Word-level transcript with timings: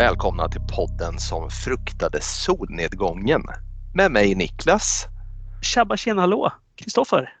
välkomna 0.00 0.48
till 0.48 0.60
podden 0.60 1.18
som 1.18 1.50
fruktade 1.50 2.20
solnedgången. 2.20 3.42
Med 3.94 4.12
mig 4.12 4.34
Niklas. 4.34 5.06
Tjabba 5.62 5.96
tjena 5.96 6.20
hallå! 6.20 6.52
Kristoffer. 6.76 7.36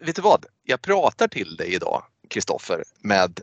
Vet 0.00 0.16
du 0.16 0.22
vad? 0.22 0.46
Jag 0.64 0.82
pratar 0.82 1.28
till 1.28 1.56
dig 1.56 1.74
idag, 1.74 2.04
Kristoffer, 2.30 2.84
med 3.00 3.40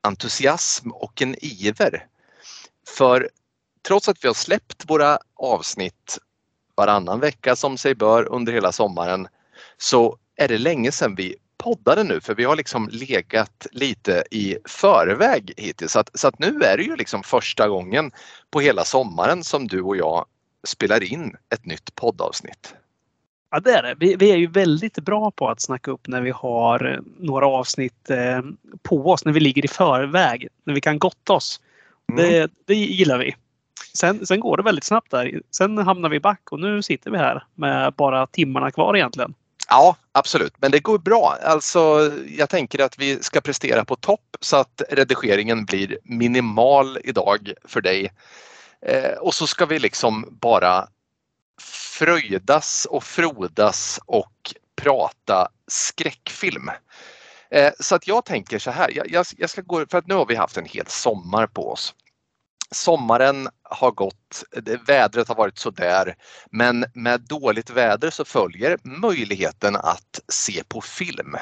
entusiasm 0.00 0.90
och 0.90 1.22
en 1.22 1.44
iver. 1.44 2.06
För 2.96 3.28
trots 3.88 4.08
att 4.08 4.24
vi 4.24 4.28
har 4.28 4.34
släppt 4.34 4.90
våra 4.90 5.18
avsnitt 5.36 6.18
varannan 6.74 7.20
vecka 7.20 7.56
som 7.56 7.78
sig 7.78 7.94
bör 7.94 8.32
under 8.32 8.52
hela 8.52 8.72
sommaren 8.72 9.28
så 9.78 10.18
är 10.36 10.48
det 10.48 10.58
länge 10.58 10.92
sedan 10.92 11.14
vi 11.14 11.36
poddade 11.62 12.04
nu 12.04 12.20
för 12.20 12.34
vi 12.34 12.44
har 12.44 12.56
liksom 12.56 12.88
legat 12.92 13.66
lite 13.72 14.24
i 14.30 14.56
förväg 14.64 15.52
hittills. 15.56 15.92
Så 15.92 15.98
att, 15.98 16.10
så 16.14 16.28
att 16.28 16.38
nu 16.38 16.60
är 16.62 16.76
det 16.76 16.82
ju 16.82 16.96
liksom 16.96 17.22
första 17.22 17.68
gången 17.68 18.10
på 18.50 18.60
hela 18.60 18.84
sommaren 18.84 19.44
som 19.44 19.68
du 19.68 19.82
och 19.82 19.96
jag 19.96 20.24
spelar 20.64 21.12
in 21.12 21.36
ett 21.54 21.66
nytt 21.66 21.94
poddavsnitt. 21.94 22.74
Ja 23.50 23.60
det 23.60 23.72
är 23.72 23.82
det. 23.82 23.94
Vi, 23.98 24.16
vi, 24.16 24.30
är 24.30 24.36
ju 24.36 24.46
väldigt 24.46 24.98
bra 24.98 25.30
på 25.30 25.48
att 25.48 25.60
snacka 25.60 25.90
upp 25.90 26.08
när 26.08 26.20
vi 26.20 26.30
har 26.30 27.00
några 27.18 27.46
avsnitt 27.46 28.10
eh, 28.10 28.40
på 28.82 29.10
oss, 29.10 29.24
när 29.24 29.32
vi 29.32 29.40
ligger 29.40 29.64
i 29.64 29.68
förväg, 29.68 30.48
när 30.64 30.74
vi 30.74 30.80
kan 30.80 30.98
gotta 30.98 31.32
oss. 31.32 31.60
Mm. 32.12 32.24
Det, 32.24 32.50
det 32.64 32.74
gillar 32.74 33.18
vi. 33.18 33.34
Sen, 33.94 34.26
sen 34.26 34.40
går 34.40 34.56
det 34.56 34.62
väldigt 34.62 34.84
snabbt 34.84 35.10
där. 35.10 35.40
Sen 35.50 35.78
hamnar 35.78 36.08
vi 36.08 36.20
back 36.20 36.52
och 36.52 36.60
nu 36.60 36.82
sitter 36.82 37.10
vi 37.10 37.18
här 37.18 37.44
med 37.54 37.92
bara 37.92 38.26
timmarna 38.26 38.70
kvar 38.70 38.96
egentligen. 38.96 39.34
Ja, 39.72 39.96
absolut. 40.12 40.54
Men 40.58 40.70
det 40.70 40.80
går 40.80 40.98
bra. 40.98 41.36
Alltså, 41.42 42.12
jag 42.28 42.50
tänker 42.50 42.78
att 42.78 42.98
vi 42.98 43.22
ska 43.22 43.40
prestera 43.40 43.84
på 43.84 43.96
topp 43.96 44.36
så 44.40 44.56
att 44.56 44.82
redigeringen 44.88 45.64
blir 45.64 45.98
minimal 46.04 46.98
idag 47.04 47.52
för 47.64 47.80
dig. 47.80 48.12
Eh, 48.86 49.12
och 49.12 49.34
så 49.34 49.46
ska 49.46 49.66
vi 49.66 49.78
liksom 49.78 50.38
bara 50.40 50.88
fröjdas 51.98 52.86
och 52.90 53.04
frodas 53.04 54.00
och 54.06 54.54
prata 54.76 55.48
skräckfilm. 55.66 56.70
Eh, 57.50 57.72
så 57.80 57.94
att 57.94 58.08
jag 58.08 58.24
tänker 58.24 58.58
så 58.58 58.70
här, 58.70 58.90
jag, 58.94 59.10
jag, 59.10 59.26
jag, 59.36 59.50
ska 59.50 59.62
gå, 59.62 59.86
för 59.90 59.98
att 59.98 60.06
nu 60.06 60.14
har 60.14 60.26
vi 60.26 60.34
haft 60.34 60.56
en 60.56 60.66
hel 60.66 60.86
sommar 60.86 61.46
på 61.46 61.72
oss 61.72 61.94
sommaren 62.72 63.48
har 63.62 63.90
gått, 63.90 64.44
vädret 64.86 65.28
har 65.28 65.34
varit 65.34 65.58
sådär 65.58 66.14
men 66.50 66.84
med 66.94 67.20
dåligt 67.20 67.70
väder 67.70 68.10
så 68.10 68.24
följer 68.24 68.78
möjligheten 68.82 69.76
att 69.76 70.20
se 70.28 70.62
på 70.68 70.80
film. 70.80 71.36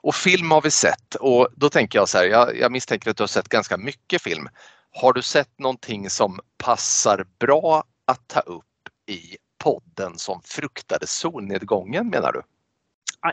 Och 0.00 0.14
film 0.14 0.50
har 0.50 0.62
vi 0.62 0.70
sett 0.70 1.14
och 1.14 1.48
då 1.56 1.70
tänker 1.70 1.98
jag 1.98 2.08
så 2.08 2.18
här, 2.18 2.24
jag, 2.24 2.56
jag 2.56 2.72
misstänker 2.72 3.10
att 3.10 3.16
du 3.16 3.22
har 3.22 3.28
sett 3.28 3.48
ganska 3.48 3.76
mycket 3.76 4.22
film. 4.22 4.48
Har 4.92 5.12
du 5.12 5.22
sett 5.22 5.58
någonting 5.58 6.10
som 6.10 6.40
passar 6.56 7.26
bra 7.38 7.84
att 8.06 8.28
ta 8.28 8.40
upp 8.40 8.64
i 9.06 9.36
podden 9.58 10.18
som 10.18 10.42
fruktade 10.44 11.06
solnedgången 11.06 12.08
menar 12.08 12.32
du? 12.32 12.42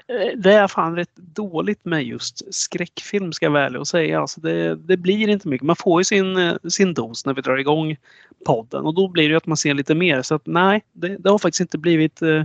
Eh, 0.07 0.37
det 0.37 0.53
är 0.53 0.67
fan 0.67 0.95
rätt 0.95 1.15
dåligt 1.15 1.85
med 1.85 2.03
just 2.03 2.53
skräckfilm 2.53 3.33
ska 3.33 3.45
jag 3.45 3.51
väl 3.51 3.77
och 3.77 3.87
säga. 3.87 4.19
Alltså 4.19 4.41
det, 4.41 4.75
det, 4.75 4.97
blir 4.97 5.29
inte 5.29 5.47
mycket. 5.47 5.67
Man 5.67 5.75
får 5.75 5.99
ju 5.99 6.03
sin, 6.03 6.37
eh, 6.37 6.55
sin 6.69 6.93
dos 6.93 7.25
när 7.25 7.33
vi 7.33 7.41
drar 7.41 7.57
igång 7.57 7.97
podden 8.45 8.85
och 8.85 8.93
då 8.93 9.07
blir 9.07 9.29
det 9.29 9.35
att 9.35 9.45
man 9.45 9.57
ser 9.57 9.73
lite 9.73 9.95
mer. 9.95 10.21
Så 10.21 10.35
att 10.35 10.45
nej, 10.45 10.83
det, 10.93 11.17
det 11.17 11.29
har 11.29 11.37
faktiskt 11.37 11.61
inte 11.61 11.77
blivit 11.77 12.21
eh, 12.21 12.43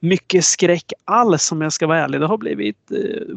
mycket 0.00 0.44
skräck 0.44 0.92
alls 1.04 1.52
om 1.52 1.60
jag 1.60 1.72
ska 1.72 1.86
vara 1.86 1.98
ärlig. 1.98 2.20
Det 2.20 2.26
har 2.26 2.38
blivit 2.38 2.90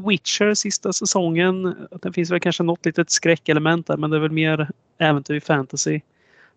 Witcher 0.07 0.53
sista 0.53 0.93
säsongen. 0.93 1.75
Det 2.01 2.13
finns 2.13 2.31
väl 2.31 2.39
kanske 2.39 2.63
något 2.63 2.85
litet 2.85 3.11
skräckelement 3.11 3.87
där 3.87 3.97
men 3.97 4.09
det 4.09 4.17
är 4.17 4.21
väl 4.21 4.31
mer 4.31 4.69
äventyr 4.97 5.39
fantasy. 5.39 6.01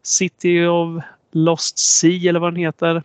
City 0.03 0.67
of 0.67 1.03
Lost 1.33 1.79
Sea 1.79 2.29
eller 2.29 2.41
vad 2.41 2.53
den 2.53 2.61
heter. 2.61 3.03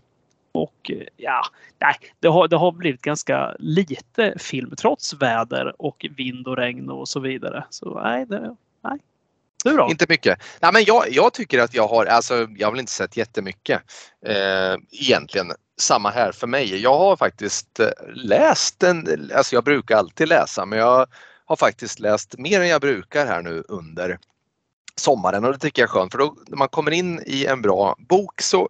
Och 0.52 0.92
eh, 0.92 1.08
ja, 1.18 1.42
nej, 1.80 1.96
det 2.20 2.28
har, 2.28 2.48
det 2.48 2.58
har 2.58 2.72
blivit 2.72 3.02
ganska 3.02 3.56
lite 3.60 4.34
film 4.40 4.76
trots 4.76 5.14
väder 5.14 5.82
och 5.82 6.06
vind 6.18 6.48
och 6.48 6.58
regn 6.58 6.90
och 6.90 7.08
så 7.08 7.20
vidare. 7.20 7.64
Så 7.70 8.02
nej, 8.04 8.26
det, 8.26 8.56
nej. 8.84 9.00
Du 9.64 9.78
då? 9.78 9.88
Inte 9.90 10.06
mycket. 10.10 10.44
Nej, 10.62 10.74
men 10.74 10.84
jag, 10.84 11.10
jag 11.10 11.34
tycker 11.34 11.60
att 11.60 11.74
jag 11.74 11.88
har, 11.88 12.06
alltså 12.06 12.48
jag 12.58 12.68
har 12.68 12.72
väl 12.72 12.80
inte 12.80 12.92
sett 12.92 13.18
jättemycket 13.18 13.82
eh, 14.26 14.76
egentligen. 14.92 15.52
Samma 15.78 16.10
här 16.10 16.32
för 16.32 16.48
mig. 16.48 16.82
Jag 16.82 16.98
har 16.98 17.18
faktiskt 17.18 17.80
eh, 17.80 17.88
läst 18.14 18.84
en, 18.84 19.32
alltså 19.36 19.56
jag 19.56 19.64
brukar 19.64 19.98
alltid 19.98 20.28
läsa 20.28 20.66
men 20.66 20.80
jag 20.80 21.08
har 21.46 21.56
faktiskt 21.56 22.00
läst 22.00 22.38
mer 22.38 22.62
än 22.62 22.68
jag 22.68 22.82
brukar 22.82 23.26
här 23.26 23.42
nu 23.42 23.64
under 23.68 24.20
sommaren 24.96 25.46
och 25.46 25.52
det 25.52 25.58
tycker 25.58 25.82
jag 25.82 25.88
är 25.88 25.92
skönt 25.92 26.12
för 26.12 26.20
då 26.20 26.36
när 26.48 26.58
man 26.58 26.68
kommer 26.68 26.92
in 26.92 27.24
i 27.26 27.46
en 27.46 27.62
bra 27.62 27.96
bok 28.00 28.42
så 28.42 28.70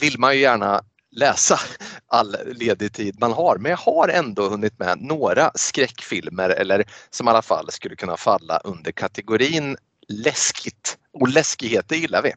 vill 0.00 0.18
man 0.18 0.34
ju 0.34 0.40
gärna 0.40 0.80
läsa 1.10 1.60
all 2.06 2.36
ledig 2.46 2.92
tid 2.92 3.20
man 3.20 3.32
har. 3.32 3.58
Men 3.58 3.70
jag 3.70 3.78
har 3.78 4.08
ändå 4.08 4.48
hunnit 4.48 4.78
med 4.78 5.02
några 5.02 5.50
skräckfilmer 5.54 6.50
eller 6.50 6.84
som 7.10 7.28
i 7.28 7.30
alla 7.30 7.42
fall 7.42 7.70
skulle 7.70 7.96
kunna 7.96 8.16
falla 8.16 8.58
under 8.58 8.92
kategorin 8.92 9.76
läskigt. 10.08 10.98
Och 11.12 11.28
läskigheter 11.28 11.96
gillar 11.96 12.22
vi. 12.22 12.32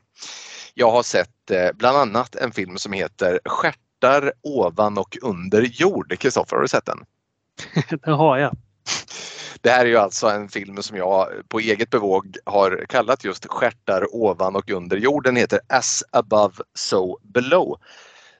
Jag 0.73 0.91
har 0.91 1.03
sett 1.03 1.51
eh, 1.51 1.69
bland 1.73 1.97
annat 1.97 2.35
en 2.35 2.51
film 2.51 2.77
som 2.77 2.93
heter 2.93 3.39
Stjärtar 3.45 4.33
ovan 4.43 4.97
och 4.97 5.17
under 5.21 5.61
jord. 5.61 6.19
Kristoffer, 6.19 6.55
har 6.55 6.61
du 6.61 6.67
sett 6.67 6.85
den? 6.85 7.05
Det 8.03 8.11
har 8.11 8.37
jag. 8.37 8.55
Det 9.61 9.69
här 9.69 9.85
är 9.85 9.89
ju 9.89 9.97
alltså 9.97 10.27
en 10.27 10.49
film 10.49 10.83
som 10.83 10.97
jag 10.97 11.27
på 11.47 11.59
eget 11.59 11.89
bevåg 11.89 12.37
har 12.45 12.85
kallat 12.89 13.23
just 13.23 13.45
Stjärtar 13.45 14.15
ovan 14.15 14.55
och 14.55 14.69
under 14.69 14.97
jorden. 14.97 15.33
Den 15.33 15.41
heter 15.41 15.59
As 15.69 16.03
above 16.11 16.55
so 16.73 17.19
below. 17.21 17.79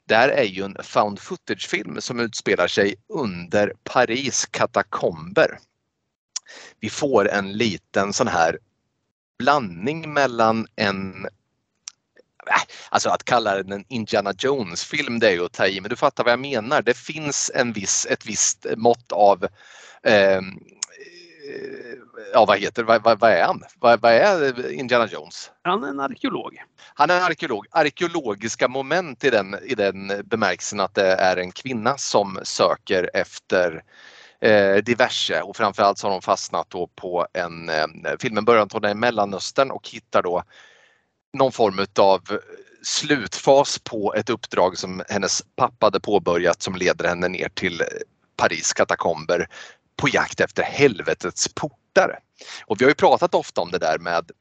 Det 0.08 0.16
här 0.16 0.30
är 0.30 0.44
ju 0.44 0.64
en 0.64 0.78
found 0.84 1.20
footage-film 1.20 2.02
som 2.02 2.20
utspelar 2.20 2.68
sig 2.68 2.96
under 3.10 3.74
Paris 3.84 4.46
katakomber. 4.46 5.60
Vi 6.80 6.90
får 6.90 7.30
en 7.30 7.54
liten 7.54 8.14
sån 8.14 8.28
här 8.28 8.60
blandning 9.40 10.14
mellan 10.14 10.68
en 10.76 11.26
äh, 12.48 12.62
Alltså 12.90 13.10
att 13.10 13.24
kalla 13.24 13.56
den 13.56 13.72
en 13.72 13.86
Indiana 13.88 14.34
Jones-film 14.38 15.20
det 15.20 15.28
är 15.28 15.32
ju 15.32 15.46
att 15.46 15.54
ta 15.54 15.68
i, 15.68 15.82
men 15.82 15.90
du 15.90 15.96
fattar 15.96 16.24
vad 16.24 16.34
jag 16.34 16.40
menar. 16.40 16.82
Det 16.82 16.98
finns 16.98 17.52
en 17.56 17.74
viss, 17.74 18.08
ett 18.10 18.26
visst 18.26 18.66
mått 18.78 19.12
av 19.12 19.48
eh, 20.04 20.42
ja 22.34 22.46
vad 22.46 22.60
heter 22.60 22.84
vad, 22.84 23.04
vad, 23.04 23.20
vad 23.20 23.32
är 23.32 23.44
han? 23.44 23.64
Vad, 23.80 24.02
vad, 24.02 24.12
är 24.12 24.72
Indiana 24.72 25.08
Jones? 25.08 25.52
Han 25.62 25.84
är 25.84 25.88
en 25.88 26.00
arkeolog. 26.00 26.64
Han 26.94 27.10
är 27.10 27.18
en 27.18 27.24
arkeolog. 27.24 27.66
Arkeologiska 27.72 28.68
moment 28.68 29.24
i 29.24 29.30
den, 29.30 29.56
i 29.64 29.76
den 29.76 30.22
bemärkelsen 30.26 30.80
att 30.80 30.96
det 30.96 31.14
är 31.14 31.38
en 31.38 31.52
kvinna 31.52 31.98
som 31.98 32.40
söker 32.44 33.10
efter 33.14 33.84
eh, 34.42 34.76
diverse 34.76 35.42
och 35.42 35.56
framförallt 35.56 35.98
så 35.98 36.08
har 36.08 36.12
de 36.12 36.22
fastnat 36.22 36.70
då 36.70 36.88
på 36.88 37.28
en, 37.34 37.70
eh, 37.70 37.86
filmen 38.20 38.46
börjar 38.46 38.90
i 38.90 38.94
Mellanöstern 38.94 39.72
och 39.72 39.90
hittar 39.90 40.24
då 40.24 40.44
någon 41.34 41.52
form 41.52 41.86
av 42.00 42.22
slutfas 42.82 43.80
på 43.80 44.14
ett 44.14 44.30
uppdrag 44.30 44.78
som 44.78 45.04
hennes 45.10 45.44
pappa 45.56 45.86
hade 45.86 46.00
påbörjat 46.00 46.62
som 46.62 46.76
leder 46.76 47.08
henne 47.08 47.28
ner 47.28 47.50
till 47.50 47.82
Paris 48.38 48.74
katakomber 48.74 49.48
på 49.98 50.10
jakt 50.10 50.40
efter 50.40 50.64
helvetets 50.64 51.48
portar. 51.48 52.20
Och 52.66 52.82
vi 52.82 52.86
har 52.86 52.90
ju 52.90 52.96
pratat 52.96 53.36
ofta 53.36 53.62
om 53.62 53.72
det 53.72 53.78
där 53.78 54.00
med 54.00 54.32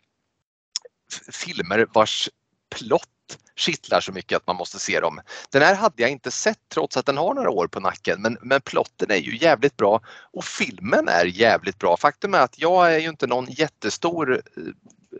filmer 1.32 1.86
vars 1.92 2.28
plott 2.70 3.08
kittlar 3.56 4.00
så 4.00 4.12
mycket 4.12 4.36
att 4.36 4.46
man 4.46 4.56
måste 4.56 4.78
se 4.78 5.00
dem. 5.00 5.20
Den 5.50 5.62
här 5.62 5.74
hade 5.74 6.02
jag 6.02 6.10
inte 6.10 6.30
sett 6.30 6.58
trots 6.74 6.96
att 6.96 7.06
den 7.06 7.16
har 7.16 7.34
några 7.34 7.50
år 7.50 7.66
på 7.66 7.80
nacken 7.80 8.22
men, 8.22 8.38
men 8.40 8.60
plotten 8.60 9.10
är 9.10 9.16
ju 9.16 9.36
jävligt 9.36 9.76
bra 9.76 10.00
och 10.32 10.44
filmen 10.44 11.08
är 11.08 11.24
jävligt 11.24 11.78
bra. 11.78 11.96
Faktum 11.96 12.34
är 12.34 12.38
att 12.38 12.58
jag 12.58 12.94
är 12.94 12.98
ju 12.98 13.08
inte 13.08 13.26
någon 13.26 13.46
jättestor 13.48 14.34
eh, 14.34 14.62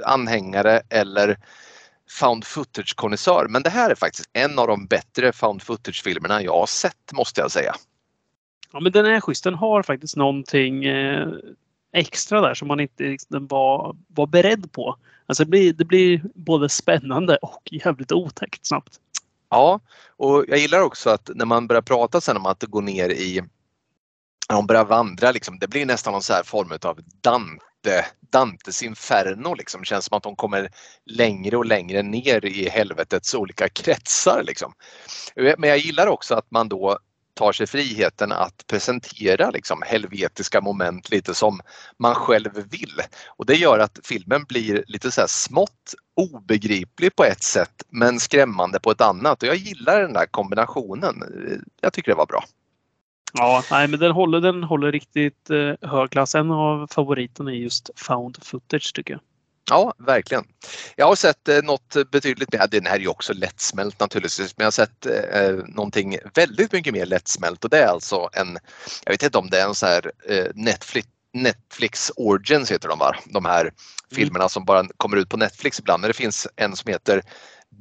anhängare 0.04 0.82
eller 0.88 1.38
found 2.10 2.44
footage-konnässör 2.44 3.46
men 3.48 3.62
det 3.62 3.70
här 3.70 3.90
är 3.90 3.94
faktiskt 3.94 4.30
en 4.32 4.58
av 4.58 4.66
de 4.66 4.86
bättre 4.86 5.32
found 5.32 5.62
footage-filmerna 5.62 6.42
jag 6.42 6.58
har 6.58 6.66
sett 6.66 7.12
måste 7.12 7.40
jag 7.40 7.50
säga. 7.50 7.74
Ja 8.76 8.80
men 8.80 8.92
den 8.92 9.06
är 9.06 9.20
schysst. 9.20 9.44
Den 9.44 9.54
har 9.54 9.82
faktiskt 9.82 10.16
någonting 10.16 10.84
eh, 10.84 11.28
extra 11.92 12.40
där 12.40 12.54
som 12.54 12.68
man 12.68 12.80
inte 12.80 13.02
liksom 13.02 13.46
var, 13.46 13.96
var 14.08 14.26
beredd 14.26 14.72
på. 14.72 14.96
Alltså 15.26 15.44
det 15.44 15.50
blir, 15.50 15.72
det 15.72 15.84
blir 15.84 16.22
både 16.34 16.68
spännande 16.68 17.36
och 17.36 17.62
jävligt 17.70 18.12
otäckt 18.12 18.66
snabbt. 18.66 19.00
Ja, 19.50 19.80
och 20.16 20.44
jag 20.48 20.58
gillar 20.58 20.80
också 20.80 21.10
att 21.10 21.30
när 21.34 21.44
man 21.44 21.66
börjar 21.66 21.82
prata 21.82 22.20
sen 22.20 22.36
om 22.36 22.46
att 22.46 22.62
gå 22.62 22.80
ner 22.80 23.10
i 23.10 23.40
när 24.48 24.56
de 24.56 24.66
börjar 24.66 24.84
vandra, 24.84 25.32
liksom, 25.32 25.58
det 25.58 25.68
blir 25.68 25.86
nästan 25.86 26.12
någon 26.12 26.22
så 26.22 26.32
här 26.32 26.42
form 26.42 26.72
av 26.82 27.00
Dante, 27.20 28.04
Dantes 28.30 28.82
inferno. 28.82 29.54
Liksom. 29.54 29.80
Det 29.80 29.86
känns 29.86 30.04
som 30.04 30.16
att 30.16 30.22
de 30.22 30.36
kommer 30.36 30.68
längre 31.04 31.56
och 31.56 31.66
längre 31.66 32.02
ner 32.02 32.44
i 32.44 32.68
helvetets 32.68 33.34
olika 33.34 33.68
kretsar. 33.68 34.42
Liksom. 34.46 34.72
Eh, 35.36 35.54
men 35.58 35.70
jag 35.70 35.78
gillar 35.78 36.06
också 36.06 36.34
att 36.34 36.50
man 36.50 36.68
då 36.68 36.98
tar 37.36 37.52
sig 37.52 37.66
friheten 37.66 38.32
att 38.32 38.66
presentera 38.66 39.50
liksom 39.50 39.82
helvetiska 39.86 40.60
moment 40.60 41.10
lite 41.10 41.34
som 41.34 41.60
man 41.98 42.14
själv 42.14 42.50
vill. 42.54 43.00
Och 43.28 43.46
det 43.46 43.54
gör 43.54 43.78
att 43.78 43.98
filmen 44.04 44.44
blir 44.44 44.84
lite 44.86 45.10
så 45.10 45.20
här 45.20 45.28
smått 45.28 45.94
obegriplig 46.16 47.16
på 47.16 47.24
ett 47.24 47.42
sätt 47.42 47.82
men 47.88 48.20
skrämmande 48.20 48.80
på 48.80 48.90
ett 48.90 49.00
annat 49.00 49.42
och 49.42 49.48
jag 49.48 49.56
gillar 49.56 50.00
den 50.00 50.12
där 50.12 50.26
kombinationen. 50.26 51.14
Jag 51.80 51.92
tycker 51.92 52.12
det 52.12 52.16
var 52.16 52.26
bra. 52.26 52.44
Ja, 53.32 53.62
nej, 53.70 53.88
men 53.88 54.00
den 54.00 54.12
håller, 54.12 54.40
den 54.40 54.62
håller 54.62 54.92
riktigt 54.92 55.50
eh, 55.50 55.90
hög 55.90 56.10
klass. 56.10 56.34
En 56.34 56.50
av 56.50 56.86
favoriterna 56.90 57.50
är 57.50 57.54
just 57.54 57.90
found 57.96 58.38
footage 58.42 58.94
tycker 58.94 59.14
jag. 59.14 59.20
Ja, 59.70 59.94
verkligen. 59.98 60.44
Jag 60.96 61.06
har 61.06 61.16
sett 61.16 61.48
eh, 61.48 61.62
något 61.62 62.10
betydligt 62.12 62.52
mer, 62.52 62.66
den 62.66 62.86
här 62.86 62.94
är 62.94 63.00
ju 63.00 63.08
också 63.08 63.32
lättsmält 63.32 64.00
naturligtvis, 64.00 64.54
men 64.56 64.64
jag 64.64 64.66
har 64.66 64.70
sett 64.70 65.06
eh, 65.06 65.52
någonting 65.52 66.18
väldigt 66.34 66.72
mycket 66.72 66.92
mer 66.92 67.06
lättsmält 67.06 67.64
och 67.64 67.70
det 67.70 67.78
är 67.78 67.86
alltså 67.86 68.28
en, 68.32 68.58
jag 69.04 69.12
vet 69.12 69.22
inte 69.22 69.38
om 69.38 69.50
det 69.50 69.60
är 69.60 69.66
en 69.66 69.74
sån 69.74 69.88
här 69.88 70.12
eh, 70.28 70.46
Netflix, 70.54 71.08
Netflix 71.32 72.12
Origins 72.16 72.70
heter 72.70 72.88
de 72.88 72.98
va? 72.98 73.16
De 73.24 73.44
här 73.44 73.60
mm. 73.60 73.74
filmerna 74.12 74.48
som 74.48 74.64
bara 74.64 74.86
kommer 74.96 75.16
ut 75.16 75.28
på 75.28 75.36
Netflix 75.36 75.80
ibland, 75.80 76.00
men 76.00 76.08
det 76.08 76.14
finns 76.14 76.46
en 76.56 76.76
som 76.76 76.92
heter 76.92 77.22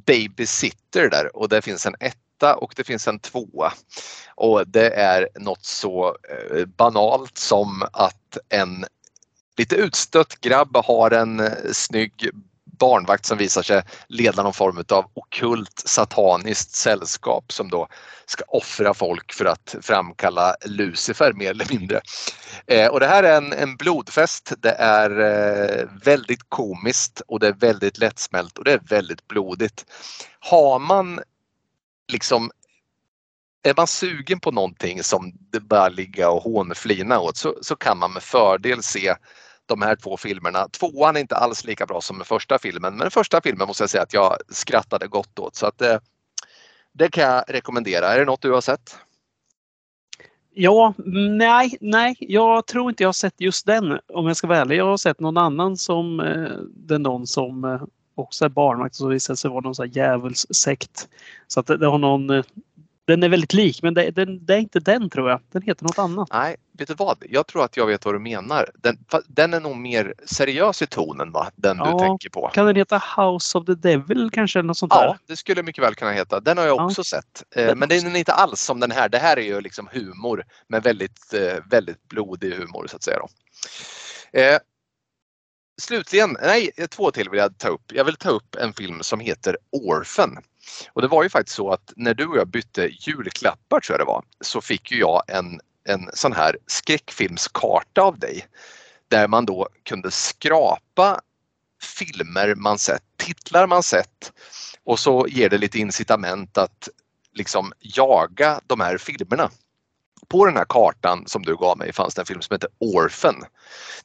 Babysitter 0.06 1.10
där 1.10 1.36
och 1.38 1.50
det 1.50 1.62
finns 1.62 1.86
en 1.86 1.96
etta 2.00 2.56
och 2.56 2.74
det 2.76 2.84
finns 2.84 3.08
en 3.08 3.20
tvåa. 3.20 3.74
Och 4.36 4.68
det 4.68 4.90
är 4.90 5.30
något 5.40 5.66
så 5.66 6.16
banalt 6.78 7.38
som 7.38 7.84
att 7.94 8.38
en 8.50 8.86
lite 9.58 9.76
utstött 9.76 10.42
grabb 10.42 10.78
har 10.78 11.12
en 11.12 11.40
eh, 11.40 11.52
snygg 11.72 12.30
barnvakt 12.80 13.26
som 13.26 13.38
visar 13.38 13.62
sig 13.62 13.84
leda 14.08 14.44
någon 14.44 14.54
form 14.54 14.84
av 14.90 15.06
okult 15.14 15.84
sataniskt 15.86 16.76
sällskap 16.76 17.52
som 17.52 17.70
då 17.70 17.88
ska 18.26 18.44
offra 18.48 18.94
folk 18.94 19.34
för 19.34 19.46
att 19.46 19.76
framkalla 19.82 20.56
Lucifer 20.66 21.34
mer 21.34 21.50
eller 21.50 21.68
mindre. 21.70 22.02
Eh, 22.68 22.88
och 22.88 23.00
det 23.00 23.08
här 23.08 23.24
är 23.24 23.38
en, 23.38 23.54
en 23.54 23.76
blodfest. 23.76 24.54
Det 24.60 24.72
är 24.72 25.20
eh, 25.20 25.88
väldigt 26.04 26.50
komiskt 26.50 27.22
och 27.28 27.40
det 27.40 27.48
är 27.48 27.54
väldigt 27.54 27.98
lättsmält 27.98 28.58
och 28.58 28.64
det 28.64 28.74
är 28.74 28.82
väldigt 28.90 29.28
blodigt. 29.28 29.86
Har 30.40 30.80
man 30.80 31.20
liksom 32.12 32.52
är 33.64 33.74
man 33.78 33.88
sugen 33.88 34.40
på 34.40 34.52
någonting 34.52 35.04
som 35.04 35.32
det 35.52 35.60
bara 35.60 35.90
ligga 35.90 36.30
och 36.30 36.44
hånflina 36.44 37.20
åt 37.20 37.38
så, 37.38 37.56
så 37.62 37.76
kan 37.76 37.98
man 37.98 38.14
med 38.14 38.24
fördel 38.24 38.84
se 38.84 39.16
de 39.66 39.82
här 39.82 39.96
två 39.96 40.18
filmerna. 40.18 40.68
Tvåan 40.68 41.16
är 41.16 41.20
inte 41.20 41.36
alls 41.36 41.66
lika 41.66 41.86
bra 41.86 42.02
som 42.02 42.18
den 42.18 42.26
första 42.26 42.60
filmen 42.60 42.94
men 42.94 43.00
den 43.00 43.12
första 43.12 43.42
filmen 43.42 43.68
måste 43.68 43.84
jag 43.84 43.90
säga 43.90 44.04
att 44.04 44.14
jag 44.14 44.38
skrattade 44.50 45.08
gott 45.08 45.40
åt 45.40 45.56
så 45.56 45.66
att 45.66 45.78
det, 45.78 45.94
eh, 45.94 46.00
det 46.94 47.12
kan 47.12 47.24
jag 47.24 47.44
rekommendera. 47.48 48.08
Är 48.08 48.20
det 48.20 48.26
något 48.26 48.42
du 48.42 48.52
har 48.52 48.62
sett? 48.62 48.98
Ja, 50.58 50.94
nej, 51.38 51.78
nej, 51.82 52.16
jag 52.20 52.66
tror 52.66 52.90
inte 52.90 53.04
jag 53.04 53.08
har 53.08 53.14
sett 53.14 53.42
just 53.42 53.66
den 53.66 54.00
om 54.14 54.28
jag 54.28 54.38
ska 54.38 54.48
vara 54.48 54.58
ärlig. 54.58 54.78
Jag 54.78 54.86
har 54.86 54.98
sett 54.98 55.20
någon 55.20 55.38
annan 55.38 55.78
som 55.78 56.20
eh, 56.20 56.52
den 56.74 57.02
någon 57.02 57.28
som 57.28 57.64
eh, 57.64 57.82
också 58.16 58.46
är 58.46 58.50
barnvakt 58.50 59.00
och 59.00 59.12
visar 59.12 59.36
sig 59.36 59.50
vara 59.50 59.62
någon 59.62 59.76
sån 59.76 59.88
här 59.88 59.96
djävulssekt. 59.96 61.08
Så 61.48 61.60
att 61.60 61.68
det, 61.68 61.78
det 61.78 61.88
har 61.88 61.98
någon 61.98 62.30
eh, 62.30 62.46
den 63.08 63.24
är 63.24 63.30
väldigt 63.30 63.54
lik 63.54 63.82
men 63.82 63.94
det, 63.94 64.12
den, 64.12 64.46
det, 64.46 64.54
är 64.54 64.58
inte 64.58 64.80
den 64.80 65.10
tror 65.10 65.30
jag. 65.30 65.42
Den 65.52 65.62
heter 65.62 65.84
något 65.84 66.00
annat. 66.00 66.28
Nej, 66.32 66.56
vet 66.78 66.88
du 66.88 66.94
vad? 66.94 67.24
Jag 67.30 67.48
tror 67.48 67.64
att 67.64 67.78
jag 67.78 67.88
vet 67.88 68.06
vad 68.06 68.16
du 68.16 68.20
menar. 68.20 68.70
Den, 68.76 68.98
den 69.28 69.54
är 69.54 69.60
nog 69.60 69.78
mer 69.78 70.14
seriös 70.26 70.82
i 70.82 70.88
tonen 70.88 71.32
va? 71.32 71.52
Den 71.56 71.78
ja, 71.78 71.92
du 71.92 72.00
tänker 72.00 72.30
på. 72.30 72.50
Kan 72.54 72.66
den 72.66 72.76
heta 72.76 73.02
House 73.18 73.58
of 73.58 73.66
the 73.66 73.76
Devil 73.76 74.30
kanske? 74.34 74.62
Något 74.62 74.78
sånt 74.78 74.94
ja, 74.96 75.02
där? 75.02 75.18
det 75.28 75.36
skulle 75.36 75.64
mycket 75.64 75.84
väl 75.84 75.96
kunna 75.96 76.12
heta. 76.12 76.40
Den 76.40 76.58
har 76.58 76.66
jag 76.66 76.78
ja. 76.78 76.86
också 76.86 77.04
sett. 77.04 77.44
Eh, 77.56 77.76
men 77.76 77.90
den 77.90 78.16
är 78.16 78.20
inte 78.20 78.34
alls 78.34 78.62
som 78.62 78.80
den 78.80 78.92
här. 78.92 79.10
Det 79.10 79.20
här 79.20 79.38
är 79.38 79.46
ju 79.46 79.62
liksom 79.62 79.90
humor 79.92 80.44
men 80.68 80.82
väldigt, 80.82 81.34
eh, 81.34 81.64
väldigt 81.70 82.08
blodig 82.08 82.54
humor 82.54 82.88
så 82.88 82.96
att 82.96 83.04
säga. 83.04 83.18
Då. 83.20 83.28
Eh, 84.40 84.58
slutligen, 85.82 86.38
nej, 86.42 86.72
två 86.90 87.12
till 87.12 87.30
vill 87.30 87.40
jag 87.40 87.58
ta 87.58 87.68
upp. 87.68 87.92
Jag 87.94 88.06
vill 88.06 88.16
ta 88.16 88.30
upp 88.30 88.56
en 88.56 88.74
film 88.74 89.04
som 89.04 89.20
heter 89.20 89.58
Orphan. 89.72 90.38
Och 90.94 91.02
det 91.02 91.08
var 91.08 91.24
ju 91.24 91.30
faktiskt 91.30 91.56
så 91.56 91.72
att 91.72 91.94
när 91.96 92.14
du 92.14 92.26
och 92.26 92.38
jag 92.38 92.48
bytte 92.48 92.90
julklappar 93.00 93.80
tror 93.80 94.00
jag 94.00 94.08
det 94.08 94.12
var, 94.12 94.24
så 94.42 94.62
fick 94.62 94.92
ju 94.92 95.00
jag 95.00 95.24
en, 95.28 95.60
en 95.88 96.10
sån 96.14 96.34
här 96.34 96.58
skräckfilmskarta 96.68 98.02
av 98.02 98.20
dig. 98.20 98.48
Där 99.08 99.28
man 99.28 99.46
då 99.46 99.70
kunde 99.84 100.12
skrapa 100.12 101.22
filmer 101.82 102.56
man 102.56 102.80
sett, 102.80 103.04
titlar 103.18 103.68
man 103.68 103.84
sett 103.84 104.34
och 104.84 105.00
så 105.00 105.28
ger 105.28 105.50
det 105.50 105.58
lite 105.58 105.80
incitament 105.80 106.58
att 106.58 106.90
liksom 107.34 107.74
jaga 107.80 108.62
de 108.68 108.80
här 108.80 108.98
filmerna. 108.98 109.50
På 110.28 110.46
den 110.46 110.58
här 110.58 110.66
kartan 110.70 111.28
som 111.28 111.44
du 111.44 111.56
gav 111.56 111.78
mig 111.78 111.94
fanns 111.94 112.16
det 112.16 112.22
en 112.22 112.26
film 112.26 112.42
som 112.42 112.54
heter 112.54 112.70
Orphan. 112.80 113.44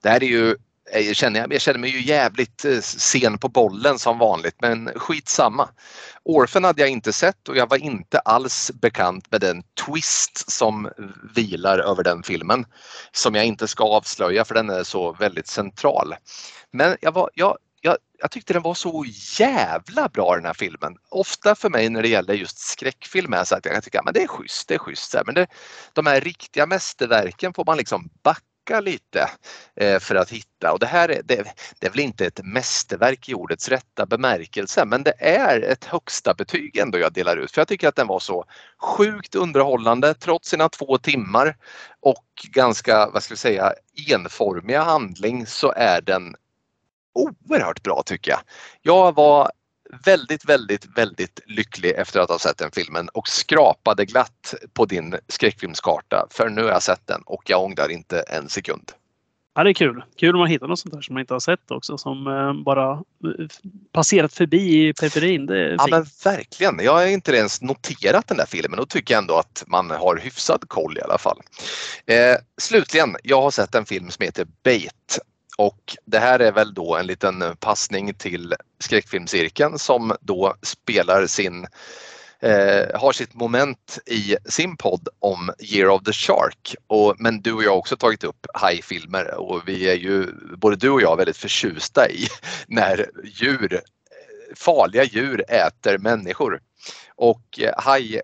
Det 0.01 0.09
här 0.09 0.23
är 0.23 0.29
ju 0.29 0.57
Eh, 0.93 1.01
jag 1.01 1.17
känner, 1.17 1.47
jag 1.51 1.61
känner 1.61 1.79
mig 1.79 1.91
ju 1.91 2.03
jävligt 2.03 2.65
eh, 2.65 2.81
sen 2.81 3.39
på 3.39 3.49
bollen 3.49 3.99
som 3.99 4.19
vanligt 4.19 4.57
men 4.61 4.91
skitsamma. 4.97 5.69
Orphan 6.25 6.65
hade 6.65 6.83
jag 6.83 6.91
inte 6.91 7.13
sett 7.13 7.49
och 7.49 7.57
jag 7.57 7.71
var 7.71 7.77
inte 7.77 8.19
alls 8.19 8.71
bekant 8.75 9.31
med 9.31 9.41
den 9.41 9.63
twist 9.87 10.51
som 10.51 10.91
vilar 11.35 11.79
över 11.79 12.05
den 12.05 12.23
filmen. 12.23 12.67
Som 13.13 13.35
jag 13.35 13.45
inte 13.45 13.69
ska 13.69 13.85
avslöja 13.85 14.45
för 14.45 14.55
den 14.55 14.71
är 14.71 14.85
så 14.85 15.13
väldigt 15.13 15.47
central. 15.47 16.15
Men 16.73 16.97
jag, 17.01 17.13
var, 17.13 17.31
jag, 17.35 17.57
jag, 17.81 17.97
jag 18.19 18.31
tyckte 18.31 18.53
den 18.53 18.63
var 18.63 18.75
så 18.75 19.05
jävla 19.39 20.09
bra 20.09 20.37
den 20.37 20.45
här 20.45 20.55
filmen. 20.55 20.97
Ofta 21.09 21.55
för 21.55 21.71
mig 21.71 21.89
när 21.89 22.03
det 22.03 22.09
gäller 22.09 22.35
just 22.35 22.59
skräckfilm 22.59 23.33
är 23.33 23.45
så 23.45 23.57
att 23.57 23.65
jag 23.65 23.85
tycker 23.85 24.09
att 24.09 24.15
det 24.15 24.23
är 24.23 24.27
schysst, 24.27 24.69
det 24.69 24.75
är 24.75 24.79
schysst. 24.79 25.15
Men 25.27 25.35
det, 25.35 25.47
de 25.93 26.07
här 26.07 26.21
riktiga 26.21 26.67
mästerverken 26.67 27.55
får 27.55 27.65
man 27.65 27.79
liksom 27.79 28.09
backa 28.23 28.50
söka 28.71 28.81
lite 28.81 29.31
eh, 29.77 29.99
för 29.99 30.15
att 30.15 30.31
hitta 30.31 30.73
och 30.73 30.79
det 30.79 30.87
här 30.87 31.09
är, 31.09 31.23
det, 31.25 31.45
det 31.79 31.87
är 31.87 31.91
väl 31.91 32.01
inte 32.01 32.27
ett 32.27 32.41
mästerverk 32.45 33.29
i 33.29 33.35
ordets 33.35 33.69
rätta 33.69 34.07
bemärkelse 34.07 34.85
men 34.85 35.03
det 35.03 35.15
är 35.19 35.61
ett 35.61 35.85
högsta 35.85 36.35
betyg 36.35 36.77
ändå 36.77 36.99
jag 36.99 37.13
delar 37.13 37.37
ut 37.37 37.51
för 37.51 37.61
jag 37.61 37.69
tycker 37.69 37.89
att 37.89 37.97
den 37.97 38.07
var 38.07 38.21
så 38.21 38.45
sjukt 38.79 39.35
underhållande 39.35 40.15
trots 40.15 40.49
sina 40.49 40.69
två 40.69 40.99
timmar 40.99 41.57
och 42.01 42.25
ganska, 42.53 43.11
vad 43.11 43.23
ska 43.23 43.35
vi 43.35 43.39
säga, 43.39 43.73
enformiga 44.11 44.83
handling 44.83 45.47
så 45.47 45.73
är 45.77 46.01
den 46.01 46.35
oerhört 47.15 47.83
bra 47.83 48.03
tycker 48.07 48.31
jag. 48.31 48.41
Jag 48.83 49.15
var 49.15 49.51
väldigt, 50.05 50.45
väldigt, 50.45 50.87
väldigt 50.97 51.41
lycklig 51.47 51.91
efter 51.91 52.21
att 52.21 52.31
ha 52.31 52.39
sett 52.39 52.59
den 52.59 52.71
filmen 52.71 53.09
och 53.09 53.29
skrapade 53.29 54.05
glatt 54.05 54.55
på 54.73 54.85
din 54.85 55.17
skräckfilmskarta 55.29 56.27
för 56.31 56.49
nu 56.49 56.63
har 56.63 56.71
jag 56.71 56.83
sett 56.83 57.07
den 57.07 57.23
och 57.27 57.43
jag 57.47 57.65
ångrar 57.65 57.89
inte 57.89 58.21
en 58.21 58.49
sekund. 58.49 58.93
Ja, 59.55 59.65
det 59.65 59.71
är 59.71 59.75
kul. 59.75 60.05
Kul 60.17 60.35
om 60.35 60.39
man 60.39 60.49
hittar 60.49 60.67
något 60.67 60.79
sånt 60.79 60.95
där 60.95 61.01
som 61.01 61.15
man 61.15 61.21
inte 61.21 61.35
har 61.35 61.41
sett 61.41 61.71
också 61.71 61.99
som 61.99 62.27
eh, 62.27 62.65
bara 62.65 62.93
eh, 62.93 63.47
passerat 63.93 64.35
förbi 64.35 64.89
i 64.89 64.93
periferin. 64.93 65.49
Ja, 65.79 65.87
men 65.91 66.07
verkligen. 66.25 66.79
Jag 66.83 66.93
har 66.93 67.07
inte 67.07 67.33
ens 67.33 67.63
noterat 67.63 68.27
den 68.27 68.37
där 68.37 68.47
filmen 68.47 68.79
och 68.79 68.89
tycker 68.89 69.19
ändå 69.19 69.35
att 69.35 69.65
man 69.67 69.91
har 69.91 70.17
hyfsad 70.17 70.65
koll 70.69 70.99
i 70.99 71.03
alla 71.03 71.19
fall. 71.19 71.41
Eh, 72.07 72.37
slutligen, 72.61 73.17
jag 73.23 73.43
har 73.43 73.51
sett 73.51 73.75
en 73.75 73.87
film 73.87 74.11
som 74.11 74.25
heter 74.25 74.47
Bait 74.65 75.19
och 75.57 75.97
det 76.07 76.19
här 76.19 76.39
är 76.39 76.53
väl 76.53 76.75
då 76.75 76.97
en 76.97 77.07
liten 77.07 77.45
passning 77.61 78.15
till 78.15 78.55
skräckfilmscirkeln 78.81 79.79
som 79.79 80.13
då 80.21 80.55
spelar 80.63 81.27
sin 81.27 81.67
eh, 82.41 83.01
har 83.01 83.13
sitt 83.13 83.35
moment 83.35 83.99
i 84.07 84.37
sin 84.45 84.77
podd 84.77 85.09
om 85.19 85.51
Year 85.59 85.89
of 85.89 86.03
the 86.03 86.13
Shark. 86.13 86.75
Och, 86.87 87.15
men 87.19 87.41
du 87.41 87.53
och 87.53 87.63
jag 87.63 87.71
har 87.71 87.77
också 87.77 87.97
tagit 87.97 88.25
upp 88.25 88.47
hajfilmer 88.55 89.35
och 89.35 89.63
vi 89.67 89.91
är 89.91 89.95
ju, 89.95 90.27
både 90.57 90.77
du 90.77 90.91
och 90.91 91.03
jag, 91.03 91.17
väldigt 91.17 91.37
förtjusta 91.37 92.11
i 92.11 92.29
när 92.67 93.11
djur, 93.25 93.81
farliga 94.57 95.05
djur 95.05 95.45
äter 95.49 95.99
människor. 95.99 96.61
Och 97.17 97.61
eh, 97.61 97.73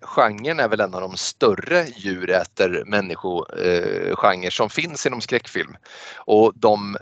hajgenren 0.02 0.60
är 0.60 0.68
väl 0.68 0.80
en 0.80 0.94
av 0.94 1.00
de 1.00 1.16
större 1.16 1.86
djuräter 1.96 2.82
människogenrer 2.86 4.44
eh, 4.44 4.50
som 4.50 4.70
finns 4.70 5.06
inom 5.06 5.20
skräckfilm. 5.20 5.76
Och 6.16 6.52
de 6.54 6.96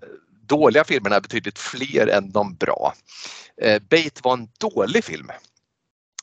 dåliga 0.46 0.84
filmerna 0.84 1.16
är 1.16 1.20
betydligt 1.20 1.58
fler 1.58 2.06
än 2.06 2.30
de 2.30 2.54
bra. 2.54 2.94
Eh, 3.62 3.82
Bait 3.82 4.24
var 4.24 4.32
en 4.32 4.48
dålig 4.58 5.04
film. 5.04 5.30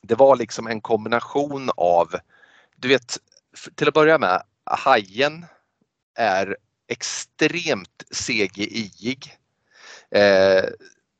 Det 0.02 0.14
var 0.14 0.36
liksom 0.36 0.66
en 0.66 0.80
kombination 0.80 1.70
av, 1.76 2.14
du 2.76 2.88
vet, 2.88 3.18
till 3.74 3.88
att 3.88 3.94
börja 3.94 4.18
med, 4.18 4.42
hajen 4.64 5.46
är 6.14 6.56
extremt 6.88 8.04
CGI-ig. 8.10 9.38
Eh, 10.10 10.64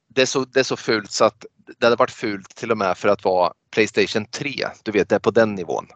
det, 0.09 0.23
är 0.23 0.27
så, 0.27 0.45
det 0.45 0.61
är 0.61 0.65
så 0.65 0.77
fult 0.77 1.11
så 1.11 1.25
att 1.25 1.47
det 1.79 1.87
hade 1.87 1.97
varit 1.97 2.11
fult 2.11 2.57
till 2.57 2.71
och 2.71 2.79
med 2.79 2.99
för 2.99 3.09
att 3.09 3.25
vara 3.25 3.53
Playstation 3.71 4.27
3. 4.27 4.69
Du 4.83 4.93
vet, 4.93 5.09
det 5.09 5.15
är 5.15 5.19
på 5.19 5.31
den 5.31 5.55
nivån. 5.55 5.87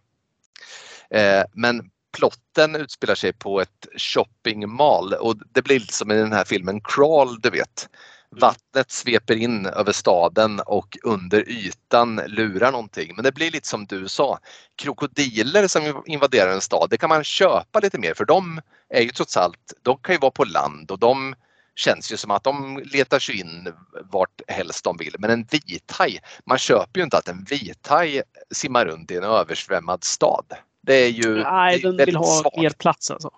Eh, 1.11 1.45
men 1.53 1.91
plotten 2.17 2.77
utspelar 2.77 3.15
sig 3.15 3.33
på 3.33 3.61
ett 3.61 3.87
shopping 3.97 4.69
mall 4.69 5.15
och 5.15 5.37
det 5.53 5.63
blir 5.63 5.81
som 5.81 6.11
i 6.11 6.15
den 6.15 6.33
här 6.33 6.45
filmen 6.45 6.81
Crawl, 6.81 7.41
du 7.41 7.51
vet. 7.51 7.89
Vattnet 8.31 8.91
sveper 8.91 9.37
in 9.37 9.67
över 9.67 9.93
staden 9.93 10.61
och 10.61 10.99
under 11.03 11.49
ytan 11.49 12.21
lurar 12.27 12.73
någonting. 12.73 13.13
Men 13.15 13.25
det 13.25 13.33
blir 13.33 13.51
lite 13.51 13.69
som 13.69 13.87
du 13.87 14.09
sa, 14.09 14.39
krokodiler 14.77 15.69
som 15.69 16.03
invaderar 16.07 16.53
en 16.53 16.61
stad, 16.61 16.91
det 16.91 16.97
kan 16.97 17.09
man 17.09 17.25
köpa 17.25 17.81
lite 17.81 17.99
mer 17.99 18.15
för 18.15 18.25
de 18.25 18.61
är 18.89 19.03
ju 19.03 19.09
trots 19.09 19.37
allt, 19.37 19.73
de 19.83 19.99
kan 19.99 20.15
ju 20.15 20.19
vara 20.19 20.31
på 20.31 20.45
land 20.45 20.91
och 20.91 20.99
de 20.99 21.35
känns 21.75 22.13
ju 22.13 22.17
som 22.17 22.31
att 22.31 22.45
de 22.45 22.83
letar 22.85 23.19
sig 23.19 23.41
in 23.41 23.73
vart 24.13 24.41
helst 24.49 24.85
de 24.85 24.97
vill. 24.97 25.15
Men 25.19 25.31
en 25.31 25.45
vithaj, 25.45 26.21
man 26.47 26.59
köper 26.59 27.01
ju 27.01 27.05
inte 27.05 27.19
att 27.19 27.29
en 27.29 27.45
vithaj 27.45 28.23
simmar 28.51 28.87
runt 28.87 29.11
i 29.11 29.17
en 29.17 29.25
översvämmad 29.25 30.05
stad. 30.05 30.47
Det 30.87 30.95
är 30.95 31.09
ju 31.09 31.43
Nej, 31.43 31.81
den 31.81 31.97
vill 31.97 32.17
ha 32.17 32.41
svagt. 32.41 32.57
mer 32.57 32.71
plats 32.71 33.11
alltså. 33.11 33.31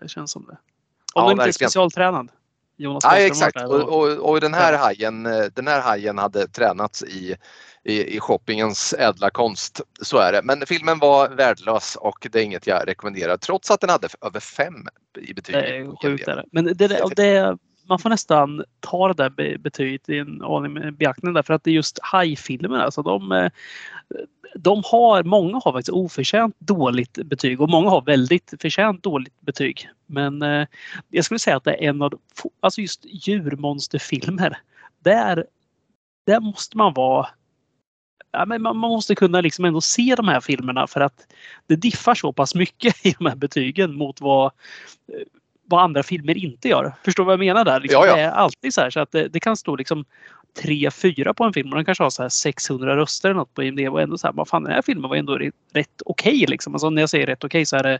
Det 0.00 0.08
känns 0.08 0.30
som 0.30 0.46
det. 0.46 0.52
Om 0.52 0.58
ja, 1.14 1.22
den 1.22 1.30
inte 1.30 1.44
är 1.44 1.52
specialtränad. 1.52 2.28
Jonas 2.76 3.04
ja, 3.04 3.16
exakt. 3.16 3.62
Och, 3.62 3.82
och, 3.82 4.30
och, 4.30 4.40
den, 4.40 4.54
här 4.54 4.78
hajen, 4.78 5.22
den 5.54 5.66
här 5.66 5.80
hajen 5.80 6.18
hade 6.18 6.48
tränats 6.48 7.02
i, 7.02 7.36
i, 7.84 8.16
i 8.16 8.20
shoppingens 8.20 8.94
ädla 8.98 9.30
konst. 9.30 9.80
Så 10.02 10.18
är 10.18 10.32
det. 10.32 10.42
Men 10.42 10.66
filmen 10.66 10.98
var 10.98 11.28
värdelös 11.28 11.96
och 11.96 12.26
det 12.32 12.40
är 12.40 12.42
inget 12.42 12.66
jag 12.66 12.88
rekommenderar 12.88 13.36
trots 13.36 13.70
att 13.70 13.80
den 13.80 13.90
hade 13.90 14.08
över 14.20 14.40
fem 14.40 14.74
i 15.20 15.34
betyg. 15.34 15.54
Det 15.54 15.76
är 15.76 16.02
sjukt. 16.02 16.28
Men 16.52 16.64
det, 16.64 16.74
det, 16.74 17.14
det, 17.16 17.58
man 17.88 17.98
får 17.98 18.10
nästan 18.10 18.64
ta 18.80 19.12
det 19.12 19.14
där 19.14 19.58
betyget 19.58 20.08
i 20.08 20.18
en 20.18 20.42
aning 20.42 20.94
beaktning 20.94 21.32
därför 21.32 21.54
att 21.54 21.64
det 21.64 21.70
är 21.70 21.74
just 21.74 21.98
hajfilmerna. 22.02 22.84
Alltså 22.84 23.02
de, 23.02 23.32
eh, 23.32 23.50
de 24.54 24.82
har, 24.86 25.22
många 25.22 25.60
har 25.64 25.72
faktiskt 25.72 25.88
oförtjänt 25.88 26.56
dåligt 26.58 27.18
betyg 27.24 27.60
och 27.60 27.68
många 27.68 27.90
har 27.90 28.02
väldigt 28.02 28.54
förtjänt 28.60 29.02
dåligt 29.02 29.40
betyg. 29.40 29.88
Men 30.06 30.42
eh, 30.42 30.66
jag 31.10 31.24
skulle 31.24 31.38
säga 31.38 31.56
att 31.56 31.64
det 31.64 31.72
är 31.72 31.88
en 31.88 32.02
av 32.02 32.10
de, 32.10 32.20
alltså 32.60 32.80
just 32.80 33.04
djurmonsterfilmer. 33.04 34.58
Där, 34.98 35.46
där 36.26 36.40
måste 36.40 36.76
man 36.76 36.94
vara 36.94 37.28
Ja, 38.36 38.44
men 38.46 38.62
man 38.62 38.76
måste 38.76 39.14
kunna 39.14 39.40
liksom 39.40 39.64
ändå 39.64 39.80
se 39.80 40.14
de 40.16 40.28
här 40.28 40.40
filmerna 40.40 40.86
för 40.86 41.00
att 41.00 41.26
det 41.66 41.76
diffar 41.76 42.14
så 42.14 42.32
pass 42.32 42.54
mycket 42.54 43.06
i 43.06 43.14
de 43.18 43.26
här 43.26 43.36
betygen 43.36 43.94
mot 43.94 44.20
vad 44.20 44.46
eh, 45.12 45.26
vad 45.64 45.82
andra 45.82 46.02
filmer 46.02 46.36
inte 46.36 46.68
gör. 46.68 46.92
Förstår 47.04 47.24
du 47.24 47.26
vad 47.26 47.32
jag 47.32 47.38
menar 47.38 47.64
där? 47.64 47.80
Liksom, 47.80 48.02
ja, 48.02 48.06
ja. 48.08 48.16
Det 48.16 48.22
är 48.22 48.30
alltid 48.30 48.74
så 48.74 48.80
här 48.80 48.90
så 48.90 49.00
att 49.00 49.12
det, 49.12 49.28
det 49.28 49.40
kan 49.40 49.56
stå 49.56 49.76
liksom 49.76 50.04
3-4 50.62 51.32
på 51.32 51.44
en 51.44 51.52
film 51.52 51.70
och 51.70 51.76
den 51.76 51.84
kanske 51.84 52.04
har 52.04 52.10
så 52.10 52.22
här 52.22 52.28
600 52.28 52.96
röster 52.96 53.28
eller 53.28 53.38
något 53.38 53.54
på 53.54 53.62
IMDb 53.62 53.92
och 53.92 54.02
ändå 54.02 54.18
så 54.18 54.26
här, 54.26 54.34
vad 54.34 54.48
fan 54.48 54.64
den 54.64 54.72
här 54.72 54.82
filmen 54.82 55.10
var 55.10 55.16
ändå 55.16 55.36
rätt 55.36 55.52
okej 55.72 55.88
okay, 56.04 56.46
liksom. 56.46 56.74
Alltså 56.74 56.90
när 56.90 57.02
jag 57.02 57.10
säger 57.10 57.26
rätt 57.26 57.44
okej 57.44 57.58
okay, 57.58 57.66
så 57.66 57.76
är 57.76 57.82
det 57.82 57.98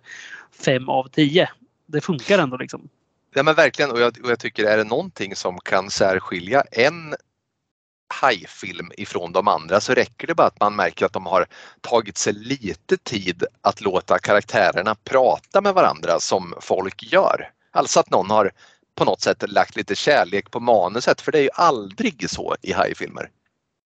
5 0.65 0.89
av 0.89 1.09
10. 1.09 1.49
Det 1.87 2.01
funkar 2.01 2.39
ändå 2.39 2.57
liksom. 2.57 2.89
Ja 3.35 3.43
men 3.43 3.55
verkligen 3.55 3.91
och 3.91 4.01
jag, 4.01 4.19
och 4.25 4.31
jag 4.31 4.39
tycker 4.39 4.65
är 4.65 4.77
det 4.77 4.85
någonting 4.85 5.37
som 5.37 5.59
kan 5.59 5.91
särskilja 5.91 6.63
en 6.71 7.15
hajfilm 8.23 8.93
ifrån 8.97 9.33
de 9.33 9.49
andra 9.49 9.81
så 9.81 9.95
räcker 9.95 10.27
det 10.27 10.35
bara 10.35 10.47
att 10.47 10.61
man 10.61 10.77
märker 10.77 11.07
att 11.07 11.13
de 11.13 11.27
har 11.27 11.47
tagit 11.81 12.19
sig 12.19 12.33
lite 12.33 12.97
tid 12.97 13.45
att 13.63 13.81
låta 13.81 14.19
karaktärerna 14.19 14.95
prata 15.05 15.61
med 15.61 15.75
varandra 15.75 16.21
som 16.21 16.55
folk 16.61 17.13
gör. 17.13 17.51
Alltså 17.71 18.01
att 18.01 18.11
någon 18.11 18.31
har 18.31 18.51
på 18.95 19.05
något 19.05 19.21
sätt 19.21 19.51
lagt 19.51 19.77
lite 19.77 19.95
kärlek 19.95 20.51
på 20.51 20.61
manuset 20.61 21.21
för 21.21 21.33
det 21.33 21.39
är 21.39 21.43
ju 21.43 21.51
aldrig 21.55 22.31
så 22.31 22.57
i 22.63 22.73
hajfilmer. 22.73 23.31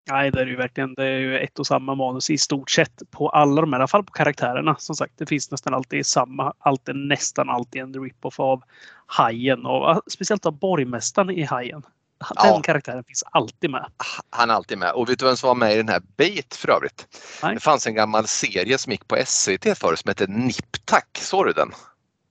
Nej, 0.10 0.32
det 0.32 0.42
är 0.42 0.46
ju 0.46 0.56
verkligen. 0.56 0.94
Det 0.94 1.04
är 1.04 1.20
ju 1.20 1.40
ett 1.40 1.60
och 1.60 1.68
samma 1.68 1.96
manus 1.96 2.30
i 2.30 2.38
stort 2.38 2.70
sett 2.70 3.02
på 3.12 3.30
alla 3.30 3.62
de 3.62 3.74
här, 3.74 3.80
i 3.80 3.82
alla 3.82 3.88
fall 3.88 4.04
på 4.04 4.12
karaktärerna. 4.12 4.76
Som 4.80 4.96
sagt, 4.96 5.14
det 5.18 5.26
finns 5.26 5.52
nästan 5.52 5.74
alltid 5.74 6.06
samma, 6.06 6.54
alltid, 6.60 6.96
nästan 6.96 7.50
alltid 7.50 7.82
en 7.82 7.94
rip-off 7.94 8.40
av 8.40 8.64
Hajen 9.06 9.66
och 9.66 10.02
speciellt 10.08 10.46
av 10.46 10.60
borgmästaren 10.60 11.30
i 11.30 11.44
Hajen. 11.44 11.84
Den 12.30 12.54
ja. 12.54 12.62
karaktären 12.62 13.04
finns 13.04 13.24
alltid 13.32 13.70
med. 13.70 13.86
Han 14.30 14.50
är 14.50 14.54
alltid 14.54 14.78
med. 14.78 14.92
Och 14.92 15.10
vet 15.10 15.20
du 15.20 15.26
vem 15.26 15.38
som 15.38 15.48
var 15.48 15.56
med 15.56 15.74
i 15.74 15.78
den 15.78 15.90
här 15.90 16.02
Bait 16.18 16.56
för 16.56 16.70
övrigt? 16.70 17.08
Nej. 17.44 17.54
Det 17.54 17.60
fanns 17.60 17.88
en 17.88 17.96
gammal 17.96 18.28
serie 18.28 18.78
som 18.78 18.92
gick 18.92 19.08
på 19.08 19.24
SVT 19.26 19.78
förr 19.78 19.96
som 19.96 20.10
hette 20.10 20.28
Niptack. 20.28 21.18
Såg 21.22 21.46
du 21.46 21.54
den? 21.54 21.72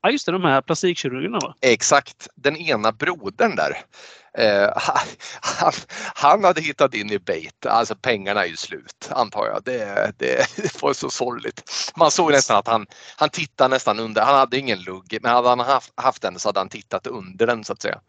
Ja 0.02 0.11
just 0.11 0.26
det, 0.26 0.32
de 0.32 0.44
här 0.44 0.62
plastikkirurgerna 0.62 1.38
va? 1.38 1.54
Exakt, 1.61 2.28
den 2.35 2.56
ena 2.56 2.92
brodern 2.92 3.56
där. 3.56 3.76
Eh, 4.38 4.73
han, 5.42 5.73
han, 6.14 6.44
hade 6.44 6.61
hittat 6.61 6.94
in 6.94 7.11
i 7.11 7.18
bait, 7.18 7.66
alltså 7.66 7.97
pengarna 7.97 8.44
är 8.44 8.49
ju 8.49 8.56
slut 8.56 9.09
antar 9.11 9.47
jag. 9.47 9.62
Det, 9.64 10.12
det, 10.18 10.56
det 10.56 10.82
var 10.82 10.92
så 10.92 11.11
sorgligt. 11.11 11.70
Man 11.97 12.11
såg 12.11 12.30
nästan 12.30 12.56
att 12.56 12.66
han, 12.66 12.87
han 13.16 13.30
tittade 13.30 13.75
nästan 13.75 13.99
under, 13.99 14.23
han 14.23 14.35
hade 14.35 14.59
ingen 14.59 14.82
lugg, 14.82 15.18
men 15.23 15.32
hade 15.32 15.49
han 15.49 15.61
haft, 15.61 15.92
haft 15.94 16.23
den 16.23 16.38
så 16.38 16.49
hade 16.49 16.61
han 16.61 16.68
tittat 16.68 17.06
under 17.06 17.47
den 17.47 17.64
så 17.64 17.73
att 17.73 17.82
säga. 17.82 18.00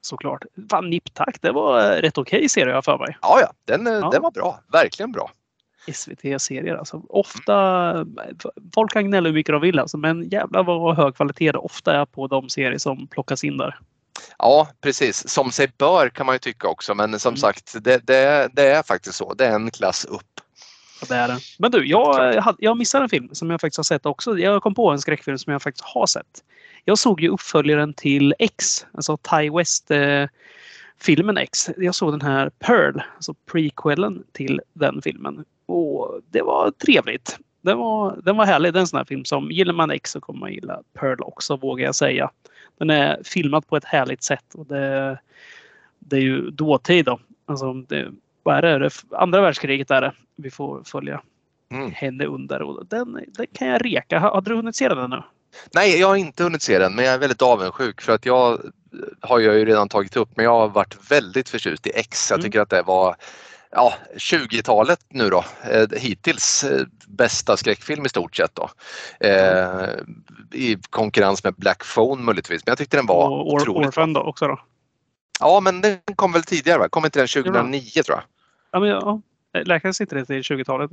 Såklart. 0.00 0.44
Fan, 0.70 0.90
Nipptack, 0.90 1.36
det 1.40 1.52
var 1.52 2.02
rätt 2.02 2.18
okej 2.18 2.38
okay, 2.38 2.48
serie 2.48 2.74
jag 2.74 2.84
för 2.84 2.98
mig. 2.98 3.18
Ja, 3.22 3.40
ja, 3.40 3.52
den, 3.64 3.86
ja. 3.86 4.10
den 4.10 4.22
var 4.22 4.30
bra. 4.30 4.60
Verkligen 4.72 5.12
bra. 5.12 5.30
SVT-serier 5.92 6.76
alltså. 6.76 7.02
Ofta, 7.08 8.06
folk 8.74 8.92
kan 8.92 9.04
gnälla 9.04 9.28
hur 9.28 9.34
mycket 9.34 9.52
de 9.52 9.60
vill 9.60 9.78
alltså, 9.78 9.96
men 9.96 10.28
jävlar 10.28 10.62
vad 10.62 10.96
hög 10.96 11.16
kvalitet 11.16 11.52
det 11.52 11.58
ofta 11.58 11.96
är 11.96 12.04
på 12.04 12.26
de 12.26 12.48
serier 12.48 12.78
som 12.78 13.06
plockas 13.06 13.44
in 13.44 13.56
där. 13.56 13.78
Ja 14.38 14.68
precis, 14.80 15.28
som 15.28 15.52
sig 15.52 15.72
bör 15.78 16.08
kan 16.08 16.26
man 16.26 16.34
ju 16.34 16.38
tycka 16.38 16.68
också 16.68 16.94
men 16.94 17.18
som 17.18 17.30
mm. 17.30 17.36
sagt 17.36 17.76
det, 17.84 18.06
det, 18.06 18.48
det, 18.52 18.66
är 18.66 18.82
faktiskt 18.82 19.16
så. 19.16 19.34
Det 19.34 19.46
är 19.46 19.54
en 19.54 19.70
klass 19.70 20.04
upp. 20.04 20.39
Det 21.08 21.14
är 21.14 21.28
det. 21.28 21.38
Men 21.58 21.70
du, 21.70 21.86
jag, 21.86 22.34
jag 22.58 22.76
missade 22.76 23.04
en 23.04 23.08
film 23.08 23.28
som 23.32 23.50
jag 23.50 23.60
faktiskt 23.60 23.76
har 23.76 23.84
sett 23.84 24.06
också. 24.06 24.38
Jag 24.38 24.62
kom 24.62 24.74
på 24.74 24.90
en 24.90 24.98
skräckfilm 24.98 25.38
som 25.38 25.52
jag 25.52 25.62
faktiskt 25.62 25.84
har 25.84 26.06
sett. 26.06 26.44
Jag 26.84 26.98
såg 26.98 27.20
ju 27.20 27.28
uppföljaren 27.28 27.94
till 27.94 28.34
X, 28.38 28.86
alltså 28.92 29.16
Ty 29.16 29.50
West 29.50 29.90
eh, 29.90 30.26
filmen 31.00 31.36
X. 31.36 31.70
Jag 31.76 31.94
såg 31.94 32.12
den 32.12 32.20
här 32.20 32.50
Pearl, 32.58 33.00
alltså 33.14 33.34
prequelen 33.34 34.24
till 34.32 34.60
den 34.72 35.02
filmen. 35.02 35.44
Och 35.66 36.20
det 36.30 36.42
var 36.42 36.70
trevligt. 36.70 37.38
Den 37.60 37.78
var, 37.78 38.20
den 38.24 38.36
var 38.36 38.46
härlig. 38.46 38.72
Det 38.72 38.78
är 38.78 38.80
en 38.80 38.86
sån 38.86 38.96
här 38.96 39.04
film 39.04 39.24
som 39.24 39.50
gillar 39.50 39.74
man 39.74 39.90
X 39.90 40.10
så 40.10 40.20
kommer 40.20 40.40
man 40.40 40.52
gilla 40.52 40.82
Pearl 40.92 41.22
också 41.22 41.56
vågar 41.56 41.84
jag 41.84 41.94
säga. 41.94 42.30
Den 42.78 42.90
är 42.90 43.22
filmad 43.24 43.66
på 43.66 43.76
ett 43.76 43.84
härligt 43.84 44.22
sätt 44.22 44.54
och 44.54 44.66
det, 44.66 45.18
det 45.98 46.16
är 46.16 46.20
ju 46.20 46.50
dåtid 46.50 47.04
då. 47.04 47.20
Alltså 47.46 47.72
det, 47.72 48.12
vad 48.50 48.64
är 48.64 48.78
det? 48.78 48.90
Andra 49.10 49.40
världskriget 49.40 49.90
är 49.90 50.00
det 50.00 50.12
vi 50.36 50.50
får 50.50 50.82
följa 50.84 51.22
mm. 51.72 51.90
henne 51.92 52.24
under. 52.24 52.62
Och 52.62 52.86
den, 52.86 53.12
den 53.26 53.46
kan 53.54 53.68
jag 53.68 53.84
reka. 53.84 54.18
Hade 54.18 54.50
du 54.50 54.56
hunnit 54.56 54.76
se 54.76 54.88
den 54.88 55.10
nu? 55.10 55.22
Nej, 55.74 56.00
jag 56.00 56.08
har 56.08 56.16
inte 56.16 56.42
hunnit 56.42 56.62
se 56.62 56.78
den 56.78 56.94
men 56.94 57.04
jag 57.04 57.14
är 57.14 57.18
väldigt 57.18 57.42
avundsjuk 57.42 58.00
för 58.00 58.12
att 58.12 58.26
jag 58.26 58.60
har 59.20 59.40
jag 59.40 59.54
ju 59.54 59.64
redan 59.64 59.88
tagit 59.88 60.16
upp 60.16 60.28
men 60.36 60.44
jag 60.44 60.52
har 60.52 60.68
varit 60.68 61.10
väldigt 61.10 61.48
förtjust 61.48 61.86
i 61.86 61.92
X. 61.94 62.30
Jag 62.30 62.36
mm. 62.36 62.44
tycker 62.44 62.58
mm. 62.58 62.62
att 62.62 62.70
det 62.70 62.82
var 62.82 63.16
ja, 63.70 63.94
20-talet 64.16 65.00
nu 65.08 65.30
då, 65.30 65.44
eh, 65.70 65.88
hittills 65.96 66.64
eh, 66.64 66.86
bästa 67.06 67.56
skräckfilm 67.56 68.06
i 68.06 68.08
stort 68.08 68.36
sett 68.36 68.54
då. 68.54 68.70
Eh, 69.20 69.88
I 70.52 70.76
konkurrens 70.90 71.44
med 71.44 71.54
Black 71.54 71.82
Phone 71.94 72.22
möjligtvis, 72.22 72.66
men 72.66 72.70
jag 72.70 72.78
tyckte 72.78 72.96
den 72.96 73.06
var 73.06 73.28
och, 73.28 73.52
otroligt 73.52 73.88
Orphan 73.88 74.12
då 74.12 74.20
också 74.20 74.48
då? 74.48 74.60
Ja, 75.40 75.60
men 75.60 75.80
den 75.80 75.98
kom 76.16 76.32
väl 76.32 76.42
tidigare 76.42 76.78
va? 76.78 76.88
Kom 76.88 77.04
inte 77.04 77.18
den 77.18 77.28
2009 77.28 78.02
tror 78.02 78.18
jag? 78.18 78.24
Ja, 78.70 78.80
men 78.80 78.88
ja. 78.88 79.20
Läkaren 79.64 79.94
sitter 79.94 80.16
det 80.16 80.24
till 80.24 80.42
20-talet. 80.42 80.90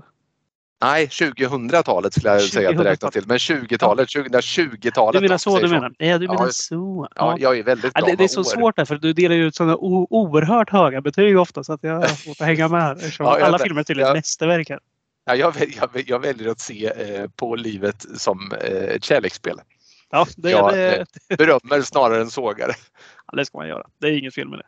Nej, 0.81 1.05
2000-talet 1.05 2.13
skulle 2.13 2.34
jag 2.34 2.41
säga 2.41 2.69
att 2.69 2.77
det 2.77 2.84
räknas 2.84 3.13
till. 3.13 3.24
Men 3.27 3.38
20-talet, 3.38 4.10
2020-talet. 4.10 5.22
Du 5.22 5.27
menar 5.27 5.38
så, 5.38 5.60
du 5.60 5.67
menar? 5.67 5.93
Ja, 5.98 6.17
du 6.17 6.27
menar 6.27 6.46
ja, 6.46 6.51
så. 6.51 7.07
Ja. 7.15 7.31
ja, 7.31 7.38
jag 7.39 7.60
är 7.60 7.63
väldigt 7.63 7.91
ja, 7.96 8.05
det, 8.05 8.15
det 8.15 8.24
är 8.24 8.27
så 8.27 8.39
år. 8.39 8.43
svårt 8.43 8.75
där 8.75 8.86
för 8.86 8.96
du 8.96 9.13
delar 9.13 9.36
ut 9.36 9.55
sådana 9.55 9.77
oerhört 9.77 10.69
höga 10.69 11.01
betyg 11.01 11.39
ofta 11.39 11.63
så 11.63 11.74
att 11.74 11.84
jag 11.84 11.96
har 11.96 12.07
svårt 12.07 12.41
att 12.41 12.48
hänga 12.48 12.67
med 12.67 12.81
här. 12.81 13.15
Ja, 13.19 13.46
alla 13.46 13.60
filmer 13.60 13.79
är 13.79 13.84
tydligen 13.84 14.07
ja. 14.07 14.13
mästerverk 14.13 14.69
här. 14.69 14.79
Ja, 15.25 15.36
jag, 15.36 15.53
jag, 15.81 16.03
jag, 16.05 16.19
väljer 16.19 16.50
att 16.50 16.60
se 16.60 16.86
eh, 16.86 17.29
på 17.36 17.55
livet 17.55 18.05
som 18.15 18.51
eh, 18.62 18.72
ett 18.72 19.03
kärleksspel. 19.03 19.60
Ja, 20.10 20.27
det, 20.38 20.51
jag 20.51 20.74
det... 20.74 20.98
Eh, 21.29 21.38
berömmer 21.38 21.81
snarare 21.81 22.22
än 22.22 22.29
sågar. 22.29 22.75
Ja, 23.27 23.38
det 23.38 23.46
ska 23.46 23.57
man 23.57 23.67
göra. 23.67 23.88
Det 24.01 24.07
är 24.07 24.12
inget 24.19 24.36
fel 24.36 24.50
med 24.50 24.60
det. 24.60 24.65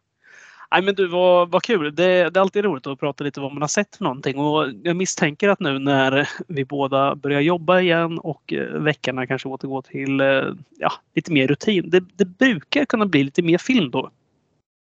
Nej 0.72 0.82
men 0.82 0.96
du, 0.96 1.08
vad, 1.08 1.52
vad 1.52 1.64
kul. 1.64 1.96
Det, 1.96 2.30
det, 2.30 2.40
är 2.40 2.42
alltid 2.42 2.64
roligt 2.64 2.88
att 2.88 3.00
prata 3.00 3.24
lite 3.24 3.40
vad 3.40 3.54
man 3.54 3.62
har 3.62 3.68
sett 3.68 3.96
för 3.96 4.04
någonting. 4.04 4.38
Och 4.38 4.70
jag 4.84 4.96
misstänker 4.96 5.50
att 5.50 5.60
nu 5.60 5.80
när 5.80 6.30
vi 6.48 6.66
båda 6.66 7.16
börjar 7.16 7.42
jobba 7.42 7.80
igen 7.80 8.20
och 8.20 8.54
eh, 8.54 8.82
veckorna 8.82 9.28
kanske 9.28 9.48
återgår 9.48 9.82
till 9.82 10.22
eh, 10.22 10.44
ja, 10.78 10.92
lite 11.16 11.32
mer 11.32 11.48
rutin. 11.48 11.90
Det, 11.90 12.00
det 12.00 12.26
brukar 12.26 12.86
kunna 12.86 13.06
bli 13.06 13.24
lite 13.24 13.42
mer 13.42 13.58
film 13.58 13.92
då. 13.92 14.10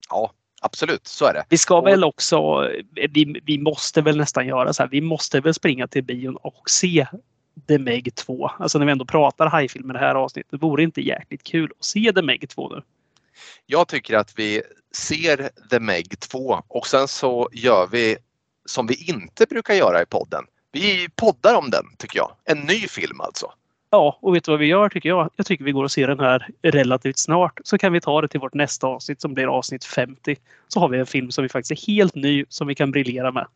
Ja, 0.09 0.31
absolut, 0.61 1.07
så 1.07 1.25
är 1.25 1.33
det. 1.33 1.43
Vi 1.49 1.57
ska 1.57 1.81
väl 1.81 2.03
också, 2.03 2.69
vi, 3.09 3.41
vi 3.45 3.57
måste 3.57 4.01
väl 4.01 4.17
nästan 4.17 4.47
göra 4.47 4.73
så 4.73 4.83
här, 4.83 4.89
vi 4.89 5.01
måste 5.01 5.39
väl 5.39 5.53
springa 5.53 5.87
till 5.87 6.03
bion 6.03 6.35
och 6.35 6.69
se 6.69 7.07
The 7.67 7.79
Meg 7.79 8.15
2. 8.15 8.47
Alltså 8.47 8.79
när 8.79 8.85
vi 8.85 8.91
ändå 8.91 9.05
pratar 9.05 9.47
hajfilm 9.47 9.89
i 9.89 9.93
det 9.93 9.99
här 9.99 10.15
avsnittet. 10.15 10.51
Det 10.51 10.57
vore 10.57 10.83
inte 10.83 11.01
jäkligt 11.01 11.43
kul 11.43 11.71
att 11.79 11.85
se 11.85 12.11
The 12.15 12.21
Meg 12.21 12.49
2 12.49 12.69
nu. 12.69 12.81
Jag 13.65 13.87
tycker 13.87 14.17
att 14.17 14.39
vi 14.39 14.61
ser 14.91 15.49
The 15.69 15.79
Meg 15.79 16.19
2 16.19 16.61
och 16.67 16.87
sen 16.87 17.07
så 17.07 17.49
gör 17.51 17.87
vi 17.87 18.17
som 18.65 18.87
vi 18.87 19.09
inte 19.09 19.45
brukar 19.45 19.73
göra 19.73 20.01
i 20.01 20.05
podden. 20.05 20.43
Vi 20.71 21.09
poddar 21.15 21.55
om 21.55 21.69
den 21.69 21.85
tycker 21.97 22.17
jag. 22.17 22.31
En 22.45 22.59
ny 22.59 22.87
film 22.87 23.21
alltså. 23.21 23.51
Ja, 23.89 24.17
och 24.21 24.35
vet 24.35 24.43
du 24.43 24.51
vad 24.51 24.59
vi 24.59 24.65
gör 24.65 24.89
tycker 24.89 25.09
jag? 25.09 25.29
Jag 25.35 25.45
tycker 25.45 25.65
vi 25.65 25.71
går 25.71 25.83
och 25.83 25.91
ser 25.91 26.07
den 26.07 26.19
här 26.19 26.47
relativt 26.61 27.17
snart. 27.17 27.59
Så 27.63 27.77
kan 27.77 27.93
vi 27.93 28.01
ta 28.01 28.21
det 28.21 28.27
till 28.27 28.39
vårt 28.39 28.53
nästa 28.53 28.87
avsnitt 28.87 29.21
som 29.21 29.33
blir 29.33 29.47
avsnitt 29.57 29.85
50. 29.85 30.35
Så 30.67 30.79
har 30.79 30.89
vi 30.89 30.99
en 30.99 31.05
film 31.05 31.31
som 31.31 31.41
vi 31.41 31.49
faktiskt 31.49 31.81
är 31.81 31.87
helt 31.87 32.15
ny 32.15 32.45
som 32.49 32.67
vi 32.67 32.75
kan 32.75 32.91
briljera 32.91 33.31
med. 33.31 33.47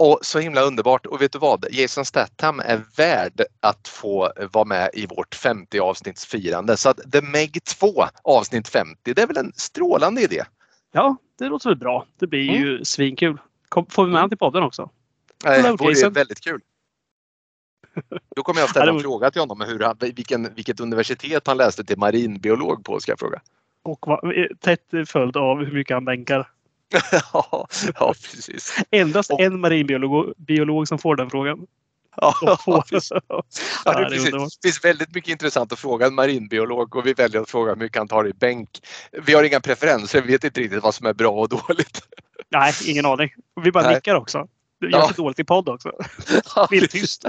Och 0.00 0.18
så 0.22 0.38
himla 0.38 0.60
underbart. 0.62 1.06
Och 1.06 1.22
vet 1.22 1.32
du 1.32 1.38
vad? 1.38 1.66
Jason 1.70 2.04
Statham 2.04 2.60
är 2.60 2.80
värd 2.96 3.42
att 3.60 3.88
få 3.88 4.32
vara 4.52 4.64
med 4.64 4.90
i 4.92 5.06
vårt 5.06 5.34
50 5.34 5.80
avsnittsfirande. 5.80 6.76
Så 6.76 6.88
att 6.88 7.12
The 7.12 7.20
Meg 7.22 7.64
2 7.64 8.04
avsnitt 8.22 8.68
50, 8.68 9.14
det 9.14 9.22
är 9.22 9.26
väl 9.26 9.36
en 9.36 9.52
strålande 9.56 10.22
idé? 10.22 10.42
Ja, 10.92 11.16
det 11.38 11.44
låter 11.48 11.68
väl 11.68 11.78
bra. 11.78 12.06
Det 12.18 12.26
blir 12.26 12.48
Mm. 12.48 12.62
ju 12.62 12.84
svinkul. 12.84 13.38
Kom, 13.68 13.86
får 13.86 14.04
vi 14.04 14.10
med 14.10 14.18
honom 14.18 14.30
till 14.30 14.38
podden 14.38 14.62
också? 14.62 14.90
Det 15.44 15.50
Hello, 15.50 15.76
vore 15.76 16.08
väldigt 16.10 16.40
kul. 16.40 16.60
Då 18.36 18.42
kommer 18.42 18.60
jag 18.60 18.66
Ja, 18.68 18.70
ställa 18.70 18.86
det 18.86 18.98
en 18.98 19.00
fråga 19.00 19.30
till 19.30 19.40
honom 19.40 19.60
hur 19.60 19.80
han, 19.80 19.96
vilken, 20.00 20.54
vilket 20.54 20.80
universitet 20.80 21.46
han 21.46 21.56
läste 21.56 21.84
till 21.84 21.98
marinbiolog 21.98 22.84
på 22.84 23.00
ska 23.00 23.12
jag 23.12 23.18
fråga. 23.18 23.40
Och 23.82 24.34
eh, 24.34 24.46
tätt 24.60 24.82
följd 25.06 25.36
av 25.36 25.64
hur 25.64 25.72
mycket 25.72 25.94
han 25.94 26.04
bänkar. 26.04 26.50
ja, 27.32 27.66
ja, 27.94 28.14
precis. 28.14 28.76
Endast 28.90 29.30
Och- 29.30 29.40
en 29.40 29.60
marinbiolog 29.60 30.32
biolog 30.36 30.88
som 30.88 30.98
får 30.98 31.16
den 31.16 31.30
frågan. 31.30 31.66
Ja, 32.20 32.58
få- 32.64 32.82
precis. 32.82 33.10
ja, 33.28 33.42
Ja, 33.84 33.92
det 33.92 34.04
det 34.04 34.10
precis. 34.10 34.30
Det 34.32 34.68
finns 34.68 34.84
väldigt 34.84 35.14
mycket 35.14 35.30
intressant 35.30 35.72
att 35.72 35.78
fråga 35.78 36.06
en 36.06 36.14
marinbiolog 36.14 36.96
och 36.96 37.06
vi 37.06 37.12
väljer 37.12 37.40
att 37.40 37.50
fråga 37.50 37.70
hur 37.72 37.76
mycket 37.78 37.98
han 37.98 38.08
tar 38.08 38.28
i 38.28 38.32
bänk. 38.32 38.68
Vi 39.26 39.34
har 39.34 39.44
inga 39.44 39.60
preferenser, 39.60 40.22
vi 40.22 40.32
vet 40.32 40.44
inte 40.44 40.60
riktigt 40.60 40.82
vad 40.82 40.94
som 40.94 41.06
är 41.06 41.14
bra 41.14 41.30
och 41.30 41.48
dåligt. 41.48 42.00
Nej, 42.50 42.72
ingen 42.86 43.06
aning. 43.06 43.30
Vi 43.62 43.72
bara 43.72 43.84
Nej. 43.84 43.94
nickar 43.94 44.14
också. 44.14 44.48
Det 44.80 44.86
gör 44.86 44.98
Ja. 44.98 45.08
så 45.08 45.22
dåligt 45.22 45.38
i 45.38 45.44
podd 45.44 45.68
också. 45.68 45.92
Vill 46.70 46.88
tyst. 46.88 47.24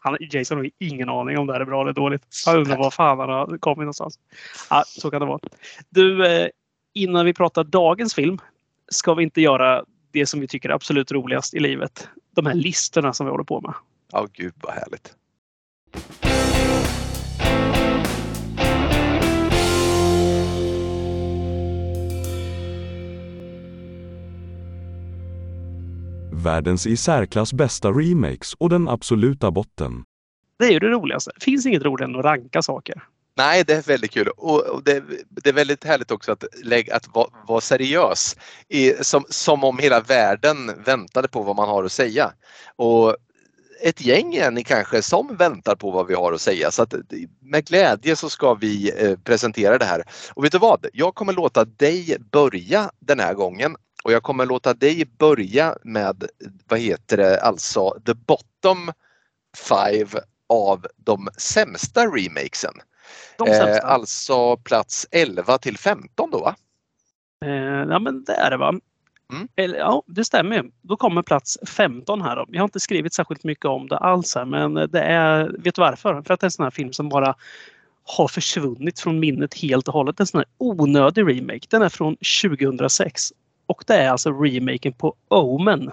Han, 0.00 0.16
Jason 0.20 0.58
har 0.58 0.70
ingen 0.78 1.08
aning 1.08 1.38
om 1.38 1.46
det 1.46 1.52
här 1.52 1.60
är 1.60 1.64
bra 1.64 1.82
eller 1.82 1.92
dåligt. 1.92 2.22
Han 2.46 2.56
undrar 2.56 2.76
var 2.76 2.90
fan 2.90 3.18
han 3.18 3.28
har 3.28 3.58
kommit 3.58 3.78
någonstans. 3.78 4.18
Ja, 4.70 4.84
så 4.86 5.10
kan 5.10 5.20
det 5.20 5.26
vara. 5.26 5.40
Du, 5.88 6.26
eh, 6.26 6.48
innan 6.94 7.24
vi 7.26 7.34
pratar 7.34 7.64
dagens 7.64 8.14
film 8.14 8.38
ska 8.88 9.14
vi 9.14 9.22
inte 9.22 9.40
göra 9.40 9.84
det 10.12 10.26
som 10.26 10.40
vi 10.40 10.48
tycker 10.48 10.68
är 10.68 10.74
absolut 10.74 11.12
roligast 11.12 11.54
i 11.54 11.60
livet. 11.60 12.08
De 12.34 12.46
här 12.46 12.54
listorna 12.54 13.12
som 13.12 13.26
vi 13.26 13.30
håller 13.30 13.44
på 13.44 13.60
med. 13.60 13.74
Ja, 14.12 14.26
gud 14.32 14.54
vad 14.56 14.74
härligt. 14.74 15.14
Världens 26.32 26.86
i 26.86 26.96
särklass 26.96 27.52
bästa 27.52 27.90
remakes 27.90 28.54
och 28.54 28.70
den 28.70 28.88
absoluta 28.88 29.50
botten. 29.50 30.04
Det 30.58 30.64
är 30.64 30.72
ju 30.72 30.78
det 30.78 30.88
roligaste. 30.88 31.30
Det 31.34 31.44
finns 31.44 31.66
inget 31.66 31.82
roligare 31.82 32.10
än 32.10 32.18
att 32.18 32.24
ranka 32.24 32.62
saker. 32.62 33.02
Nej, 33.36 33.64
det 33.64 33.74
är 33.74 33.82
väldigt 33.82 34.10
kul 34.10 34.28
och, 34.28 34.60
och 34.60 34.82
det, 34.82 35.02
det 35.28 35.48
är 35.48 35.52
väldigt 35.52 35.84
härligt 35.84 36.10
också 36.10 36.32
att, 36.32 36.44
lägga, 36.62 36.96
att 36.96 37.08
vara, 37.14 37.28
vara 37.48 37.60
seriös. 37.60 38.36
I, 38.68 38.92
som, 39.04 39.24
som 39.28 39.64
om 39.64 39.78
hela 39.78 40.00
världen 40.00 40.82
väntade 40.84 41.28
på 41.28 41.42
vad 41.42 41.56
man 41.56 41.68
har 41.68 41.84
att 41.84 41.92
säga. 41.92 42.32
Och 42.76 43.16
ett 43.80 44.00
gäng 44.00 44.34
är 44.34 44.50
ni 44.50 44.64
kanske 44.64 45.02
som 45.02 45.36
väntar 45.36 45.76
på 45.76 45.90
vad 45.90 46.06
vi 46.06 46.14
har 46.14 46.32
att 46.32 46.40
säga 46.40 46.70
så 46.70 46.82
att 46.82 46.94
med 47.40 47.66
glädje 47.66 48.16
så 48.16 48.30
ska 48.30 48.54
vi 48.54 48.92
eh, 48.96 49.18
presentera 49.18 49.78
det 49.78 49.84
här. 49.84 50.04
Och 50.34 50.44
vet 50.44 50.52
du 50.52 50.58
vad? 50.58 50.86
Jag 50.92 51.14
kommer 51.14 51.32
låta 51.32 51.64
dig 51.64 52.16
börja 52.32 52.90
den 53.00 53.20
här 53.20 53.34
gången 53.34 53.76
och 54.04 54.12
jag 54.12 54.22
kommer 54.22 54.46
låta 54.46 54.74
dig 54.74 55.04
börja 55.18 55.76
med, 55.84 56.24
vad 56.68 56.78
heter 56.78 57.16
det, 57.16 57.40
alltså 57.40 58.00
the 58.06 58.14
bottom 58.14 58.92
five 59.56 60.20
av 60.48 60.86
de 60.96 61.28
sämsta 61.36 62.06
remakesen. 62.06 62.74
Eh, 63.46 63.78
alltså 63.82 64.56
plats 64.56 65.06
11 65.10 65.58
till 65.58 65.78
15 65.78 66.30
då 66.30 66.38
va? 66.40 66.56
Eh, 67.44 67.50
ja 67.90 67.98
men 67.98 68.24
det 68.24 68.32
är 68.32 68.50
det 68.50 68.56
va. 68.56 68.68
Mm. 69.32 69.48
Eller, 69.56 69.78
ja, 69.78 70.02
det 70.06 70.24
stämmer. 70.24 70.70
Då 70.82 70.96
kommer 70.96 71.22
plats 71.22 71.58
15 71.66 72.22
här. 72.22 72.36
Då. 72.36 72.46
Jag 72.48 72.60
har 72.60 72.64
inte 72.64 72.80
skrivit 72.80 73.14
särskilt 73.14 73.44
mycket 73.44 73.64
om 73.64 73.88
det 73.88 73.98
alls 73.98 74.34
här, 74.34 74.44
men 74.44 74.74
det 74.74 75.00
är, 75.00 75.56
vet 75.58 75.74
du 75.74 75.80
varför? 75.80 76.22
För 76.22 76.34
att 76.34 76.40
det 76.40 76.44
är 76.44 76.46
en 76.46 76.50
sån 76.50 76.64
här 76.64 76.70
film 76.70 76.92
som 76.92 77.08
bara 77.08 77.34
har 78.04 78.28
försvunnit 78.28 79.00
från 79.00 79.20
minnet 79.20 79.54
helt 79.54 79.88
och 79.88 79.94
hållet. 79.94 80.20
En 80.20 80.26
sån 80.26 80.38
här 80.38 80.46
onödig 80.58 81.22
remake. 81.22 81.66
Den 81.68 81.82
är 81.82 81.88
från 81.88 82.16
2006 82.42 83.32
och 83.66 83.84
det 83.86 83.94
är 83.94 84.10
alltså 84.10 84.30
remaken 84.30 84.92
på 84.92 85.14
Omen. 85.28 85.90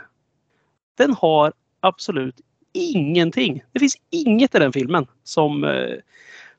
Den 0.97 1.13
har 1.13 1.53
absolut 1.79 2.41
ingenting. 2.73 3.63
Det 3.71 3.79
finns 3.79 3.97
inget 4.09 4.55
i 4.55 4.59
den 4.59 4.73
filmen 4.73 5.07
som, 5.23 5.63
eh, 5.63 5.95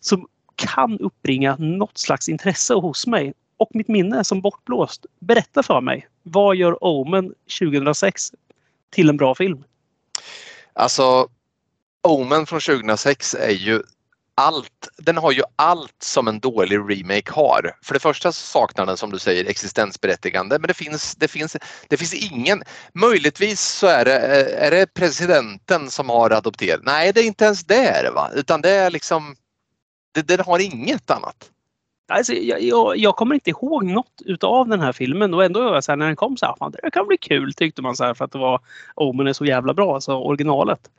som 0.00 0.28
kan 0.56 0.98
uppbringa 0.98 1.56
något 1.56 1.98
slags 1.98 2.28
intresse 2.28 2.74
hos 2.74 3.06
mig. 3.06 3.32
Och 3.56 3.70
mitt 3.74 3.88
minne 3.88 4.18
är 4.18 4.22
som 4.22 4.40
bortblåst. 4.40 5.06
Berätta 5.20 5.62
för 5.62 5.80
mig. 5.80 6.08
Vad 6.22 6.56
gör 6.56 6.84
Omen 6.84 7.34
2006 7.60 8.32
till 8.90 9.08
en 9.08 9.16
bra 9.16 9.34
film? 9.34 9.64
Alltså 10.72 11.28
Omen 12.02 12.46
från 12.46 12.60
2006 12.60 13.34
är 13.34 13.50
ju 13.50 13.82
allt, 14.34 14.88
den 14.96 15.16
har 15.16 15.32
ju 15.32 15.42
allt 15.56 16.02
som 16.02 16.28
en 16.28 16.40
dålig 16.40 16.78
remake 16.78 17.32
har. 17.32 17.76
För 17.82 17.94
det 17.94 18.00
första 18.00 18.32
så 18.32 18.40
saknar 18.40 18.86
den 18.86 18.96
som 18.96 19.10
du 19.10 19.18
säger 19.18 19.44
existensberättigande 19.44 20.58
men 20.58 20.68
det 20.68 20.74
finns, 20.74 21.14
det 21.14 21.28
finns, 21.28 21.56
det 21.88 21.96
finns 21.96 22.14
ingen, 22.14 22.62
möjligtvis 22.92 23.60
så 23.60 23.86
är 23.86 24.04
det, 24.04 24.18
är 24.52 24.70
det 24.70 24.94
presidenten 24.94 25.90
som 25.90 26.08
har 26.08 26.30
adopterat. 26.30 26.80
Nej 26.82 27.12
det 27.12 27.20
är 27.20 27.24
inte 27.24 27.44
ens 27.44 27.64
det 27.64 28.10
va? 28.14 28.30
utan 28.34 28.60
det 28.60 28.70
är 28.70 28.90
liksom, 28.90 29.36
den 30.22 30.40
har 30.46 30.58
inget 30.58 31.10
annat. 31.10 31.50
Alltså, 32.08 32.32
jag, 32.32 32.62
jag, 32.62 32.96
jag 32.96 33.16
kommer 33.16 33.34
inte 33.34 33.50
ihåg 33.50 33.84
något 33.84 34.22
utav 34.24 34.68
den 34.68 34.80
här 34.80 34.92
filmen 34.92 35.34
och 35.34 35.44
ändå 35.44 35.60
jag 35.60 35.84
så 35.84 35.92
här, 35.92 35.96
när 35.96 36.06
den 36.06 36.16
kom 36.16 36.36
så 36.36 36.46
här, 36.46 36.54
fan, 36.58 36.72
det 36.82 36.90
kan 36.90 37.06
bli 37.06 37.16
kul 37.16 37.52
tyckte 37.54 37.82
man 37.82 37.96
så 37.96 38.04
här 38.04 38.14
för 38.14 38.24
att 38.24 38.32
det 38.32 38.38
var 38.38 38.60
Omen 38.94 39.26
är 39.26 39.32
så 39.32 39.44
jävla 39.44 39.74
bra, 39.74 39.94
alltså 39.94 40.12
originalet. 40.14 40.90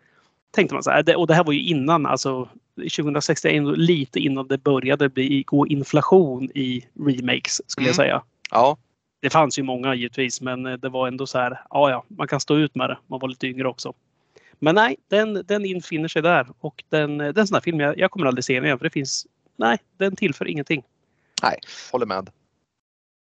Tänkte 0.51 0.73
man 0.75 0.83
så 0.83 0.91
här, 0.91 1.03
det, 1.03 1.15
och 1.15 1.27
det 1.27 1.33
här 1.33 1.43
var 1.43 1.53
ju 1.53 1.61
innan, 1.61 2.05
alltså 2.05 2.49
2006 2.97 3.41
det 3.41 3.49
är 3.49 3.57
ändå 3.57 3.71
lite 3.71 4.19
innan 4.19 4.47
det 4.47 4.57
började 4.57 5.09
bli, 5.09 5.43
gå 5.47 5.67
inflation 5.67 6.49
i 6.55 6.85
remakes 7.05 7.61
skulle 7.67 7.87
jag 7.87 7.95
Mm. 7.99 8.05
säga. 8.05 8.21
Ja, 8.51 8.77
Det 9.21 9.29
fanns 9.29 9.59
ju 9.59 9.63
många 9.63 9.95
givetvis 9.95 10.41
men 10.41 10.65
eh, 10.65 10.73
det 10.73 10.89
var 10.89 11.07
ändå 11.07 11.27
så 11.27 11.37
här, 11.37 11.61
ja 11.69 11.89
ja, 11.89 12.03
man 12.07 12.27
kan 12.27 12.39
stå 12.39 12.55
ut 12.57 12.75
med 12.75 12.89
det. 12.89 12.97
Man 13.07 13.19
var 13.19 13.27
lite 13.27 13.47
yngre 13.47 13.67
också. 13.67 13.93
Men 14.59 14.75
nej, 14.75 14.95
den, 15.07 15.43
den 15.45 15.65
infinner 15.65 16.07
sig 16.07 16.21
där 16.21 16.47
och 16.59 16.83
den, 16.89 17.17
den 17.17 17.37
är 17.37 17.45
sån 17.45 17.55
här 17.55 17.61
film 17.61 17.79
jag, 17.79 17.97
jag 17.97 18.11
kommer 18.11 18.25
aldrig 18.25 18.43
se 18.45 18.55
den 18.55 18.65
igen 18.65 18.77
för 18.77 18.83
det 18.83 18.89
finns, 18.89 19.27
nej, 19.55 19.77
den 19.97 20.15
tillför 20.15 20.47
ingenting. 20.47 20.83
håller 21.91 22.05
med. 22.05 22.29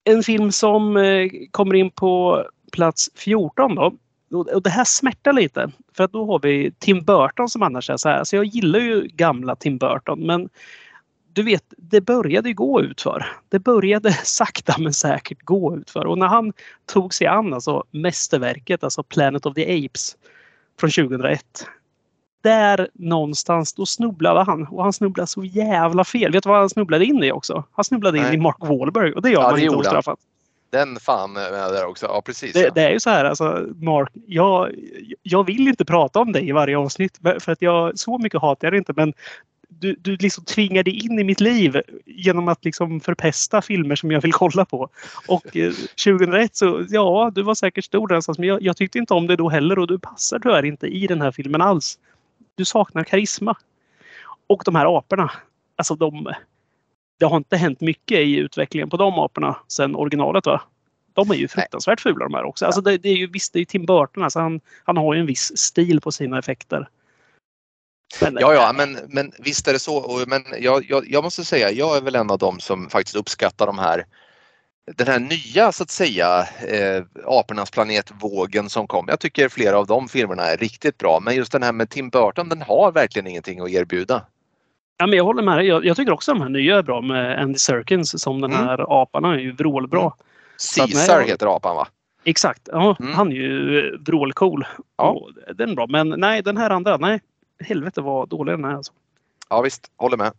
En 0.04 0.22
film 0.22 0.52
som 0.52 0.96
eh, 0.96 1.30
kommer 1.50 1.74
in 1.74 1.90
på 1.90 2.44
plats 2.72 3.10
14 3.14 3.74
då. 3.74 3.94
Och 4.30 4.62
det 4.62 4.70
här 4.70 4.84
smärtar 4.84 5.32
lite. 5.32 5.70
För 5.92 6.04
att 6.04 6.12
då 6.12 6.26
har 6.26 6.38
vi 6.38 6.72
Tim 6.78 7.04
Burton 7.04 7.48
som 7.48 7.62
annars 7.62 7.90
är 7.90 7.96
så 7.96 8.08
här. 8.08 8.24
Så 8.24 8.36
jag 8.36 8.44
gillar 8.44 8.78
ju 8.78 9.08
gamla 9.08 9.56
Tim 9.56 9.78
Burton 9.78 10.26
men 10.26 10.48
du 11.32 11.42
vet, 11.42 11.64
det 11.76 12.00
började 12.00 12.48
ju 12.48 12.54
gå 12.54 12.80
ut 12.80 13.00
för. 13.00 13.26
Det 13.48 13.58
började 13.58 14.12
sakta 14.24 14.74
men 14.78 14.92
säkert 14.92 15.42
gå 15.42 15.76
ut 15.76 15.90
för. 15.90 16.06
Och 16.06 16.18
när 16.18 16.26
han 16.26 16.52
tog 16.86 17.14
sig 17.14 17.26
an 17.26 17.54
alltså 17.54 17.84
mästerverket, 17.90 18.84
alltså 18.84 19.02
Planet 19.02 19.46
of 19.46 19.54
the 19.54 19.86
Apes 19.86 20.16
från 20.80 20.90
2001. 20.90 21.66
Där 22.42 22.88
någonstans, 22.94 23.72
då 23.72 23.86
snubblade 23.86 24.42
han. 24.42 24.66
Och 24.66 24.82
han 24.82 24.92
snubblade 24.92 25.26
så 25.26 25.44
jävla 25.44 26.04
fel. 26.04 26.32
Vet 26.32 26.42
du 26.42 26.48
vad 26.48 26.58
han 26.58 26.70
snubblade 26.70 27.04
in 27.04 27.24
i 27.24 27.32
också? 27.32 27.64
Han 27.72 27.84
snubblade 27.84 28.18
in 28.18 28.24
Nej. 28.24 28.34
i 28.34 28.38
Mark 28.38 28.56
Wahlberg 28.58 29.12
och 29.12 29.22
det 29.22 29.30
gör 29.30 29.40
Ja, 29.40 29.50
man 29.50 29.58
det 29.60 29.64
inte 29.64 29.76
ostraffat. 29.76 30.18
Den 30.70 30.96
fan 31.00 31.32
med 31.32 31.52
där 31.52 31.86
också. 31.86 32.06
Ja 32.06 32.22
precis. 32.26 32.52
Det, 32.52 32.60
ja. 32.60 32.70
det 32.74 32.82
är 32.82 32.90
ju 32.90 33.00
så 33.00 33.10
här, 33.10 33.24
alltså, 33.24 33.66
Mark, 33.76 34.10
jag, 34.26 34.70
jag 35.22 35.44
vill 35.44 35.68
inte 35.68 35.84
prata 35.84 36.20
om 36.20 36.32
dig 36.32 36.48
i 36.48 36.52
varje 36.52 36.78
avsnitt 36.78 37.18
för 37.40 37.52
att 37.52 37.62
jag, 37.62 37.98
så 37.98 38.18
mycket 38.18 38.40
hatar 38.40 38.68
jag 38.68 38.76
inte 38.76 38.92
men 38.96 39.14
du, 39.78 39.94
du 39.98 40.16
liksom 40.16 40.44
tvingar 40.44 40.82
dig 40.82 41.04
in 41.04 41.18
i 41.18 41.24
mitt 41.24 41.40
liv 41.40 41.82
genom 42.06 42.48
att 42.48 42.64
liksom 42.64 43.00
förpesta 43.00 43.62
filmer 43.62 43.96
som 43.96 44.10
jag 44.10 44.20
vill 44.20 44.32
kolla 44.32 44.64
på. 44.64 44.88
Och 45.28 45.56
eh, 45.56 45.72
2001 46.04 46.56
så, 46.56 46.84
ja, 46.88 47.32
du 47.34 47.42
var 47.42 47.54
säkert 47.54 47.84
stor 47.84 48.08
där 48.08 48.14
någonstans, 48.14 48.38
men 48.38 48.48
jag, 48.48 48.62
jag 48.62 48.76
tyckte 48.76 48.98
inte 48.98 49.14
om 49.14 49.26
det 49.26 49.36
då 49.36 49.48
heller 49.48 49.78
och 49.78 49.86
du 49.86 49.98
passar 49.98 50.38
tyvärr 50.38 50.64
inte 50.64 50.86
i 50.86 51.06
den 51.06 51.20
här 51.20 51.32
filmen 51.32 51.60
alls. 51.60 51.98
Du 52.54 52.64
saknar 52.64 53.04
karisma. 53.04 53.56
Och 54.46 54.62
de 54.64 54.74
här 54.74 54.98
aporna, 54.98 55.30
alltså 55.76 55.94
de... 55.94 56.32
Det 57.18 57.26
har 57.26 57.36
inte 57.36 57.56
hänt 57.56 57.80
mycket 57.80 58.18
i 58.18 58.36
utvecklingen 58.36 58.90
på 58.90 58.96
de 58.96 59.18
aporna 59.18 59.56
sedan 59.68 59.96
originalet 59.96 60.46
va? 60.46 60.62
De 61.12 61.30
är 61.30 61.34
ju 61.34 61.48
fruktansvärt 61.48 62.00
fula 62.00 62.24
de 62.24 62.34
här 62.34 62.44
också. 62.44 62.66
Alltså 62.66 62.80
det, 62.80 62.98
det 62.98 63.08
är 63.08 63.16
ju 63.16 63.26
visst, 63.26 63.52
det 63.52 63.56
är 63.56 63.60
ju 63.60 63.64
Tim 63.64 63.86
Burton. 63.86 64.24
Alltså 64.24 64.40
han, 64.40 64.60
han 64.84 64.96
har 64.96 65.14
ju 65.14 65.20
en 65.20 65.26
viss 65.26 65.58
stil 65.58 66.00
på 66.00 66.12
sina 66.12 66.38
effekter. 66.38 66.88
Men, 68.20 68.36
Ja, 68.40 68.54
ja, 68.54 68.72
men, 68.72 68.98
men 69.08 69.32
visst 69.38 69.68
är 69.68 69.72
det 69.72 69.78
så. 69.78 70.24
Men 70.26 70.42
jag, 70.60 70.84
jag, 70.88 71.04
jag 71.10 71.24
måste 71.24 71.44
säga, 71.44 71.70
jag 71.70 71.96
är 71.96 72.00
väl 72.00 72.14
en 72.14 72.30
av 72.30 72.38
dem 72.38 72.60
som 72.60 72.88
faktiskt 72.90 73.16
uppskattar 73.16 73.66
de 73.66 73.78
här 73.78 74.04
den 74.96 75.06
här 75.06 75.18
nya 75.18 75.72
så 75.72 75.82
att 75.82 75.90
säga 75.90 76.40
eh, 76.68 77.04
Apornas 77.26 77.70
planet-vågen 77.70 78.68
som 78.68 78.86
kom. 78.86 79.06
Jag 79.08 79.20
tycker 79.20 79.48
flera 79.48 79.78
av 79.78 79.86
de 79.86 80.08
filmerna 80.08 80.42
är 80.42 80.56
riktigt 80.56 80.98
bra 80.98 81.20
men 81.22 81.34
just 81.36 81.52
den 81.52 81.62
här 81.62 81.72
med 81.72 81.90
Tim 81.90 82.10
Burton 82.10 82.48
den 82.48 82.62
har 82.62 82.92
verkligen 82.92 83.26
ingenting 83.26 83.60
att 83.60 83.70
erbjuda. 83.70 84.22
Ja, 84.96 85.06
men 85.06 85.16
jag 85.16 85.24
håller 85.24 85.42
med 85.42 85.58
dig. 85.58 85.66
Jag, 85.66 85.84
jag 85.84 85.96
tycker 85.96 86.12
också 86.12 86.32
de 86.32 86.40
här 86.42 86.48
nya 86.48 86.78
är 86.78 86.82
bra 86.82 87.00
med 87.00 87.38
Andy 87.42 87.58
Serkins 87.58 88.22
som 88.22 88.40
den 88.40 88.52
Mm. 88.52 88.66
här 88.66 89.02
apan. 89.02 89.24
Han 89.24 89.32
är 89.34 89.38
ju 89.38 89.52
vrålbra. 89.52 90.00
Mm. 90.00 90.12
Caesar 90.76 91.20
jag- 91.20 91.26
heter 91.28 91.56
apan 91.56 91.76
va? 91.76 91.88
Exakt. 92.24 92.68
Ja, 92.72 92.96
Mm. 93.00 93.12
Han 93.14 93.32
är 93.32 93.36
ju 93.36 93.96
vrålcool. 93.98 94.66
Ja. 94.96 95.28
Den 95.54 95.70
är 95.70 95.74
bra. 95.74 95.86
Men 95.86 96.08
nej, 96.08 96.42
den 96.42 96.56
här 96.56 96.70
andra. 96.70 96.96
Nej, 96.96 97.20
helvete 97.60 98.00
vad 98.00 98.28
dålig 98.28 98.54
den 98.54 98.64
är. 98.64 98.74
Alltså. 98.74 98.92
Ja 99.48 99.62
visst, 99.62 99.90
håller 99.96 100.16
med. 100.16 100.32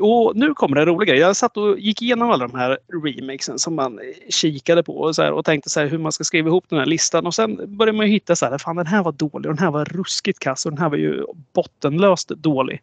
Och 0.00 0.36
nu 0.36 0.54
kommer 0.54 0.76
det 0.76 0.84
roliga. 0.84 1.14
Jag 1.14 1.36
satt 1.36 1.56
och 1.56 1.78
gick 1.78 2.02
igenom 2.02 2.30
alla 2.30 2.46
de 2.48 2.58
här 2.58 2.78
remakesen 3.04 3.58
som 3.58 3.74
man 3.74 4.00
kikade 4.28 4.82
på 4.82 4.96
och, 4.96 5.14
så 5.14 5.22
här, 5.22 5.32
och 5.32 5.44
tänkte 5.44 5.70
så 5.70 5.80
här, 5.80 5.86
hur 5.86 5.98
man 5.98 6.12
ska 6.12 6.24
skriva 6.24 6.48
ihop 6.48 6.64
den 6.68 6.78
här 6.78 6.86
listan. 6.86 7.26
Och 7.26 7.34
sen 7.34 7.76
började 7.76 7.96
man 7.96 8.06
ju 8.06 8.12
hitta 8.12 8.36
så 8.36 8.46
här, 8.46 8.58
fan 8.58 8.76
den 8.76 8.86
här 8.86 9.02
var 9.02 9.12
dålig 9.12 9.34
och 9.34 9.56
den 9.56 9.58
här 9.58 9.70
var 9.70 9.84
ruskigt 9.84 10.38
kass 10.38 10.66
och 10.66 10.72
den 10.72 10.78
här 10.78 10.88
var 10.88 10.96
ju 10.96 11.24
bottenlöst 11.52 12.28
dålig. 12.28 12.82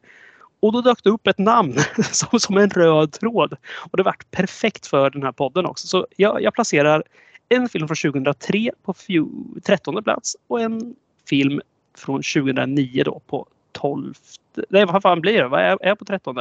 Och 0.60 0.73
då 0.73 0.82
dök 0.82 1.03
det 1.03 1.10
upp 1.10 1.27
ett 1.27 1.38
namn 1.38 1.75
som, 2.12 2.39
som 2.39 2.58
en 2.58 2.69
röd 2.69 3.12
tråd. 3.12 3.53
Och 3.91 3.97
det 3.97 4.03
vart 4.03 4.32
perfekt 4.32 4.88
för 4.88 5.10
den 5.10 5.23
här 5.23 5.32
podden 5.32 5.65
också. 5.65 5.88
Så 5.88 6.08
jag, 6.15 6.41
jag 6.41 6.53
placerar 6.53 7.03
en 7.49 7.69
film 7.69 7.88
från 7.88 8.12
2003 8.12 8.71
på 8.84 8.93
fju- 8.93 9.62
13 9.63 10.03
plats 10.03 10.38
och 10.47 10.62
en 10.62 10.95
film 11.30 11.62
från 11.97 12.15
2009 12.15 13.03
då 13.03 13.21
på 13.27 13.47
12. 13.80 14.13
Nej, 14.70 14.86
vad 14.86 15.02
fan 15.02 15.22
blir 15.22 15.42
det? 15.42 15.48
Vad 15.48 15.62
är, 15.62 15.78
är 15.82 15.88
jag 15.88 16.00
på 16.00 16.06
13? 16.06 16.38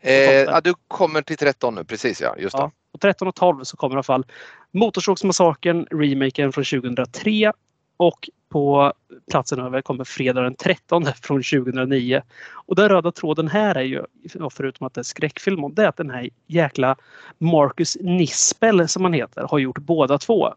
Eh, 0.00 0.12
ja, 0.12 0.60
du 0.60 0.74
kommer 0.88 1.22
till 1.22 1.36
13 1.36 1.74
nu, 1.74 1.84
precis 1.84 2.20
ja. 2.20 2.36
Just. 2.38 2.56
Ja. 2.58 2.70
På 2.92 2.98
13 2.98 3.28
och 3.28 3.34
12 3.34 3.64
så 3.64 3.76
kommer 3.76 3.94
i 3.94 3.96
alla 3.96 4.02
fall 4.02 4.26
Motorsågsmassakern, 4.70 5.86
remaken 5.90 6.52
från 6.52 6.64
2003. 6.64 7.52
Och 7.96 8.30
på 8.48 8.92
platsen 9.30 9.58
över 9.58 9.82
kommer 9.82 10.04
Fredag 10.04 10.42
den 10.42 10.54
13 10.54 11.06
från 11.22 11.42
2009. 11.42 12.22
Och 12.50 12.76
den 12.76 12.88
röda 12.88 13.12
tråden 13.12 13.48
här 13.48 13.74
är 13.74 13.82
ju, 13.82 14.02
förutom 14.50 14.86
att 14.86 14.94
det 14.94 15.00
är 15.00 15.02
skräckfilm, 15.02 15.74
det 15.74 15.82
är 15.82 15.88
att 15.88 15.96
den 15.96 16.10
här 16.10 16.28
jäkla 16.46 16.96
Marcus 17.38 17.96
Nispel 18.00 18.88
som 18.88 19.04
han 19.04 19.12
heter 19.12 19.42
har 19.50 19.58
gjort 19.58 19.78
båda 19.78 20.18
två. 20.18 20.54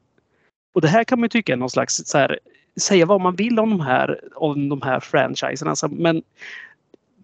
Och 0.74 0.82
det 0.82 0.88
här 0.88 1.04
kan 1.04 1.20
man 1.20 1.26
ju 1.26 1.30
tycka 1.30 1.54
är 1.54 1.58
någon 1.58 1.70
slags 1.70 1.96
så 2.06 2.18
här, 2.18 2.40
säga 2.78 3.06
vad 3.06 3.22
man 3.22 3.36
vill 3.36 3.60
om 3.60 3.70
de 3.70 3.82
här, 3.82 4.20
om 4.36 4.70
de 4.70 4.82
här 4.82 5.00
franchiserna. 5.00 5.72
Alltså, 5.72 5.88
men 5.88 6.24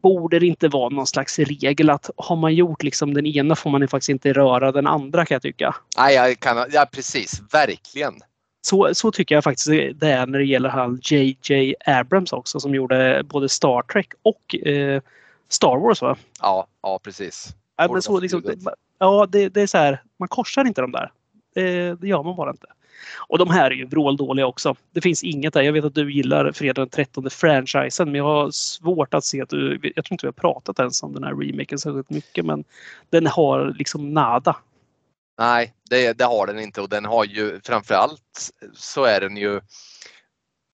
borde 0.02 0.39
det 0.39 0.46
inte 0.46 0.68
vara 0.68 0.89
någon 0.89 1.08
slags 1.08 1.39
regel 1.39 1.89
att 1.89 2.10
har 2.18 2.36
man 2.36 2.56
gjort 2.56 2.84
liksom 2.84 3.13
den 3.13 3.26
ena 3.26 3.56
får 3.56 3.70
man 3.70 3.88
faktiskt 3.88 4.10
inte 4.10 4.34
röra 4.34 4.72
den 4.72 4.88
andra 4.88 5.26
kan 5.26 5.36
jag 5.36 5.42
tycka. 5.42 5.76
Nej, 5.98 6.16
jag 6.16 6.39
kan, 6.39 6.66
ja, 6.72 6.86
precis. 6.92 7.42
Verkligen. 7.52 8.13
Så, 8.62 8.89
så 8.94 9.12
tycker 9.12 9.36
jag 9.36 9.44
faktiskt 9.44 9.68
det 10.00 10.12
är 10.12 10.26
när 10.26 10.39
det 10.39 10.46
gäller 10.46 10.70
han 10.70 11.00
JJ 11.04 11.76
Abrams 11.86 12.34
också 12.34 12.60
som 12.60 12.76
gjorde 12.76 13.24
både 13.26 13.50
Star 13.50 13.82
Trek 13.82 14.13
och 14.22 14.56
eh, 14.56 15.02
Star 15.50 15.78
Wars. 15.78 16.02
Va? 16.02 16.18
Ja, 16.42 16.68
ja 16.82 17.00
precis. 17.04 17.56
Ja, 17.78 17.88
men 17.92 18.02
så, 18.02 18.20
liksom, 18.20 18.42
det, 18.42 18.56
ja, 19.00 19.28
det, 19.30 19.50
det 19.50 19.62
är 19.62 19.68
så 19.68 19.78
här, 19.78 20.04
man 20.18 20.28
korsar 20.28 20.68
inte 20.68 20.82
de 20.82 20.92
där. 20.92 21.12
Det, 21.56 21.96
det 22.02 22.08
gör 22.08 22.24
man 22.24 22.36
bara 22.36 22.50
inte. 22.50 22.68
Och 23.27 23.38
de 23.38 23.49
här 23.49 23.71
är 23.71 23.75
ju 23.75 23.86
vråldåliga 23.86 24.47
också. 24.47 24.75
Det 24.91 25.01
finns 25.01 25.23
inget 25.23 25.53
där. 25.53 25.62
Jag 25.62 25.73
vet 25.73 25.86
att 25.86 25.95
du 25.95 26.13
gillar 26.13 26.51
Fredag 26.51 26.82
den 26.82 26.89
13 26.89 27.29
franchisen 27.29 28.12
men 28.12 28.15
jag 28.15 28.23
har 28.23 28.51
svårt 28.51 29.13
att 29.13 29.25
se 29.25 29.41
att 29.41 29.49
du... 29.49 29.79
Jag 29.95 30.06
tror 30.06 30.13
inte 30.13 30.25
vi 30.25 30.27
har 30.27 30.51
pratat 30.51 30.79
ens 30.79 31.03
om 31.03 31.13
den 31.13 31.23
här 31.23 31.36
remaken 31.36 31.79
särskilt 31.79 32.10
mycket 32.10 32.45
men 32.45 32.63
den 33.10 33.27
har 33.27 33.73
liksom 33.77 34.13
nada. 34.13 34.56
Nej, 35.38 35.73
det, 35.89 36.13
det 36.13 36.25
har 36.25 36.47
den 36.47 36.60
inte 36.60 36.82
och 36.82 36.89
den 36.89 37.06
har 37.06 37.25
ju 37.25 37.60
framförallt 37.63 38.51
så 38.73 39.03
är 39.03 39.21
den 39.21 39.38
ju 39.38 39.62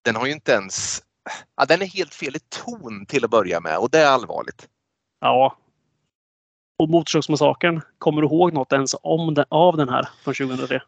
Den 0.05 0.15
har 0.15 0.25
ju 0.25 0.31
inte 0.31 0.51
ens 0.51 1.03
ja, 1.55 1.65
Den 1.65 1.81
är 1.81 1.85
helt 1.85 2.13
fel 2.13 2.35
i 2.35 2.39
ton 2.49 3.05
till 3.05 3.25
att 3.25 3.31
börja 3.31 3.59
med 3.59 3.77
och 3.77 3.89
det 3.89 3.99
är 3.99 4.07
allvarligt. 4.07 4.67
Ja. 5.21 5.57
Och 6.79 6.89
Motorsågsmassakern, 6.89 7.81
kommer 7.97 8.21
du 8.21 8.27
ihåg 8.27 8.53
något 8.53 8.73
ens 8.73 8.95
om 9.01 9.33
den, 9.33 9.45
av 9.49 9.77
den 9.77 9.89
här 9.89 10.09
från 10.23 10.33
2003? 10.33 10.81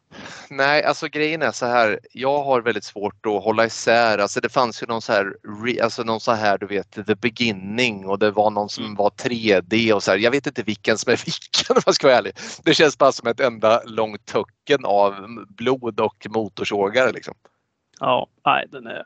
Nej, 0.50 0.84
alltså 0.84 1.08
grejen 1.08 1.42
är 1.42 1.52
så 1.52 1.66
här. 1.66 2.00
Jag 2.14 2.44
har 2.44 2.62
väldigt 2.62 2.84
svårt 2.84 3.26
att 3.26 3.44
hålla 3.44 3.66
isär. 3.66 4.18
Alltså 4.18 4.40
det 4.42 4.50
fanns 4.50 4.84
ju 4.84 4.88
någon 4.88 5.02
så 5.02 5.14
här, 5.14 5.34
alltså 5.84 6.04
någon 6.04 6.20
så 6.20 6.32
här, 6.32 6.58
du 6.58 6.66
vet, 6.66 6.92
the 7.08 7.16
beginning 7.16 8.08
och 8.08 8.20
det 8.20 8.32
var 8.32 8.50
någon 8.50 8.70
som 8.70 8.84
Mm. 8.84 8.96
var 8.96 9.10
3D 9.10 9.94
och 9.94 10.04
så 10.04 10.12
här. 10.12 10.18
Jag 10.18 10.32
vet 10.32 10.48
inte 10.48 10.64
vilken 10.64 10.98
som 10.98 11.12
är 11.14 11.18
vilken 11.26 11.76
om 11.76 11.82
jag 11.86 11.96
ska 11.96 12.08
vara 12.08 12.18
ärlig. 12.18 12.34
Det 12.64 12.74
känns 12.74 12.98
bara 12.98 13.12
som 13.12 13.28
ett 13.28 13.40
enda 13.40 13.82
långt 13.86 14.26
töcken 14.26 14.86
av 14.86 15.14
blod 15.48 16.00
och 16.00 16.28
motorsågar 16.30 17.14
liksom. 17.14 17.34
Ja, 18.00 18.28
nej, 18.46 18.68
den 18.72 18.88
är 18.88 19.04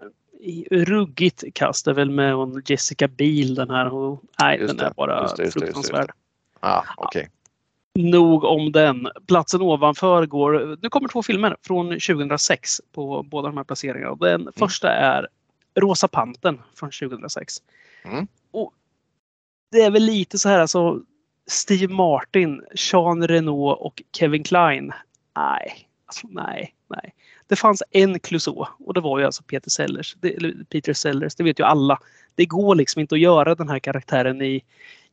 ruggigt 0.72 1.44
kast. 1.54 1.86
Det 1.86 1.92
är 1.92 1.96
väl 1.96 2.10
med 2.12 2.64
Jessica 2.66 3.08
Biel 3.08 3.56
den 3.56 3.70
här. 3.70 3.94
Och, 3.94 4.22
nej, 4.42 4.60
Just 4.60 4.78
den 4.78 4.88
är 4.88 4.94
bara 4.94 5.22
just 5.22 5.38
det, 5.38 5.44
just 5.44 5.54
det, 5.60 5.66
just 5.66 5.76
det, 5.76 5.82
fruktansvärd. 5.84 6.12
Ah, 6.60 6.84
okej. 6.98 7.30
Nog 8.00 8.44
om 8.44 8.72
den. 8.72 9.08
Platsen 9.28 9.62
ovanför 9.62 10.26
går... 10.26 10.78
Nu 10.82 10.90
kommer 10.90 11.08
två 11.08 11.24
filmer 11.24 11.58
från 11.62 11.86
2006 11.90 12.82
på 12.92 13.24
båda 13.24 13.48
de 13.48 13.58
här 13.58 13.64
placeringarna. 13.64 14.16
Den 14.16 14.50
första 14.56 14.92
är 14.92 15.28
Rosa 15.76 16.08
Panten 16.08 16.62
från 16.76 16.92
2006. 16.92 17.54
Mm. 18.04 18.28
Och 18.52 18.74
det 19.72 19.82
är 19.82 19.92
väl 19.92 20.04
lite 20.04 20.38
så 20.38 20.50
här 20.50 20.60
alltså 20.60 21.02
Steve 21.48 21.94
Martin, 21.94 22.62
Jean 22.76 23.28
Reno 23.28 23.68
och 23.68 24.04
Kevin 24.18 24.44
Klein. 24.44 24.94
Nej, 25.36 25.88
alltså 26.06 26.28
nej, 26.28 26.76
nej. 26.88 27.14
Det 27.48 27.56
fanns 27.56 27.84
en 27.92 28.20
Clouseau 28.20 28.66
och 28.86 28.94
det 28.94 29.02
var 29.02 29.20
ju 29.20 29.26
alltså 29.26 29.44
Peter 29.44 29.70
Sellers. 29.70 30.16
Det, 30.20 30.36
eller 30.36 30.64
Peter 30.70 30.94
Sellers, 30.94 31.36
det 31.36 31.44
vet 31.44 31.60
ju 31.60 31.64
alla. 31.64 32.00
Det 32.36 32.46
går 32.46 32.76
liksom 32.76 33.00
inte 33.02 33.16
att 33.16 33.22
göra 33.22 33.56
den 33.56 33.70
här 33.70 33.80
karaktären 33.80 34.42
i, 34.42 34.64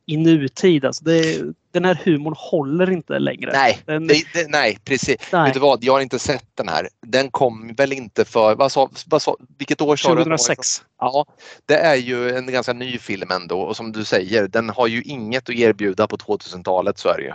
i 0.07 0.17
nutid. 0.17 0.85
Alltså 0.85 1.05
det, 1.05 1.43
den 1.71 1.85
här 1.85 1.99
humorn 2.05 2.35
håller 2.37 2.91
inte 2.91 3.19
längre. 3.19 3.53
Nej, 3.53 3.79
Den, 3.87 4.07
det, 4.07 4.25
det, 4.35 4.51
nej, 4.51 4.79
precis. 4.85 5.17
nej, 5.33 5.45
Vet 5.45 5.55
du 5.55 5.61
vad, 5.61 5.85
jag 5.85 5.93
har 5.93 6.01
inte 6.01 6.19
sett 6.19 6.47
den 6.55 6.69
här. 6.69 6.89
Den 7.07 7.31
kom 7.31 7.75
väl 7.75 7.93
inte 7.93 8.25
för, 8.25 8.55
vad 8.55 8.73
sa, 8.73 8.91
vad 9.07 9.23
sa, 9.23 9.37
vilket 9.59 9.81
år 9.81 9.97
sa 9.97 10.15
du? 10.15 10.21
att 10.21 10.25
den 10.25 10.31
var 10.31 10.37
ifrån? 10.37 10.57
2006. 10.57 10.83
Ja, 10.99 11.27
det 11.67 11.77
är 11.77 11.97
ju 11.97 12.31
en 12.31 12.47
ganska 12.47 12.73
ny 12.73 12.99
film 12.99 13.31
ändå 13.31 13.61
och 13.61 13.77
som 13.77 13.93
du 13.93 14.05
säger, 14.05 14.49
den 14.49 14.71
har 14.71 14.87
ju 14.87 15.03
inget 15.03 15.49
att 15.49 15.55
erbjuda 15.55 16.07
på 16.07 16.17
2000-talet 16.17 16.99
så 16.99 17.09
är 17.09 17.17
det 17.17 17.23
ju. 17.23 17.33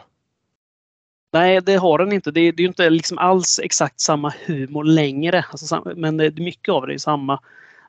Nej, 1.33 1.61
det 1.61 1.75
har 1.75 1.97
den 1.97 2.11
inte. 2.11 2.31
Det 2.31 2.41
är, 2.41 2.51
det 2.51 2.63
är 2.63 2.67
inte 2.67 2.89
liksom 2.89 3.17
alls 3.17 3.59
exakt 3.63 3.99
samma 3.99 4.33
humor 4.45 4.83
längre. 4.83 5.45
Alltså, 5.51 5.93
men 5.95 6.17
det, 6.17 6.39
mycket 6.39 6.71
av 6.71 6.87
det 6.87 6.93
är 6.93 6.97
samma. 6.97 7.39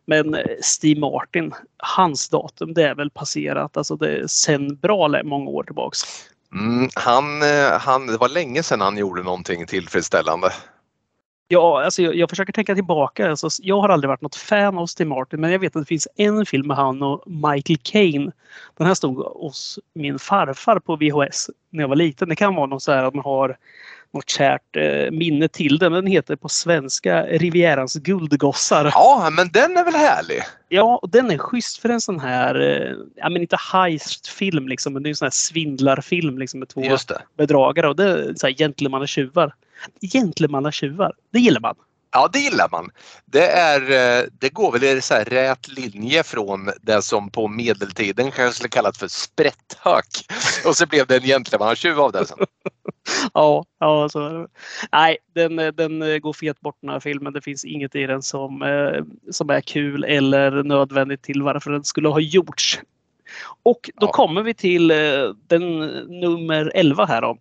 Men 0.08 0.34
eh, 0.34 0.44
Steve 0.62 1.00
Martin, 1.00 1.54
hans 1.76 2.28
datum, 2.28 2.74
det 2.74 2.82
är 2.82 2.94
väl 2.94 3.10
passerat. 3.10 3.76
Alltså 3.76 3.96
det 3.96 4.30
sen 4.30 4.76
bra 4.76 5.22
många 5.24 5.50
år 5.50 5.62
tillbaks. 5.62 6.00
Mm, 6.52 6.88
han, 6.94 7.42
eh, 7.42 7.78
han, 7.80 8.06
det 8.06 8.16
var 8.16 8.28
länge 8.28 8.62
sedan 8.62 8.80
han 8.80 8.98
gjorde 8.98 9.22
någonting 9.22 9.66
tillfredsställande. 9.66 10.52
Ja, 11.48 11.84
alltså 11.84 12.02
jag, 12.02 12.14
jag 12.14 12.30
försöker 12.30 12.52
tänka 12.52 12.74
tillbaka. 12.74 13.30
Alltså, 13.30 13.48
jag 13.62 13.80
har 13.80 13.88
aldrig 13.88 14.08
varit 14.08 14.20
något 14.20 14.36
fan 14.36 14.78
av 14.78 14.86
Steve 14.86 15.10
Martin, 15.10 15.40
men 15.40 15.52
jag 15.52 15.58
vet 15.58 15.76
att 15.76 15.82
det 15.82 15.88
finns 15.88 16.08
en 16.16 16.46
film 16.46 16.66
med 16.66 16.76
han 16.76 17.02
och 17.02 17.22
Michael 17.26 17.78
Caine. 17.82 18.32
Den 18.76 18.86
här 18.86 18.94
stod 18.94 19.16
hos 19.16 19.78
min 19.94 20.18
farfar 20.18 20.78
på 20.78 20.96
VHS 20.96 21.50
när 21.70 21.82
jag 21.82 21.88
var 21.88 21.96
liten. 21.96 22.28
Det 22.28 22.36
kan 22.36 22.54
vara 22.54 22.66
något 22.66 22.82
så 22.82 22.92
här 22.92 23.04
att 23.04 23.14
man 23.14 23.24
har 23.24 23.56
något 24.12 24.30
kärt 24.30 24.76
eh, 24.76 25.10
minne 25.10 25.48
till 25.48 25.78
den. 25.78 25.92
Den 25.92 26.06
heter 26.06 26.36
på 26.36 26.48
svenska 26.48 27.22
Rivierans 27.22 27.94
guldgossar. 27.94 28.84
Ja, 28.84 29.28
men 29.32 29.48
den 29.52 29.76
är 29.76 29.84
väl 29.84 29.94
härlig? 29.94 30.42
Ja, 30.68 30.98
och 31.02 31.10
den 31.10 31.30
är 31.30 31.38
schysst 31.38 31.78
för 31.78 31.88
en 31.88 32.00
sån 32.00 32.20
här, 32.20 32.54
eh, 32.60 32.96
ja 33.16 33.28
men 33.28 33.42
inte 33.42 33.56
heist-film 33.72 34.68
liksom, 34.68 34.92
men 34.92 35.02
det 35.02 35.08
är 35.08 35.10
en 35.10 35.16
sån 35.16 35.26
här 35.26 35.30
svindlarfilm 35.30 36.38
liksom 36.38 36.60
med 36.60 36.68
två 36.68 36.82
bedragare 37.36 37.88
och 37.88 37.96
det 37.96 38.04
är 38.04 38.34
så 38.36 38.46
här 38.46 38.54
gentlemannatjuvar. 38.54 39.54
Gentlemannatjuvar, 40.00 41.12
det 41.32 41.38
gillar 41.38 41.60
man. 41.60 41.74
Ja, 42.10 42.28
det 42.32 42.38
gillar 42.38 42.68
man. 42.72 42.90
Det, 43.24 43.46
är, 43.50 43.80
eh, 44.20 44.24
det 44.40 44.48
går 44.48 44.72
väl 44.72 44.84
i 44.84 45.00
så 45.00 45.14
här 45.14 45.24
rät 45.24 45.68
linje 45.68 46.22
från 46.22 46.70
det 46.82 47.02
som 47.02 47.30
på 47.30 47.48
medeltiden 47.48 48.30
kanske 48.30 48.52
skulle 48.56 48.68
kallat 48.68 48.96
för 48.96 49.08
sprätthök. 49.08 50.06
Och 50.66 50.76
så 50.76 50.86
blev 50.86 51.06
det 51.06 51.16
en 51.16 51.22
gentlemannatjuv 51.22 52.00
av 52.00 52.12
det 52.12 52.26
sen. 52.26 52.38
Ja, 53.34 53.64
ja 53.80 54.08
så 54.08 54.20
är 54.26 54.34
det. 54.34 54.46
Nej, 54.92 55.18
den, 55.34 55.56
den 55.56 56.20
går 56.20 56.32
fet 56.32 56.60
bort 56.60 56.76
den 56.80 56.90
här 56.90 57.00
filmen. 57.00 57.32
Det 57.32 57.40
finns 57.42 57.64
inget 57.64 57.94
i 57.94 58.06
den 58.06 58.22
som, 58.22 58.62
eh, 58.62 59.04
som 59.32 59.50
är 59.50 59.60
kul 59.60 60.04
eller 60.04 60.62
nödvändigt 60.62 61.22
till 61.22 61.42
varför 61.42 61.70
den 61.70 61.84
skulle 61.84 62.08
ha 62.08 62.20
gjorts. 62.20 62.80
Och 63.62 63.90
då 64.00 64.06
Ja. 64.06 64.12
kommer 64.12 64.42
vi 64.42 64.54
till 64.54 64.90
eh, 64.90 64.96
den 65.46 65.78
nummer 66.20 66.72
11 66.74 67.04
här 67.06 67.20
då. 67.20 67.38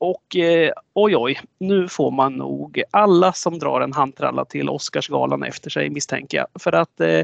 Och 0.00 0.36
eh, 0.36 0.72
oj 0.94 1.16
oj, 1.16 1.40
nu 1.58 1.88
får 1.88 2.10
man 2.10 2.32
nog 2.32 2.82
alla 2.90 3.32
som 3.32 3.58
drar 3.58 3.80
en 3.80 3.92
handtralla 3.92 4.44
till 4.44 4.68
Oscarsgalan 4.68 5.42
efter 5.42 5.70
sig 5.70 5.90
misstänker 5.90 6.38
jag. 6.38 6.46
För 6.62 6.72
att 6.72 7.00
eh, 7.00 7.22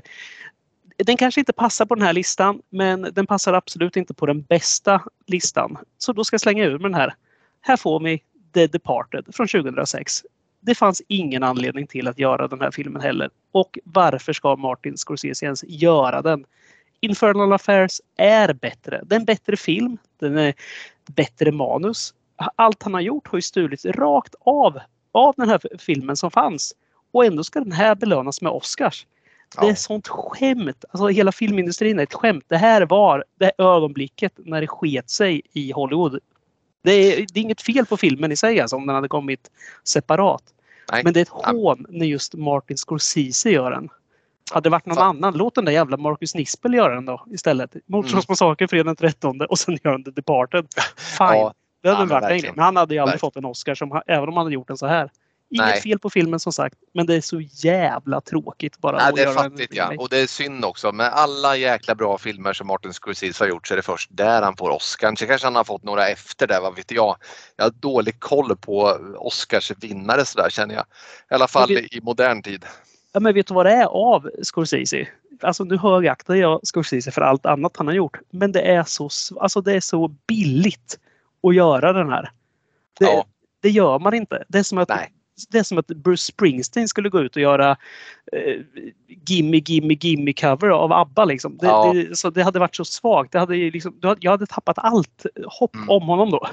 den 0.97 1.17
kanske 1.17 1.41
inte 1.41 1.53
passar 1.53 1.87
på 1.87 1.95
den 1.95 2.05
här 2.05 2.13
listan 2.13 2.63
men 2.71 3.03
den 3.13 3.27
passar 3.27 3.53
absolut 3.53 3.97
inte 3.97 4.15
på 4.15 4.27
den 4.27 4.43
bästa 4.43 5.03
listan. 5.27 5.79
Så 5.99 6.13
då 6.13 6.25
ska 6.25 6.35
jag 6.35 6.41
slänga 6.41 6.65
ur 6.65 6.79
med 6.79 6.91
den 6.91 6.95
här. 6.95 7.15
Här 7.61 7.77
får 7.77 8.01
vi 8.01 8.23
The 8.55 8.67
Departed 8.67 9.25
från 9.35 9.49
2006. 9.49 10.23
Det 10.61 10.75
fanns 10.75 11.03
ingen 11.09 11.43
anledning 11.43 11.87
till 11.87 12.09
att 12.09 12.19
göra 12.19 12.49
den 12.49 12.61
här 12.61 12.71
filmen 12.71 13.03
heller. 13.03 13.31
Och 13.53 13.79
varför 13.85 14.33
ska 14.33 14.57
Martin 14.57 14.97
Scorsese 14.97 15.45
ens 15.45 15.65
göra 15.65 16.23
den? 16.23 16.45
Infernal 17.01 17.53
Affairs 17.53 18.01
är 18.17 18.53
bättre. 18.53 19.03
Det 19.05 19.15
är 19.15 19.21
en 19.21 19.25
bättre 19.25 19.57
film. 19.57 19.99
Den 20.21 20.39
är 20.39 20.55
bättre 21.07 21.53
manus. 21.53 22.15
Allt 22.37 22.83
han 22.83 22.95
har 22.95 23.01
gjort 23.01 23.29
har 23.29 23.39
ju 23.39 23.43
stulits 23.43 23.85
rakt 23.85 24.35
av 24.41 24.79
av 25.17 25.35
den 25.37 25.49
här 25.49 25.61
filmen 25.79 26.17
som 26.17 26.31
fanns. 26.31 26.75
Och 27.13 27.25
ändå 27.25 27.45
ska 27.45 27.61
den 27.61 27.73
här 27.73 27.95
belönas 27.95 28.43
med 28.43 28.53
Oscars. 28.53 29.07
Det 29.61 29.69
är 29.69 29.75
sånt 29.75 30.09
skämt. 30.09 30.85
Alltså 30.91 31.09
hela 31.09 31.33
filmindustrin 31.33 31.99
är 31.99 32.03
ett 32.03 32.15
skämt. 32.15 32.45
Det 32.49 32.57
här 32.57 32.87
var 32.87 33.25
det 33.39 33.53
ögonblicket 33.59 34.33
när 34.37 34.61
det 34.61 34.67
sket 34.67 35.11
sig 35.11 35.43
i 35.53 35.73
Hollywood. 35.73 36.19
Det 36.83 36.93
är, 36.93 37.27
det 37.33 37.41
är 37.41 37.43
inget 37.43 37.63
fel 37.63 37.87
på 37.87 37.97
filmen 37.97 38.33
i 38.33 38.37
sig 38.37 38.61
alltså, 38.61 38.77
om 38.77 38.87
den 38.87 38.95
hade 38.95 39.09
kommit 39.09 39.51
separat. 39.85 40.43
Nej. 40.93 41.05
Men 41.05 41.13
det 41.13 41.21
är 41.21 41.23
ett 41.23 41.29
hån 41.29 41.87
när 41.89 42.07
just 42.07 42.35
Martin 42.35 42.77
Scorsese 42.77 43.51
gör 43.51 43.71
den. 43.71 43.89
Hade 44.53 44.67
det 44.67 44.71
varit 44.71 44.87
någon 44.87 44.99
Fa- 44.99 45.03
annan, 45.03 45.37
låt 45.37 45.55
den 45.55 45.65
där 45.65 45.73
jävla 45.73 45.97
Marcus 45.97 46.35
Nispel 46.35 46.75
göra 46.75 46.95
den 46.95 47.05
då 47.05 47.25
istället. 47.31 47.75
Mm. 47.75 47.83
Mordslagsmassakern 47.87 48.69
fredag 48.69 48.85
den 48.85 48.97
13 48.97 49.41
och 49.41 49.59
sen 49.59 49.79
gör 49.85 49.93
han 49.93 50.05
The 50.05 50.11
Departed. 50.11 50.67
Fine. 50.97 51.27
Ja, 51.27 51.55
det 51.91 51.97
hade 51.97 52.15
ja, 52.15 52.21
varit 52.21 52.31
en 52.31 52.39
grej. 52.39 52.53
Men 52.55 52.65
han 52.65 52.77
hade 52.77 52.95
ju 52.95 53.01
aldrig 53.01 53.13
Verkligen. 53.13 53.31
fått 53.31 53.37
en 53.37 53.45
Oscar 53.45 53.75
som, 53.75 54.03
även 54.07 54.29
om 54.29 54.37
han 54.37 54.47
hade 54.47 54.55
gjort 54.55 54.69
den 54.69 54.77
så 54.77 54.87
här. 54.87 55.11
Inget 55.51 55.67
Nej. 55.67 55.81
fel 55.81 55.99
på 55.99 56.11
filmen 56.11 56.41
som 56.41 56.53
sagt. 56.53 56.77
Men 56.95 57.07
det 57.07 57.15
är 57.15 57.21
så 57.21 57.41
jävla 57.41 58.21
tråkigt 58.21 58.79
bara 58.79 58.97
att 58.97 59.17
det 59.17 59.23
är 59.23 59.33
fattigt 59.33 59.75
ja. 59.75 59.93
Och 59.99 60.09
det 60.09 60.19
är 60.19 60.27
synd 60.27 60.65
också. 60.65 60.93
Med 60.93 61.07
alla 61.07 61.57
jäkla 61.57 61.95
bra 61.95 62.19
filmer 62.19 62.53
som 62.53 62.67
Martin 62.67 62.93
Scorsese 62.93 63.45
har 63.45 63.49
gjort 63.49 63.67
så 63.67 63.75
är 63.75 63.77
det 63.77 63.83
först 63.83 64.11
där 64.13 64.43
han 64.43 64.57
får 64.57 64.71
Oscar. 64.71 65.15
Så 65.17 65.27
kanske 65.27 65.47
han 65.47 65.57
har 65.57 65.65
fått 65.65 65.83
några 65.83 66.09
efter 66.09 66.47
det, 66.47 66.61
vad 66.61 66.77
vet 66.77 66.91
jag. 66.91 67.17
Jag 67.57 67.65
har 67.65 67.71
dålig 67.71 68.21
koll 68.21 68.57
på 68.57 68.99
Oscarsvinnare 69.17 70.25
sådär 70.25 70.51
känner 70.51 70.75
jag. 70.75 70.85
I 71.31 71.35
alla 71.35 71.49
fall 71.49 71.71
Men 71.73 71.85
i 71.95 72.01
modern 72.03 72.43
tid. 72.43 72.65
Ja, 73.13 73.21
men 73.21 73.35
vet 73.35 73.47
du 73.47 73.55
vad 73.55 73.67
det 73.67 73.73
är 73.73 73.87
av 73.87 74.31
Scorsese? 74.43 75.09
Alltså 75.43 75.65
nu 75.65 75.77
högaktar 75.77 76.35
jag 76.35 76.61
Scorsese 76.63 77.11
för 77.11 77.23
allt 77.23 77.47
annat 77.47 77.77
han 77.77 77.87
har 77.87 77.95
gjort. 77.95 78.17
Men 78.31 78.53
det 78.53 78.61
är 78.61 78.85
så, 78.85 79.11
alltså, 79.41 79.61
det 79.61 79.73
är 79.73 79.81
så 79.81 80.09
billigt 80.09 80.99
att 81.43 81.55
göra 81.55 81.93
den 81.93 82.09
här. 82.11 82.31
Det, 82.99 83.05
Ja. 83.05 83.27
det 83.63 83.71
gör 83.71 83.99
man 83.99 84.15
inte. 84.15 84.45
Det 84.49 84.59
är 84.59 84.63
som 84.63 84.79
att 84.79 84.89
Nej. 84.89 85.13
det 85.51 85.59
är 85.59 85.63
som 85.63 85.79
att 85.79 85.87
Bruce 85.87 86.23
Springsteen 86.25 86.89
skulle 86.89 87.09
gå 87.09 87.21
ut 87.21 87.37
och 87.37 87.43
göra 87.43 87.71
eh, 88.33 88.61
Gimme 89.29 89.57
Gimme 89.67 89.95
Gimme 90.01 90.33
cover 90.33 90.69
av 90.69 90.93
ABBA. 90.93 91.25
Liksom. 91.25 91.57
Det, 91.59 91.67
Ja. 91.67 91.93
det, 91.95 92.17
så 92.19 92.31
det 92.31 92.43
hade 92.43 92.59
varit 92.59 92.77
så 92.77 92.85
svagt. 92.85 93.33
Det 93.33 93.39
hade 93.39 93.55
liksom, 93.55 93.99
jag 94.21 94.31
hade 94.31 94.47
tappat 94.47 94.79
allt 94.79 95.27
hopp 95.47 95.75
Mm. 95.75 95.91
om 95.91 96.03
honom 96.03 96.31
då. 96.31 96.49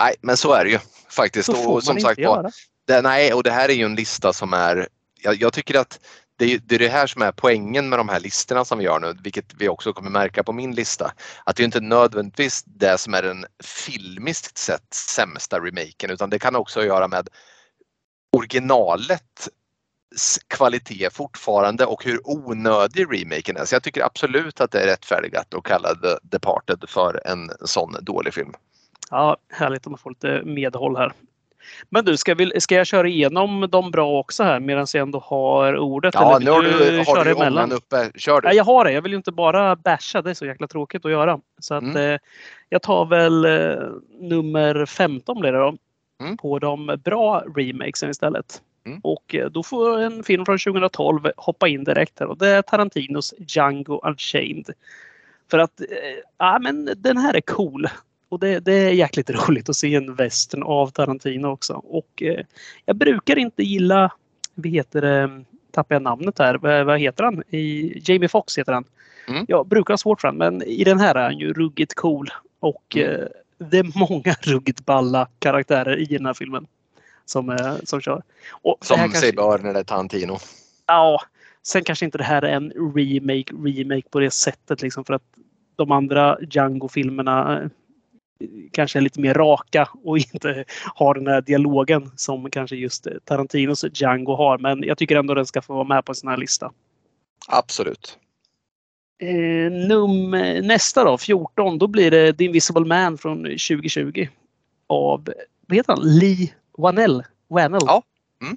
Nej, 0.00 0.14
men 0.20 0.36
så 0.36 0.52
är 0.52 0.64
det 0.64 0.70
ju 0.70 0.78
faktiskt. 1.10 1.46
Så 1.46 1.52
får 1.52 1.66
Och 1.66 1.72
man 1.72 1.82
som 1.82 1.96
inte 1.98 2.08
sagt 2.08 2.18
var, 2.18 2.24
göra. 2.24 2.50
det, 2.86 3.02
nej, 3.02 3.32
och 3.34 3.42
det 3.42 3.50
här 3.50 3.68
är 3.68 3.72
ju 3.74 3.84
en 3.84 3.94
lista 3.94 4.32
som 4.32 4.52
är 4.52 4.88
jag, 5.22 5.34
jag 5.34 5.52
tycker 5.52 5.78
att 5.78 6.00
det 6.36 6.44
är, 6.44 6.58
det 6.58 6.74
är 6.74 6.78
det 6.78 6.88
här 6.88 7.06
som 7.06 7.22
är 7.22 7.32
poängen 7.32 7.88
med 7.88 7.98
de 7.98 8.08
här 8.08 8.20
listorna 8.20 8.64
som 8.64 8.78
vi 8.78 8.84
gör 8.84 9.00
nu, 9.00 9.16
vilket 9.22 9.54
vi 9.58 9.68
också 9.68 9.92
kommer 9.92 10.10
märka 10.10 10.42
på 10.42 10.52
min 10.52 10.74
lista. 10.74 11.12
Att 11.44 11.56
det 11.56 11.62
är 11.62 11.64
inte 11.64 11.80
nödvändigtvis 11.80 12.64
det 12.66 12.98
som 12.98 13.14
är 13.14 13.22
den 13.22 13.46
filmiskt 13.64 14.58
sett 14.58 14.94
sämsta 14.94 15.60
remaken 15.60 16.10
utan 16.10 16.30
det 16.30 16.38
kan 16.38 16.56
också 16.56 16.84
göra 16.84 17.08
med 17.08 17.28
originalet 18.36 19.48
kvalitet 20.48 21.10
fortfarande 21.10 21.86
och 21.86 22.04
hur 22.04 22.20
onödig 22.24 23.06
remaken 23.12 23.56
är. 23.56 23.64
Så 23.64 23.74
jag 23.74 23.82
tycker 23.82 24.04
absolut 24.04 24.60
att 24.60 24.70
det 24.70 24.80
är 24.80 24.86
rättfärdigat 24.86 25.54
att 25.54 25.64
kalla 25.64 25.94
The 25.94 26.18
Departed 26.22 26.84
för 26.88 27.26
en 27.26 27.50
sån 27.64 27.96
dålig 28.00 28.34
film. 28.34 28.52
Ja, 29.10 29.36
härligt 29.48 29.86
om 29.86 29.92
man 29.92 29.98
får 29.98 30.10
lite 30.10 30.42
medhåll 30.44 30.96
här. 30.96 31.12
Men 31.88 32.04
du, 32.04 32.16
ska, 32.16 32.34
vi, 32.34 32.60
ska 32.60 32.74
jag 32.74 32.86
köra 32.86 33.08
igenom 33.08 33.68
de 33.70 33.90
bra 33.90 34.18
också 34.18 34.42
här 34.44 34.60
medan 34.60 34.86
jag 34.94 35.02
ändå 35.02 35.18
har 35.18 35.76
ordet? 35.76 36.14
Ja, 36.14 36.38
nu 36.42 36.50
har 36.50 36.62
vill 36.62 36.72
du, 36.72 37.04
har 37.06 37.24
du 37.24 37.30
emellan? 37.30 37.72
uppe. 37.72 38.10
Kör 38.14 38.40
du. 38.40 38.48
Ja, 38.48 38.54
jag 38.54 38.64
har 38.64 38.84
det. 38.84 38.92
Jag 38.92 39.02
vill 39.02 39.12
ju 39.12 39.16
inte 39.16 39.32
bara 39.32 39.76
basha. 39.76 40.22
Det 40.22 40.30
är 40.30 40.34
så 40.34 40.46
jäkla 40.46 40.66
tråkigt 40.66 41.04
att 41.04 41.10
göra. 41.10 41.40
Så 41.60 41.74
att, 41.74 41.82
Mm. 41.82 41.96
eh, 42.12 42.18
jag 42.68 42.82
tar 42.82 43.04
väl 43.06 43.44
eh, 43.44 43.86
nummer 44.20 44.86
15 44.86 45.40
blir 45.40 45.52
det 45.52 45.58
då. 45.58 45.76
Mm. 46.20 46.36
På 46.36 46.58
de 46.58 46.96
bra 47.04 47.44
remakesen 47.56 48.10
istället. 48.10 48.62
Mm. 48.86 49.00
Och 49.02 49.34
eh, 49.34 49.46
då 49.50 49.62
får 49.62 49.98
en 50.00 50.22
film 50.24 50.44
från 50.44 50.58
2012 50.58 51.20
hoppa 51.36 51.68
in 51.68 51.84
direkt 51.84 52.20
här 52.20 52.26
och 52.26 52.38
det 52.38 52.48
är 52.48 52.62
Tarantinos 52.62 53.34
Django 53.38 54.00
Unchained. 54.04 54.70
För 55.50 55.58
att 55.58 55.80
eh, 55.80 55.86
ja, 56.38 56.58
men 56.62 56.90
den 56.96 57.16
här 57.16 57.34
är 57.34 57.40
cool. 57.40 57.88
Och 58.28 58.38
det, 58.38 58.60
det 58.60 58.72
är 58.72 58.90
jäkligt 58.92 59.30
roligt 59.48 59.68
att 59.68 59.76
se 59.76 59.94
en 59.94 60.14
western 60.14 60.62
av 60.62 60.90
Tarantino 60.90 61.46
också. 61.48 61.72
Och 61.74 62.22
eh, 62.22 62.44
jag 62.84 62.96
brukar 62.96 63.38
inte 63.38 63.62
gilla, 63.62 64.12
vad 64.54 64.66
heter 64.66 65.00
det, 65.00 65.44
tappar 65.70 65.94
jag 65.94 66.02
namnet 66.02 66.38
här, 66.38 66.54
vad, 66.54 66.86
vad 66.86 67.00
heter 67.00 67.24
han? 67.24 67.42
I, 67.50 67.92
Jamie 68.10 68.28
Foxx 68.28 68.58
heter 68.58 68.72
han. 68.72 68.84
Mm. 69.28 69.44
Jag 69.48 69.66
brukar 69.66 69.92
ha 69.94 69.98
svårt 69.98 70.20
för 70.20 70.28
honom 70.28 70.38
men 70.58 70.62
i 70.68 70.84
den 70.84 71.00
här 71.00 71.14
är 71.14 71.22
han 71.22 71.38
ju 71.38 71.52
ruggigt 71.52 71.94
cool. 71.94 72.30
Och 72.60 72.96
Mm. 72.96 73.10
eh, 73.20 73.26
det 73.58 73.78
är 73.78 73.98
många 74.10 74.34
ruggigt 74.42 74.86
balla 74.86 75.28
karaktärer 75.38 75.96
i 75.96 76.04
den 76.04 76.26
här 76.26 76.34
filmen. 76.34 76.66
Som, 77.24 77.50
eh, 77.50 77.74
som 77.84 78.00
kör. 78.00 78.22
Och 78.50 78.76
Som 78.80 78.96
kanske- 78.96 79.18
sig 79.18 79.32
bör 79.32 79.58
när 79.58 79.72
det 79.72 79.78
är 79.80 79.84
Tarantino. 79.84 80.36
Ja, 80.86 81.20
sen 81.62 81.84
kanske 81.84 82.04
inte 82.04 82.18
det 82.18 82.24
här 82.24 82.42
är 82.42 82.52
en 82.56 82.70
remake, 82.96 83.52
remake 83.64 84.08
på 84.10 84.20
det 84.20 84.30
sättet 84.30 84.82
liksom 84.82 85.04
för 85.04 85.14
att 85.14 85.22
de 85.76 85.92
andra 85.92 86.38
Django-filmerna 86.40 87.62
eh, 87.62 87.68
kanske 88.72 88.98
är 88.98 89.00
lite 89.00 89.20
mer 89.20 89.34
raka 89.34 89.88
och 90.04 90.18
inte 90.34 90.64
har 90.94 91.14
den 91.14 91.26
här 91.26 91.40
dialogen 91.40 92.10
som 92.16 92.50
kanske 92.50 92.76
just 92.76 93.06
Tarantinos 93.24 93.84
Django 93.92 94.34
har. 94.36 94.58
Men 94.58 94.82
jag 94.82 94.98
tycker 94.98 95.16
ändå 95.16 95.34
den 95.34 95.46
ska 95.46 95.62
få 95.62 95.74
vara 95.74 95.84
med 95.84 96.04
på 96.04 96.12
en 96.12 96.16
sån 96.16 96.30
här 96.30 96.36
lista. 96.36 96.72
Absolut. 97.48 98.18
Eh, 99.18 99.72
num, 99.72 100.30
nästa 100.66 101.04
då, 101.04 101.18
14, 101.18 101.78
då 101.78 101.86
blir 101.86 102.10
det 102.10 102.32
The 102.32 102.44
Invisible 102.44 102.84
Man 102.84 103.18
från 103.18 103.42
2020. 103.42 104.28
Av, 104.86 105.28
vad 105.66 105.76
heter 105.76 105.92
han? 105.92 106.18
Lee 106.18 106.52
Wanell. 106.78 107.22
Wanell. 107.48 107.82
Ja. 107.86 108.02
Mm. 108.42 108.56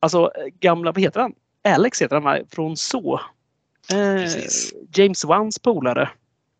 Alltså 0.00 0.30
gamla, 0.60 0.92
vad 0.92 1.00
heter 1.00 1.20
han? 1.20 1.34
Alex 1.64 2.02
heter 2.02 2.20
han? 2.20 2.46
Från 2.50 2.76
Så. 2.76 3.20
Eh. 3.92 4.30
James 4.94 5.24
Wans 5.24 5.58
polare. 5.58 6.08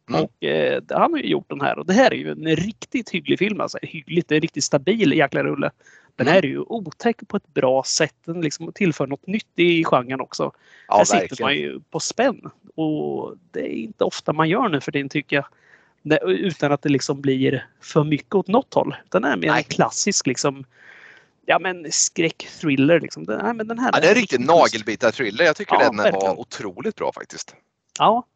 Mm. 0.09 0.21
Och 0.25 0.45
eh, 0.45 0.83
han 0.91 1.13
har 1.13 1.19
ju 1.21 1.29
gjort 1.29 1.49
den 1.51 1.61
här 1.61 1.79
och 1.79 1.87
det 1.87 1.93
här 1.93 2.11
är 2.13 2.17
ju 2.17 2.31
en 2.31 2.57
riktigt 2.57 3.11
hygglig 3.11 3.39
film. 3.39 3.61
Alltså, 3.61 3.79
hyggligt, 3.83 4.29
det 4.29 4.35
är 4.35 4.37
en 4.37 4.43
riktigt 4.43 4.65
stabil 4.65 5.13
jäkla 5.13 5.43
rulle. 5.43 5.71
Den 6.17 6.27
Mm. 6.27 6.35
här 6.35 6.43
är 6.45 6.49
ju 6.49 6.59
otäck 6.61 7.17
på 7.29 7.37
ett 7.37 7.55
bra 7.55 7.83
sätt. 7.87 8.15
Den 8.25 8.41
liksom 8.41 8.73
tillför 8.73 9.07
något 9.07 9.27
nytt 9.27 9.47
i 9.57 9.85
genren 9.85 10.21
också. 10.21 10.53
Ja, 10.89 10.97
Här 10.97 11.05
sitter 11.05 11.19
verkligen. 11.21 11.45
man 11.47 11.55
ju 11.57 11.81
på 11.91 12.01
spänn. 12.01 12.41
Och 12.75 13.35
det 13.51 13.61
är 13.61 13.67
inte 13.77 14.05
ofta 14.05 14.33
man 14.33 14.49
gör 14.49 14.69
nu 14.69 14.81
för 14.81 14.93
tiden 14.93 15.09
tycker 15.09 15.37
jag. 15.37 15.45
Det- 16.03 16.21
Utan 16.27 16.73
att 16.73 16.83
det 16.83 16.89
liksom 16.89 17.21
blir 17.21 17.67
för 17.81 18.05
mycket 18.05 18.35
åt 18.35 18.49
något 18.49 18.75
håll. 18.75 18.97
Det 19.09 19.19
är 19.19 19.37
mer 19.37 19.49
en 19.53 19.63
klassisk 19.65 20.27
liksom 20.27 20.65
Ja 21.47 21.59
men 21.59 21.87
skräckthriller 21.93 23.01
liksom. 23.01 23.25
Den, 23.25 23.41
nej, 23.45 23.55
men 23.55 23.69
den 23.69 23.79
här 23.79 23.91
Ja, 23.95 24.01
det 24.01 24.07
är 24.07 24.11
en 24.15 24.21
riktig 24.21 24.41
nagelbitar-thriller. 24.41 25.45
Jag 25.45 25.57
tycker 25.57 25.75
Ja, 25.75 25.87
den 25.89 25.97
verkligen. 25.97 26.27
var 26.27 26.41
otroligt 26.41 26.97
bra 26.97 27.13
faktiskt. 27.13 27.55
Ja. 27.99 28.27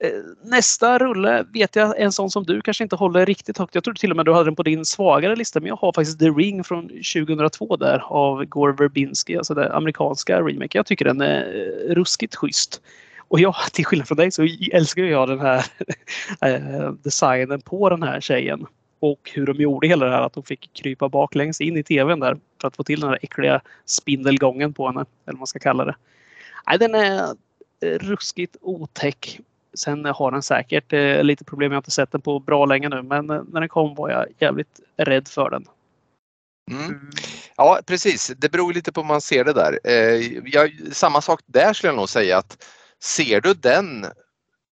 Eh, 0.00 0.10
nästa 0.42 0.98
rulle 0.98 1.46
vet 1.52 1.76
jag 1.76 2.00
en 2.00 2.12
sån 2.12 2.30
som 2.30 2.44
du 2.44 2.60
kanske 2.60 2.84
inte 2.84 2.96
håller 2.96 3.26
riktigt 3.26 3.58
högt. 3.58 3.74
Jag 3.74 3.84
tror 3.84 3.94
till 3.94 4.10
och 4.10 4.16
med 4.16 4.26
du 4.26 4.32
hade 4.32 4.44
den 4.44 4.56
på 4.56 4.62
din 4.62 4.84
svagare 4.84 5.36
lista. 5.36 5.60
Men 5.60 5.68
jag 5.68 5.76
har 5.76 5.92
faktiskt 5.92 6.18
The 6.18 6.28
Ring 6.28 6.64
från 6.64 6.88
2002 6.88 7.76
där 7.76 8.02
av 8.06 8.44
Gore 8.44 8.72
Verbinski, 8.72 9.36
alltså 9.36 9.54
den 9.54 9.72
amerikanska 9.72 10.40
remake. 10.40 10.78
Jag 10.78 10.86
tycker 10.86 11.04
den 11.04 11.20
är 11.20 11.40
eh, 11.90 11.94
ruskigt 11.94 12.36
schysst. 12.36 12.80
Och 13.28 13.40
jag, 13.40 13.54
till 13.72 13.84
skillnad 13.84 14.08
från 14.08 14.16
dig, 14.16 14.30
så 14.30 14.48
älskar 14.72 15.02
jag 15.02 15.28
den 15.28 15.40
här 15.40 15.64
eh, 16.40 16.92
designen 16.92 17.60
på 17.60 17.90
den 17.90 18.02
här 18.02 18.20
tjejen. 18.20 18.66
Och 19.00 19.30
hur 19.34 19.46
de 19.46 19.56
gjorde 19.56 19.88
hela 19.88 20.06
det 20.06 20.12
här 20.12 20.22
att 20.22 20.32
de 20.32 20.42
fick 20.42 20.70
krypa 20.72 21.08
baklänges 21.08 21.60
in 21.60 21.76
i 21.76 21.82
tvn 21.82 22.20
där 22.20 22.36
för 22.60 22.68
att 22.68 22.76
få 22.76 22.84
till 22.84 23.00
den 23.00 23.10
här 23.10 23.18
äckliga 23.22 23.60
spindelgången 23.86 24.74
på 24.74 24.86
henne. 24.86 25.00
Eller 25.00 25.34
vad 25.34 25.38
man 25.38 25.46
ska 25.46 25.58
kalla 25.58 25.84
det. 25.84 25.96
Nej, 26.66 26.78
den 26.78 26.94
är 26.94 27.34
ruskigt 27.98 28.56
otäck. 28.60 29.40
Sen 29.78 30.04
har 30.04 30.30
den 30.30 30.42
säkert 30.42 30.92
eh, 30.92 31.24
lite 31.24 31.44
problem. 31.44 31.72
Jag 31.72 31.76
har 31.76 31.80
inte 31.80 31.90
sett 31.90 32.12
den 32.12 32.20
på 32.20 32.38
bra 32.38 32.64
länge 32.64 32.88
nu 32.88 33.02
men 33.02 33.30
eh, 33.30 33.42
när 33.48 33.60
den 33.60 33.68
kom 33.68 33.94
var 33.94 34.10
jag 34.10 34.26
jävligt 34.38 34.80
rädd 34.96 35.28
för 35.28 35.50
den. 35.50 35.64
Mm. 36.70 37.10
Ja 37.56 37.80
precis, 37.86 38.32
det 38.36 38.52
beror 38.52 38.72
lite 38.72 38.92
på 38.92 39.00
hur 39.00 39.08
man 39.08 39.20
ser 39.20 39.44
det 39.44 39.52
där. 39.52 39.80
Eh, 39.84 40.38
jag, 40.44 40.72
samma 40.92 41.20
sak 41.20 41.40
där 41.46 41.72
skulle 41.72 41.88
jag 41.88 41.96
nog 41.96 42.08
säga 42.08 42.38
att 42.38 42.66
ser 43.02 43.40
du 43.40 43.54
den 43.54 44.06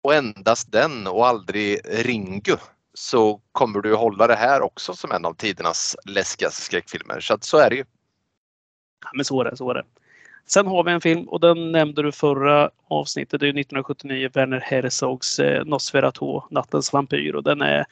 och 0.04 0.14
endast 0.14 0.72
den 0.72 1.08
och 1.08 1.28
aldrig 1.28 1.80
Ringu 1.86 2.58
så 2.94 3.42
kommer 3.52 3.82
du 3.82 3.96
hålla 3.96 4.28
det 4.28 4.36
här 4.36 4.62
också 4.62 4.94
som 4.94 5.12
en 5.12 5.26
av 5.26 5.34
tidernas 5.34 5.96
läskigaste 6.06 6.62
skräckfilmer. 6.62 7.20
Så 7.20 7.34
att 7.34 7.44
så 7.44 7.58
är 7.58 7.70
det 7.70 7.76
ju. 7.76 7.86
Ja, 9.04 9.10
men 9.14 9.26
så 9.26 9.42
är 9.42 9.46
det, 9.46 9.58
så 9.58 9.70
är 9.70 9.74
det. 9.74 9.84
Sen 10.52 10.68
har 10.68 10.84
vi 10.84 10.92
en 10.92 11.02
film 11.02 11.28
och 11.28 11.40
den 11.40 11.72
nämnde 11.72 12.04
du 12.04 12.12
förra 12.12 12.70
avsnittet. 12.88 13.40
Det 13.40 13.46
är 13.46 13.50
1979 13.50 14.30
Werner 14.34 14.60
Herzogs 14.60 15.40
eh, 15.40 15.66
Nosferatu, 15.66 16.40
Nattens 16.50 16.94
vampyr. 16.94 17.36
Och 17.36 17.44
den 17.44 17.62
är, 17.62 17.86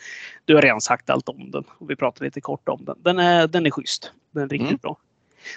du 0.46 0.56
har 0.56 0.62
redan 0.62 0.82
sagt 0.82 1.10
allt 1.10 1.30
om 1.30 1.52
den 1.52 1.64
och 1.78 1.90
vi 1.90 1.96
pratade 1.96 2.26
lite 2.26 2.42
kort 2.42 2.70
om 2.70 2.86
den. 2.86 2.96
Den 3.04 3.20
är, 3.20 3.48
den 3.48 3.66
är 3.66 3.72
schysst. 3.72 4.12
Den 4.32 4.44
är 4.44 4.48
riktigt 4.48 4.68
Mm. 4.68 4.80
bra. 4.82 4.98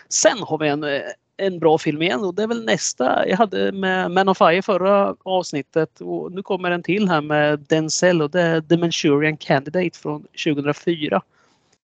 Sen 0.08 0.38
har 0.42 0.58
vi 0.58 0.68
en, 0.68 0.84
eh, 0.84 1.00
en 1.36 1.58
bra 1.58 1.78
film 1.78 2.02
igen 2.02 2.20
och 2.20 2.34
det 2.34 2.42
är 2.42 2.46
väl 2.46 2.64
nästa. 2.64 3.28
Jag 3.28 3.36
hade 3.36 3.72
med 3.72 4.10
Man 4.10 4.28
of 4.28 4.38
Fire 4.38 4.62
förra 4.62 5.14
avsnittet 5.22 6.00
och 6.00 6.32
nu 6.32 6.42
kommer 6.42 6.70
en 6.70 6.82
till 6.82 7.08
här 7.08 7.20
med 7.20 7.60
Denzel 7.60 8.22
och 8.22 8.30
det 8.30 8.40
är 8.40 8.60
The 8.60 8.76
Manchurian 8.76 9.36
Candidate 9.36 9.98
från 9.98 10.22
2004. 10.44 11.22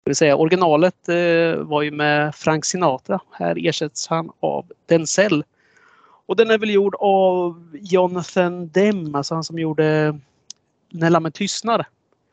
Det 0.03 0.09
vill 0.09 0.15
säga 0.15 0.35
originalet 0.35 1.09
eh, 1.09 1.55
var 1.55 1.81
ju 1.81 1.91
med 1.91 2.35
Frank 2.35 2.65
Sinatra. 2.65 3.19
Här 3.31 3.67
ersätts 3.67 4.07
han 4.07 4.31
av 4.39 4.65
Denzel. 4.85 5.43
Och 6.25 6.35
den 6.35 6.51
är 6.51 6.57
väl 6.57 6.69
gjord 6.69 6.95
av 6.99 7.77
Jonathan 7.81 8.69
Demme, 8.69 9.17
alltså 9.17 9.33
han 9.33 9.43
som 9.43 9.59
gjorde 9.59 10.19
När 10.89 11.09
lammet 11.09 11.33
tystnar. 11.33 11.85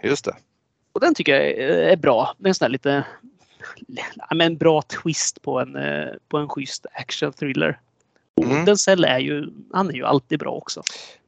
Just 0.02 0.24
det. 0.24 0.36
Och 0.92 1.00
den 1.00 1.14
tycker 1.14 1.32
jag 1.32 1.42
är 1.92 1.96
bra. 1.96 2.34
Det 2.38 2.46
är 2.46 2.48
en 2.48 2.54
sån 2.54 2.64
där 2.64 2.70
lite 2.70 3.04
men 4.34 4.56
bra 4.56 4.82
twist 4.82 5.42
på 5.42 5.60
en, 5.60 5.76
eh, 5.76 6.08
på 6.28 6.38
en 6.38 6.48
schysst 6.48 6.86
action 6.92 7.32
thriller. 7.32 7.80
Mm. 8.42 8.64
Denzel 8.64 9.04
är 9.04 9.18
ju, 9.18 9.52
han 9.72 9.90
är 9.90 9.94
ju 9.94 10.04
alltid 10.04 10.38
bra 10.38 10.50
också. 10.50 10.82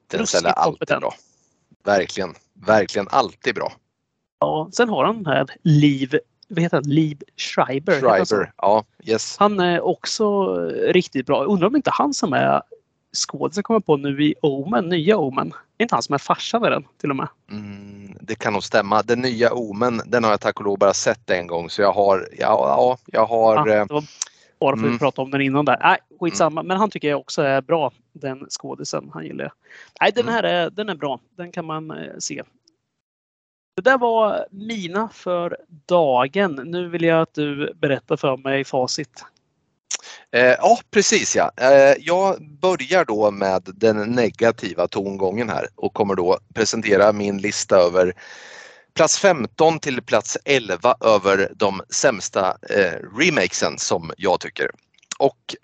Denzel 0.07 0.46
är 0.46 0.51
alltid 0.51 0.98
bra. 0.98 1.14
Verkligen, 1.85 2.35
verkligen 2.55 3.09
alltid 3.11 3.55
bra. 3.55 3.72
Ja, 4.38 4.68
sen 4.72 4.88
har 4.88 5.05
han 5.05 5.27
här 5.27 5.46
Liv, 5.62 6.18
vad 6.48 6.62
heter 6.62 6.77
han? 6.77 6.85
Liv 6.85 7.22
Schreiber. 7.37 8.01
Schreiber, 8.01 8.53
ja, 8.57 8.85
yes. 9.05 9.37
Han 9.38 9.61
är 9.61 9.81
också 9.81 10.55
riktigt 10.70 11.27
bra. 11.27 11.44
Undrar 11.44 11.66
om 11.66 11.77
inte 11.77 11.90
han 11.90 12.14
som 12.14 12.33
är 12.33 12.62
skådisen 13.16 13.62
kommer 13.62 13.81
på 13.81 13.96
nu 13.96 14.24
i 14.24 14.35
Omen, 14.42 14.88
nya 14.88 15.18
Omen. 15.18 15.53
Är 15.79 15.83
inte 15.85 15.94
han 15.94 16.03
som 16.03 16.14
är 16.14 16.18
farsan 16.18 16.64
i 16.64 16.70
den 16.70 16.85
till 17.01 17.11
och 17.11 17.16
med? 17.16 17.29
Mm, 17.51 18.16
det 18.20 18.35
kan 18.35 18.53
nog 18.53 18.62
stämma. 18.62 19.03
Den 19.03 19.20
nya 19.20 19.53
Omen, 19.53 20.01
den 20.07 20.24
har 20.24 20.31
jag 20.31 20.40
tack 20.40 20.59
och 20.61 20.64
lov 20.64 20.79
bara 20.79 20.94
sett 20.94 21.31
en 21.31 21.46
gång 21.46 21.70
så 21.70 21.83
jag 21.83 21.92
har, 21.92 22.29
ja, 22.33 22.37
ja 22.38 22.98
jag 23.07 23.27
har 23.27 23.55
Ja, 23.57 23.74
eh, 23.74 23.87
det 23.87 23.94
var 23.94 24.05
bara 24.61 24.77
för 24.77 24.81
att 24.81 24.85
vi 24.85 24.87
mm. 24.87 24.98
pratade 24.98 25.24
om 25.24 25.31
den 25.31 25.40
innan 25.40 25.64
där. 25.64 25.79
Nej, 25.83 25.98
skitsamma. 26.20 26.62
Men 26.62 26.77
han 26.77 26.90
tycker 26.90 27.09
jag 27.09 27.20
också 27.20 27.42
är 27.42 27.61
bra, 27.61 27.92
den 28.12 28.46
skådisen. 28.51 29.11
Han 29.14 29.24
gillar 29.24 29.44
jag. 29.44 29.53
Nej, 30.01 30.12
den 30.14 30.22
Mm. 30.22 30.35
här 30.35 30.42
är, 30.42 30.70
den 30.70 30.88
är 30.88 30.94
bra. 30.94 31.20
Den 31.37 31.53
kan 31.53 31.64
man 31.64 31.90
eh, 31.90 31.96
se. 32.18 32.42
Det 33.78 33.90
där 33.90 33.98
var 33.98 34.46
mina 34.50 35.08
för 35.08 35.56
dagen. 35.86 36.60
Nu 36.64 36.88
vill 36.88 37.02
jag 37.02 37.22
att 37.22 37.34
du 37.34 37.74
berättar 37.74 38.16
för 38.16 38.36
mig 38.36 38.64
facit. 38.64 39.24
Eh, 40.32 40.42
ja, 40.42 40.78
precis 40.90 41.36
ja. 41.36 41.50
Eh, 41.56 41.94
jag 42.00 42.42
börjar 42.60 43.04
då 43.04 43.30
med 43.30 43.62
den 43.66 43.96
negativa 43.96 44.88
tongången 44.88 45.48
här 45.48 45.68
och 45.74 45.94
kommer 45.94 46.14
då 46.14 46.38
presentera 46.54 47.12
min 47.12 47.38
lista 47.38 47.76
över 47.76 48.14
plats 48.94 49.18
15 49.18 49.80
till 49.80 50.02
plats 50.02 50.38
11 50.44 50.94
över 51.00 51.52
de 51.56 51.80
sämsta 51.90 52.56
eh, 52.70 53.18
remakesen 53.18 53.78
som 53.78 54.12
jag 54.16 54.40
tycker. 54.40 54.70
Och 55.18 55.56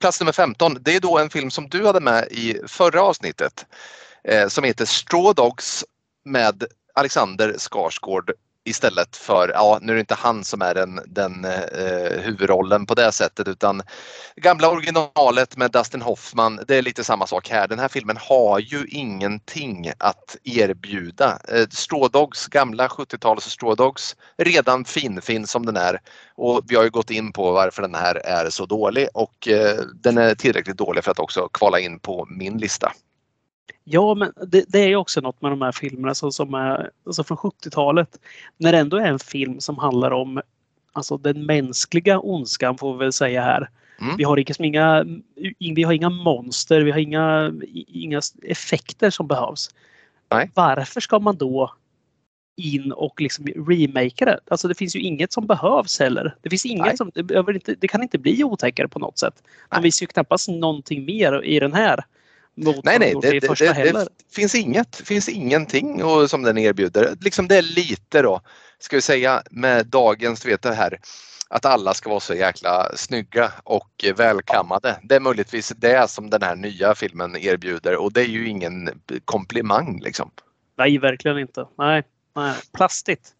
plats 0.00 0.20
nummer 0.20 0.32
15, 0.32 0.78
det 0.80 0.96
är 0.96 1.00
då 1.00 1.18
en 1.18 1.30
film 1.30 1.50
som 1.50 1.68
du 1.68 1.86
hade 1.86 2.00
med 2.00 2.28
i 2.30 2.60
förra 2.66 3.02
avsnittet 3.02 3.66
eh, 4.24 4.48
som 4.48 4.64
heter 4.64 4.84
Straw 4.84 5.42
Dogs 5.42 5.84
med 6.24 6.64
Alexander 6.96 7.54
Skarsgård 7.58 8.32
istället 8.66 9.16
för, 9.16 9.48
ja 9.48 9.78
nu 9.82 9.92
är 9.92 9.94
det 9.94 10.00
inte 10.00 10.14
han 10.14 10.44
som 10.44 10.62
är 10.62 10.74
den, 10.74 11.00
den 11.06 11.44
eh, 11.44 12.20
huvudrollen 12.22 12.86
på 12.86 12.94
det 12.94 13.12
sättet 13.12 13.48
utan 13.48 13.82
gamla 14.36 14.70
originalet 14.70 15.56
med 15.56 15.70
Dustin 15.70 16.02
Hoffman, 16.02 16.60
det 16.68 16.76
är 16.76 16.82
lite 16.82 17.04
samma 17.04 17.26
sak 17.26 17.48
här. 17.48 17.68
Den 17.68 17.78
här 17.78 17.88
filmen 17.88 18.16
har 18.20 18.58
ju 18.58 18.86
ingenting 18.86 19.92
att 19.98 20.36
erbjuda. 20.44 21.38
Eh, 21.48 21.66
Strådogs, 21.70 22.46
gamla 22.46 22.88
70-tals 22.88 23.44
Strådogs, 23.44 24.16
redan 24.38 24.84
finfin 24.84 25.46
som 25.46 25.66
den 25.66 25.76
är. 25.76 26.00
Och 26.34 26.62
vi 26.68 26.76
har 26.76 26.84
ju 26.84 26.90
gått 26.90 27.10
in 27.10 27.32
på 27.32 27.52
varför 27.52 27.82
den 27.82 27.94
här 27.94 28.14
är 28.14 28.50
så 28.50 28.66
dålig 28.66 29.08
och 29.14 29.48
eh, 29.48 29.80
den 29.94 30.18
är 30.18 30.34
tillräckligt 30.34 30.78
dålig 30.78 31.04
för 31.04 31.10
att 31.10 31.18
också 31.18 31.48
kvala 31.48 31.80
in 31.80 31.98
på 31.98 32.26
min 32.30 32.58
lista. 32.58 32.92
Ja, 33.84 34.14
men 34.14 34.32
det, 34.46 34.64
det 34.68 34.78
är 34.78 34.88
ju 34.88 34.96
också 34.96 35.20
något 35.20 35.42
med 35.42 35.52
de 35.52 35.62
här 35.62 35.72
filmerna 35.72 36.14
som, 36.14 36.32
som 36.32 36.54
är 36.54 36.90
alltså 37.06 37.24
från 37.24 37.38
70-talet. 37.38 38.18
När 38.56 38.72
det 38.72 38.78
ändå 38.78 38.96
är 38.96 39.06
en 39.06 39.18
film 39.18 39.60
som 39.60 39.78
handlar 39.78 40.10
om 40.10 40.40
alltså 40.92 41.16
den 41.16 41.46
mänskliga 41.46 42.20
ondskan 42.20 42.78
får 42.78 42.92
vi 42.92 42.98
väl 42.98 43.12
säga 43.12 43.42
här. 43.42 43.70
Mm. 44.00 44.16
Vi 44.16 44.24
har 44.24 44.36
liksom 44.36 44.64
inga, 44.64 45.04
vi 45.58 45.82
har 45.82 45.92
inga 45.92 46.10
monster, 46.10 46.80
vi 46.80 46.90
har 46.90 46.98
inga, 46.98 47.52
inga 47.88 48.20
effekter 48.42 49.10
som 49.10 49.26
behövs. 49.26 49.70
Nej. 50.30 50.50
Varför 50.54 51.00
ska 51.00 51.18
man 51.18 51.36
då 51.36 51.74
in 52.56 52.92
och 52.92 53.20
liksom 53.20 53.46
remake 53.46 54.24
det? 54.24 54.40
Alltså 54.48 54.68
det 54.68 54.74
finns 54.74 54.96
ju 54.96 55.00
inget 55.00 55.32
som 55.32 55.46
behövs 55.46 56.00
heller. 56.00 56.36
Det 56.42 56.50
finns 56.50 56.66
inget 56.66 56.86
Nej. 56.86 56.96
som, 56.96 57.10
det, 57.14 57.54
inte, 57.54 57.74
det 57.74 57.88
kan 57.88 58.02
inte 58.02 58.18
bli 58.18 58.44
otäckare 58.44 58.88
på 58.88 58.98
något 58.98 59.18
sätt. 59.18 59.42
Nej. 59.72 59.82
visar 59.82 60.04
ju 60.04 60.06
knappast 60.06 60.48
någonting 60.48 61.04
mer 61.04 61.44
i 61.44 61.60
den 61.60 61.72
här. 61.72 62.04
Mot 62.56 62.84
Nej, 62.84 62.98
nej, 62.98 63.14
det, 63.22 63.40
det, 63.40 63.58
det, 63.58 63.92
det 63.92 64.08
finns 64.34 64.54
inget, 64.54 64.96
finns 64.96 65.28
ingenting 65.28 66.04
och, 66.04 66.30
som 66.30 66.42
den 66.42 66.58
erbjuder. 66.58 67.16
Liksom 67.20 67.48
det 67.48 67.56
är 67.56 67.62
lite 67.62 68.22
då, 68.22 68.40
ska 68.78 68.96
vi 68.96 69.02
säga 69.02 69.42
med 69.50 69.86
dagens, 69.86 70.40
du 70.40 70.48
vet 70.48 70.62
det 70.62 70.74
här 70.74 71.00
att 71.48 71.64
alla 71.64 71.94
ska 71.94 72.10
vara 72.10 72.20
så 72.20 72.34
jäkla 72.34 72.90
snygga 72.96 73.52
och 73.64 74.04
välkammade. 74.16 75.00
Det 75.02 75.14
är 75.14 75.20
möjligtvis 75.20 75.72
det 75.76 76.10
som 76.10 76.30
den 76.30 76.42
här 76.42 76.56
nya 76.56 76.94
filmen 76.94 77.36
erbjuder 77.36 77.96
och 77.96 78.12
det 78.12 78.20
är 78.20 78.28
ju 78.28 78.48
ingen 78.48 79.02
komplimang 79.24 80.00
liksom. 80.02 80.30
Nej, 80.78 80.98
verkligen 80.98 81.38
inte. 81.38 81.66
Nej, 81.78 82.02
nej. 82.34 82.54
plastigt. 82.72 83.32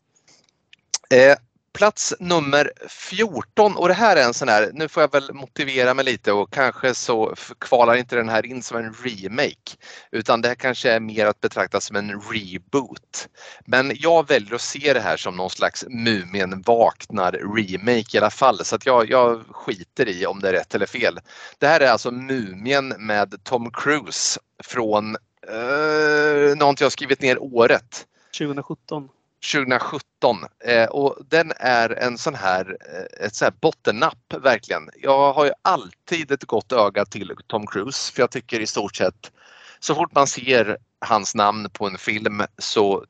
Eh, 1.11 1.37
plats 1.77 2.15
nummer 2.21 2.73
14 2.89 3.77
och 3.77 3.89
det 3.89 3.95
här 3.95 4.17
är 4.17 4.25
en 4.25 4.35
sån 4.35 4.49
här, 4.49 4.71
nu 4.75 4.89
får 4.89 5.03
jag 5.03 5.13
väl 5.13 5.33
motivera 5.33 5.95
mig 5.95 6.05
lite 6.05 6.33
och 6.33 6.53
kanske 6.53 6.95
så 6.95 7.35
kvalar 7.59 7.95
inte 7.95 8.17
den 8.17 8.29
här 8.29 8.47
in 8.47 8.63
som 8.63 8.77
en 8.77 8.95
remake 9.05 9.77
utan 10.11 10.41
det 10.41 10.49
här 10.49 10.55
kanske 10.55 10.91
är 10.91 11.01
mer 11.01 11.27
att 11.27 11.41
betrakta 11.41 11.81
som 11.81 11.97
en 11.97 12.21
reboot. 12.21 13.29
Men 13.65 13.93
jag 13.95 14.29
väljer 14.29 14.55
att 14.55 14.61
se 14.61 14.93
det 14.93 15.01
här 15.01 15.17
som 15.17 15.37
någon 15.37 15.51
slags 15.51 15.85
Mumien 15.89 16.63
vaknar 16.63 17.33
remake 17.33 18.17
i 18.17 18.19
alla 18.19 18.31
fall 18.31 18.65
så 18.65 18.77
att 18.77 18.87
jag, 18.87 19.11
jag 19.11 19.45
skiter 19.51 20.09
i 20.09 20.27
om 20.27 20.41
det 20.41 20.49
är 20.49 20.53
rätt 20.53 20.75
eller 20.75 20.87
fel. 20.87 21.19
Det 21.59 21.67
här 21.67 21.81
är 21.81 21.91
alltså 21.91 22.11
Mumien 22.11 22.89
med 22.99 23.45
Tom 23.45 23.71
Cruise 23.71 24.41
från, 24.65 25.17
eh, 25.49 26.57
nu 26.57 26.85
jag 26.85 26.93
skrivit 26.93 27.21
ner 27.21 27.43
året, 27.43 28.07
2017. 28.39 29.09
2017 29.53 30.45
eh, 30.65 30.85
och 30.85 31.19
den 31.29 31.53
är 31.57 31.91
en 31.91 32.19
sån 32.19 32.35
här, 32.35 32.77
eh, 32.93 33.27
ett 33.27 33.35
sån 33.35 33.47
här 33.47 33.55
bottennapp 33.61 34.35
verkligen. 34.43 34.91
Jag 34.97 35.33
har 35.33 35.45
ju 35.45 35.53
alltid 35.63 36.31
ett 36.31 36.45
gott 36.45 36.73
öga 36.73 37.05
till 37.05 37.33
Tom 37.47 37.67
Cruise 37.67 38.13
för 38.13 38.23
jag 38.23 38.31
tycker 38.31 38.61
i 38.61 38.67
stort 38.67 38.97
sett 38.97 39.33
så 39.81 39.95
fort 39.95 40.15
man 40.15 40.27
ser 40.27 40.77
hans 41.01 41.35
namn 41.35 41.71
på 41.73 41.87
en 41.87 41.99
film 41.99 42.43
så 42.59 43.05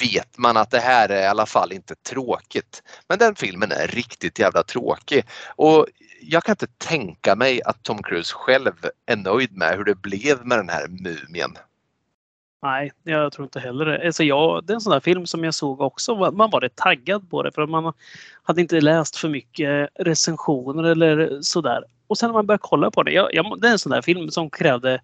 vet 0.00 0.38
man 0.38 0.56
att 0.56 0.70
det 0.70 0.80
här 0.80 1.08
är 1.08 1.22
i 1.22 1.26
alla 1.26 1.46
fall 1.46 1.72
inte 1.72 1.94
tråkigt. 1.94 2.82
Men 3.08 3.18
den 3.18 3.34
filmen 3.34 3.72
är 3.72 3.86
riktigt 3.86 4.38
jävla 4.38 4.62
tråkig 4.62 5.24
och 5.56 5.86
jag 6.20 6.44
kan 6.44 6.52
inte 6.52 6.66
tänka 6.66 7.36
mig 7.36 7.62
att 7.62 7.82
Tom 7.82 8.02
Cruise 8.02 8.34
själv 8.34 8.72
är 9.06 9.16
nöjd 9.16 9.56
med 9.56 9.76
hur 9.76 9.84
det 9.84 9.94
blev 9.94 10.46
med 10.46 10.58
den 10.58 10.68
här 10.68 10.88
mumien. 10.88 11.56
Nej, 12.62 12.92
jag 13.04 13.32
tror 13.32 13.44
inte 13.46 13.60
heller 13.60 13.84
det. 13.84 14.06
Alltså 14.06 14.24
jag, 14.24 14.64
det 14.64 14.72
är 14.72 14.74
en 14.74 14.80
sån 14.80 14.92
där 14.92 15.00
film 15.00 15.26
som 15.26 15.44
jag 15.44 15.54
såg 15.54 15.80
också. 15.80 16.30
Man 16.30 16.50
var 16.50 16.60
rätt 16.60 16.76
taggad 16.76 17.30
på 17.30 17.42
det 17.42 17.52
för 17.52 17.66
man 17.66 17.92
hade 18.42 18.60
inte 18.60 18.80
läst 18.80 19.16
för 19.16 19.28
mycket 19.28 19.88
recensioner 19.94 20.84
eller 20.84 21.38
sådär. 21.40 21.84
Och 22.06 22.18
sen 22.18 22.28
när 22.28 22.34
man 22.34 22.46
började 22.46 22.62
kolla 22.62 22.90
på 22.90 23.02
det. 23.02 23.12
Jag, 23.12 23.34
jag, 23.34 23.60
det 23.60 23.68
är 23.68 23.72
en 23.72 23.78
sån 23.78 23.92
där 23.92 24.02
film 24.02 24.30
som 24.30 24.50
krävde 24.50 25.00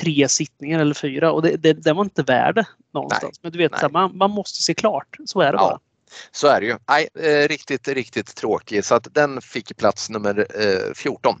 tre 0.00 0.28
sittningar 0.28 0.80
eller 0.80 0.94
fyra 0.94 1.32
och 1.32 1.42
det, 1.42 1.56
det, 1.56 1.72
den 1.72 1.96
var 1.96 2.04
inte 2.04 2.22
värd 2.22 2.64
någonstans. 2.94 3.40
Men 3.42 3.52
du 3.52 3.58
vet, 3.58 3.72
nej. 3.72 3.80
så 3.80 3.86
här, 3.86 3.92
man, 3.92 4.16
man 4.16 4.30
måste 4.30 4.62
se 4.62 4.74
klart. 4.74 5.16
Så 5.24 5.40
är 5.40 5.52
det 5.52 5.58
Ja. 5.58 5.68
bara. 5.70 5.78
Så 6.30 6.46
är 6.46 6.60
det 6.60 6.66
ju. 6.66 6.76
Nej, 6.88 7.08
eh, 7.14 7.48
riktigt, 7.48 7.88
riktigt 7.88 8.36
tråkig 8.36 8.84
så 8.84 8.94
att 8.94 9.14
den 9.14 9.40
fick 9.40 9.76
plats 9.76 10.10
nummer 10.10 10.46
eh, 10.60 10.94
14. 10.94 11.40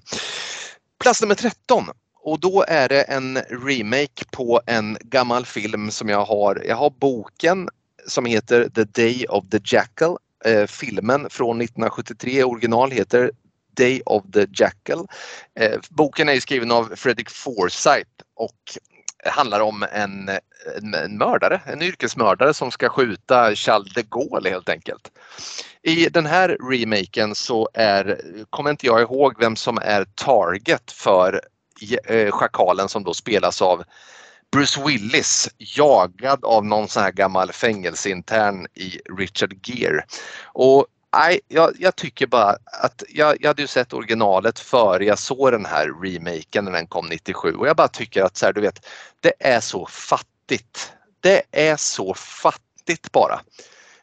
Plats 1.02 1.22
nummer 1.22 1.34
13 1.34 1.84
och 2.22 2.40
då 2.40 2.64
är 2.68 2.88
det 2.88 3.02
en 3.02 3.38
remake 3.38 4.24
på 4.30 4.60
en 4.66 4.98
gammal 5.00 5.46
film 5.46 5.90
som 5.90 6.08
jag 6.08 6.24
har. 6.24 6.62
Jag 6.66 6.76
har 6.76 6.90
boken 6.90 7.68
som 8.06 8.26
heter 8.26 8.68
The 8.68 8.84
Day 8.84 9.26
of 9.28 9.44
the 9.50 9.60
Jackal. 9.64 10.16
Eh, 10.44 10.66
filmen 10.66 11.30
från 11.30 11.60
1973 11.60 12.44
original 12.44 12.90
heter 12.90 13.30
Day 13.76 14.02
of 14.06 14.22
the 14.32 14.46
Jackal. 14.52 15.06
Eh, 15.60 15.80
boken 15.90 16.28
är 16.28 16.32
ju 16.32 16.40
skriven 16.40 16.70
av 16.70 16.92
Fredrik 16.96 17.30
Forsyth 17.30 18.10
och 18.34 18.78
handlar 19.24 19.60
om 19.60 19.86
en, 19.92 20.28
en, 20.76 20.94
en 20.94 21.18
mördare, 21.18 21.60
en 21.66 21.82
yrkesmördare 21.82 22.54
som 22.54 22.70
ska 22.70 22.88
skjuta 22.88 23.54
Charles 23.54 23.94
de 23.94 24.02
Gaulle 24.02 24.50
helt 24.50 24.68
enkelt. 24.68 25.10
I 25.82 26.08
den 26.08 26.26
här 26.26 26.56
remaken 26.70 27.34
så 27.34 27.68
är, 27.74 28.20
kommer 28.50 28.70
inte 28.70 28.86
jag 28.86 29.00
ihåg 29.00 29.34
vem 29.40 29.56
som 29.56 29.78
är 29.82 30.04
target 30.04 30.92
för 30.92 31.40
Eh, 32.04 32.30
schakalen 32.30 32.88
som 32.88 33.04
då 33.04 33.14
spelas 33.14 33.62
av 33.62 33.84
Bruce 34.52 34.80
Willis 34.86 35.48
jagad 35.58 36.44
av 36.44 36.64
någon 36.64 36.88
sån 36.88 37.02
här 37.02 37.12
gammal 37.12 37.52
fängelseintern 37.52 38.66
i 38.74 39.00
Richard 39.18 39.66
Gere. 39.66 40.04
Och 40.44 40.86
nej, 41.16 41.40
jag, 41.48 41.72
jag, 41.78 41.96
tycker 41.96 42.26
bara 42.26 42.56
att 42.82 43.02
jag, 43.08 43.36
jag 43.40 43.48
hade 43.48 43.62
ju 43.62 43.68
sett 43.68 43.92
originalet 43.92 44.58
före 44.58 45.04
jag 45.04 45.18
såg 45.18 45.52
den 45.52 45.66
här 45.66 46.02
remaken 46.02 46.64
när 46.64 46.72
den 46.72 46.86
kom 46.86 47.06
97 47.06 47.54
och 47.54 47.68
jag 47.68 47.76
bara 47.76 47.88
tycker 47.88 48.22
att 48.22 48.36
så 48.36 48.46
här, 48.46 48.52
du 48.52 48.60
vet, 48.60 48.86
det 49.20 49.32
är 49.38 49.60
så 49.60 49.86
fattigt. 49.86 50.92
Det 51.20 51.42
är 51.50 51.76
så 51.76 52.14
fattigt 52.14 53.12
bara. 53.12 53.40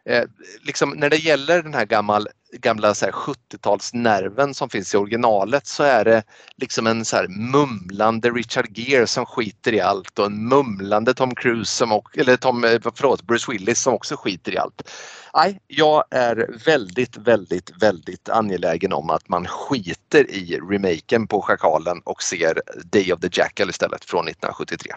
Eh, 0.05 0.23
liksom 0.61 0.89
när 0.89 1.09
det 1.09 1.17
gäller 1.17 1.63
den 1.63 1.73
här 1.73 1.85
gammal, 1.85 2.27
gamla 2.51 2.93
70-talsnerven 2.93 4.53
som 4.53 4.69
finns 4.69 4.93
i 4.93 4.97
originalet 4.97 5.67
så 5.67 5.83
är 5.83 6.05
det 6.05 6.23
liksom 6.57 6.87
en 6.87 7.05
så 7.05 7.15
här 7.15 7.27
mumlande 7.27 8.29
Richard 8.29 8.77
Gere 8.77 9.07
som 9.07 9.25
skiter 9.25 9.73
i 9.73 9.81
allt 9.81 10.19
och 10.19 10.25
en 10.25 10.47
mumlande 10.47 11.13
Tom 11.13 11.35
Cruise 11.35 11.71
som, 11.71 12.01
eller 12.13 12.37
Tom, 12.37 12.63
eh, 12.63 12.79
förlåt, 12.95 13.21
Bruce 13.21 13.51
Willis 13.51 13.81
som 13.81 13.93
också 13.93 14.15
skiter 14.15 14.51
i 14.51 14.57
allt. 14.57 14.91
Nej, 15.33 15.59
jag 15.67 16.03
är 16.11 16.63
väldigt, 16.65 17.17
väldigt, 17.17 17.71
väldigt 17.81 18.29
angelägen 18.29 18.93
om 18.93 19.09
att 19.09 19.29
man 19.29 19.45
skiter 19.47 20.31
i 20.31 20.59
remaken 20.69 21.27
på 21.27 21.41
Schakalen 21.41 22.01
och 22.03 22.23
ser 22.23 22.61
Day 22.83 23.13
of 23.13 23.19
the 23.19 23.29
Jackal 23.31 23.69
istället 23.69 24.05
från 24.05 24.27
1973. 24.27 24.91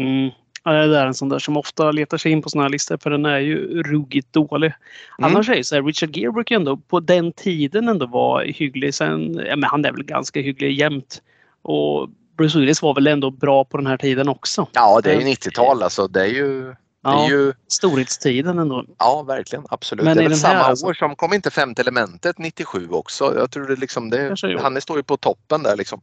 Mm. 0.00 0.30
Det 0.72 0.98
är 0.98 1.06
en 1.06 1.14
sån 1.14 1.28
där 1.28 1.38
som 1.38 1.56
ofta 1.56 1.90
letar 1.90 2.18
sig 2.18 2.32
in 2.32 2.42
på 2.42 2.50
såna 2.50 2.62
här 2.64 2.70
listor 2.70 2.98
för 3.02 3.10
den 3.10 3.26
är 3.26 3.38
ju 3.38 3.82
ruggigt 3.82 4.32
dålig. 4.32 4.72
Mm. 5.18 5.30
Annars 5.30 5.48
är 5.48 5.56
det 5.56 5.64
så 5.64 5.74
här, 5.74 5.82
Richard 5.82 6.16
Gere 6.16 6.32
brukar 6.32 6.56
ändå 6.56 6.76
på 6.76 7.00
den 7.00 7.32
tiden 7.32 7.88
ändå 7.88 8.06
vara 8.06 8.44
hygglig. 8.44 8.94
Sen, 8.94 9.34
ja, 9.46 9.56
men 9.56 9.70
han 9.70 9.84
är 9.84 9.92
väl 9.92 10.04
ganska 10.04 10.40
hygglig 10.40 10.78
jämt. 10.78 11.22
Och 11.62 12.08
Bruce 12.36 12.58
Willis 12.58 12.82
var 12.82 12.94
väl 12.94 13.06
ändå 13.06 13.30
bra 13.30 13.64
på 13.64 13.76
den 13.76 13.86
här 13.86 13.96
tiden 13.96 14.28
också. 14.28 14.66
Ja, 14.72 15.00
det 15.04 15.14
är 15.14 15.20
ju 15.20 15.26
90-tal 15.26 15.82
alltså. 15.82 16.08
Det 16.08 16.20
är 16.20 16.26
ju 16.26 16.74
Ja, 17.02 17.24
är 17.24 17.30
ju... 17.30 17.52
Storhetstiden 17.68 18.58
ändå. 18.58 18.84
Ja, 18.98 19.22
verkligen. 19.22 19.64
Absolut. 19.70 20.04
Men 20.04 20.16
det 20.16 20.24
är 20.24 20.28
väl 20.28 20.38
samma 20.38 20.60
alltså... 20.60 20.86
år 20.86 20.94
som 20.94 21.16
kom 21.16 21.32
inte 21.32 21.50
femte 21.50 21.82
elementet 21.82 22.38
97 22.38 22.88
också. 22.90 23.34
Jag 23.38 23.50
tror 23.50 23.66
det 23.66 23.76
liksom 23.76 24.10
det, 24.10 24.36
han 24.62 24.80
står 24.80 24.96
ju 24.96 25.02
på 25.02 25.16
toppen 25.16 25.62
där 25.62 25.76
liksom. 25.76 26.00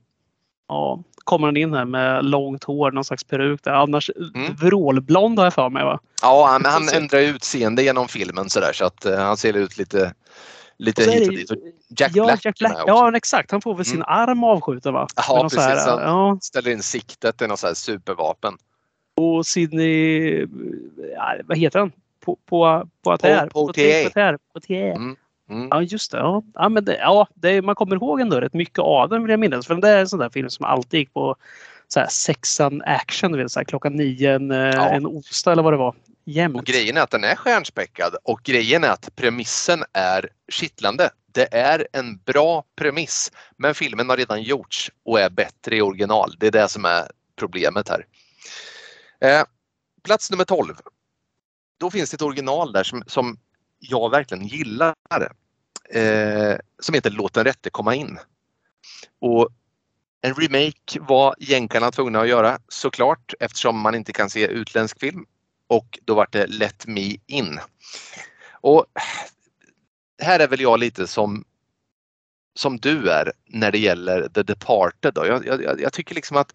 Ja, 0.68 1.04
kommer 1.16 1.48
han 1.48 1.58
in 1.58 1.74
här 1.74 1.86
med 1.86 2.26
långt 2.26 2.64
hår, 2.64 2.92
någon 2.92 3.04
slags 3.04 3.24
peruk 3.24 3.64
där. 3.64 3.72
Annars 3.72 4.12
mm. 4.36 4.56
vrålblond 4.56 5.40
har 5.40 5.46
jag 5.46 5.54
för 5.54 5.70
mig 5.70 5.84
va? 5.84 6.00
Ja, 6.22 6.60
men 6.62 6.72
han 6.72 6.90
ändrar 6.90 7.20
utseende 7.20 7.84
genom 7.84 8.08
filmen 8.08 8.50
sådär 8.50 8.72
så 8.74 8.86
att 8.86 9.06
uh, 9.06 9.16
han 9.16 9.38
ser 9.38 9.54
ut 9.54 9.78
lite 9.78 10.14
lite 10.78 11.04
hit 11.04 11.28
och 11.28 11.34
dit. 11.34 11.52
Och 11.52 11.58
Jack 11.98 12.12
ja, 12.16 12.24
Black, 12.24 12.46
Jack 12.46 12.60
Black 12.60 12.78
Ja, 12.88 13.18
exakt. 13.18 13.52
Han 13.52 13.62
får 13.62 13.76
väl 13.76 13.86
sin 13.86 13.96
mm. 13.96 14.08
arm 14.08 14.44
avskjuten 14.44 14.94
va? 14.94 15.08
Ja, 15.16 15.44
precis. 15.44 15.60
Här, 15.60 16.02
ja. 16.02 16.38
ställer 16.42 16.72
in 16.72 16.84
siktet 16.84 17.42
i 17.42 17.48
något 17.48 17.60
så 17.60 17.68
här 17.68 17.74
supervapen. 17.74 18.58
Och 19.16 19.46
Sidney, 19.46 20.48
ja, 21.16 21.36
vad 21.44 21.58
heter 21.58 21.80
han? 21.80 21.92
På, 22.26 22.38
på, 22.46 22.88
på 23.04 23.12
att 23.12 23.22
här. 23.22 23.48
På, 23.48 23.68
på, 23.68 23.74
på, 23.74 24.10
på, 24.54 24.60
på 24.60 24.74
mm. 24.74 25.16
Mm. 25.50 25.68
Ja 25.72 25.82
just 25.82 26.12
det. 26.12 26.18
Ja, 26.18 26.44
ja, 26.54 26.70
men 26.70 26.86
det, 26.86 26.98
ja 26.98 27.28
det, 27.34 27.62
man 27.62 27.76
kommer 27.76 27.96
ihåg 27.96 28.22
ändå 28.22 28.40
rätt 28.40 28.54
mycket 28.54 28.80
av 28.80 29.10
den 29.10 29.22
vill 29.22 29.32
jag 29.32 29.40
minnas. 29.40 29.68
För 29.68 29.76
det 29.76 29.90
är 29.90 30.00
en 30.00 30.08
sån 30.08 30.20
där 30.20 30.30
film 30.30 30.50
som 30.50 30.66
alltid 30.66 31.00
gick 31.00 31.14
på 31.14 31.36
så 31.88 32.00
här, 32.00 32.08
sexan 32.08 32.82
action. 32.86 33.32
Du 33.32 33.38
vet, 33.38 33.52
så 33.52 33.60
här, 33.60 33.66
klockan 33.66 33.94
nio 33.94 34.36
en, 34.36 34.52
eh, 34.52 34.58
ja. 34.58 34.90
en 34.90 35.08
onsdag 35.08 35.52
eller 35.52 35.64
vad 35.64 35.74
det 35.74 35.78
var. 35.78 35.96
Jämt. 36.26 36.56
Och 36.56 36.66
grejen 36.66 36.98
är 36.98 37.02
att 37.02 37.12
den 37.12 37.24
är 37.24 37.36
stjärnspäckad 37.36 38.16
och 38.24 38.42
grejen 38.44 38.84
är 38.84 38.90
att 38.90 39.16
premissen 39.16 39.84
är 39.94 40.30
kittlande. 40.52 41.10
Det 41.32 41.54
är 41.54 41.88
en 41.94 42.18
bra 42.18 42.64
premiss 42.76 43.32
men 43.58 43.76
filmen 43.76 44.10
har 44.10 44.18
redan 44.18 44.44
gjorts 44.44 44.92
och 45.06 45.20
är 45.20 45.30
bättre 45.30 45.78
i 45.78 45.82
original. 45.82 46.36
Det 46.40 46.48
är 46.48 46.52
det 46.52 46.68
som 46.68 46.86
är 46.86 47.08
problemet 47.36 47.90
här. 47.90 48.06
Eh, 49.22 49.44
plats 50.04 50.32
nummer 50.32 50.46
12. 50.46 50.76
Då 51.80 51.92
finns 51.92 52.12
det 52.12 52.16
ett 52.16 52.22
original 52.22 52.72
där 52.72 52.84
som, 52.84 53.04
som 53.08 53.38
jag 53.80 54.10
verkligen 54.10 54.48
gillar. 54.48 54.94
Eh, 55.90 56.58
som 56.80 56.96
heter 56.96 57.10
Låt 57.10 57.34
den 57.34 57.44
rätte 57.44 57.70
komma 57.70 57.96
in. 57.96 58.20
Och 59.22 59.50
en 60.22 60.34
remake 60.34 61.00
var 61.00 61.36
jänkarna 61.40 61.92
tvungna 61.92 62.20
att 62.20 62.28
göra 62.28 62.60
såklart 62.68 63.34
eftersom 63.40 63.80
man 63.80 63.96
inte 63.96 64.14
kan 64.14 64.30
se 64.30 64.48
utländsk 64.48 65.00
film. 65.00 65.26
Och 65.68 66.00
då 66.06 66.16
var 66.16 66.28
det 66.32 66.48
Let 66.48 66.88
Me 66.88 67.18
In. 67.28 67.60
Och 68.52 68.86
här 70.22 70.40
är 70.40 70.48
väl 70.48 70.62
jag 70.62 70.80
lite 70.80 71.08
som 71.08 71.46
som 72.56 72.78
du 72.78 73.10
är 73.10 73.32
när 73.46 73.72
det 73.72 73.78
gäller 73.78 74.30
The 74.30 74.44
Departed. 74.44 75.14
Då. 75.14 75.26
Jag, 75.26 75.46
jag, 75.46 75.82
jag 75.82 75.94
tycker 75.94 76.16
liksom 76.16 76.38
att 76.38 76.54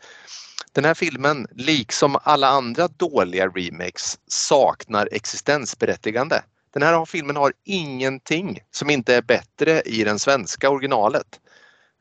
den 0.72 0.84
här 0.84 0.94
filmen, 0.94 1.46
liksom 1.50 2.18
alla 2.22 2.48
andra 2.48 2.88
dåliga 2.88 3.48
remakes, 3.48 4.18
saknar 4.26 5.08
existensberättigande. 5.12 6.42
Den 6.72 6.82
här 6.82 7.04
filmen 7.04 7.36
har 7.36 7.52
ingenting 7.64 8.58
som 8.70 8.90
inte 8.90 9.14
är 9.14 9.22
bättre 9.22 9.80
i 9.80 10.04
den 10.04 10.18
svenska 10.18 10.70
originalet. 10.70 11.40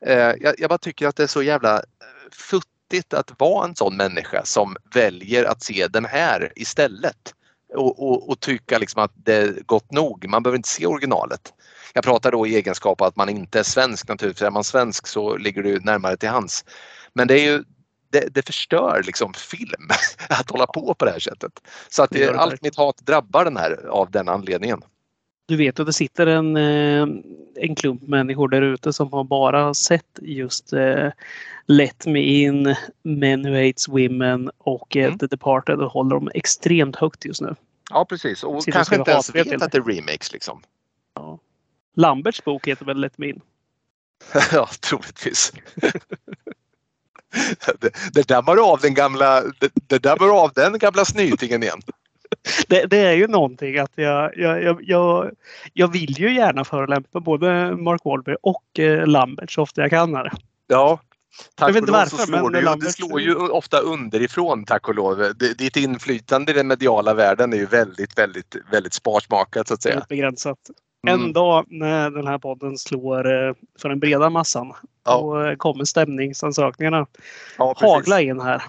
Eh, 0.06 0.34
jag, 0.40 0.54
jag 0.58 0.68
bara 0.68 0.78
tycker 0.78 1.08
att 1.08 1.16
det 1.16 1.22
är 1.22 1.26
så 1.26 1.42
jävla 1.42 1.76
eh, 1.76 1.82
futtigt 2.32 3.14
att 3.14 3.30
vara 3.38 3.68
en 3.68 3.76
sån 3.76 3.96
människa 3.96 4.44
som 4.44 4.76
väljer 4.94 5.44
att 5.44 5.62
se 5.62 5.86
den 5.88 6.04
här 6.04 6.52
istället. 6.56 7.34
Och, 7.74 8.02
och, 8.02 8.30
och 8.30 8.40
tycka 8.40 8.78
liksom 8.78 9.02
att 9.02 9.12
det 9.14 9.34
är 9.34 9.62
gott 9.66 9.92
nog. 9.92 10.28
Man 10.28 10.42
behöver 10.42 10.56
inte 10.56 10.68
se 10.68 10.86
originalet. 10.86 11.52
Jag 11.94 12.04
pratar 12.04 12.32
då 12.32 12.46
i 12.46 12.56
egenskap 12.56 13.00
av 13.00 13.06
att 13.06 13.16
man 13.16 13.28
inte 13.28 13.58
är 13.58 13.62
svensk 13.62 14.08
naturligtvis. 14.08 14.46
Är 14.46 14.50
man 14.50 14.64
svensk 14.64 15.06
så 15.06 15.36
ligger 15.36 15.62
det 15.62 15.84
närmare 15.84 16.16
till 16.16 16.28
hands. 16.28 16.64
Men 17.12 17.28
det 17.28 17.34
är 17.34 17.44
ju 17.44 17.64
det, 18.10 18.34
det 18.34 18.46
förstör 18.46 19.02
liksom 19.06 19.34
film 19.34 19.88
att 20.28 20.50
hålla 20.50 20.66
på 20.66 20.94
på 20.94 21.04
det 21.04 21.10
här 21.10 21.18
sättet. 21.18 21.52
Så 21.88 22.02
att 22.02 22.10
det, 22.10 22.26
det 22.26 22.38
allt 22.38 22.62
mitt 22.62 22.76
hat 22.76 22.98
drabbar 22.98 23.44
den 23.44 23.56
här 23.56 23.86
av 23.86 24.10
den 24.10 24.28
anledningen. 24.28 24.82
Du 25.46 25.56
vet 25.56 25.80
att 25.80 25.86
det 25.86 25.92
sitter 25.92 26.26
en, 26.26 26.56
eh, 26.56 27.06
en 27.56 27.74
klump 27.74 28.02
människor 28.02 28.48
där 28.48 28.62
ute 28.62 28.92
som 28.92 29.12
har 29.12 29.24
bara 29.24 29.74
sett 29.74 30.18
just 30.22 30.72
uh, 30.72 31.10
Let 31.66 32.06
Me 32.06 32.20
In, 32.20 32.74
Men 33.02 33.42
Who 33.42 33.66
Hates 33.66 33.88
Women 33.88 34.50
och 34.58 34.96
mm. 34.96 35.18
The 35.18 35.26
Departed 35.26 35.80
och 35.80 35.92
håller 35.92 36.10
dem 36.10 36.30
extremt 36.34 36.96
högt 36.96 37.24
just 37.24 37.40
nu. 37.40 37.54
Ja 37.90 38.04
precis 38.04 38.44
och 38.44 38.62
sitter 38.62 38.78
kanske 38.78 38.96
inte 38.96 39.10
ens 39.10 39.34
vet 39.34 39.62
att 39.62 39.72
det 39.72 39.78
är 39.78 39.82
remakes 39.82 40.32
liksom. 40.32 40.62
Ja. 41.14 41.38
Lamberts 41.96 42.44
bok 42.44 42.68
heter 42.68 42.84
väl 42.84 43.00
Let 43.00 43.18
Me 43.18 43.28
In? 43.28 43.40
ja, 44.52 44.68
troligtvis. 44.80 45.52
det, 47.80 47.90
det 48.12 48.28
dammar 48.28 48.72
av 48.72 48.80
den 48.80 48.94
gamla, 48.94 49.42
det, 49.86 49.98
det 50.02 50.20
av 50.20 50.52
den 50.54 50.78
gamla 50.78 51.04
snytingen 51.04 51.62
igen. 51.62 51.80
Det, 52.68 52.86
det, 52.86 52.98
är 52.98 53.12
ju 53.12 53.26
någonting 53.26 53.78
att 53.78 53.92
jag, 53.94 54.36
jag, 54.36 54.78
jag, 54.82 55.30
jag, 55.72 55.92
vill 55.92 56.20
ju 56.20 56.34
gärna 56.34 56.64
förolämpa 56.64 57.20
både 57.20 57.76
Mark 57.76 58.00
Wahlberg 58.04 58.36
och 58.42 58.78
eh, 58.78 59.06
Lambert 59.06 59.50
så 59.50 59.62
ofta 59.62 59.80
jag 59.80 59.90
kan. 59.90 60.14
Här. 60.14 60.32
Ja, 60.66 61.00
Tack 61.54 61.68
jag 61.68 61.74
vet 61.74 61.80
inte 61.80 61.92
varför. 61.92 62.16
Slår 62.16 62.50
men 62.50 62.78
du, 62.78 62.86
det 62.86 62.92
slår 62.92 63.20
ju 63.20 63.34
ofta 63.34 63.78
underifrån 63.78 64.64
tack 64.64 64.88
och 64.88 64.94
lov. 64.94 65.32
Ditt 65.58 65.76
inflytande 65.76 66.52
i 66.52 66.54
den 66.54 66.66
mediala 66.66 67.14
världen 67.14 67.52
är 67.52 67.56
ju 67.56 67.66
väldigt, 67.66 68.18
väldigt, 68.18 68.56
väldigt 68.70 68.94
sparsmakat 68.94 69.68
så 69.68 69.74
att 69.74 69.82
säga. 69.82 69.94
Väldigt 69.94 70.08
begränsat. 70.08 70.58
Mm. 71.06 71.20
En 71.20 71.32
dag 71.32 71.64
när 71.68 72.10
den 72.10 72.26
här 72.26 72.38
podden 72.38 72.78
slår 72.78 73.32
eh, 73.32 73.54
för 73.78 73.88
den 73.88 74.00
breda 74.00 74.30
massan 74.30 74.72
ja. 75.04 75.20
då 75.20 75.42
eh, 75.42 75.56
kommer 75.56 75.84
stämningsansökningarna 75.84 77.06
ja, 77.58 77.74
hagla 77.76 78.20
in 78.20 78.40
här. 78.40 78.62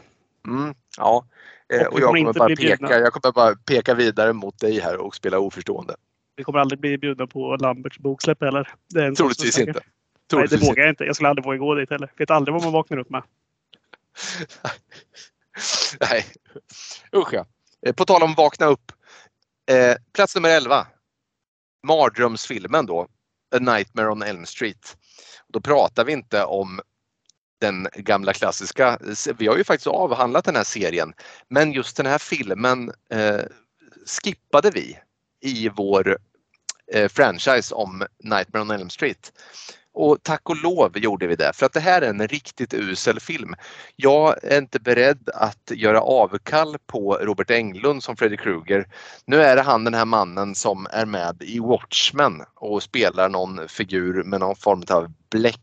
Mm, 0.48 0.76
ja, 0.98 1.26
eh, 1.74 1.88
och, 1.88 1.94
och 1.94 2.00
jag, 2.00 2.10
kommer 2.10 2.34
bara 2.34 2.56
peka, 2.56 3.00
jag 3.00 3.14
kommer 3.14 3.34
bara 3.34 3.56
peka 3.56 3.94
vidare 3.94 4.34
mot 4.34 4.60
dig 4.60 4.80
här 4.80 4.98
och 4.98 5.16
spela 5.16 5.40
oförstående. 5.40 5.96
Vi 6.36 6.44
kommer 6.44 6.60
aldrig 6.60 6.80
bli 6.80 6.98
bjudna 6.98 7.28
på 7.28 7.56
Lamberts 7.56 8.00
boksläpp 8.00 8.42
heller. 8.42 8.70
Det 8.94 9.04
är 9.04 9.12
Troligtvis 9.12 9.60
inte. 9.60 9.80
Troligtvis 10.30 10.62
Nej, 10.62 10.68
det 10.68 10.72
vågar 10.72 10.84
jag 10.84 10.92
inte. 10.92 11.04
Jag 11.04 11.16
skulle 11.16 11.30
aldrig 11.30 11.46
våga 11.46 11.58
gå 11.58 11.76
dit 11.76 11.90
heller. 11.90 12.12
Vet 12.18 12.32
aldrig 12.32 12.54
vad 12.54 12.64
man 12.64 12.74
vaknar 12.74 12.98
upp 12.98 13.10
med. 13.10 13.24
Nej, 16.00 16.26
usch 17.16 17.34
ja. 17.34 17.46
På 17.96 18.06
tal 18.06 18.24
om 18.24 18.34
vakna 18.34 18.66
upp. 18.66 18.92
Eh, 19.72 19.96
plats 20.14 20.36
nummer 20.36 20.50
11 20.50 20.88
mardrömsfilmen 21.84 22.86
då, 22.86 23.08
A 23.56 23.60
Nightmare 23.60 24.12
on 24.12 24.24
Elm 24.24 24.46
Street. 24.46 24.98
Då 25.48 25.62
pratar 25.62 26.06
vi 26.06 26.12
inte 26.12 26.44
om 26.44 26.82
den 27.62 27.88
gamla 27.96 28.34
klassiska, 28.34 29.00
vi 29.38 29.48
har 29.48 29.58
ju 29.58 29.64
faktiskt 29.64 29.88
avhandlat 29.88 30.46
den 30.46 30.56
här 30.56 30.64
serien, 30.64 31.14
men 31.48 31.72
just 31.72 31.98
den 31.98 32.06
här 32.06 32.18
filmen 32.18 32.92
eh, 33.10 33.42
skippade 34.06 34.72
vi 34.72 35.00
i 35.42 35.70
vår 35.70 36.18
eh, 36.94 37.10
franchise 37.10 37.76
om 37.76 38.06
Nightmare 38.24 38.62
on 38.62 38.72
Elm 38.72 38.90
Street. 38.90 39.34
Och 39.94 40.18
tack 40.24 40.50
och 40.50 40.64
lov 40.64 40.98
gjorde 40.98 41.28
vi 41.28 41.36
det 41.36 41.52
för 41.54 41.66
att 41.66 41.74
det 41.74 41.80
här 41.80 42.02
är 42.02 42.10
en 42.10 42.28
riktigt 42.28 42.74
usel 42.74 43.20
film. 43.20 43.56
Jag 43.96 44.44
är 44.44 44.58
inte 44.58 44.80
beredd 44.80 45.30
att 45.34 45.72
göra 45.72 46.02
avkall 46.02 46.78
på 46.88 47.14
Robert 47.22 47.52
Englund 47.52 48.04
som 48.04 48.18
Freddy 48.18 48.38
Krueger. 48.38 48.88
Nu 49.26 49.42
är 49.42 49.56
det 49.56 49.62
han 49.62 49.84
den 49.84 49.94
här 49.94 50.06
mannen 50.06 50.56
som 50.56 50.88
är 50.92 51.06
med 51.06 51.42
i 51.42 51.60
Watchmen 51.60 52.42
och 52.56 52.84
spelar 52.84 53.30
någon 53.30 53.68
figur 53.68 54.24
med 54.24 54.40
någon 54.40 54.56
form 54.56 54.84
av 54.90 55.14
bläck 55.30 55.60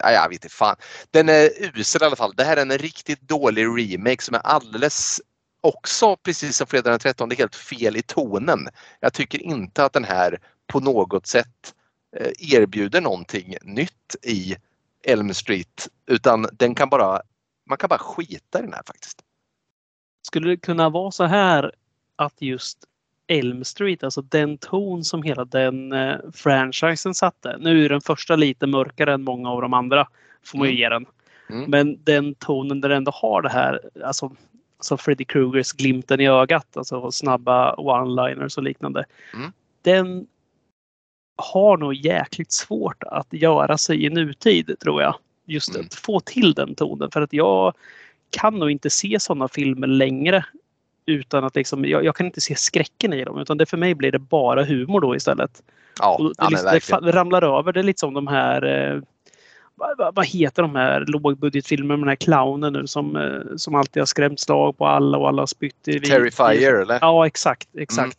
Ja, 0.00 0.10
jag 0.10 0.28
vet 0.28 0.44
inte 0.44 0.54
fan. 0.54 0.76
Den 1.10 1.28
är 1.28 1.50
usel 1.78 2.02
i 2.02 2.04
alla 2.04 2.16
fall. 2.16 2.34
Det 2.36 2.44
här 2.44 2.56
är 2.56 2.62
en 2.62 2.78
riktigt 2.78 3.20
dålig 3.20 3.64
remake 3.64 4.22
som 4.22 4.34
är 4.34 4.38
alldeles 4.38 5.20
också 5.60 6.16
precis 6.16 6.56
som 6.56 6.66
fredag 6.66 6.90
den 6.90 6.98
13 6.98 7.30
helt 7.30 7.56
fel 7.56 7.96
i 7.96 8.02
tonen. 8.02 8.68
Jag 9.00 9.12
tycker 9.12 9.42
inte 9.42 9.84
att 9.84 9.92
den 9.92 10.04
här 10.04 10.38
på 10.66 10.80
något 10.80 11.26
sätt 11.26 11.74
erbjuder 12.38 13.00
någonting 13.00 13.54
nytt 13.62 14.16
i 14.22 14.56
Elm 15.06 15.34
Street 15.34 15.88
utan 16.06 16.46
den 16.52 16.74
kan 16.74 16.88
bara, 16.88 17.20
man 17.66 17.78
kan 17.78 17.88
bara 17.88 17.98
skita 17.98 18.58
i 18.58 18.62
den 18.62 18.72
här 18.72 18.82
faktiskt. 18.86 19.20
Skulle 20.22 20.48
det 20.48 20.56
kunna 20.56 20.88
vara 20.88 21.10
så 21.10 21.24
här 21.24 21.72
att 22.16 22.34
just 22.38 22.78
Elm 23.26 23.64
Street, 23.64 24.04
alltså 24.04 24.22
den 24.22 24.58
ton 24.58 25.04
som 25.04 25.22
hela 25.22 25.44
den 25.44 25.92
eh, 25.92 26.16
franchisen 26.32 27.14
satte. 27.14 27.56
Nu 27.60 27.84
är 27.84 27.88
den 27.88 28.00
första 28.00 28.36
lite 28.36 28.66
mörkare 28.66 29.14
än 29.14 29.22
många 29.22 29.50
av 29.50 29.60
de 29.60 29.74
andra, 29.74 30.08
får 30.44 30.58
man 30.58 30.68
ju 30.68 30.72
Mm. 30.72 30.80
ge 30.80 30.88
den. 30.88 31.06
Mm. 31.50 31.70
Men 31.70 31.98
den 32.04 32.34
tonen 32.34 32.80
där 32.80 32.88
den 32.88 32.96
ändå 32.96 33.12
har 33.14 33.42
det 33.42 33.48
här, 33.48 33.80
alltså 34.04 34.32
som 34.80 34.98
Freddy 34.98 35.24
Krugers 35.24 35.72
glimten 35.72 36.20
i 36.20 36.28
ögat, 36.28 36.76
alltså 36.76 37.10
snabba 37.10 37.74
one-liners 37.74 38.56
och 38.56 38.62
liknande. 38.62 39.04
Mm. 39.34 39.52
Den 39.82 40.26
har 41.36 41.76
nog 41.76 41.94
jäkligt 41.94 42.52
svårt 42.52 43.02
att 43.06 43.26
göra 43.30 43.78
sig 43.78 44.04
i 44.04 44.10
nutid 44.10 44.76
tror 44.80 45.02
jag. 45.02 45.14
Just 45.46 45.74
Mm. 45.74 45.86
att 45.86 45.94
få 45.94 46.20
till 46.20 46.54
den 46.54 46.74
tonen 46.74 47.10
för 47.10 47.22
att 47.22 47.32
jag 47.32 47.74
kan 48.30 48.54
nog 48.58 48.70
inte 48.70 48.90
se 48.90 49.20
sådana 49.20 49.48
filmer 49.48 49.86
längre 49.86 50.44
utan 51.06 51.44
att 51.44 51.56
liksom, 51.56 51.84
jag, 51.84 52.04
jag 52.04 52.16
kan 52.16 52.26
inte 52.26 52.40
se 52.40 52.54
skräcken 52.56 53.12
i 53.12 53.24
dem 53.24 53.38
utan 53.38 53.58
det 53.58 53.66
för 53.66 53.76
mig 53.76 53.94
blir 53.94 54.12
det 54.12 54.18
bara 54.18 54.64
humor 54.64 55.00
då 55.00 55.16
istället. 55.16 55.62
Ja, 55.98 56.16
Och 56.18 56.24
det, 56.50 56.56
ja 56.62 56.72
liksom, 56.72 57.04
det 57.04 57.12
ramlar 57.12 57.58
över. 57.58 57.72
Det 57.72 57.80
är 57.80 57.84
lite 57.84 58.00
som 58.00 58.14
de 58.14 58.26
här 58.26 58.64
eh, 58.94 59.00
vad, 59.74 59.98
vad- 59.98 60.14
vad 60.14 60.26
heter 60.26 60.62
de 60.62 60.74
här 60.74 61.04
lågbudgetfilmerna 61.08 61.96
med 61.96 62.02
den 62.02 62.08
här 62.08 62.16
clownen 62.16 62.72
nu 62.72 62.86
som, 62.86 63.16
eh, 63.16 63.56
som 63.56 63.74
alltid 63.74 64.00
har 64.00 64.06
skrämt 64.06 64.40
slag 64.40 64.78
på 64.78 64.86
alla 64.86 65.18
och 65.18 65.28
alla 65.28 65.42
har 65.42 65.46
spytt 65.46 65.88
i 65.88 66.00
Terrifier 66.00 66.74
eller? 66.82 66.98
Ja 67.00 67.26
exakt, 67.26 67.68
exakt. 67.78 67.98
Mm. 68.04 68.14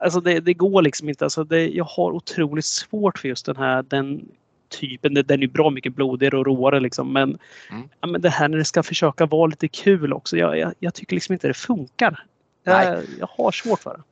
Alltså 0.00 0.20
det, 0.20 0.40
det 0.40 0.54
går 0.54 0.82
liksom 0.82 1.08
inte. 1.08 1.24
Alltså 1.24 1.44
det, 1.44 1.68
jag 1.68 1.84
har 1.84 2.12
otroligt 2.12 2.64
svårt 2.64 3.18
för 3.18 3.28
just 3.28 3.46
den 3.46 3.56
här 3.56 3.82
den 3.82 4.28
typen. 4.68 5.14
Den 5.14 5.42
är 5.42 5.46
bra 5.46 5.70
mycket 5.70 5.94
blodigare 5.94 6.38
och 6.38 6.46
råare 6.46 6.80
liksom. 6.80 7.12
Men, 7.12 7.38
Mm. 7.70 7.88
ja, 8.00 8.06
men 8.06 8.20
det 8.20 8.30
här 8.30 8.48
när 8.48 8.58
det 8.58 8.64
ska 8.64 8.82
försöka 8.82 9.26
vara 9.26 9.46
lite 9.46 9.68
kul 9.68 10.12
också. 10.12 10.36
Jag, 10.36 10.58
jag, 10.58 10.74
jag 10.78 10.94
tycker 10.94 11.16
liksom 11.16 11.32
inte 11.32 11.48
det 11.48 11.54
funkar. 11.54 12.24
Jag, 12.62 13.02
jag 13.18 13.28
har 13.30 13.52
svårt 13.52 13.80
för 13.80 13.90
det. 13.96 14.02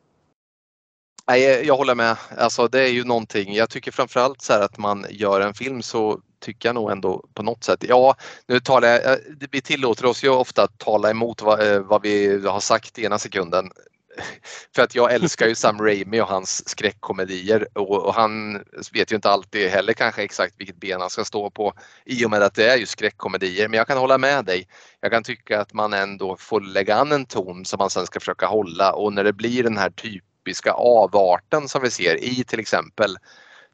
Nej, 1.28 1.66
jag 1.66 1.76
håller 1.76 1.94
med. 1.94 2.16
Alltså, 2.38 2.68
det 2.68 2.80
är 2.80 2.92
ju 2.92 3.04
någonting. 3.04 3.54
Jag 3.54 3.70
tycker 3.70 3.92
framförallt 3.92 4.42
så 4.42 4.52
här 4.52 4.60
att 4.60 4.78
man 4.78 5.06
gör 5.10 5.40
en 5.40 5.54
film 5.54 5.82
så 5.82 6.20
tycker 6.40 6.68
jag 6.68 6.74
nog 6.74 6.90
ändå 6.90 7.24
på 7.34 7.42
något 7.42 7.64
sätt. 7.64 7.84
Ja, 7.88 8.14
nu 8.46 8.60
talar 8.60 8.88
jag. 8.88 9.12
eh, 9.12 9.18
Vi 9.50 9.60
tillåter 9.60 10.04
oss 10.06 10.24
ju 10.24 10.28
ofta 10.28 10.62
att 10.62 10.78
tala 10.78 11.10
emot 11.10 11.42
vad, 11.42 11.72
eh, 11.72 11.80
vad 11.80 12.02
vi 12.02 12.46
har 12.46 12.60
sagt 12.60 12.98
i 12.98 13.04
ena 13.04 13.18
sekunden. 13.18 13.70
För 14.74 14.82
att 14.82 14.94
jag 14.94 15.12
älskar 15.12 15.48
ju 15.48 15.54
Sam 15.54 15.78
Raimi 15.78 16.20
och 16.20 16.26
hans 16.26 16.68
skräckkomedier 16.68 17.68
och, 17.78 18.06
och 18.06 18.14
han 18.14 18.64
vet 18.92 19.12
ju 19.12 19.16
inte 19.16 19.30
alltid 19.30 19.70
heller 19.70 19.92
kanske 19.92 20.22
exakt 20.22 20.54
vilket 20.58 20.76
ben 20.76 21.00
han 21.00 21.10
ska 21.10 21.24
stå 21.24 21.50
på 21.50 21.72
i 22.04 22.24
och 22.24 22.30
med 22.30 22.42
att 22.42 22.54
det 22.54 22.72
är 22.72 22.76
ju 22.76 22.86
skräckkomedier. 22.86 23.68
Men 23.68 23.78
jag 23.78 23.86
kan 23.86 23.98
hålla 23.98 24.18
med 24.18 24.44
dig. 24.44 24.68
Jag 25.00 25.12
kan 25.12 25.22
tycka 25.22 25.60
att 25.60 25.72
man 25.72 25.92
ändå 25.92 26.36
får 26.36 26.60
lägga 26.60 26.96
an 26.96 27.12
en 27.12 27.26
ton 27.26 27.64
som 27.64 27.78
man 27.78 27.90
sen 27.90 28.06
ska 28.06 28.20
försöka 28.20 28.46
hålla 28.46 28.92
och 28.92 29.12
när 29.12 29.24
det 29.24 29.32
blir 29.32 29.62
den 29.62 29.78
här 29.78 29.90
typiska 29.90 30.72
avarten 30.72 31.68
som 31.68 31.82
vi 31.82 31.90
ser 31.90 32.24
i 32.24 32.44
till 32.44 32.60
exempel 32.60 33.16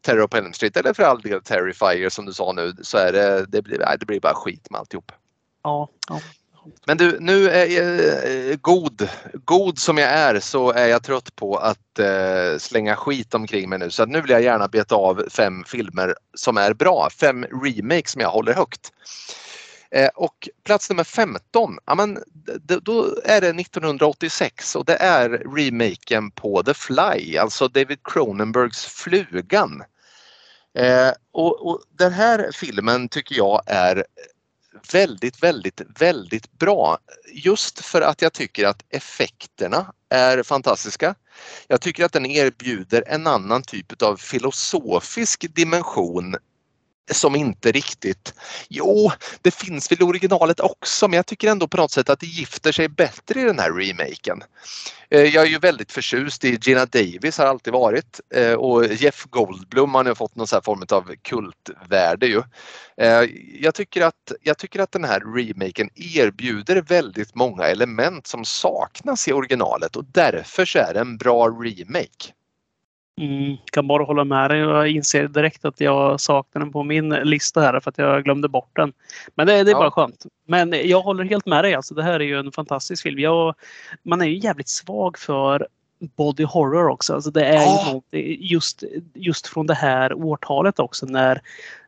Terror 0.01 0.26
på 0.26 0.36
Elm 0.36 0.53
Street 0.53 0.76
eller 0.76 0.93
för 0.93 1.03
all 1.03 1.20
del 1.20 1.43
Terrifier 1.43 2.09
som 2.09 2.26
du 2.26 2.32
sa 2.32 2.53
nu 2.53 2.72
så 2.82 2.99
är 2.99 3.12
det, 3.12 3.47
det, 3.47 3.62
blir, 3.62 3.78
nej, 3.78 3.97
det 4.01 4.07
blir 4.07 4.20
bara 4.20 4.34
skit 4.34 4.70
med 4.70 4.80
alltihop. 4.80 5.12
Ja, 5.62 5.89
ja. 6.09 6.20
Men 6.87 6.97
du, 6.97 7.16
nu 7.21 7.49
är 7.49 7.66
jag 7.66 8.51
eh, 8.51 8.57
god, 8.57 9.09
god 9.45 9.79
som 9.79 9.99
jag 9.99 10.11
är 10.11 10.41
så 10.41 10.73
är 10.73 10.87
jag 10.87 11.03
trött 11.03 11.37
på 11.37 11.57
att 11.57 11.99
eh, 11.99 12.59
slänga 12.59 12.97
skit 12.97 13.35
omkring 13.35 13.69
mig 13.69 13.79
nu 13.79 13.91
så 13.91 14.03
att 14.03 14.09
nu 14.09 14.21
vill 14.21 14.31
jag 14.31 14.43
gärna 14.43 14.69
beta 14.69 14.95
av 14.95 15.25
fem 15.31 15.64
filmer 15.64 16.14
som 16.35 16.57
är 16.57 16.75
bra, 16.75 17.09
fem 17.21 17.45
remakes 17.64 18.11
som 18.11 18.21
jag 18.21 18.31
håller 18.31 18.53
högt. 18.55 18.93
Eh, 19.91 20.09
och 20.14 20.49
plats 20.64 20.91
nummer 20.91 21.05
15, 21.05 21.79
ja, 21.87 21.95
men, 21.95 22.14
d- 22.62 22.79
då 22.83 23.16
är 23.25 23.41
det 23.41 23.49
1986 23.49 24.77
och 24.77 24.85
det 24.85 24.97
är 24.97 25.29
remaken 25.29 26.31
på 26.31 26.62
The 26.62 26.75
Fly, 26.75 27.37
alltså 27.37 27.69
David 27.69 27.99
Cronenbergs 28.05 28.87
Flugan. 28.87 29.83
Eh, 30.79 31.11
och, 31.33 31.66
och 31.66 31.83
den 31.99 32.12
här 32.12 32.51
filmen 32.55 33.09
tycker 33.09 33.35
jag 33.37 33.62
är 33.66 34.05
väldigt, 34.93 35.43
väldigt, 35.43 35.81
väldigt 35.99 36.59
bra. 36.59 36.99
Just 37.33 37.85
för 37.85 38.01
att 38.01 38.22
jag 38.22 38.33
tycker 38.33 38.66
att 38.66 38.85
effekterna 38.91 39.93
är 40.11 40.43
fantastiska. 40.43 41.14
Jag 41.66 41.81
tycker 41.81 42.05
att 42.05 42.12
den 42.12 42.26
erbjuder 42.26 43.05
en 43.07 43.26
annan 43.26 43.62
typ 43.62 44.03
av 44.03 44.16
filosofisk 44.16 45.47
dimension 45.55 46.37
som 47.11 47.37
inte 47.37 47.73
riktigt, 47.73 48.35
jo 48.69 49.11
det 49.43 49.51
finns 49.51 49.93
väl 49.93 50.01
i 50.01 50.05
originalet 50.05 50.61
också 50.61 51.09
men 51.09 51.17
jag 51.17 51.27
tycker 51.27 51.51
ändå 51.51 51.69
på 51.69 51.77
något 51.77 51.91
sätt 51.91 52.11
att 52.11 52.21
det 52.21 52.27
gifter 52.27 52.73
sig 52.73 52.89
bättre 52.89 53.41
i 53.41 53.45
den 53.45 53.59
här 53.59 53.73
remaken. 53.73 54.43
Eh, 55.11 55.23
jag 55.23 55.45
är 55.45 55.49
ju 55.49 55.59
väldigt 55.59 55.93
förtjust 55.93 56.45
i 56.45 56.59
Gina 56.63 56.87
Davis 56.87 57.39
har 57.39 57.47
alltid 57.47 57.73
varit 57.73 58.21
eh, 58.35 58.53
och 58.53 58.87
Jeff 58.87 59.25
Goldblum 59.31 59.95
har 59.95 60.05
nu 60.05 60.15
fått 60.15 60.37
någon 60.37 60.47
så 60.47 60.57
här 60.57 60.63
form 60.63 60.85
av 60.91 61.15
kultvärde 61.23 62.27
ju. 62.27 62.43
Eh, 62.97 63.25
jag 63.61 63.75
tycker, 63.75 64.03
att, 64.03 64.33
jag 64.43 64.59
tycker 64.59 64.81
att 64.81 64.93
den 64.93 65.05
här 65.05 65.21
remaken 65.21 65.91
erbjuder 65.95 66.83
väldigt 66.83 67.35
många 67.35 67.65
element 67.65 68.27
som 68.27 68.45
saknas 68.45 69.29
i 69.29 69.33
originalet 69.33 69.97
och 69.97 70.05
därför 70.05 70.65
så 70.65 70.79
är 70.79 70.95
det 70.95 71.01
en 71.01 71.17
bra 71.17 71.49
remake. 71.49 72.33
Mm, 73.19 73.57
kan 73.73 73.87
bara 73.87 74.03
hålla 74.05 74.25
med 74.25 74.51
dig. 74.51 74.59
Jag 74.59 74.89
inser 74.89 75.29
direkt 75.29 75.64
att 75.64 75.81
jag 75.81 76.21
saknar 76.21 76.61
den 76.61 76.73
på 76.73 76.83
min 76.83 77.09
lista 77.09 77.61
här 77.61 77.81
för 77.81 77.91
att 77.91 77.99
jag 77.99 78.25
glömde 78.25 78.49
bort 78.49 78.71
den. 78.77 78.93
Men 79.35 79.47
det, 79.47 79.53
det 79.64 79.71
är 79.71 79.73
Ja. 79.75 79.79
bara 79.79 79.91
skönt. 79.91 80.27
Men 80.47 80.75
jag 80.89 81.01
håller 81.01 81.25
helt 81.25 81.47
med 81.47 81.64
dig. 81.64 81.75
Alltså, 81.75 81.95
det 81.95 82.03
här 82.03 82.21
är 82.21 82.25
ju 82.25 82.39
en 82.39 82.53
fantastisk 82.53 83.03
film. 83.03 83.19
Jag, 83.19 83.55
man 84.03 84.21
är 84.21 84.27
ju 84.27 84.39
jävligt 84.39 84.69
svag 84.69 85.19
för 85.19 85.66
body 86.16 86.45
horror 86.45 86.89
också. 86.89 87.14
Alltså, 87.14 87.31
det 87.31 87.45
är 87.45 87.55
Ja. 87.55 87.87
ju 87.89 87.95
något, 87.95 88.05
just, 88.41 88.83
just 89.14 89.47
från 89.47 89.66
det 89.66 89.75
här 89.75 90.12
årtalet 90.12 90.79
också 90.79 91.07
när 91.07 91.41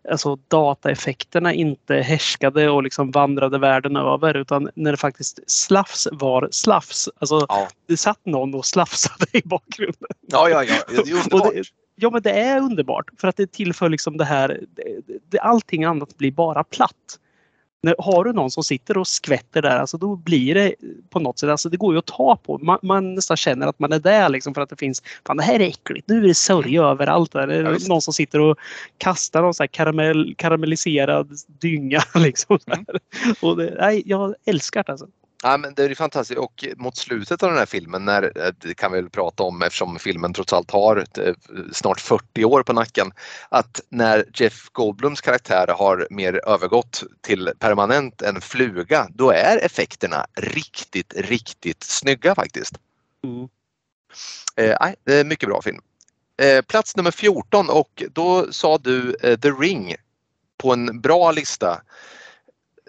alltså, 0.09 0.37
dataeffekterna 0.49 1.55
inte 1.55 1.95
härskade 1.95 2.71
och 2.71 2.83
liksom 2.83 3.11
vandrade 3.11 3.59
världen 3.59 3.97
över 3.97 4.37
utan 4.37 4.71
när 4.75 4.91
det 4.91 4.97
faktiskt 4.97 5.51
slafs 5.51 6.09
var 6.13 6.49
slafs. 6.53 7.09
Alltså, 7.19 7.47
Ja, 7.49 7.69
det 7.87 7.97
satt 7.97 8.27
någon 8.27 8.55
och 8.55 8.67
slafsade 8.67 9.27
i 9.33 9.43
bakgrunden. 9.45 10.09
ja, 10.21 10.49
ja, 10.49 10.65
ja. 10.65 10.75
det 10.89 11.11
är 11.11 11.15
underbart. 11.25 11.55
det, 11.55 11.63
ja 11.95 12.11
men 12.11 12.23
det 12.23 12.31
är 12.31 12.61
underbart 12.61 13.11
för 13.21 13.29
att 13.29 13.37
det 13.37 13.53
tillför 13.53 13.89
liksom 13.89 14.17
det 14.17 14.25
här. 14.25 14.61
Det, 14.77 15.19
det, 15.31 15.39
allting 15.39 15.85
annat 15.85 16.17
blir 16.17 16.33
bara 16.33 16.65
platt. 16.65 17.19
När, 17.83 17.95
har 17.99 18.25
du 18.25 18.33
någon 18.33 18.51
som 18.51 18.65
sitter 18.65 18.99
och 18.99 19.09
skvätter 19.09 19.63
där, 19.63 19.79
alltså 19.79 19.99
då 19.99 20.17
blir 20.17 20.55
det 20.55 20.75
på 21.11 21.21
något 21.21 21.39
sätt, 21.39 21.51
alltså 21.51 21.69
det 21.69 21.77
går 21.77 21.95
ju 21.95 21.99
att 21.99 22.07
ta 22.07 22.37
på. 22.37 22.59
Man, 22.59 22.79
man 22.83 23.15
nästan 23.15 23.37
känner 23.37 23.67
att 23.67 23.79
man 23.79 23.93
är 23.93 23.99
där 23.99 24.29
liksom 24.29 24.55
för 24.55 24.63
att 24.63 24.71
det 24.71 24.77
finns, 24.77 25.03
fan 25.27 25.37
det 25.37 25.43
här 25.43 25.61
är 25.61 25.67
äckligt, 25.69 26.09
nu 26.09 26.19
är 26.25 26.29
det 26.29 26.35
sörja 26.35 26.83
överallt. 26.83 27.33
Där. 27.33 27.47
Det 27.47 27.55
är 27.55 27.63
Ja, 27.63 27.79
någon 27.89 28.03
som 28.03 28.15
sitter 28.15 28.41
och 28.41 28.59
kastar 28.99 29.43
någon 29.43 29.55
så 29.55 29.63
här 29.63 29.69
karamell, 29.69 30.35
karamelliserad 30.39 31.31
dynga. 31.47 32.01
Liksom, 32.15 32.59
här. 32.67 32.85
Och 33.41 33.57
det, 33.57 33.77
nej, 33.81 34.03
jag 34.07 34.35
älskar 34.45 34.85
det 34.85 34.93
alltså. 34.93 35.07
Ja, 35.43 35.57
men 35.57 35.75
det 35.75 35.85
är 35.85 35.95
fantastiskt 35.95 36.39
och 36.39 36.65
mot 36.77 36.97
slutet 36.97 37.43
av 37.43 37.49
den 37.49 37.59
här 37.59 37.67
filmen, 37.67 38.05
när, 38.05 38.23
eh, 38.23 38.53
det 38.59 38.75
kan 38.75 38.93
vi 38.93 39.01
väl 39.01 39.11
prata 39.11 39.43
om 39.43 39.63
eftersom 39.63 39.99
filmen 39.99 40.33
trots 40.33 40.53
allt 40.53 40.71
har 40.71 40.97
eh, 41.19 41.35
snart 41.73 42.01
40 42.01 42.45
år 42.45 42.63
på 42.63 42.73
nacken, 42.73 43.13
att 43.49 43.81
när 43.89 44.25
Jeff 44.35 44.69
Goldblums 44.73 45.21
karaktär 45.21 45.67
har 45.79 46.07
mer 46.11 46.49
övergått 46.49 47.03
till 47.21 47.51
permanent 47.59 48.23
en 48.23 48.41
fluga, 48.41 49.09
då 49.11 49.31
är 49.31 49.57
effekterna 49.57 50.27
riktigt, 50.35 51.15
riktigt 51.17 51.83
snygga 51.83 52.35
faktiskt. 52.35 52.75
Mm. 53.25 53.49
Eh, 54.57 54.93
det 55.05 55.15
är 55.15 55.25
mycket 55.25 55.49
bra 55.49 55.63
film. 55.63 55.81
Eh, 56.43 56.63
plats 56.63 56.97
nummer 56.97 57.11
14 57.11 57.71
och 57.71 58.03
då 58.13 58.53
sa 58.53 58.79
du 58.79 59.17
eh, 59.23 59.39
The 59.39 59.51
Ring 59.51 59.95
på 60.57 60.73
en 60.73 61.01
bra 61.01 61.33
lista 61.33 61.83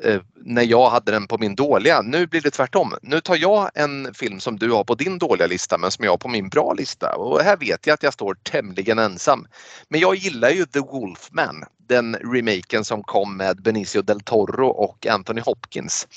Eh, 0.04 0.22
när 0.36 0.64
jag 0.64 0.90
hade 0.90 1.12
den 1.12 1.28
på 1.28 1.38
min 1.38 1.56
dåliga. 1.56 2.02
Nu 2.02 2.28
blir 2.28 2.42
det 2.42 2.52
tvärtom. 2.52 2.94
Nu 3.02 3.22
tar 3.22 3.36
jag 3.36 3.70
en 3.74 4.14
film 4.14 4.40
som 4.40 4.58
du 4.58 4.72
har 4.72 4.84
på 4.84 4.96
din 4.96 5.18
dåliga 5.18 5.48
lista 5.48 5.78
men 5.78 5.92
som 5.92 6.06
jag 6.06 6.12
har 6.12 6.18
på 6.18 6.28
min 6.28 6.50
bra 6.50 6.74
lista 6.74 7.16
och 7.16 7.40
här 7.42 7.58
vet 7.58 7.88
jag 7.88 7.94
att 7.94 8.04
jag 8.04 8.14
står 8.14 8.34
tämligen 8.44 9.00
ensam. 9.00 9.48
Men 9.90 10.00
jag 10.00 10.16
gillar 10.16 10.50
ju 10.50 10.66
The 10.66 10.80
Wolfman, 10.80 11.64
den 11.88 12.16
remaken 12.16 12.86
som 12.86 13.04
kom 13.04 13.38
med 13.38 13.62
Benicio 13.62 14.02
del 14.02 14.20
Toro 14.22 14.68
och 14.68 15.08
Anthony 15.08 15.42
Hopkins. 15.42 16.08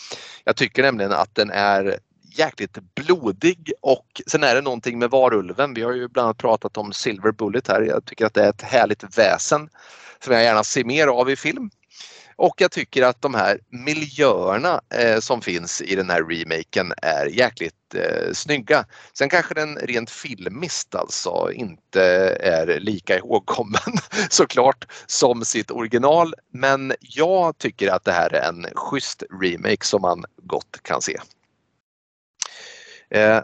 Jag 0.44 0.56
tycker 0.56 0.82
nämligen 0.82 1.12
att 1.12 1.34
den 1.34 1.50
är 1.50 1.98
jäkligt 2.36 2.78
blodig 2.94 3.72
och 3.80 4.22
sen 4.26 4.44
är 4.44 4.54
det 4.54 4.60
någonting 4.60 4.98
med 4.98 5.10
varulven. 5.10 5.74
Vi 5.74 5.82
har 5.82 5.92
ju 5.92 6.08
bland 6.08 6.26
annat 6.26 6.38
pratat 6.38 6.76
om 6.76 6.92
Silver 6.92 7.32
Bullet 7.32 7.68
här. 7.68 7.82
Jag 7.82 8.04
tycker 8.04 8.26
att 8.26 8.34
det 8.34 8.44
är 8.44 8.50
ett 8.50 8.62
härligt 8.62 9.18
väsen 9.18 9.68
som 10.24 10.34
jag 10.34 10.42
gärna 10.42 10.64
ser 10.64 10.84
mer 10.84 11.06
av 11.06 11.30
i 11.30 11.36
film. 11.36 11.70
Och 12.36 12.54
jag 12.58 12.70
tycker 12.70 13.02
att 13.02 13.22
de 13.22 13.34
här 13.34 13.58
miljöerna 13.68 14.80
eh, 14.94 15.20
som 15.20 15.40
finns 15.40 15.82
i 15.82 15.94
den 15.94 16.10
här 16.10 16.22
remaken 16.22 16.92
är 17.02 17.26
jäkligt 17.26 17.94
eh, 17.94 18.32
snygga. 18.32 18.86
Sen 19.12 19.28
kanske 19.28 19.54
den 19.54 19.76
rent 19.76 20.10
filmiskt 20.10 20.94
alltså 20.94 21.50
inte 21.52 22.02
är 22.40 22.80
lika 22.80 23.18
ihågkommen 23.18 23.92
såklart 24.30 24.86
som 25.06 25.44
sitt 25.44 25.70
original. 25.70 26.34
Men 26.52 26.92
jag 27.00 27.58
tycker 27.58 27.90
att 27.90 28.04
det 28.04 28.12
här 28.12 28.34
är 28.34 28.48
en 28.48 28.66
schysst 28.74 29.22
remake 29.42 29.84
som 29.84 30.02
man 30.02 30.24
gott 30.42 30.82
kan 30.82 31.02
se. 31.02 31.20
Eh, 33.10 33.40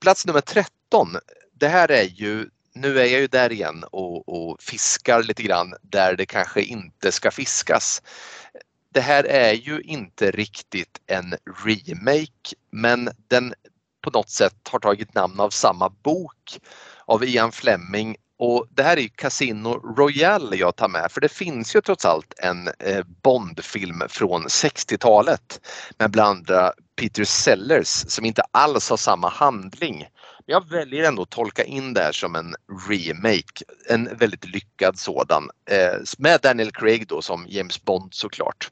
plats 0.00 0.26
nummer 0.26 0.40
13. 0.40 1.16
Det 1.52 1.68
här 1.68 1.90
är 1.90 2.04
ju 2.04 2.48
nu 2.76 3.00
är 3.00 3.04
jag 3.04 3.20
ju 3.20 3.26
där 3.26 3.52
igen 3.52 3.84
och, 3.90 4.28
och, 4.28 4.62
fiskar 4.62 5.22
lite 5.22 5.42
grann 5.42 5.74
där 5.82 6.16
det 6.16 6.26
kanske 6.26 6.62
inte 6.62 7.12
ska 7.12 7.30
fiskas. 7.30 8.02
Det 8.92 9.00
här 9.00 9.24
är 9.24 9.52
ju 9.52 9.80
inte 9.80 10.30
riktigt 10.30 11.00
en 11.06 11.34
remake 11.64 12.54
men 12.70 13.10
den 13.28 13.54
på 14.04 14.10
något 14.10 14.30
sätt 14.30 14.68
har 14.70 14.78
tagit 14.78 15.14
namn 15.14 15.40
av 15.40 15.50
samma 15.50 15.88
bok 15.88 16.58
av 17.04 17.24
Ian 17.24 17.52
Fleming 17.52 18.16
och 18.38 18.66
det 18.70 18.82
här 18.82 18.98
är 18.98 19.08
Casino 19.08 19.68
Royale 19.68 20.56
jag 20.56 20.76
tar 20.76 20.88
med 20.88 21.12
för 21.12 21.20
det 21.20 21.28
finns 21.28 21.76
ju 21.76 21.80
trots 21.80 22.04
allt 22.04 22.34
en 22.36 22.68
eh, 22.78 23.04
Bondfilm 23.22 24.02
från 24.08 24.46
60-talet 24.46 25.60
med 25.98 26.10
bland 26.10 26.38
andra 26.38 26.72
Peter 26.96 27.24
Sellers 27.24 27.88
som 27.88 28.24
inte 28.24 28.42
alls 28.50 28.90
har 28.90 28.96
samma 28.96 29.28
handling 29.28 30.06
jag 30.46 30.68
väljer 30.68 31.04
ändå 31.04 31.22
att 31.22 31.30
tolka 31.30 31.64
in 31.64 31.94
det 31.94 32.00
här 32.00 32.12
som 32.12 32.34
en 32.34 32.54
remake, 32.88 33.64
en 33.88 34.16
väldigt 34.16 34.44
lyckad 34.44 34.98
sådan. 34.98 35.50
Eh, 35.70 36.00
med 36.18 36.40
Daniel 36.40 36.72
Craig 36.72 37.06
då 37.08 37.22
som 37.22 37.46
James 37.48 37.84
Bond 37.84 38.14
såklart. 38.14 38.70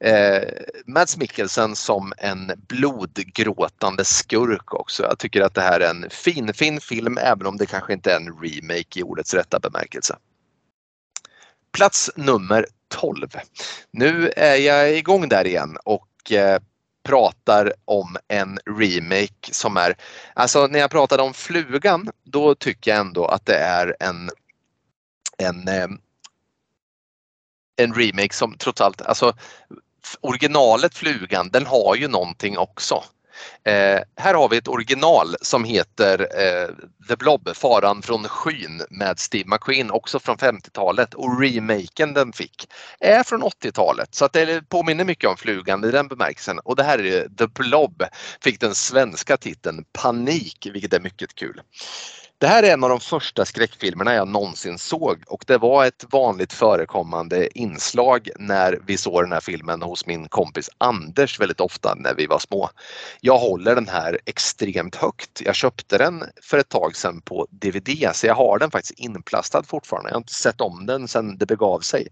Eh, 0.00 0.42
Mads 0.86 1.16
Mikkelsen 1.16 1.76
som 1.76 2.12
en 2.18 2.52
blodgråtande 2.68 4.04
skurk 4.04 4.74
också. 4.74 5.02
Jag 5.02 5.18
tycker 5.18 5.40
att 5.40 5.54
det 5.54 5.60
här 5.60 5.80
är 5.80 5.90
en 5.90 6.10
fin, 6.10 6.54
fin 6.54 6.80
film 6.80 7.18
även 7.18 7.46
om 7.46 7.56
det 7.56 7.66
kanske 7.66 7.92
inte 7.92 8.12
är 8.12 8.16
en 8.16 8.38
remake 8.42 9.00
i 9.00 9.02
ordets 9.02 9.34
rätta 9.34 9.58
bemärkelse. 9.58 10.16
Plats 11.72 12.10
nummer 12.16 12.66
12. 12.88 13.28
Nu 13.90 14.30
är 14.36 14.56
jag 14.56 14.96
igång 14.96 15.28
där 15.28 15.46
igen 15.46 15.76
och 15.84 16.32
eh, 16.32 16.60
pratar 17.04 17.72
om 17.84 18.16
en 18.28 18.58
remake 18.78 19.52
som 19.52 19.76
är, 19.76 19.96
alltså 20.34 20.66
när 20.66 20.78
jag 20.78 20.90
pratade 20.90 21.22
om 21.22 21.34
Flugan 21.34 22.10
då 22.24 22.54
tycker 22.54 22.90
jag 22.90 23.00
ändå 23.00 23.26
att 23.26 23.46
det 23.46 23.56
är 23.56 23.96
en 24.00 24.30
en, 25.38 25.68
eh, 25.68 25.88
en 27.76 27.94
remake 27.94 28.34
som 28.34 28.56
trots 28.58 28.80
allt, 28.80 29.02
alltså 29.02 29.32
originalet 30.20 30.94
Flugan 30.94 31.50
den 31.50 31.66
har 31.66 31.96
ju 31.96 32.08
någonting 32.08 32.58
också. 32.58 33.04
Eh, 33.64 34.00
här 34.16 34.34
har 34.34 34.48
vi 34.48 34.56
ett 34.56 34.68
original 34.68 35.36
som 35.42 35.64
heter 35.64 36.20
eh, 36.20 36.68
The 37.08 37.16
Blob, 37.16 37.56
Faran 37.56 38.02
från 38.02 38.28
skyn 38.28 38.82
med 38.90 39.18
Steve 39.18 39.48
McQueen, 39.48 39.90
också 39.90 40.18
från 40.18 40.36
50-talet 40.36 41.14
och 41.14 41.40
remaken 41.40 42.14
den 42.14 42.32
fick 42.32 42.68
är 43.00 43.22
från 43.22 43.42
80-talet 43.42 44.14
så 44.14 44.24
att 44.24 44.32
det 44.32 44.68
påminner 44.68 45.04
mycket 45.04 45.30
om 45.30 45.36
Flugan 45.36 45.84
i 45.84 45.90
den 45.90 46.08
bemärkelsen 46.08 46.58
och 46.58 46.76
det 46.76 46.82
här 46.82 46.98
är 46.98 47.28
The 47.38 47.46
Blob, 47.46 48.02
fick 48.40 48.60
den 48.60 48.74
svenska 48.74 49.36
titeln 49.36 49.84
Panik 49.92 50.68
vilket 50.72 50.92
är 50.92 51.00
mycket 51.00 51.34
kul. 51.34 51.60
Det 52.38 52.46
här 52.46 52.62
är 52.62 52.72
en 52.72 52.84
av 52.84 52.90
de 52.90 53.00
första 53.00 53.44
skräckfilmerna 53.44 54.14
jag 54.14 54.28
någonsin 54.28 54.78
såg 54.78 55.22
och 55.26 55.44
det 55.46 55.58
var 55.58 55.84
ett 55.84 56.04
vanligt 56.10 56.52
förekommande 56.52 57.58
inslag 57.58 58.28
när 58.38 58.78
vi 58.86 58.96
såg 58.96 59.22
den 59.22 59.32
här 59.32 59.40
filmen 59.40 59.82
hos 59.82 60.06
min 60.06 60.28
kompis 60.28 60.70
Anders 60.78 61.40
väldigt 61.40 61.60
ofta 61.60 61.94
när 61.94 62.14
vi 62.14 62.26
var 62.26 62.38
små. 62.38 62.70
Jag 63.20 63.38
håller 63.38 63.74
den 63.74 63.88
här 63.88 64.18
extremt 64.24 64.96
högt. 64.96 65.40
Jag 65.40 65.54
köpte 65.54 65.98
den 65.98 66.24
för 66.42 66.58
ett 66.58 66.68
tag 66.68 66.96
sedan 66.96 67.20
på 67.20 67.46
DVD 67.50 68.10
så 68.12 68.26
jag 68.26 68.34
har 68.34 68.58
den 68.58 68.70
faktiskt 68.70 68.98
inplastad 68.98 69.62
fortfarande. 69.62 70.10
Jag 70.10 70.14
har 70.14 70.20
inte 70.20 70.34
sett 70.34 70.60
om 70.60 70.86
den 70.86 71.08
sedan 71.08 71.38
det 71.38 71.46
begav 71.46 71.80
sig. 71.80 72.08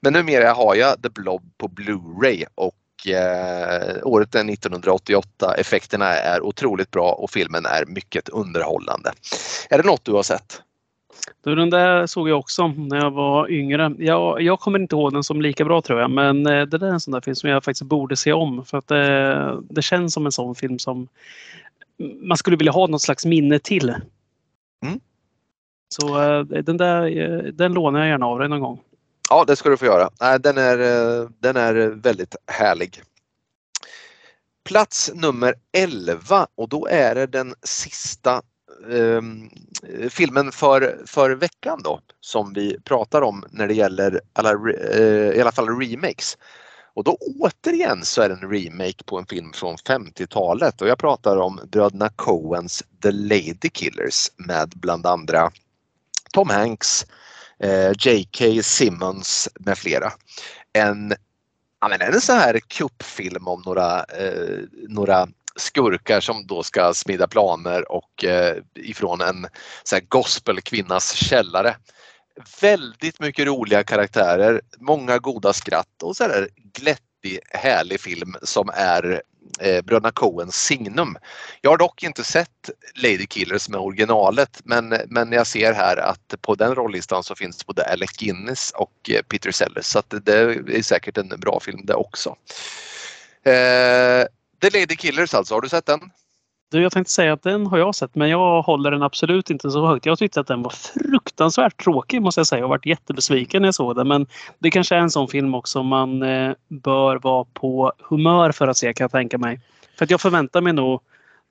Men 0.00 0.12
numera 0.12 0.52
har 0.52 0.74
jag 0.74 1.02
The 1.02 1.08
Blob 1.08 1.42
på 1.58 1.68
Blu-ray 1.68 2.44
och 2.54 2.74
eh, 3.06 4.06
året 4.06 4.34
är 4.34 4.52
1988. 4.52 5.54
Effekterna 5.58 6.06
är 6.06 6.42
otroligt 6.42 6.90
bra 6.90 7.12
och 7.12 7.30
filmen 7.30 7.66
är 7.66 7.86
mycket 7.86 8.28
underhållande. 8.28 9.12
Är 9.70 9.78
det 9.78 9.84
något 9.84 10.04
du 10.04 10.12
har 10.12 10.22
sett? 10.22 10.62
Du, 11.44 11.54
den 11.54 11.70
där 11.70 12.06
såg 12.06 12.28
jag 12.28 12.38
också 12.38 12.66
när 12.66 12.96
jag 12.96 13.10
var 13.10 13.50
yngre. 13.50 13.94
Jag, 13.98 14.42
jag 14.42 14.60
kommer 14.60 14.78
inte 14.78 14.96
ihåg 14.96 15.12
den 15.12 15.24
som 15.24 15.42
lika 15.42 15.64
bra 15.64 15.82
tror 15.82 16.00
jag, 16.00 16.10
men 16.10 16.46
eh, 16.46 16.62
det 16.62 16.78
där 16.78 16.86
är 16.86 16.92
en 16.92 17.00
sån 17.00 17.12
där 17.12 17.20
film 17.20 17.34
som 17.34 17.50
jag 17.50 17.64
faktiskt 17.64 17.82
borde 17.82 18.16
se 18.16 18.32
om 18.32 18.64
för 18.64 18.78
att 18.78 18.88
det, 18.88 19.62
det 19.70 19.82
känns 19.82 20.14
som 20.14 20.26
en 20.26 20.32
sån 20.32 20.54
film 20.54 20.78
som 20.78 21.08
man 22.22 22.36
skulle 22.36 22.56
vilja 22.56 22.72
ha 22.72 22.86
något 22.86 23.02
slags 23.02 23.26
minne 23.26 23.58
till. 23.58 23.94
Mm. 24.84 25.00
Så 25.88 26.22
eh, 26.22 26.40
den 26.42 26.76
där 26.76 27.18
eh, 27.18 27.52
den 27.52 27.72
lånar 27.72 28.00
jag 28.00 28.08
gärna 28.08 28.26
av 28.26 28.38
dig 28.38 28.48
någon 28.48 28.60
gång. 28.60 28.80
Ja, 29.30 29.44
det 29.44 29.56
ska 29.56 29.68
du 29.68 29.76
få 29.76 29.84
göra. 29.84 30.38
Den 30.38 30.58
är, 30.58 30.78
eh, 30.78 31.28
den 31.40 31.56
är 31.56 31.74
väldigt 31.86 32.36
härlig. 32.46 33.02
Plats 34.64 35.10
nummer 35.14 35.54
11 35.72 36.46
och 36.54 36.68
då 36.68 36.86
är 36.86 37.14
det 37.14 37.26
den 37.26 37.54
sista 37.62 38.42
eh, 38.90 39.22
filmen 40.08 40.52
för, 40.52 41.02
för 41.06 41.30
veckan 41.30 41.80
då 41.84 42.00
som 42.20 42.52
vi 42.52 42.80
pratar 42.84 43.22
om 43.22 43.44
när 43.50 43.68
det 43.68 43.74
gäller 43.74 44.20
alla, 44.32 44.50
eh, 44.92 45.36
i 45.36 45.40
alla 45.40 45.52
fall 45.52 45.80
remakes. 45.80 46.38
Och 46.94 47.04
då 47.04 47.18
återigen 47.40 48.04
så 48.04 48.22
är 48.22 48.28
det 48.28 48.34
en 48.34 48.50
remake 48.50 49.04
på 49.04 49.18
en 49.18 49.26
film 49.26 49.52
från 49.52 49.76
50-talet 49.76 50.82
och 50.82 50.88
jag 50.88 50.98
pratar 50.98 51.36
om 51.36 51.60
bröderna 51.70 52.08
Coens 52.08 52.82
The 53.02 53.10
Lady 53.10 53.70
Killers 53.72 54.30
med 54.36 54.72
bland 54.76 55.06
andra 55.06 55.50
Tom 56.32 56.50
Hanks, 56.50 57.02
eh, 57.02 57.08
Eh, 57.58 57.92
J.K. 57.98 58.62
Simmons 58.62 59.48
med 59.60 59.78
flera. 59.78 60.12
En, 60.72 61.14
ja, 61.80 61.88
men 61.88 62.00
en 62.00 62.20
sån 62.20 62.36
här 62.36 62.58
kuppfilm 62.58 63.48
om 63.48 63.62
några, 63.66 64.04
eh, 64.04 64.58
några 64.88 65.28
skurkar 65.56 66.20
som 66.20 66.46
då 66.46 66.62
ska 66.62 66.94
smida 66.94 67.26
planer 67.26 67.92
och 67.92 68.24
eh, 68.24 68.56
ifrån 68.74 69.20
en 69.20 69.46
så 69.84 69.96
här 69.96 70.02
gospelkvinnas 70.08 71.12
källare. 71.12 71.76
Väldigt 72.60 73.20
mycket 73.20 73.46
roliga 73.46 73.84
karaktärer, 73.84 74.60
många 74.78 75.18
goda 75.18 75.52
skratt 75.52 76.02
och 76.02 76.16
så 76.16 76.24
här 76.24 76.48
glättig 76.72 77.38
härlig 77.50 78.00
film 78.00 78.36
som 78.42 78.70
är 78.74 79.22
eh, 79.60 79.82
bröderna 79.84 80.10
Coens 80.10 80.56
signum. 80.56 81.16
Jag 81.60 81.70
har 81.70 81.78
dock 81.78 82.02
inte 82.02 82.24
sett 82.24 82.70
Lady 82.94 83.26
Killers 83.26 83.68
med 83.68 83.80
originalet 83.80 84.60
men, 84.64 84.96
men 85.06 85.32
jag 85.32 85.46
ser 85.46 85.72
här 85.72 85.96
att 85.96 86.34
på 86.40 86.54
den 86.54 86.74
rollistan 86.74 87.24
så 87.24 87.34
finns 87.34 87.66
både 87.66 87.92
Alec 87.92 88.10
Guinness 88.10 88.72
och 88.74 89.10
eh, 89.10 89.22
Peter 89.22 89.50
Sellers 89.50 89.84
så 89.84 89.98
att 89.98 90.14
det 90.22 90.32
är 90.32 90.82
säkert 90.82 91.18
en 91.18 91.28
bra 91.28 91.60
film 91.60 91.80
det 91.86 91.94
också. 91.94 92.36
Eh, 93.44 94.26
The 94.60 94.70
Lady 94.72 94.96
Killers 94.96 95.34
alltså, 95.34 95.54
har 95.54 95.60
du 95.60 95.68
sett 95.68 95.86
den? 95.86 96.00
Du, 96.74 96.82
jag 96.82 96.92
tänkte 96.92 97.12
säga 97.12 97.32
att 97.32 97.42
den 97.42 97.66
har 97.66 97.78
jag 97.78 97.94
sett 97.94 98.14
men 98.14 98.30
jag 98.30 98.62
håller 98.62 98.90
den 98.90 99.02
absolut 99.02 99.50
inte 99.50 99.70
så 99.70 99.86
högt. 99.86 100.06
Jag 100.06 100.18
tyckte 100.18 100.40
att 100.40 100.46
den 100.46 100.62
var 100.62 100.70
fruktansvärt 100.70 101.84
tråkig 101.84 102.22
måste 102.22 102.38
jag 102.40 102.46
säga 102.46 102.64
och 102.64 102.70
varit 102.70 102.86
jättebesviken 102.86 103.62
när 103.62 103.66
jag 103.66 103.74
såg 103.74 103.96
den. 103.96 104.08
Men 104.08 104.26
det 104.58 104.70
kanske 104.70 104.96
är 104.96 105.00
en 105.00 105.10
sån 105.10 105.28
film 105.28 105.54
också 105.54 105.82
man 105.82 106.22
eh, 106.22 106.52
bör 106.68 107.16
vara 107.16 107.44
på 107.44 107.92
humör 107.98 108.52
för 108.52 108.68
att 108.68 108.76
se 108.76 108.94
kan 108.94 109.04
jag 109.04 109.10
tänka 109.10 109.38
mig. 109.38 109.60
För 109.98 110.04
att 110.04 110.10
jag 110.10 110.20
förväntar 110.20 110.60
mig 110.60 110.72
nog 110.72 111.00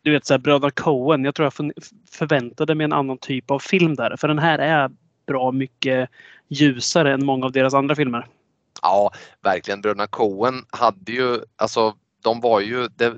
du 0.01 0.11
vet 0.11 0.25
så 0.25 0.33
här, 0.33 0.39
Bröderna 0.39 0.71
Coen. 0.71 1.25
Jag 1.25 1.35
tror 1.35 1.45
jag 1.45 1.71
förväntade 2.11 2.75
mig 2.75 2.85
en 2.85 2.93
annan 2.93 3.17
typ 3.17 3.51
av 3.51 3.59
film 3.59 3.95
där. 3.95 4.15
För 4.17 4.27
den 4.27 4.39
här 4.39 4.59
är 4.59 4.91
bra 5.27 5.51
mycket 5.51 6.09
ljusare 6.47 7.13
än 7.13 7.25
många 7.25 7.45
av 7.45 7.51
deras 7.51 7.73
andra 7.73 7.95
filmer. 7.95 8.27
Ja, 8.81 9.11
verkligen. 9.41 9.81
Bröderna 9.81 10.07
Coen 10.07 10.65
hade 10.69 11.11
ju, 11.11 11.39
alltså 11.55 11.93
de 12.23 12.39
var 12.39 12.59
ju, 12.59 12.87
det, 12.87 13.13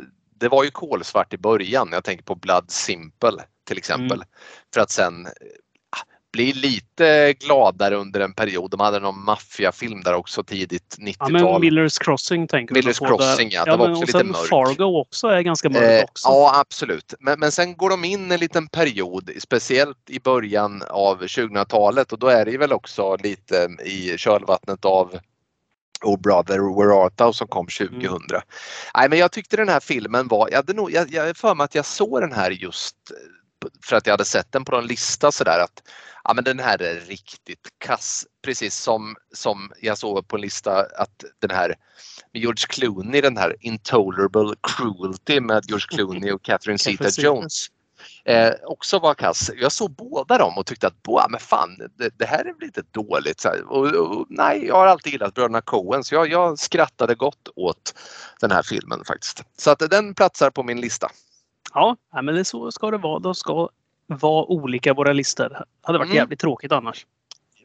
det 0.45 0.49
var 0.49 0.63
ju 0.63 0.71
kolsvart 0.71 1.33
i 1.33 1.37
början. 1.37 1.89
Jag 1.91 2.03
tänker 2.03 2.23
på 2.23 2.35
Blood 2.35 2.71
Simple 2.71 3.43
till 3.67 3.77
exempel. 3.77 4.17
Mm. 4.17 4.27
För 4.73 4.81
att 4.81 4.91
sen 4.91 5.25
ah, 5.25 6.03
bli 6.33 6.53
lite 6.53 7.33
gladare 7.33 7.95
under 7.95 8.19
en 8.19 8.33
period. 8.33 8.71
De 8.71 8.79
hade 8.79 8.99
någon 8.99 9.23
maffiafilm 9.23 10.01
där 10.01 10.13
också 10.13 10.43
tidigt 10.43 10.97
90-tal. 10.99 11.41
Ja, 11.41 11.51
men 11.51 11.61
Millers 11.61 11.97
Crossing 11.97 12.47
tänker 12.47 12.75
Millers 12.75 12.99
på. 12.99 13.05
Crossing 13.05 13.49
ja, 13.51 13.65
det 13.65 13.71
ja, 13.71 13.77
var 13.77 13.91
också 13.91 14.05
lite 14.05 14.23
mörk. 14.23 14.47
Fargo 14.49 14.99
också 14.99 15.27
är 15.27 15.41
ganska 15.41 15.69
mörk 15.69 15.99
eh, 15.99 16.03
också. 16.03 16.27
Ja 16.27 16.59
absolut. 16.59 17.13
Men, 17.19 17.39
men 17.39 17.51
sen 17.51 17.77
går 17.77 17.89
de 17.89 18.05
in 18.05 18.31
en 18.31 18.39
liten 18.39 18.67
period, 18.67 19.29
speciellt 19.39 20.09
i 20.09 20.19
början 20.19 20.83
av 20.89 21.21
2000-talet 21.21 22.13
och 22.13 22.19
då 22.19 22.27
är 22.27 22.45
det 22.45 22.57
väl 22.57 22.73
också 22.73 23.17
lite 23.23 23.69
i 23.85 24.17
kölvattnet 24.17 24.85
av 24.85 25.19
Oh 26.05 26.19
Brother 26.19 26.59
Where 26.59 26.93
Art 26.93 27.17
Thou 27.17 27.33
som 27.33 27.47
kom 27.47 27.67
2000. 27.67 27.99
Mm. 28.05 28.19
Nej 28.95 29.09
men 29.09 29.19
jag 29.19 29.31
tyckte 29.31 29.57
den 29.57 29.69
här 29.69 29.79
filmen 29.79 30.27
var, 30.27 30.49
jag 30.49 30.57
hade 30.57 30.73
nog, 30.73 30.91
jag, 30.91 31.11
jag 31.11 31.37
för 31.37 31.55
mig 31.55 31.63
att 31.65 31.75
jag 31.75 31.85
såg 31.85 32.21
den 32.21 32.31
här 32.31 32.51
just 32.51 32.95
för 33.83 33.95
att 33.95 34.07
jag 34.07 34.13
hade 34.13 34.25
sett 34.25 34.51
den 34.51 34.65
på 34.65 34.71
någon 34.71 34.87
lista 34.87 35.31
sådär 35.31 35.59
att 35.59 35.83
ja, 36.23 36.33
men 36.33 36.43
den 36.43 36.59
här 36.59 36.81
är 36.81 36.95
riktigt 36.95 37.67
kass. 37.77 38.25
Precis 38.43 38.75
som, 38.75 39.15
som 39.33 39.71
jag 39.81 39.97
såg 39.97 40.27
på 40.27 40.35
en 40.35 40.41
lista 40.41 40.79
att 40.79 41.23
den 41.39 41.51
här 41.51 41.75
med 42.33 42.41
George 42.41 42.65
Clooney, 42.69 43.21
den 43.21 43.37
här 43.37 43.55
Intolerable 43.59 44.55
Cruelty 44.61 45.39
med 45.39 45.63
George 45.67 45.87
Clooney 45.89 46.31
och 46.31 46.43
Catherine 46.43 46.77
Zeta-Jones 46.77 47.67
eh, 48.25 48.51
också 48.63 48.99
var 48.99 49.13
kass. 49.13 49.51
Jag 49.55 49.71
såg 49.71 49.91
båda 49.91 50.37
dem 50.37 50.57
och 50.57 50.65
tyckte 50.65 50.87
att 50.87 51.03
Boah, 51.03 51.25
men 51.29 51.39
fan, 51.39 51.77
det, 51.97 52.09
det 52.17 52.25
här 52.25 52.45
är 52.45 52.65
lite 52.65 52.81
dåligt. 52.91 53.39
Så 53.39 53.49
och, 53.67 53.85
och, 53.85 54.25
nej, 54.29 54.65
jag 54.65 54.75
har 54.75 54.87
alltid 54.87 55.13
gillat 55.13 55.33
bröderna 55.33 55.61
Coen 55.61 56.03
så 56.03 56.15
jag, 56.15 56.31
jag 56.31 56.59
skrattade 56.59 57.15
gott 57.15 57.47
åt 57.55 57.93
den 58.41 58.51
här 58.51 58.63
filmen 58.63 59.03
faktiskt. 59.05 59.43
Så 59.57 59.71
att 59.71 59.79
den 59.89 60.13
platsar 60.13 60.49
på 60.49 60.63
min 60.63 60.81
lista. 60.81 61.07
Ja, 61.73 61.97
men 62.21 62.35
det 62.35 62.45
så 62.45 62.71
ska 62.71 62.91
det 62.91 62.97
vara. 62.97 63.19
De 63.19 63.35
ska 63.35 63.69
vara 64.07 64.45
olika 64.45 64.93
våra 64.93 65.13
listor. 65.13 65.49
Det 65.49 65.65
hade 65.81 65.97
varit 65.97 66.07
mm. 66.07 66.17
jävligt 66.17 66.39
tråkigt 66.39 66.71
annars. 66.71 67.05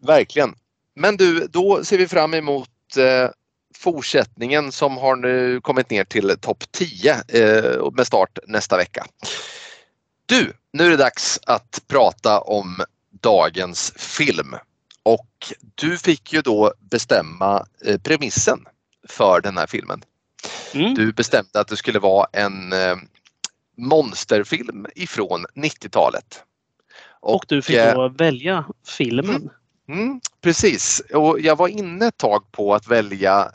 Verkligen. 0.03 0.55
Men 0.95 1.16
du, 1.16 1.47
då 1.47 1.84
ser 1.84 1.99
vi 1.99 2.09
fram 2.09 2.34
emot 2.34 2.97
eh, 2.97 3.30
fortsättningen 3.76 4.72
som 4.72 4.97
har 4.97 5.16
nu 5.16 5.61
kommit 5.61 5.91
ner 5.91 6.05
till 6.05 6.36
topp 6.41 6.64
10 6.70 7.12
eh, 7.12 7.91
med 7.93 8.07
start 8.07 8.38
nästa 8.47 8.76
vecka. 8.76 9.07
Du, 10.31 10.53
nu 10.72 10.85
är 10.85 10.91
det 10.91 10.97
dags 10.97 11.41
att 11.47 11.83
prata 11.89 12.41
om 12.41 12.85
dagens 13.11 13.93
film. 13.97 14.57
Och 15.03 15.53
du 15.74 15.99
fick 15.99 16.33
ju 16.33 16.43
då 16.43 16.74
bestämma 16.91 17.66
eh, 17.85 18.01
premissen 18.01 18.64
för 19.09 19.41
den 19.41 19.59
här 19.59 19.66
filmen. 19.66 20.03
Mm. 20.74 20.95
Du 20.95 21.12
bestämde 21.12 21.61
att 21.61 21.68
det 21.68 21.76
skulle 21.76 21.99
vara 21.99 22.26
en 22.33 22.72
eh, 22.72 22.97
monsterfilm 23.76 24.87
ifrån 24.95 25.47
90-talet. 25.55 26.45
Och, 27.20 27.35
och, 27.35 27.45
du 27.49 27.62
fick 27.62 27.76
då 27.76 28.05
eh, 28.05 28.12
välja 28.12 28.64
filmen. 28.87 29.51
Mm, 29.89 30.01
mm, 30.01 30.20
precis, 30.41 31.03
och 31.14 31.41
jag 31.41 31.57
var 31.57 31.68
inne 31.68 32.07
ett 32.07 32.16
tag 32.16 32.53
på 32.53 32.74
att 32.74 32.89
välja 32.89 33.53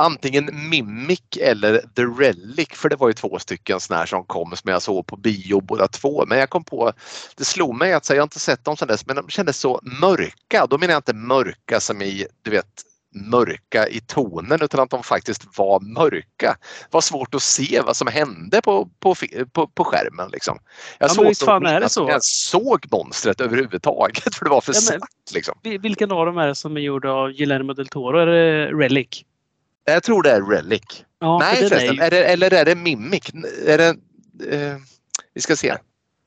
antingen 0.00 0.68
Mimic 0.70 1.22
eller 1.40 1.78
The 1.96 2.02
Relic 2.02 2.68
för 2.72 2.88
det 2.88 2.96
var 2.96 3.08
ju 3.08 3.14
två 3.14 3.38
stycken 3.38 3.80
sådana 3.80 3.98
här 3.98 4.06
som 4.06 4.24
kom 4.24 4.56
som 4.56 4.70
jag 4.70 4.82
såg 4.82 5.06
på 5.06 5.16
bio 5.16 5.60
båda 5.60 5.88
två. 5.88 6.24
Men 6.26 6.38
jag 6.38 6.50
kom 6.50 6.64
på, 6.64 6.92
det 7.36 7.44
slog 7.44 7.74
mig 7.74 7.92
att 7.92 8.08
jag 8.10 8.16
har 8.16 8.22
inte 8.22 8.40
sett 8.40 8.64
dem 8.64 8.76
sedan 8.76 8.88
dess 8.88 9.06
men 9.06 9.16
de 9.16 9.28
kändes 9.28 9.56
så 9.56 9.80
mörka. 10.00 10.66
Då 10.70 10.78
menar 10.78 10.92
jag 10.92 10.98
inte 10.98 11.14
mörka 11.14 11.80
som 11.80 12.02
i 12.02 12.26
du 12.42 12.50
vet 12.50 12.82
mörka 13.14 13.88
i 13.88 14.00
tonen 14.00 14.62
utan 14.62 14.80
att 14.80 14.90
de 14.90 15.02
faktiskt 15.02 15.58
var 15.58 15.80
mörka. 15.80 16.56
Det 16.80 16.94
var 16.94 17.00
svårt 17.00 17.34
att 17.34 17.42
se 17.42 17.80
vad 17.86 17.96
som 17.96 18.06
hände 18.06 18.62
på, 18.62 18.88
på, 19.00 19.14
på, 19.52 19.66
på 19.66 19.84
skärmen. 19.84 20.30
Liksom. 20.32 20.58
Jag 20.98 21.10
ja, 21.10 21.14
såg 21.14 21.36
fan 21.36 21.66
är 21.66 21.80
det 21.80 21.88
så. 21.88 22.08
Jag 22.08 22.24
såg 22.24 22.86
monstret 22.90 23.40
överhuvudtaget 23.40 24.34
för 24.34 24.44
det 24.44 24.50
var 24.50 24.60
för 24.60 24.74
ja, 24.74 24.80
svart. 24.80 25.34
Liksom. 25.34 25.54
Vilken 25.62 26.12
av 26.12 26.26
dem 26.26 26.38
är 26.38 26.46
det 26.46 26.54
som 26.54 26.76
är 26.76 26.80
gjord 26.80 27.06
av 27.06 27.32
Guillermo 27.32 27.72
del 27.72 27.88
Toro? 27.88 28.18
Är 28.18 28.26
det 28.26 28.66
Relic? 28.66 29.24
Jag 29.84 30.02
tror 30.02 30.22
det 30.22 30.30
är 30.30 30.42
Relic. 30.42 31.04
Ja, 31.18 31.38
Nej 31.38 31.56
förresten, 31.56 31.98
är... 31.98 32.02
är 32.02 32.10
det, 32.10 32.24
eller 32.24 32.54
är 32.54 32.64
det 32.64 32.74
Mimic? 32.74 33.30
Är 33.66 33.78
det, 33.78 33.88
eh, 34.56 34.76
vi 35.34 35.40
ska 35.40 35.56
se. 35.56 35.76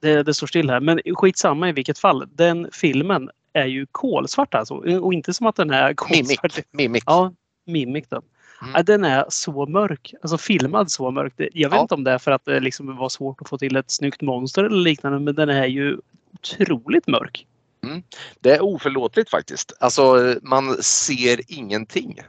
Det, 0.02 0.24
det 0.24 0.34
står 0.34 0.48
still 0.48 0.70
här 0.70 0.80
men 0.80 1.00
skitsamma 1.16 1.70
i 1.70 1.72
vilket 1.72 2.00
fall. 2.00 2.30
Den 2.36 2.70
filmen 2.72 3.30
är 3.54 3.66
ju 3.66 3.86
kolsvart 3.92 4.56
alltså 4.56 4.74
och 4.76 5.14
inte 5.14 5.34
som 5.34 5.48
att 5.48 5.56
den 5.56 5.70
är 5.70 5.94
kolsvart. 5.94 6.56
Mimic. 6.56 6.66
Mimic. 6.72 7.04
Ja, 7.06 7.34
Mimic 7.66 8.06
då. 8.10 8.22
Mm. 8.62 8.86
Den 8.86 9.06
är 9.06 9.26
så 9.30 9.66
mörk, 9.66 10.14
alltså 10.22 10.38
filmad 10.38 10.92
så 10.92 11.12
mörk. 11.12 11.34
Jag 11.38 11.70
vet 11.70 11.78
ja. 11.78 11.82
inte 11.82 11.94
om 11.96 12.04
det 12.04 12.12
är 12.12 12.18
för 12.18 12.32
att 12.32 12.46
det 12.46 12.60
liksom 12.60 12.98
var 12.98 13.10
svårt 13.10 13.42
att 13.42 13.50
få 13.50 13.58
till 13.58 13.76
ett 13.76 13.92
snyggt 13.92 14.22
monster 14.22 14.64
eller 14.64 14.78
liknande 14.78 15.20
men 15.20 15.36
den 15.36 15.50
är 15.50 15.66
ju 15.66 15.98
otroligt 16.34 17.08
mörk. 17.08 17.48
Mm. 17.84 18.04
Det 18.40 18.52
är 18.52 18.64
oförlåtligt 18.64 19.30
faktiskt. 19.30 19.74
Alltså 19.80 20.36
man 20.42 20.84
ser 20.84 21.40
ingenting. 21.48 22.20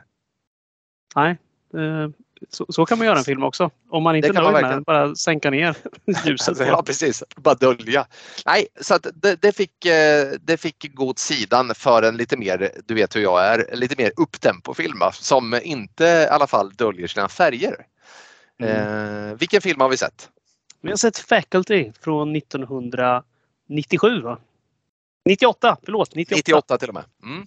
Nej, 1.14 1.36
eh, 1.74 2.08
så, 2.50 2.66
så, 2.68 2.86
kan 2.86 2.98
man 2.98 3.06
göra 3.06 3.18
en 3.18 3.24
film 3.24 3.42
också. 3.42 3.70
Om 3.90 4.02
man 4.02 4.16
inte 4.16 4.28
är 4.28 4.32
nöjd 4.32 4.52
med 4.52 4.64
den, 4.64 4.82
bara 4.82 5.14
sänka 5.14 5.50
ner 5.50 5.76
ljuset. 6.26 6.58
ja 6.66 6.82
precis, 6.82 7.22
bara 7.36 7.54
dölja. 7.54 8.06
Nej, 8.46 8.66
så 8.80 8.98
det, 9.14 9.42
det, 9.42 9.56
fick, 9.56 9.86
eh, 9.86 10.32
det 10.40 10.56
fick 10.56 10.94
gå 10.94 11.08
åt 11.08 11.18
sidan 11.18 11.74
för 11.74 12.02
en 12.02 12.16
lite 12.16 12.36
mer, 12.36 12.70
du 12.86 12.94
vet 12.94 13.16
hur 13.16 13.20
jag 13.20 13.46
är, 13.46 13.76
lite 13.76 13.94
mer 14.02 14.12
upptempo-film 14.16 14.98
som 15.12 15.60
inte 15.62 16.04
i 16.04 16.26
alla 16.30 16.46
fall 16.46 16.70
döljer 16.70 17.06
sina 17.06 17.28
färger. 17.28 17.86
Mm. 18.60 19.28
Eh, 19.28 19.34
vilken 19.34 19.60
film 19.60 19.80
har 19.80 19.88
vi 19.88 19.96
sett? 19.96 20.28
Vi 20.80 20.90
har 20.90 20.96
sett 20.96 21.18
Faculty 21.18 21.92
från 22.00 22.36
1997 22.36 24.20
va? 24.20 24.38
98, 25.24 25.76
förlåt. 25.82 26.14
98, 26.14 26.36
98 26.36 26.78
till 26.78 26.88
och 26.88 26.94
med. 26.94 27.04
Mm. 27.22 27.46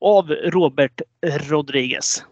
Av 0.00 0.30
Robert 0.30 1.00
Rodriguez. 1.22 2.24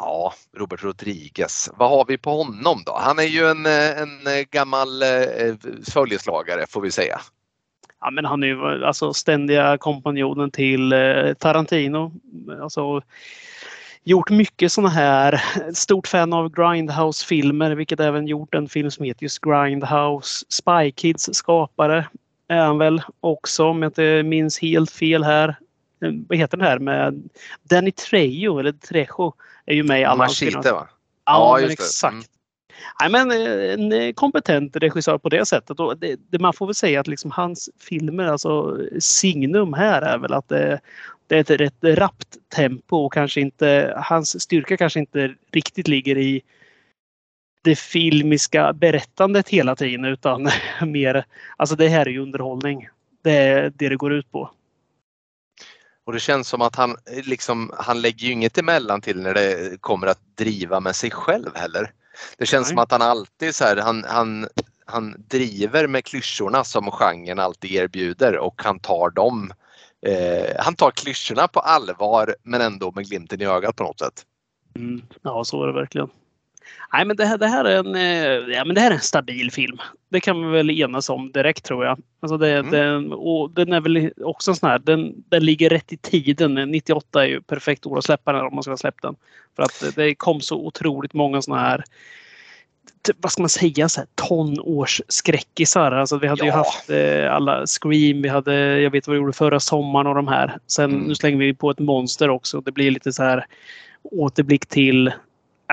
Ja, 0.00 0.32
Robert 0.56 0.84
Rodriguez. 0.84 1.70
Vad 1.76 1.90
har 1.90 2.04
vi 2.08 2.18
på 2.18 2.30
honom 2.30 2.82
då? 2.86 2.96
Han 3.00 3.18
är 3.18 3.22
ju 3.22 3.46
en, 3.46 3.66
eh, 3.66 4.00
en 4.00 4.26
eh, 4.26 4.44
gammal 4.50 5.02
eh, 5.02 5.54
följeslagare 5.92 6.66
får 6.68 6.80
vi 6.80 6.90
säga. 6.90 7.20
Ja, 8.00 8.10
men 8.10 8.24
han 8.24 8.42
är 8.42 8.46
ju 8.46 8.84
alltså 8.84 9.12
ständiga 9.12 9.78
kompanjonen 9.78 10.50
till 10.50 10.94
Tarantino. 11.38 12.12
Alltså, 12.62 13.02
gjort 14.04 14.30
mycket 14.30 14.72
sådana 14.72 14.88
här. 14.88 15.42
Stort 15.74 16.06
fan 16.06 16.32
av 16.32 16.48
Grindhouse-filmer, 16.48 17.70
vilket 17.70 18.00
även 18.00 18.26
gjort 18.26 18.54
en 18.54 18.68
film 18.68 18.90
som 18.90 19.04
heter 19.04 19.22
just 19.22 19.40
Grindhouse. 19.40 20.44
Spy 20.48 20.90
Kids 20.90 21.28
skapare 21.32 22.08
är 22.48 22.60
han 22.60 22.78
väl 22.78 23.02
också 23.20 23.64
om 23.64 23.82
jag 23.82 23.90
inte 23.90 24.22
minns 24.22 24.58
helt 24.58 24.90
fel 24.90 25.24
här. 25.24 25.56
Vad 26.28 26.38
heter 26.38 26.56
den 26.56 26.66
här 26.66 26.78
med 26.78 27.28
Danny 27.62 27.92
Trejo 27.92 28.58
eller 28.58 28.72
Trejo? 28.72 29.32
Är 29.70 29.74
ju 29.74 29.82
med 29.82 30.00
i 30.00 30.04
alla 30.04 30.16
Machete 30.16 30.72
va? 30.72 30.88
Ja, 31.24 31.60
ja 31.60 31.70
exakt. 31.70 32.12
Mm. 32.12 32.24
Nej, 33.00 33.10
men 33.10 33.30
eh, 33.30 33.72
en 33.72 33.92
eh, 33.92 34.12
kompetent 34.12 34.76
regissör 34.76 35.18
på 35.18 35.28
det 35.28 35.46
sättet. 35.46 35.80
Och 35.80 35.98
det, 35.98 36.16
det, 36.30 36.38
man 36.38 36.52
får 36.52 36.66
väl 36.66 36.74
säga 36.74 37.00
att 37.00 37.06
liksom 37.06 37.30
hans 37.30 37.70
filmer, 37.78 38.24
alltså 38.24 38.78
signum 38.98 39.72
här 39.72 40.02
är 40.02 40.18
väl 40.18 40.32
att 40.32 40.48
det, 40.48 40.80
det 41.26 41.36
är 41.36 41.40
ett 41.40 41.50
rätt 41.60 41.84
rappt 41.98 42.36
tempo 42.54 42.96
och 42.96 43.12
kanske 43.12 43.40
inte, 43.40 43.94
hans 43.96 44.42
styrka 44.42 44.76
kanske 44.76 45.00
inte 45.00 45.34
riktigt 45.52 45.88
ligger 45.88 46.18
i 46.18 46.42
det 47.62 47.78
filmiska 47.78 48.72
berättandet 48.72 49.48
hela 49.48 49.76
tiden 49.76 50.04
utan 50.04 50.48
mer, 50.86 51.24
alltså 51.56 51.76
det 51.76 51.88
här 51.88 52.06
är 52.06 52.10
ju 52.10 52.22
underhållning. 52.22 52.88
Det 53.22 53.36
är 53.36 53.72
det 53.76 53.88
det 53.88 53.96
går 53.96 54.12
ut 54.12 54.32
på. 54.32 54.50
Och 56.10 56.14
det 56.14 56.20
känns 56.20 56.48
som 56.48 56.62
att 56.62 56.76
han, 56.76 56.96
liksom, 57.24 57.70
han 57.78 58.00
lägger 58.00 58.26
ju 58.26 58.32
inget 58.32 58.58
emellan 58.58 59.00
till 59.00 59.20
när 59.20 59.34
det 59.34 59.80
kommer 59.80 60.06
att 60.06 60.36
driva 60.36 60.80
med 60.80 60.96
sig 60.96 61.10
själv 61.10 61.50
heller. 61.54 61.92
Det 62.38 62.46
känns 62.46 62.66
Nej. 62.66 62.68
som 62.68 62.78
att 62.78 62.92
han 62.92 63.02
alltid 63.02 63.54
så 63.54 63.64
här, 63.64 63.76
han, 63.76 64.04
han, 64.08 64.46
han 64.86 65.14
driver 65.28 65.86
med 65.86 66.04
klyschorna 66.04 66.64
som 66.64 66.90
genren 66.90 67.38
alltid 67.38 67.70
erbjuder 67.70 68.38
och 68.38 68.62
han 68.64 68.78
tar 68.78 69.10
dem 69.10 69.52
eh, 70.06 70.56
han 70.58 70.74
tar 70.74 70.90
klyschorna 70.90 71.48
på 71.48 71.60
allvar 71.60 72.36
men 72.42 72.60
ändå 72.60 72.92
med 72.92 73.08
glimten 73.08 73.42
i 73.42 73.46
ögat 73.46 73.76
på 73.76 73.82
något 73.82 73.98
sätt. 73.98 74.26
Mm. 74.76 75.02
Ja, 75.22 75.44
så 75.44 75.62
är 75.62 75.66
det 75.66 75.72
verkligen. 75.72 76.08
Nej, 76.92 77.04
men 77.04 77.16
det 77.16 77.24
här, 77.24 77.38
det 77.38 77.46
här 77.46 77.64
är 77.64 77.78
en, 77.78 77.94
eh, 77.94 78.54
ja, 78.54 78.64
men 78.64 78.74
det 78.74 78.80
här 78.80 78.90
är 78.90 78.94
en 78.94 79.00
stabil 79.00 79.50
film. 79.50 79.78
Det 80.08 80.20
kan 80.20 80.46
vi 80.46 80.56
väl 80.56 80.70
enas 80.70 81.10
om 81.10 81.32
direkt 81.32 81.64
tror 81.64 81.84
jag. 81.84 81.98
Alltså 82.20 82.36
det, 82.36 82.52
mm. 82.52 82.70
den, 82.70 83.12
och 83.12 83.50
den 83.50 83.72
är 83.72 83.80
väl 83.80 84.12
också 84.20 84.50
en 84.50 84.56
sån 84.56 84.68
här, 84.68 84.78
den, 84.78 85.14
den 85.28 85.44
ligger 85.44 85.70
rätt 85.70 85.92
i 85.92 85.96
tiden. 85.96 86.54
98 86.54 87.24
är 87.24 87.28
ju 87.28 87.40
perfekt 87.40 87.86
år 87.86 87.98
att 87.98 88.04
släppa 88.04 88.32
den 88.32 88.46
om 88.46 88.54
man 88.54 88.62
ska 88.62 88.72
ha 88.72 88.76
släppt 88.76 89.02
den. 89.02 89.16
För 89.56 89.62
att 89.62 89.96
det 89.96 90.14
kom 90.14 90.40
så 90.40 90.66
otroligt 90.66 91.14
många 91.14 91.42
såna 91.42 91.60
här 91.60 91.84
vad 93.16 93.32
ska 93.32 93.42
man 93.42 93.48
säga, 93.48 93.88
så 93.88 94.00
här, 94.00 94.08
tonårsskräckisar. 94.14 95.92
Alltså 95.92 96.18
vi 96.18 96.26
hade 96.26 96.40
ja. 96.40 96.46
ju 96.46 96.52
haft 96.52 96.90
eh, 96.90 97.34
alla 97.34 97.66
Scream, 97.66 98.22
vi 98.22 98.28
hade, 98.28 98.80
jag 98.80 98.90
vet 98.90 99.06
vad 99.06 99.16
vi 99.16 99.20
gjorde 99.20 99.32
förra 99.32 99.60
sommaren 99.60 100.06
och 100.06 100.14
de 100.14 100.28
här. 100.28 100.58
Sen 100.66 100.90
mm. 100.90 101.02
nu 101.02 101.14
slänger 101.14 101.38
vi 101.38 101.54
på 101.54 101.70
ett 101.70 101.78
monster 101.78 102.30
också. 102.30 102.60
Det 102.60 102.72
blir 102.72 102.90
lite 102.90 103.12
så 103.12 103.22
här 103.22 103.46
återblick 104.02 104.66
till 104.66 105.12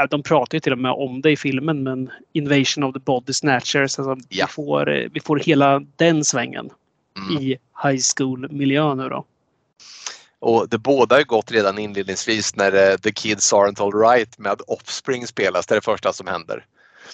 de 0.10 0.24
pratar 0.24 0.56
ju 0.56 0.60
till 0.60 0.72
och 0.72 0.78
med 0.78 0.92
om 0.92 1.22
det 1.22 1.32
i 1.32 1.38
filmen 1.38 1.84
men 1.84 2.10
Invasion 2.34 2.84
of 2.84 2.94
the 2.94 3.00
Body 3.00 3.34
Snatchers. 3.34 4.00
Alltså 4.00 4.16
ja. 4.30 4.46
vi, 4.46 4.54
får, 4.54 4.90
eh, 4.90 5.10
vi 5.12 5.20
får 5.20 5.40
hela 5.40 5.82
den 5.96 6.26
svängen 6.26 6.70
mm. 7.18 7.44
i 7.44 7.58
high 7.84 8.02
school-miljö 8.16 8.96
nu 8.96 9.10
då. 9.10 9.26
Och 10.40 10.70
det 10.70 10.78
båda 10.78 11.16
har 11.16 11.24
gått 11.24 11.52
redan 11.52 11.78
inledningsvis 11.78 12.56
när 12.56 12.92
uh, 12.92 12.98
The 12.98 13.12
Kids 13.12 13.54
Aren't 13.54 13.82
Alright 13.82 14.38
med 14.38 14.62
Offspring 14.68 15.28
spelas. 15.28 15.66
Det 15.66 15.74
är 15.74 15.76
det 15.76 15.86
första 15.86 16.14
som 16.14 16.28
händer. 16.28 16.66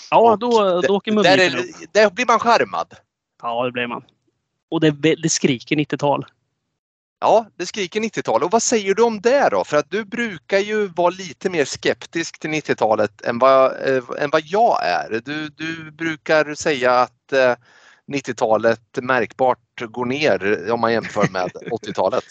Ja, 0.09 0.37
då, 0.39 0.81
då 0.81 0.95
åker 0.95 1.11
musiken 1.11 1.59
upp. 1.59 1.65
Där 1.91 2.09
blir 2.09 2.25
man 2.25 2.39
skärmad. 2.39 2.87
Ja, 3.41 3.65
det 3.65 3.71
blir 3.71 3.87
man. 3.87 4.03
Och 4.69 4.79
det, 4.81 4.91
det 5.15 5.29
skriker 5.29 5.75
90-tal. 5.75 6.25
Ja, 7.23 7.45
det 7.55 7.65
skriker 7.65 7.99
90-tal. 7.99 8.43
Och 8.43 8.51
vad 8.51 8.63
säger 8.63 8.95
du 8.95 9.03
om 9.03 9.21
det 9.21 9.49
då? 9.51 9.63
För 9.63 9.77
att 9.77 9.89
du 9.91 10.05
brukar 10.05 10.59
ju 10.59 10.87
vara 10.87 11.09
lite 11.09 11.49
mer 11.49 11.65
skeptisk 11.65 12.39
till 12.39 12.49
90-talet 12.49 13.21
än 13.21 13.39
vad, 13.39 13.71
äh, 13.71 14.03
än 14.19 14.29
vad 14.29 14.41
jag 14.45 14.85
är. 14.85 15.21
Du, 15.25 15.49
du 15.49 15.91
brukar 15.91 16.55
säga 16.55 16.91
att 16.91 17.33
äh, 17.33 17.55
90-talet 18.11 18.81
märkbart 19.01 19.81
går 19.81 20.05
ner 20.05 20.71
om 20.71 20.79
man 20.79 20.93
jämför 20.93 21.27
med 21.31 21.51
80-talet. 21.71 22.23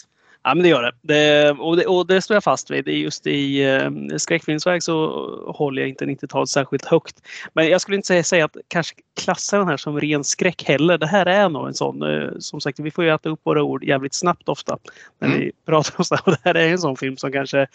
Ja, 0.43 0.55
men 0.55 0.63
det 0.63 0.69
gör 0.69 0.83
det. 0.83 0.91
det, 1.01 1.51
och, 1.51 1.77
det 1.77 1.85
och 1.85 2.07
det 2.07 2.21
står 2.21 2.35
jag 2.35 2.43
fast 2.43 2.71
vid. 2.71 2.87
Just 2.87 3.27
i 3.27 3.63
eh, 3.63 3.89
skräckfilmsväg 4.17 4.83
så 4.83 5.07
håller 5.47 5.81
jag 5.81 5.89
inte 5.89 6.05
90-talet 6.05 6.49
särskilt 6.49 6.85
högt. 6.85 7.21
Men 7.53 7.67
jag 7.67 7.81
skulle 7.81 7.97
inte 7.97 8.07
säga, 8.07 8.23
säga 8.23 8.45
att 8.45 8.57
kanske 8.67 8.95
klassa 9.21 9.57
den 9.57 9.67
här 9.67 9.77
som 9.77 9.99
ren 9.99 10.23
skräck 10.23 10.63
heller. 10.63 10.97
Det 10.97 11.07
här 11.07 11.25
är 11.25 11.49
nog 11.49 11.67
en 11.67 11.73
sån. 11.73 12.01
Eh, 12.03 12.29
som 12.39 12.61
sagt, 12.61 12.79
vi 12.79 12.91
får 12.91 13.03
ju 13.03 13.13
äta 13.13 13.29
upp 13.29 13.39
våra 13.43 13.63
ord 13.63 13.83
jävligt 13.83 14.13
snabbt 14.13 14.49
ofta 14.49 14.77
när 15.19 15.27
mm. 15.27 15.39
vi 15.39 15.51
pratar 15.65 15.93
om. 15.97 16.17
Och 16.25 16.31
det 16.31 16.39
här 16.43 16.55
är 16.55 16.69
en 16.69 16.79
sån 16.79 16.97
film 16.97 17.17
som 17.17 17.31
kanske 17.31 17.67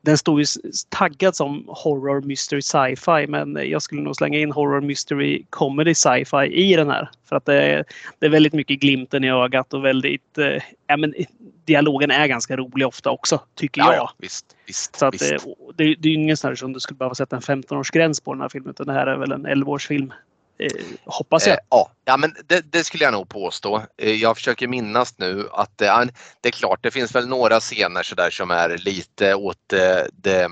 den 0.00 0.18
står 0.18 0.40
ju 0.40 0.46
taggad 0.88 1.36
som 1.36 1.64
horror, 1.66 2.22
mystery, 2.22 2.62
sci-fi. 2.62 3.26
Men 3.28 3.70
jag 3.70 3.82
skulle 3.82 4.02
nog 4.02 4.16
slänga 4.16 4.38
in 4.38 4.52
horror, 4.52 4.80
mystery, 4.80 5.44
comedy, 5.50 5.94
sci-fi 5.94 6.46
i 6.46 6.76
den 6.76 6.90
här. 6.90 7.10
För 7.28 7.36
att 7.36 7.44
det 7.44 7.62
är, 7.62 7.84
det 8.18 8.26
är 8.26 8.30
väldigt 8.30 8.52
mycket 8.52 8.80
glimten 8.80 9.24
i 9.24 9.30
ögat 9.30 9.74
och 9.74 9.84
väldigt 9.84 10.38
eh, 10.38 10.62
ja, 10.86 10.96
men, 10.96 11.14
dialogen 11.68 12.10
är 12.10 12.26
ganska 12.26 12.56
rolig 12.56 12.86
ofta 12.86 13.10
också, 13.10 13.40
tycker 13.54 13.80
jag. 13.80 13.94
Ja, 13.94 14.12
visst, 14.18 14.46
visst, 14.66 14.96
så 14.96 15.06
att, 15.06 15.14
visst. 15.14 15.32
Eh, 15.32 15.38
det, 15.76 15.94
det 15.94 16.08
är 16.08 16.12
ingen 16.14 16.36
sån 16.36 16.48
här 16.48 16.54
som 16.54 16.72
du 16.72 16.80
skulle 16.80 16.98
behöva 16.98 17.14
sätta 17.14 17.36
en 17.36 17.42
15-årsgräns 17.42 18.24
på 18.24 18.34
den 18.34 18.40
här 18.40 18.48
filmen. 18.48 18.70
Utan 18.70 18.86
det 18.86 18.92
här 18.92 19.06
är 19.06 19.16
väl 19.16 19.32
en 19.32 19.46
11-årsfilm. 19.46 20.12
Eh, 20.58 20.84
hoppas 21.04 21.46
jag. 21.46 21.54
Eh, 21.54 21.60
ja, 21.70 21.90
ja, 22.04 22.16
men 22.16 22.34
det, 22.46 22.72
det, 22.72 22.84
skulle 22.84 23.04
jag 23.04 23.12
nog 23.12 23.28
påstå. 23.28 23.82
Eh, 23.96 24.14
jag 24.14 24.36
försöker 24.36 24.68
minnas 24.68 25.18
nu 25.18 25.48
att 25.52 25.78
det, 25.78 26.10
det 26.40 26.48
är 26.48 26.52
klart, 26.52 26.82
det 26.82 26.90
finns 26.90 27.14
väl 27.14 27.28
några 27.28 27.60
scener 27.60 28.02
så 28.02 28.14
där 28.14 28.30
som 28.30 28.50
är 28.50 28.78
lite 28.78 29.34
åt 29.34 29.58
det, 29.66 30.08
det 30.12 30.42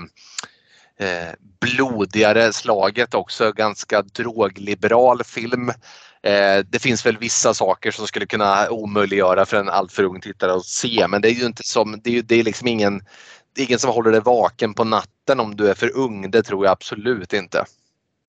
eh, 0.99 1.33
blodigare 1.59 2.53
slaget 2.53 3.13
också. 3.13 3.51
Ganska 3.51 4.01
drogliberal 4.01 5.23
film. 5.23 5.71
Eh, 6.23 6.65
det 6.69 6.79
finns 6.79 7.05
väl 7.05 7.17
vissa 7.17 7.53
saker 7.53 7.91
som 7.91 8.07
skulle 8.07 8.25
kunna 8.25 8.69
omöjliggöra 8.69 9.45
för 9.45 9.57
en 9.57 9.69
alltför 9.69 10.03
ung 10.03 10.21
tittare 10.21 10.53
att 10.53 10.65
se 10.65 11.07
men 11.07 11.21
det 11.21 11.29
är 11.29 11.33
ju 11.33 11.45
inte 11.45 11.63
som, 11.63 12.01
det 12.03 12.17
är, 12.17 12.21
det 12.21 12.35
är 12.35 12.43
liksom 12.43 12.67
ingen, 12.67 13.01
det 13.55 13.61
är 13.61 13.65
ingen 13.65 13.79
som 13.79 13.89
håller 13.89 14.11
dig 14.11 14.21
vaken 14.21 14.73
på 14.73 14.83
natten 14.83 15.39
om 15.39 15.55
du 15.55 15.69
är 15.69 15.73
för 15.73 15.97
ung. 15.97 16.31
Det 16.31 16.43
tror 16.43 16.65
jag 16.65 16.71
absolut 16.71 17.33
inte. 17.33 17.65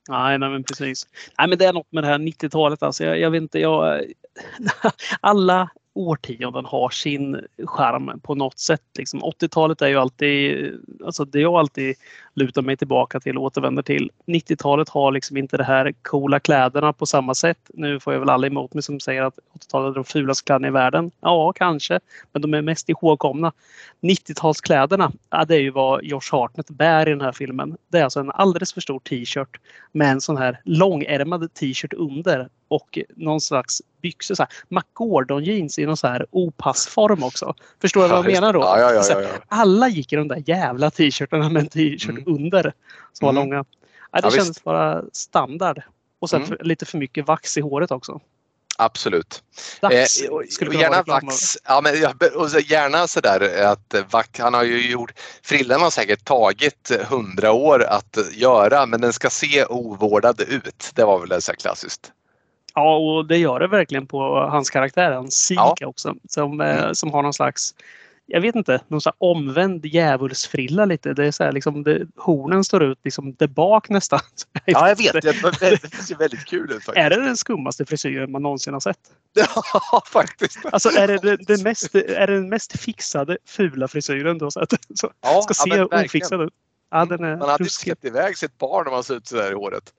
Nej, 0.09 0.39
nej 0.39 0.51
men 0.51 0.65
precis. 0.65 1.07
Nej, 1.39 1.49
men 1.49 1.59
det 1.59 1.65
är 1.65 1.73
något 1.73 1.93
med 1.93 2.05
det 2.05 2.09
här 2.09 2.19
90-talet. 2.19 2.83
Alltså, 2.83 3.05
jag, 3.05 3.19
jag 3.19 3.31
vet 3.31 3.43
inte, 3.43 3.59
jag, 3.59 3.99
eh, 3.99 4.05
alla 5.21 5.71
årtionden 5.99 6.65
har 6.65 6.91
sin 6.91 7.41
charm 7.65 8.21
på 8.23 8.35
något 8.35 8.59
sätt. 8.59 8.83
Liksom 8.99 9.23
80-talet 9.23 9.83
är 9.83 9.89
ju 9.89 9.97
alltid, 9.97 10.73
alltså 11.05 11.25
det 11.25 11.41
jag 11.41 11.55
alltid 11.55 11.97
lutar 12.35 12.63
mig 12.63 12.77
tillbaka 12.77 13.21
till 13.21 13.39
och 13.39 13.45
återvänder 13.45 13.83
till. 13.83 14.11
90-talet 14.27 14.89
har 14.89 15.13
liksom 15.13 15.37
inte 15.37 15.57
det 15.57 15.65
här 15.65 15.93
coola 16.03 16.41
kläderna 16.41 16.93
på 16.93 17.07
samma 17.07 17.35
sätt. 17.35 17.71
Nu 17.75 18.01
får 18.01 18.13
jag 18.13 18.21
väl 18.21 18.31
alla 18.31 18.47
emot 18.47 18.75
mig 18.75 18.83
som 18.83 19.01
säger 19.01 19.23
att 19.23 19.39
80-talet 19.61 19.91
är 19.91 19.95
de 19.95 20.05
fulaste 20.05 20.45
kläderna 20.45 20.69
i 20.69 20.71
världen. 20.71 21.11
Ja, 21.21 21.53
kanske, 21.53 22.01
men 22.33 22.43
de 22.43 22.55
är 22.55 22.63
mest 22.63 22.89
ihågkomna. 22.89 23.53
90-talskläderna, 24.01 25.13
ja, 25.31 25.45
det 25.45 25.55
är 25.55 25.61
ju 25.61 25.71
vad 25.71 26.05
Josh 26.05 26.33
Hartnett 26.33 26.71
bär 26.71 27.09
i 27.09 27.11
den 27.11 27.21
här 27.21 27.33
filmen. 27.33 27.77
Det 27.89 27.99
är 27.99 28.05
alltså 28.05 28.21
en 28.21 28.31
alldeles 28.31 28.73
för 28.73 28.81
stor 28.81 28.99
t-shirt 28.99 29.61
med 29.93 30.11
en 30.11 30.21
sån 30.21 30.37
här 30.37 30.61
långärmad 30.65 31.55
t-shirt 31.55 31.93
under 31.93 32.49
och 32.69 32.99
någon 33.17 33.41
slags 33.41 33.83
byxor. 34.03 34.35
Så 34.35 34.43
här, 34.43 34.53
McGordon 34.69 35.45
jeans 35.45 35.79
i 35.79 35.87
någon 35.87 35.97
så 35.97 36.07
här 36.07 36.27
opassform 36.31 37.23
också. 37.23 37.55
Förstår 37.81 38.03
du 38.03 38.09
vad 38.09 38.19
jag 38.19 38.27
menar 38.27 38.53
då? 38.53 38.61
Ja, 38.61 38.93
ja, 38.93 39.05
ja, 39.09 39.29
Alla 39.49 39.89
gick 39.89 40.13
i 40.13 40.17
de 40.17 40.29
där 40.29 40.43
jävla 40.47 40.91
t-shirtarna 40.91 41.49
med 41.49 41.63
en 41.63 41.69
t-shirt 41.69 42.11
mm. 42.11 42.25
under 42.27 42.73
som 43.13 43.27
var 43.27 43.33
mm. 43.33 43.43
långa. 43.43 43.65
Ja, 44.13 44.21
det 44.21 44.31
kändes 44.31 44.65
bara 44.65 45.03
standard. 45.13 45.83
Och 46.19 46.31
sen 46.31 46.43
mm. 46.43 46.49
för, 46.49 46.65
lite 46.65 46.87
för 46.87 46.99
mycket 46.99 47.27
vax 47.27 47.57
i 47.57 47.61
håret 47.61 47.91
också. 47.91 48.21
Absolut. 48.81 49.43
Dags, 49.81 50.23
eh, 50.23 50.81
gärna 50.81 51.03
vax. 51.03 51.57
Ja, 51.65 51.81
men, 51.81 51.95
och 52.35 52.51
så 52.51 52.59
gärna 52.59 53.09
sådär 53.09 53.65
att 53.65 53.95
vax, 54.11 54.41
han 54.41 54.55
har 54.55 54.65
ju 54.65 54.91
gjort, 54.91 55.13
frillan 55.43 55.81
har 55.81 55.91
säkert 55.91 56.25
tagit 56.25 56.91
hundra 57.09 57.53
år 57.53 57.85
att 57.85 58.19
göra 58.33 58.87
men 58.87 59.01
den 59.01 59.13
ska 59.13 59.31
se 59.31 59.65
ovårdad 59.65 60.41
ut. 60.41 60.91
Det 60.95 61.05
var 61.05 61.27
väl 61.27 61.43
så 61.43 61.53
klassiskt. 61.53 62.13
Ja, 62.79 62.97
och 62.97 63.27
det 63.27 63.39
gör 63.39 63.61
det 63.61 63.67
verkligen 63.67 64.07
på 64.07 64.41
hans 64.41 64.71
karaktär, 64.71 65.13
hans 65.13 65.35
Sika 65.35 65.75
ja. 65.81 65.87
också. 65.87 66.15
Som, 66.29 66.61
eh, 66.61 66.83
mm. 66.83 66.95
som 66.95 67.13
har 67.13 67.23
någon 67.23 67.35
slags 67.35 67.75
jag 68.31 68.41
vet 68.41 68.57
inte, 68.57 68.81
någon 68.89 69.01
sån 69.01 69.13
omvänd 69.19 69.87
djävulsfrilla 69.87 70.85
lite. 70.85 71.15
Det 71.15 71.27
är 71.27 71.31
så 71.31 71.45
här, 71.45 71.53
liksom, 71.53 71.83
det, 71.83 72.07
hornen 72.17 72.65
står 72.65 72.83
ut 72.83 72.99
liksom 73.05 73.35
där 73.35 73.47
bak 73.47 73.89
nästan. 73.89 74.21
Ja, 74.65 74.89
jag 74.89 74.97
vet. 74.97 75.13
Det, 75.13 75.21
det 75.61 76.03
ser 76.03 76.17
väldigt 76.17 76.45
kul 76.45 76.73
ut. 76.73 76.85
Faktiskt. 76.85 76.97
Är 76.97 77.11
det 77.11 77.25
den 77.25 77.37
skummaste 77.37 77.85
frisyren 77.85 78.33
man 78.33 78.43
någonsin 78.43 78.73
har 78.73 78.81
sett? 78.81 78.99
Ja, 79.35 80.03
faktiskt. 80.07 80.59
Alltså 80.73 80.89
är 80.89 81.09
det, 81.09 81.37
det, 81.37 81.63
mest, 81.63 81.95
är 81.95 82.27
det 82.27 82.35
den 82.35 82.49
mest 82.49 82.81
fixade 82.81 83.39
fula 83.47 83.89
frisyren 83.89 84.39
du 84.39 84.45
har 84.45 84.51
sett? 84.51 84.75
Så, 84.95 85.11
ja, 85.21 85.43
ska 85.43 85.55
se 85.55 85.71
ja, 85.71 86.05
ofixad 86.05 86.43
ut. 86.43 86.53
Ja, 86.91 87.05
den 87.05 87.25
är 87.25 87.37
man 87.37 87.49
hade 87.49 87.65
ju 87.65 87.71
sett 87.71 88.05
iväg 88.05 88.39
sitt 88.39 88.59
barn 88.59 88.87
om 88.87 88.93
man 88.93 89.05
ser 89.05 89.15
ut 89.15 89.27
sådär 89.27 89.51
i 89.51 89.55
håret. 89.55 89.93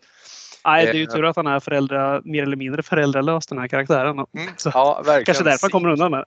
Nej, 0.66 0.86
det 0.86 0.92
är 0.92 0.96
ju 0.96 1.04
eh. 1.04 1.10
tur 1.10 1.26
att 1.26 1.36
han 1.36 1.48
är 1.48 1.60
föräldrar, 1.60 2.22
mer 2.26 2.44
eller 2.44 2.58
mindre 2.58 2.84
föräldralös 2.84 3.48
den 3.48 3.58
här 3.58 3.68
karaktären. 3.68 4.20
Mm, 4.20 4.28
så 4.58 4.72
ja, 4.74 4.96
verkligen. 5.06 5.26
Kanske 5.26 5.44
därför 5.44 5.62
han 5.62 5.72
kommer 5.72 5.90
undan 5.90 6.12
med 6.12 6.26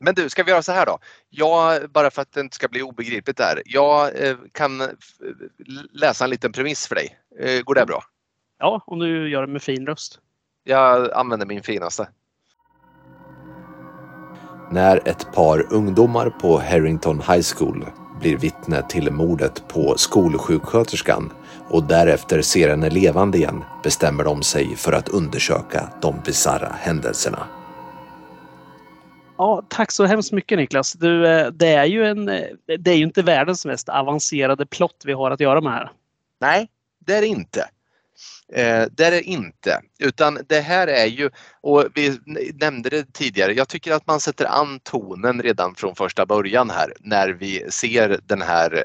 Men 0.00 0.14
du, 0.14 0.28
ska 0.28 0.42
vi 0.42 0.50
göra 0.50 0.62
så 0.62 0.72
här 0.72 0.86
då? 0.86 0.98
Jag, 1.30 1.90
bara 1.90 2.10
för 2.10 2.22
att 2.22 2.32
det 2.32 2.40
inte 2.40 2.54
ska 2.54 2.68
bli 2.68 2.82
obegripligt 2.82 3.36
där. 3.36 3.62
Jag 3.64 4.26
eh, 4.26 4.36
kan 4.52 4.82
läsa 5.92 6.24
en 6.24 6.30
liten 6.30 6.52
premiss 6.52 6.86
för 6.86 6.94
dig. 6.94 7.18
Eh, 7.40 7.62
går 7.62 7.74
det 7.74 7.86
bra? 7.86 8.02
Ja, 8.58 8.82
om 8.86 8.98
du 8.98 9.28
gör 9.30 9.40
det 9.46 9.52
med 9.52 9.62
fin 9.62 9.86
röst. 9.86 10.18
Jag 10.64 11.12
använder 11.12 11.46
min 11.46 11.62
finaste. 11.62 12.08
När 14.70 15.08
ett 15.08 15.32
par 15.32 15.72
ungdomar 15.72 16.30
på 16.30 16.58
Harrington 16.58 17.20
High 17.20 17.42
School 17.56 17.86
blir 18.20 18.36
vittne 18.36 18.82
till 18.88 19.12
mordet 19.12 19.68
på 19.68 19.94
skolsjuksköterskan 19.98 21.32
och 21.72 21.84
därefter 21.84 22.42
ser 22.42 22.68
henne 22.68 22.90
levande 22.90 23.38
igen 23.38 23.64
bestämmer 23.82 24.24
de 24.24 24.42
sig 24.42 24.76
för 24.76 24.92
att 24.92 25.08
undersöka 25.08 25.88
de 26.02 26.20
bisarra 26.24 26.72
händelserna. 26.80 27.46
Ja, 29.38 29.62
tack 29.68 29.90
så 29.90 30.04
hemskt 30.04 30.32
mycket 30.32 30.58
Niklas. 30.58 30.92
Du, 30.92 31.26
eh, 31.26 31.46
det, 31.46 31.74
är 31.74 31.84
ju 31.84 32.06
en, 32.06 32.28
eh, 32.28 32.46
det 32.78 32.90
är 32.90 32.96
ju 32.96 33.04
inte 33.04 33.22
världens 33.22 33.66
mest 33.66 33.88
avancerade 33.88 34.66
plott 34.66 35.02
vi 35.04 35.12
har 35.12 35.30
att 35.30 35.40
göra 35.40 35.60
med 35.60 35.72
här. 35.72 35.92
Nej, 36.40 36.68
det 37.06 37.14
är 37.14 37.20
det 37.20 37.26
inte. 37.26 37.60
Eh, 38.52 38.84
det 38.90 39.04
är 39.04 39.10
det 39.10 39.22
inte. 39.22 39.80
Utan 39.98 40.38
det 40.48 40.60
här 40.60 40.86
är 40.86 41.06
ju, 41.06 41.30
och 41.60 41.84
vi 41.94 42.18
nämnde 42.54 42.90
det 42.90 43.12
tidigare, 43.12 43.52
jag 43.52 43.68
tycker 43.68 43.92
att 43.92 44.06
man 44.06 44.20
sätter 44.20 44.44
an 44.44 44.80
tonen 44.82 45.42
redan 45.42 45.74
från 45.74 45.94
första 45.94 46.26
början 46.26 46.70
här 46.70 46.92
när 47.00 47.28
vi 47.28 47.70
ser 47.70 48.20
den 48.26 48.42
här 48.42 48.84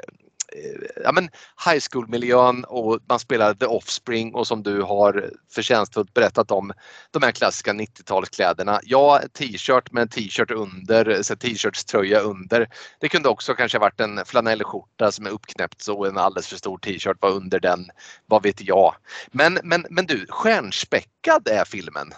Eh, 0.58 1.04
ja, 1.04 1.12
men 1.12 1.30
high 1.66 1.80
school-miljön 1.92 2.64
och 2.64 3.00
man 3.10 3.20
spelar 3.20 3.54
The 3.54 3.66
Offspring 3.66 4.36
och 4.36 4.48
som 4.48 4.64
du 4.64 4.82
har 4.82 5.32
förtjänstfullt 5.52 6.14
berättat 6.14 6.52
om 6.52 6.74
de 7.12 7.24
här 7.24 7.32
klassiska 7.32 7.74
90-talskläderna. 7.74 8.80
Ja, 8.84 9.22
t-shirt 9.34 9.92
med 9.92 10.02
en 10.02 10.08
t-shirt 10.08 10.52
under, 10.52 11.36
t-shirtströja 11.36 12.20
under. 12.20 12.70
Det 13.00 13.10
kunde 13.10 13.30
också 13.30 13.54
kanske 13.54 13.80
varit 13.80 14.00
en 14.00 14.26
flanellskjorta 14.26 15.12
som 15.12 15.26
är 15.26 15.30
uppknäppt 15.30 15.82
så 15.82 16.06
en 16.06 16.18
alldeles 16.18 16.48
för 16.48 16.58
stor 16.58 16.78
t-shirt 16.78 17.18
var 17.20 17.30
under 17.30 17.60
den. 17.60 17.90
Vad 18.26 18.44
vet 18.44 18.62
jag. 18.62 18.96
Men, 19.32 19.60
men, 19.64 19.86
men 19.90 20.06
du, 20.06 20.26
stjärnspäckad 20.30 21.48
är 21.48 21.66
filmen. 21.66 22.14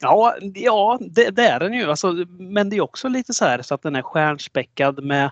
Ja, 0.00 0.36
ja 0.40 0.98
det, 1.00 1.30
det, 1.30 1.46
är 1.46 1.60
den 1.60 1.74
ju. 1.74 1.90
Alltså, 1.90 2.12
men 2.28 2.70
det 2.70 2.76
är 2.76 2.80
också 2.80 3.08
lite 3.08 3.34
så 3.34 3.44
här 3.44 3.62
så 3.62 3.74
att 3.74 3.82
den 3.82 3.96
är 3.96 4.02
stjärnspäckad 4.02 5.04
med 5.04 5.30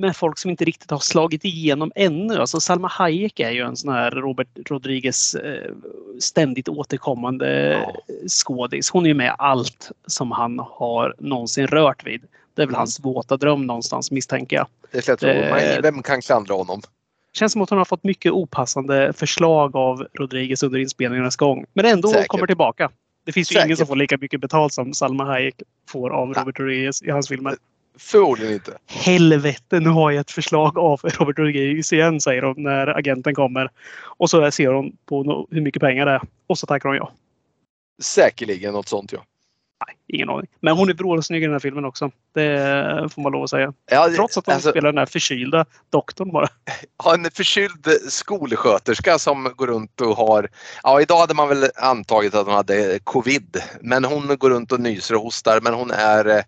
med 0.00 0.16
folk 0.16 0.38
som 0.38 0.50
inte 0.50 0.64
riktigt 0.64 0.90
har 0.90 0.98
slagit 0.98 1.44
igenom 1.44 1.92
ännu. 1.94 2.36
Alltså 2.36 2.60
Salma 2.60 2.88
Hayek 2.88 3.40
är 3.40 3.50
ju 3.50 3.60
en 3.60 3.76
sån 3.76 3.92
här 3.92 4.10
Robert 4.10 4.48
Rodriguez 4.66 5.34
eh, 5.34 5.72
ständigt 6.20 6.68
återkommande 6.68 7.72
ja. 7.72 7.96
skådis. 8.28 8.90
Hon 8.90 9.04
är 9.04 9.08
ju 9.08 9.14
med 9.14 9.34
allt 9.38 9.90
som 10.06 10.32
han 10.32 10.58
har 10.58 11.14
någonsin 11.18 11.66
rört 11.66 12.06
vid. 12.06 12.22
Det 12.54 12.62
är 12.62 12.66
väl 12.66 12.74
hans 12.74 13.00
våta 13.00 13.36
dröm 13.36 13.66
någonstans 13.66 14.10
misstänker 14.10 14.56
jag. 14.56 14.66
Det 14.90 15.08
är 15.08 15.26
jag 15.26 15.74
eh, 15.74 15.82
Vem 15.82 16.02
kan 16.02 16.20
klandra 16.20 16.54
honom? 16.54 16.82
Känns 17.32 17.52
som 17.52 17.62
att 17.62 17.70
hon 17.70 17.78
har 17.78 17.84
fått 17.84 18.04
mycket 18.04 18.32
opassande 18.32 19.12
förslag 19.12 19.76
av 19.76 20.06
Rodriguez 20.12 20.62
under 20.62 20.78
inspelningarnas 20.78 21.36
gång. 21.36 21.64
Men 21.72 21.86
ändå 21.86 22.08
Säkert. 22.08 22.28
kommer 22.28 22.46
tillbaka. 22.46 22.90
Det 23.24 23.32
finns 23.32 23.52
ju 23.52 23.54
Säkert. 23.54 23.66
ingen 23.66 23.76
som 23.76 23.86
får 23.86 23.96
lika 23.96 24.18
mycket 24.20 24.40
betalt 24.40 24.72
som 24.72 24.94
Salma 24.94 25.24
Hayek 25.24 25.62
får 25.88 26.10
av 26.10 26.28
Robert 26.34 26.58
Rodriguez 26.58 27.02
i 27.02 27.10
hans 27.10 27.28
filmer. 27.28 27.56
Förmodligen 27.98 28.52
inte. 28.52 28.78
Helvete, 28.86 29.80
nu 29.80 29.88
har 29.88 30.10
jag 30.10 30.20
ett 30.20 30.30
förslag 30.30 30.78
av 30.78 31.00
Robert 31.04 31.38
Rodriguez 31.38 31.92
igen, 31.92 32.20
säger 32.20 32.42
hon 32.42 32.62
när 32.62 32.86
agenten 32.86 33.34
kommer. 33.34 33.70
Och 33.98 34.30
så 34.30 34.50
ser 34.50 34.68
hon 34.68 34.96
på 35.06 35.46
hur 35.50 35.60
mycket 35.60 35.80
pengar 35.80 36.06
det 36.06 36.12
är 36.12 36.22
och 36.46 36.58
så 36.58 36.66
tackar 36.66 36.88
hon 36.88 36.96
ja. 36.96 37.12
Säkerligen 38.02 38.72
något 38.72 38.88
sånt 38.88 39.12
ja. 39.12 39.24
Nej, 39.86 39.96
ingen 40.06 40.30
aning. 40.30 40.46
Men 40.60 40.76
hon 40.76 40.88
är 40.88 40.94
vrålsnygg 40.94 41.42
i 41.42 41.46
den 41.46 41.52
här 41.52 41.60
filmen 41.60 41.84
också. 41.84 42.10
Det 42.34 43.08
får 43.14 43.22
man 43.22 43.32
lov 43.32 43.42
att 43.42 43.50
säga. 43.50 43.72
Ja, 43.90 44.08
Trots 44.16 44.38
att 44.38 44.46
hon 44.46 44.54
alltså, 44.54 44.70
spelar 44.70 44.92
den 44.92 44.98
här 44.98 45.06
förkylda 45.06 45.64
doktorn 45.90 46.32
bara. 46.32 46.48
har 46.96 47.14
en 47.14 47.30
förkyld 47.30 47.86
skolsköterska 48.08 49.18
som 49.18 49.52
går 49.56 49.66
runt 49.66 50.00
och 50.00 50.16
har, 50.16 50.48
ja 50.82 51.00
idag 51.00 51.18
hade 51.18 51.34
man 51.34 51.48
väl 51.48 51.70
antagit 51.76 52.34
att 52.34 52.46
hon 52.46 52.54
hade 52.54 52.98
covid, 53.04 53.62
men 53.80 54.04
hon 54.04 54.36
går 54.38 54.50
runt 54.50 54.72
och 54.72 54.80
nyser 54.80 55.14
och 55.14 55.22
hostar 55.22 55.60
men 55.60 55.74
hon 55.74 55.90
är, 55.90 56.44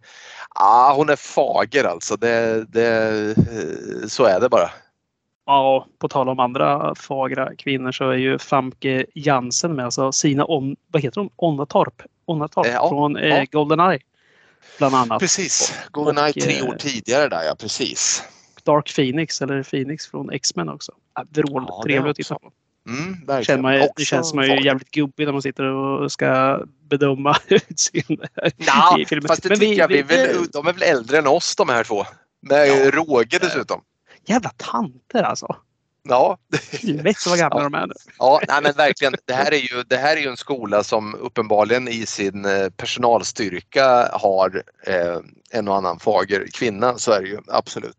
ja 0.58 0.94
hon 0.96 1.08
är 1.08 1.16
fager 1.16 1.84
alltså. 1.84 2.16
Det, 2.16 2.64
det, 2.72 2.88
eh, 3.28 4.06
så 4.08 4.24
är 4.24 4.40
det 4.40 4.48
bara. 4.48 4.70
Ja, 5.46 5.86
på 5.98 6.08
tal 6.08 6.28
om 6.28 6.40
andra 6.40 6.94
fagra 6.94 7.56
kvinnor 7.56 7.92
så 7.92 8.10
är 8.10 8.16
ju 8.16 8.38
Famke 8.38 9.06
Jansen 9.14 9.74
med. 9.74 9.84
Alltså 9.84 10.12
Sina 10.12 10.44
On, 10.44 10.76
vad 10.86 11.02
heter 11.02 11.20
hon? 11.20 11.30
Onnatorp. 11.36 12.02
Onnatorp 12.24 12.66
Eh, 12.66 12.72
ja, 12.72 12.88
från 12.88 13.16
eh, 13.16 13.28
ja. 13.28 13.44
Goldeneye. 13.50 14.00
Bland 14.78 14.94
annat. 14.94 15.20
Precis, 15.20 15.72
Goldeneye 15.90 16.32
tre 16.32 16.62
år 16.62 16.76
tidigare 16.78 17.28
där 17.28 17.42
ja, 17.42 17.54
precis. 17.54 18.22
Dark 18.62 18.94
Phoenix 18.96 19.42
eller 19.42 19.62
Phoenix 19.62 20.06
från 20.06 20.30
X-Men 20.30 20.68
också. 20.68 20.92
Ja, 21.14 21.24
Vrål, 21.30 21.66
Ja, 21.86 22.10
att 22.10 22.16
titta 22.16 22.38
på. 22.38 22.52
Mm, 22.88 23.44
Känner 23.44 23.62
man, 23.62 23.74
ju- 23.74 23.88
det 23.96 24.04
känns 24.04 24.34
man 24.34 24.46
fager. 24.46 24.60
jävligt 24.64 24.90
gubbig 24.90 25.24
när 25.26 25.32
man 25.32 25.42
sitter 25.42 25.64
och 25.64 26.12
ska 26.12 26.60
bedöma 26.90 27.36
utseende. 27.48 28.28
Ja, 28.56 28.98
fast 29.28 29.42
det 29.42 29.48
Men 29.48 29.58
tycker 29.58 29.70
vi- 29.70 29.76
jag, 29.78 29.88
vi, 29.88 30.02
vi- 30.02 30.14
är 30.14 30.26
väl, 30.34 30.46
de 30.52 30.66
är 30.66 30.72
väl 30.72 30.82
äldre 30.82 31.18
än 31.18 31.26
oss 31.26 31.56
de 31.56 31.68
här 31.68 31.84
två. 31.84 32.04
Med 32.42 32.68
Ja. 32.68 32.90
råge 32.90 33.38
dessutom. 33.38 33.80
Jävla 34.26 34.50
tanter 34.56 35.22
alltså. 35.22 35.56
Ja. 36.08 36.38
Helvete 36.82 37.28
vad 37.28 37.38
gamla 37.38 37.62
de 37.62 37.74
är 37.74 37.86
nu. 37.86 37.92
Ja, 38.18 38.40
nej 38.48 38.60
men 38.62 38.72
verkligen. 38.72 39.14
Det 39.24 39.32
här, 39.32 39.52
är 39.52 39.56
ju, 39.76 39.82
det 39.86 39.96
här 39.96 40.16
är 40.16 40.20
ju 40.20 40.28
en 40.28 40.36
skola 40.36 40.82
som 40.84 41.14
uppenbarligen 41.14 41.88
i 41.88 42.06
sin 42.06 42.44
eh, 42.44 42.68
personalstyrka 42.76 44.08
har 44.12 44.62
eh, 44.86 45.16
en 45.50 45.68
och 45.68 45.76
annan 45.76 45.98
fager 45.98 46.46
kvinna. 46.52 46.98
Så 46.98 47.12
är 47.12 47.22
det 47.22 47.28
ju 47.28 47.38
absolut. 47.48 47.96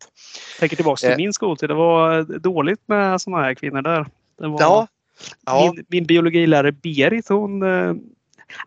Tänker 0.60 0.76
tillbaka 0.76 1.00
till 1.00 1.10
Eh. 1.12 1.18
min 1.18 1.34
skoltid. 1.34 1.70
Det 1.70 1.74
var 1.76 2.22
dåligt 2.40 2.80
med 2.88 3.22
sådana 3.22 3.44
här 3.44 3.54
kvinnor 3.54 3.82
där. 3.82 4.06
Det 4.40 4.48
var, 4.48 4.60
Ja, 4.62 4.88
ja. 5.46 5.72
Min, 5.76 5.86
min 5.90 6.06
biologilärare 6.06 6.72
Berit 6.72 7.30
hon... 7.30 7.64
Eh, 7.64 7.94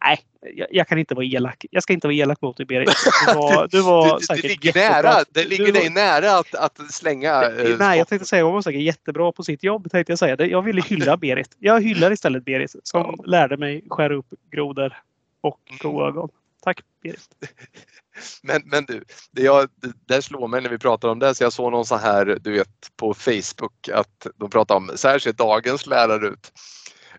nej, 0.05 0.18
jag, 0.57 0.66
jag 0.70 0.89
kan 0.89 0.99
inte 0.99 1.14
vara 1.14 1.25
elak. 1.25 1.64
Jag 1.70 1.83
ska 1.83 1.93
inte 1.93 2.07
vara 2.07 2.14
elak 2.14 2.41
mot 2.43 2.57
dig 2.57 2.66
Berit. 2.66 2.89
Du 3.27 3.35
var, 3.35 3.68
du 3.68 3.81
var 3.83 4.09
Det, 4.09 4.18
det, 4.20 4.27
säkert 4.27 4.43
det 4.43 4.49
ligger 4.49 4.66
jättebra. 4.81 5.11
nära, 5.12 5.25
det 5.31 5.45
ligger 5.45 5.64
Du 5.66 5.73
dig 5.73 5.91
nära 5.91 6.39
att, 6.39 6.55
att 6.55 6.93
slänga. 6.93 7.43
eh, 7.43 7.77
Nej, 7.79 7.99
jag 7.99 8.09
tänkte 8.09 8.29
säga 8.29 8.45
hon 8.45 8.55
var 8.55 8.62
säkert 8.62 8.81
jättebra 8.83 9.33
på 9.33 9.43
sitt 9.45 9.62
jobb. 9.62 9.91
Tänkte 9.91 10.12
jag, 10.12 10.18
säga. 10.18 10.37
Det- 10.37 10.47
jag 10.47 10.62
ville 10.62 10.83
hylla 10.83 11.16
Berit. 11.16 11.57
Jag 11.59 11.81
hyllar 11.85 12.11
istället 12.11 12.45
Berit 12.45 12.75
som 12.83 13.14
lärde 13.27 13.57
mig 13.57 13.85
skära 13.89 14.14
upp 14.14 14.27
grodor 14.51 14.97
och 15.41 15.61
Mm. 15.70 15.79
koögon. 15.79 16.29
Tack 16.62 16.77
Berit. 16.77 16.87
Men, 18.43 18.63
men 18.65 18.85
du, 18.85 19.05
det, 19.31 19.43
jag, 19.43 19.69
det 19.83 19.93
där 20.07 20.21
slår 20.21 20.49
mig 20.49 20.61
när 20.61 20.71
vi 20.71 20.79
pratar 20.79 21.09
om 21.09 21.19
det. 21.19 21.35
Så 21.35 21.45
jag 21.45 21.53
såg 21.53 21.73
någon 21.73 21.87
så 21.87 21.97
här, 21.97 22.39
du 22.41 22.53
vet 22.53 22.97
på 22.97 23.15
Facebook 23.15 23.89
att 23.89 24.27
de 24.37 24.51
pratar 24.51 24.75
om 24.75 24.91
så 24.95 25.09
här 25.09 25.19
ser 25.19 25.33
dagens 25.33 25.87
lärare 25.87 26.27
ut. 26.27 26.53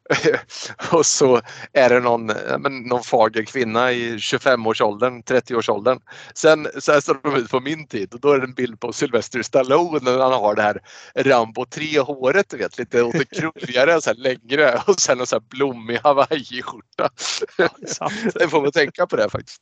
och 0.92 1.06
så 1.06 1.42
är 1.74 1.90
det 1.90 2.00
någon, 2.00 2.26
men, 2.60 2.82
någon 2.82 3.04
fager 3.04 3.44
kvinna 3.44 3.92
i 3.92 4.18
25-årsåldern, 4.18 5.24
30-årsåldern. 5.24 6.00
Sen 6.36 6.68
så 6.80 6.92
här 6.92 7.02
ser 7.02 7.18
de 7.24 7.36
ut 7.36 7.52
på 7.52 7.60
min 7.60 7.88
tid 7.88 8.14
och 8.14 8.20
då 8.20 8.32
är 8.32 8.40
det 8.40 8.46
en 8.46 8.54
bild 8.54 8.80
på 8.80 8.94
Sylvester 8.94 9.42
Stallone 9.42 10.00
när 10.02 10.20
han 10.20 10.34
har 10.34 10.56
det 10.56 10.62
här 10.62 10.82
Rambo 11.16 11.64
3-håret, 11.64 12.50
du 12.50 12.58
vet, 12.58 12.78
lite 12.78 13.04
åt 13.04 13.14
det 13.14 13.26
krulligare, 13.26 14.02
så 14.02 14.10
här 14.10 14.18
längre 14.18 14.82
och 14.88 15.00
sen 15.00 15.20
en 15.20 15.28
så 15.28 15.36
här 15.36 15.44
blommig 15.50 16.00
hawaiiskjorta. 16.04 17.10
Det 18.34 18.48
får 18.50 18.62
man 18.62 18.72
tänka 18.72 19.08
på 19.08 19.16
det 19.16 19.30
faktiskt. 19.30 19.62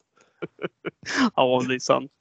Ja, 1.35 1.63
det 1.67 1.75
är 1.75 1.79
sant. 1.79 2.11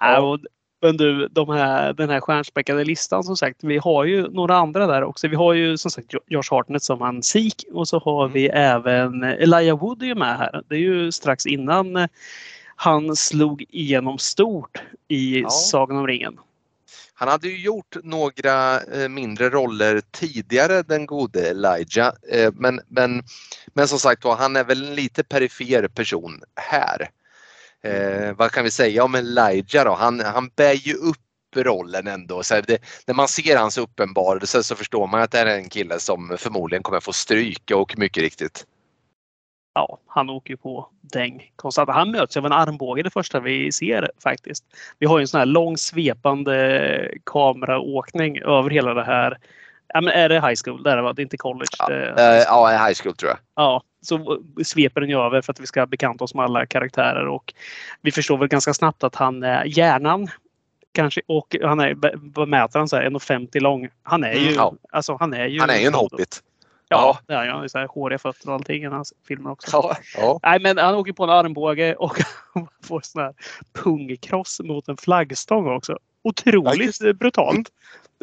Ja. 0.00 0.20
Och- 0.20 0.38
Men 0.82 0.96
du, 0.96 1.28
de 1.28 1.48
här, 1.48 1.92
den 1.92 2.10
här 2.10 2.20
stjärnspäckade 2.20 2.84
listan 2.84 3.24
som 3.24 3.36
sagt. 3.36 3.64
Vi 3.64 3.78
har 3.78 4.04
ju 4.04 4.28
några 4.30 4.56
andra 4.56 4.86
där 4.86 5.02
också. 5.04 5.28
Vi 5.28 5.36
har 5.36 5.52
ju 5.52 5.76
som 5.76 5.90
sagt 5.90 6.06
Josh 6.26 6.50
Hartnett 6.50 6.82
som 6.82 7.00
han 7.00 7.22
Sik 7.22 7.64
och 7.72 7.88
så 7.88 7.98
har 7.98 8.24
Mm. 8.24 8.32
vi 8.32 8.46
även 8.48 9.22
Elijah 9.22 9.78
Wood 9.78 10.02
är 10.02 10.06
ju 10.06 10.14
med 10.14 10.38
här. 10.38 10.62
Det 10.68 10.74
är 10.74 10.78
ju 10.78 11.12
strax 11.12 11.46
innan 11.46 11.96
eh, 11.96 12.06
han 12.76 13.16
slog 13.16 13.64
igenom 13.68 14.18
stort 14.18 14.82
i 15.08 15.40
Ja. 15.40 15.50
Sagan 15.50 15.96
om 15.96 16.06
ringen. 16.06 16.38
Han 17.14 17.28
hade 17.28 17.48
ju 17.48 17.60
gjort 17.64 17.96
några 18.02 18.80
eh, 18.80 19.08
mindre 19.08 19.50
roller 19.50 20.02
tidigare 20.10 20.82
den 20.82 21.06
gode 21.06 21.50
Elijah. 21.50 22.12
Eh, 22.32 22.52
men, 22.54 22.80
men, 22.88 23.22
men 23.74 23.88
som 23.88 23.98
sagt 23.98 24.24
var, 24.24 24.36
han 24.36 24.56
är 24.56 24.64
väl 24.64 24.84
en 24.88 24.94
lite 24.94 25.22
perifer 25.24 25.88
person 25.88 26.40
här. 26.56 27.08
Eh, 27.82 28.34
vad 28.36 28.50
kan 28.50 28.64
vi 28.64 28.70
säga 28.70 29.04
om 29.04 29.14
Elijah 29.14 29.84
då? 29.84 29.94
Han, 29.94 30.20
han 30.20 30.50
bär 30.56 30.74
ju 30.74 30.94
upp 30.94 31.16
rollen 31.56 32.06
ändå. 32.06 32.42
Så 32.42 32.54
här, 32.54 32.64
det, 32.66 32.78
när 33.06 33.14
man 33.14 33.28
ser 33.28 33.56
hans 33.56 33.78
uppenbarelse 33.78 34.62
så 34.62 34.76
förstår 34.76 35.06
man 35.06 35.22
att 35.22 35.30
det 35.30 35.38
här 35.38 35.46
är 35.46 35.56
en 35.56 35.68
kille 35.68 35.98
som 35.98 36.36
förmodligen 36.38 36.82
kommer 36.82 37.00
få 37.00 37.12
stryk 37.12 37.70
och 37.74 37.98
mycket 37.98 38.22
riktigt. 38.22 38.66
Ja, 39.74 39.98
han 40.06 40.30
åker 40.30 40.50
ju 40.50 40.56
på 40.56 40.88
däng 41.00 41.52
konstant. 41.56 41.90
Han 41.90 42.10
möts 42.10 42.36
av 42.36 42.46
en 42.46 42.52
armbåge 42.52 43.02
det 43.02 43.10
första 43.10 43.40
vi 43.40 43.72
ser 43.72 44.10
faktiskt. 44.22 44.64
Vi 44.98 45.06
har 45.06 45.18
ju 45.18 45.22
en 45.22 45.28
sån 45.28 45.38
här 45.38 45.46
lång 45.46 45.76
svepande 45.76 47.14
kameraåkning 47.24 48.38
över 48.38 48.70
hela 48.70 48.94
det 48.94 49.04
här. 49.04 49.38
Ja, 49.94 50.00
men 50.00 50.12
är 50.12 50.28
det 50.28 50.34
high 50.34 50.54
school? 50.64 50.82
Det 50.82 50.90
är 50.90 50.96
det 50.96 51.02
va? 51.02 51.12
Det 51.12 51.22
är 51.22 51.24
inte 51.24 51.36
college. 51.36 51.68
Det, 51.88 52.08
Eh, 52.10 52.42
ja, 52.46 52.68
high 52.86 52.94
school 53.02 53.14
tror 53.16 53.30
jag. 53.30 53.38
Ja, 53.56 53.82
så 54.02 54.40
sveper 54.64 55.00
den 55.00 55.10
ju 55.10 55.18
över 55.18 55.42
för 55.42 55.52
att 55.52 55.60
vi 55.60 55.66
ska 55.66 55.86
bekanta 55.86 56.24
oss 56.24 56.34
med 56.34 56.44
alla 56.44 56.66
karaktärer 56.66 57.26
och 57.26 57.54
vi 58.00 58.12
förstår 58.12 58.38
väl 58.38 58.48
ganska 58.48 58.74
snabbt 58.74 59.04
att 59.04 59.14
han 59.14 59.42
är 59.42 59.64
hjärnan. 59.64 60.28
Kanske, 60.92 61.20
och 61.26 61.56
han 61.62 61.80
är, 61.80 61.96
vad 62.34 62.48
mäter 62.48 62.78
han? 62.78 62.88
så 62.88 62.96
här, 62.96 63.04
1,50 63.04 63.60
lång. 63.60 63.88
Han 64.02 64.24
är 64.24 64.32
ju, 64.32 64.40
Mm, 64.42 64.54
ja. 64.54 64.74
alltså 64.92 65.16
han 65.20 65.34
är 65.34 65.46
ju. 65.46 65.60
Han 65.60 65.70
är 65.70 65.78
ju 65.78 65.86
en 65.86 65.94
hobbit. 65.94 66.42
Ja, 66.88 67.18
det 67.26 67.34
är 67.34 67.46
han. 67.46 67.60
Har 67.60 67.68
så 67.68 67.78
här 67.78 67.86
håriga 67.86 68.18
fötter 68.18 68.48
och 68.48 68.54
allting 68.54 68.82
i 68.82 68.86
hans 68.86 69.12
filmer 69.28 69.50
också. 69.50 69.70
Ja, 69.72 69.96
ja. 70.16 70.40
Nej, 70.42 70.60
men 70.60 70.78
han 70.78 70.94
åker 70.94 71.12
på 71.12 71.24
en 71.24 71.30
armbåge 71.30 71.94
och 71.94 72.16
får 72.84 73.00
sån 73.00 73.22
här 73.22 73.34
pungkross 73.82 74.60
mot 74.64 74.88
en 74.88 74.96
flaggstång 74.96 75.68
också. 75.68 75.98
Ja, 76.22 76.30
Otroligt 76.30 76.86
just 76.86 77.18
brutalt. 77.18 77.68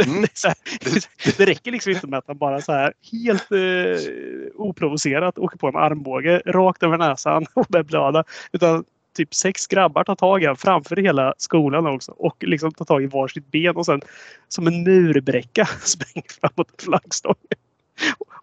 Mm. 0.05 0.21
Det, 0.33 0.47
här, 0.47 1.37
det 1.37 1.45
räcker 1.45 1.71
liksom 1.71 1.91
inte 1.91 2.07
med 2.07 2.19
att 2.19 2.27
han 2.27 2.37
bara 2.37 2.61
så 2.61 2.71
här 2.71 2.93
helt 3.11 3.51
eh, 3.51 4.09
oprovocerat 4.55 5.37
åker 5.37 5.57
på 5.57 5.67
en 5.67 5.75
armbåge 5.75 6.41
rakt 6.45 6.83
över 6.83 6.97
näsan 6.97 7.45
och 7.53 7.65
börjar 7.69 7.83
blöda. 7.83 8.23
Utan 8.51 8.83
typ 9.15 9.33
sex 9.33 9.67
grabbar 9.67 10.03
tar 10.03 10.15
tag 10.15 10.43
i 10.43 10.45
honom 10.45 10.57
framför 10.57 10.95
hela 10.95 11.33
skolan 11.37 11.87
också 11.87 12.11
och 12.11 12.43
liksom 12.43 12.71
tar 12.71 12.85
tag 12.85 13.03
i 13.03 13.07
varsitt 13.07 13.51
ben 13.51 13.75
och 13.75 13.85
sen 13.85 14.01
som 14.47 14.67
en 14.67 14.83
murbräcka 14.83 15.65
springer 15.83 16.39
framåt 16.41 16.69
en 16.71 16.85
flaggstång. 16.85 17.35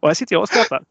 Och 0.00 0.08
här 0.08 0.14
sitter 0.14 0.34
jag 0.34 0.42
och 0.42 0.48
skrattar. 0.48 0.82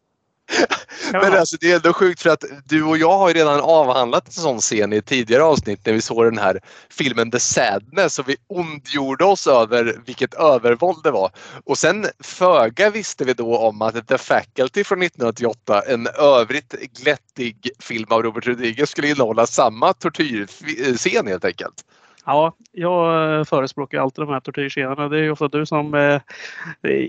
Men 1.12 1.32
alltså 1.32 1.56
det 1.60 1.72
är 1.72 1.76
ändå 1.76 1.92
sjukt 1.92 2.22
för 2.22 2.30
att 2.30 2.44
du 2.64 2.84
och 2.84 2.98
jag 2.98 3.18
har 3.18 3.34
redan 3.34 3.60
avhandlat 3.60 4.26
en 4.26 4.32
sån 4.32 4.58
scen 4.58 4.92
i 4.92 5.02
tidigare 5.02 5.42
avsnitt 5.42 5.86
när 5.86 5.92
vi 5.92 6.00
såg 6.00 6.24
den 6.24 6.38
här 6.38 6.60
filmen 6.90 7.30
The 7.30 7.40
Sadness 7.40 8.18
och 8.18 8.28
vi 8.28 8.36
ondgjorde 8.46 9.24
oss 9.24 9.46
över 9.46 9.96
vilket 10.06 10.34
övervåld 10.34 11.02
det 11.02 11.10
var. 11.10 11.30
Och 11.64 11.78
sen 11.78 12.06
föga 12.20 12.90
visste 12.90 13.24
vi 13.24 13.34
då 13.34 13.58
om 13.58 13.82
att 13.82 14.08
The 14.08 14.18
Faculty 14.18 14.84
från 14.84 15.02
1988, 15.02 15.82
en 15.86 16.06
övrigt 16.06 16.74
glättig 17.02 17.70
film 17.78 18.06
av 18.10 18.22
Robert 18.22 18.46
Rodriguez 18.46 18.90
skulle 18.90 19.08
innehålla 19.08 19.46
samma 19.46 19.92
tortyrscen 19.92 21.26
helt 21.26 21.44
enkelt. 21.44 21.84
Ja, 22.26 22.52
jag 22.72 23.38
eh, 23.38 23.44
förespråkar 23.44 23.98
alltid 24.00 24.22
de 24.24 24.32
här 24.32 24.40
tortyrscenerna. 24.40 25.08
Det 25.08 25.18
är 25.18 25.22
ju 25.22 25.30
ofta 25.30 25.48
du 25.48 25.66
som 25.66 25.94
eh, 25.94 26.20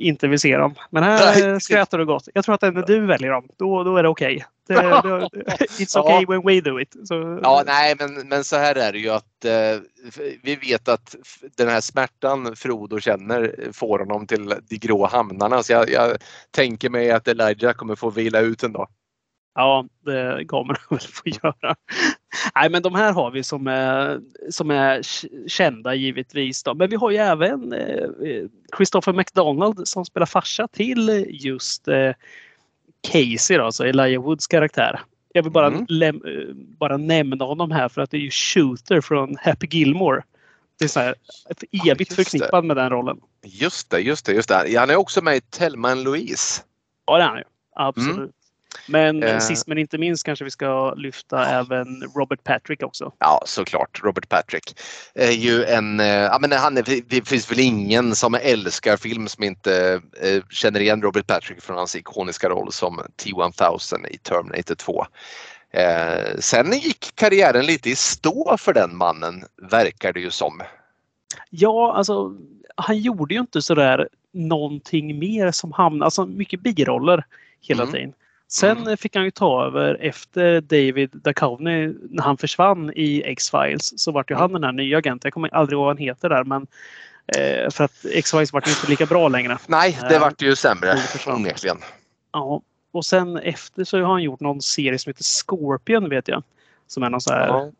inte 0.07 0.27
vill 0.27 0.39
se 0.39 0.57
dem. 0.57 0.75
Men 0.89 1.03
här 1.03 1.35
Nej, 1.35 1.49
eh, 1.51 1.57
skrattar 1.57 1.97
du 1.97 2.05
gott. 2.05 2.27
Jag 2.33 2.45
tror 2.45 2.55
att 2.55 2.61
när 2.61 2.71
du 2.87 3.05
väljer 3.05 3.31
dem, 3.31 3.47
då, 3.57 3.83
då 3.83 3.97
är 3.97 4.03
det 4.03 4.09
okej. 4.09 4.45
Det- 4.67 4.75
It's 4.75 5.99
okay 5.99 6.21
Ja. 6.21 6.25
when 6.27 6.41
we 6.45 6.61
do 6.61 6.79
it. 6.79 6.95
Så, 7.03 7.39
Ja, 7.43 7.63
nej, 7.65 7.95
men, 7.99 8.27
men 8.27 8.43
så 8.43 8.55
här 8.55 8.75
är 8.75 8.91
det 8.91 8.99
ju 8.99 9.09
att 9.09 9.45
eh, 9.45 9.79
vi 10.43 10.55
vet 10.55 10.87
att 10.87 11.15
den 11.57 11.69
här 11.69 11.81
smärtan 11.81 12.55
Frodo 12.55 12.99
känner 12.99 13.55
får 13.73 13.99
honom 13.99 14.27
till 14.27 14.53
de 14.69 14.77
grå 14.77 15.05
hamnarna. 15.05 15.63
Så 15.63 15.73
jag, 15.73 15.89
jag 15.89 16.17
tänker 16.51 16.89
mig 16.89 17.11
att 17.11 17.27
Elijah 17.27 17.73
kommer 17.73 17.95
få 17.95 18.09
vila 18.09 18.39
ut 18.39 18.63
en 18.63 18.73
dag. 18.73 18.87
Ja, 19.55 19.85
det 20.05 20.45
kommer 20.47 20.73
de 20.73 20.79
väl 20.95 20.99
få 20.99 21.21
göra. 21.25 21.75
Nej, 22.55 22.69
men 22.69 22.81
de 22.81 22.95
här 22.95 23.13
har 23.13 23.31
vi 23.31 23.43
som 23.43 23.67
är, 23.67 24.19
som 24.49 24.71
är 24.71 25.01
kända 25.47 25.95
givetvis. 25.95 26.63
Då. 26.63 26.73
Men 26.73 26.89
vi 26.89 26.95
har 26.95 27.11
ju 27.11 27.17
även 27.17 27.73
eh, 27.73 28.07
Christopher 28.77 29.13
McDonald 29.13 29.87
som 29.87 30.05
spelar 30.05 30.25
farsa 30.25 30.67
till 30.67 31.25
just 31.29 31.87
eh, 31.87 32.11
Casey, 33.11 33.57
då, 33.57 33.63
alltså 33.65 33.85
Elijah 33.87 34.23
Woods 34.23 34.47
karaktär. 34.47 34.99
Jag 35.33 35.43
vill 35.43 35.51
bara, 35.51 35.67
Mm. 35.67 35.85
läm- 35.85 36.27
eh, 36.49 36.53
bara 36.55 36.97
nämna 36.97 37.45
honom 37.45 37.71
här 37.71 37.89
för 37.89 38.01
att 38.01 38.11
det 38.11 38.17
är 38.17 38.21
ju 38.21 38.31
Shooter 38.31 39.01
från 39.01 39.35
Happy 39.41 39.67
Gilmore. 39.67 40.23
Det 40.79 40.85
är 40.85 40.89
så 40.89 40.99
här, 40.99 41.15
ett 41.49 41.63
evigt 41.89 42.09
det. 42.09 42.15
förknippad 42.15 42.65
med 42.65 42.77
den 42.77 42.89
rollen. 42.89 43.17
Just 43.45 43.89
det, 43.89 43.99
just 43.99 44.25
det, 44.25 44.33
just 44.33 44.49
det. 44.49 44.75
Han 44.77 44.89
är 44.89 44.95
också 44.95 45.21
med 45.21 45.35
i 45.35 45.41
Thelma 45.41 45.93
Louise. 45.93 46.61
Ja, 47.05 47.17
det 47.17 47.23
är 47.23 47.27
han 47.27 47.37
ju. 47.37 47.43
Absolut. 47.75 48.31
Men 48.87 49.23
Eh. 49.23 49.39
sist 49.39 49.67
men 49.67 49.77
inte 49.77 49.97
minst 49.97 50.23
kanske 50.23 50.45
vi 50.45 50.51
ska 50.51 50.93
lyfta 50.93 51.45
även 51.45 52.03
Robert 52.15 52.43
Patrick 52.43 52.83
också. 52.83 53.11
Ja, 53.19 53.41
såklart. 53.45 53.99
Robert 54.03 54.29
Patrick 54.29 54.79
är 55.15 55.31
ju 55.31 55.63
en... 55.63 55.99
eh, 55.99 56.05
Ja, 56.07 56.37
men 56.41 56.51
han 56.51 56.77
är, 56.77 56.83
det 57.07 57.27
finns 57.27 57.51
väl 57.51 57.59
ingen 57.59 58.15
som 58.15 58.35
älskar 58.41 58.97
film 58.97 59.27
som 59.27 59.43
inte 59.43 60.01
eh, 60.21 60.43
känner 60.49 60.79
igen 60.79 61.01
Robert 61.01 61.27
Patrick 61.27 61.61
från 61.61 61.77
hans 61.77 61.95
ikoniska 61.95 62.49
roll 62.49 62.71
som 62.71 63.01
T-1000 63.23 64.07
i 64.07 64.17
Terminator 64.17 64.75
2. 64.75 65.05
Eh, 65.71 66.37
sen 66.39 66.71
gick 66.73 67.15
karriären 67.15 67.65
lite 67.65 67.89
i 67.89 67.95
stå 67.95 68.57
för 68.57 68.73
den 68.73 68.95
mannen, 68.97 69.43
verkar 69.71 70.13
det 70.13 70.19
ju 70.19 70.31
som. 70.31 70.61
Ja, 71.49 71.93
alltså 71.95 72.33
han 72.75 72.97
gjorde 72.97 73.33
ju 73.33 73.39
inte 73.39 73.61
sådär 73.61 74.09
någonting 74.33 75.19
mer 75.19 75.51
som 75.51 75.71
hamnade, 75.71 76.05
alltså 76.05 76.25
mycket 76.25 76.59
biroller 76.61 77.25
hela 77.61 77.83
Mm. 77.83 77.93
tiden. 77.93 78.13
Sen 78.47 78.77
Mm. 78.77 78.97
fick 78.97 79.15
han 79.15 79.25
ju 79.25 79.31
ta 79.31 79.65
över 79.65 79.97
efter 80.01 80.61
David 80.61 81.09
Duchovny 81.13 81.93
när 82.09 82.23
han 82.23 82.37
försvann 82.37 82.91
i 82.95 83.23
X-Files 83.25 83.99
så 84.01 84.11
vart 84.11 84.29
ju 84.31 84.33
Mm. 84.33 84.41
han 84.41 84.53
den 84.53 84.63
här 84.63 84.71
nya 84.71 84.97
agenten. 84.97 85.27
Jag 85.27 85.33
kommer 85.33 85.53
aldrig 85.55 85.75
ihåg 85.77 85.85
vad 85.85 85.95
han 85.95 86.03
heter 86.05 86.29
där 86.29 86.43
men 86.43 86.67
eh, 87.37 87.69
för 87.71 87.83
att 87.83 88.05
X-Files 88.11 88.53
vart 88.53 88.67
ju 88.67 88.71
inte 88.71 88.89
lika 88.89 89.05
bra 89.05 89.27
längre. 89.27 89.57
Nej, 89.67 89.97
det 90.09 90.15
Eh, 90.15 90.21
vart 90.21 90.41
ju 90.41 90.55
sämre 90.55 90.95
onekligen. 91.27 91.77
Ja. 92.31 92.61
Och 92.91 93.05
sen 93.05 93.37
efter 93.37 93.83
så 93.83 93.97
har 94.01 94.11
han 94.11 94.23
gjort 94.23 94.39
någon 94.39 94.61
serie 94.61 94.99
som 94.99 95.09
heter 95.09 95.23
Scorpion 95.23 96.09
vet 96.09 96.27
jag. 96.27 96.43
Som 96.87 97.03
är 97.03 97.09
någon 97.09 97.21
så 97.21 97.33
här 97.33 97.47
Ja. 97.47 97.71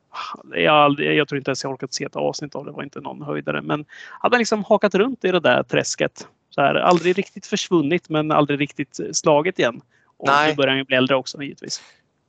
jag, 0.57 0.99
jag 0.99 1.27
tror 1.27 1.37
inte 1.37 1.49
ens 1.49 1.63
jag 1.63 1.73
orkat 1.73 1.93
se 1.93 2.03
ett 2.03 2.15
avsnitt 2.15 2.55
av 2.55 2.65
det. 2.65 2.71
Det 2.71 2.75
var 2.75 2.83
inte 2.83 3.01
någon 3.01 3.21
höjdare. 3.21 3.61
Men 3.61 3.85
hade 4.19 4.37
liksom 4.37 4.63
hakat 4.63 4.95
runt 4.95 5.25
i 5.25 5.31
det 5.31 5.39
där 5.39 5.63
träsket. 5.63 6.27
Så 6.49 6.61
här, 6.61 6.75
aldrig 6.75 7.17
riktigt 7.17 7.45
försvunnit 7.45 8.09
men 8.09 8.31
aldrig 8.31 8.59
riktigt 8.61 8.99
slagit 9.13 9.59
igen. 9.59 9.81
Och 10.17 10.27
Nej. 10.27 10.49
nu 10.49 10.55
börjar 10.55 10.69
han 10.69 10.77
ju 10.77 10.83
bli 10.83 10.97
äldre 10.97 11.15
också 11.15 11.43
givetvis. 11.43 11.81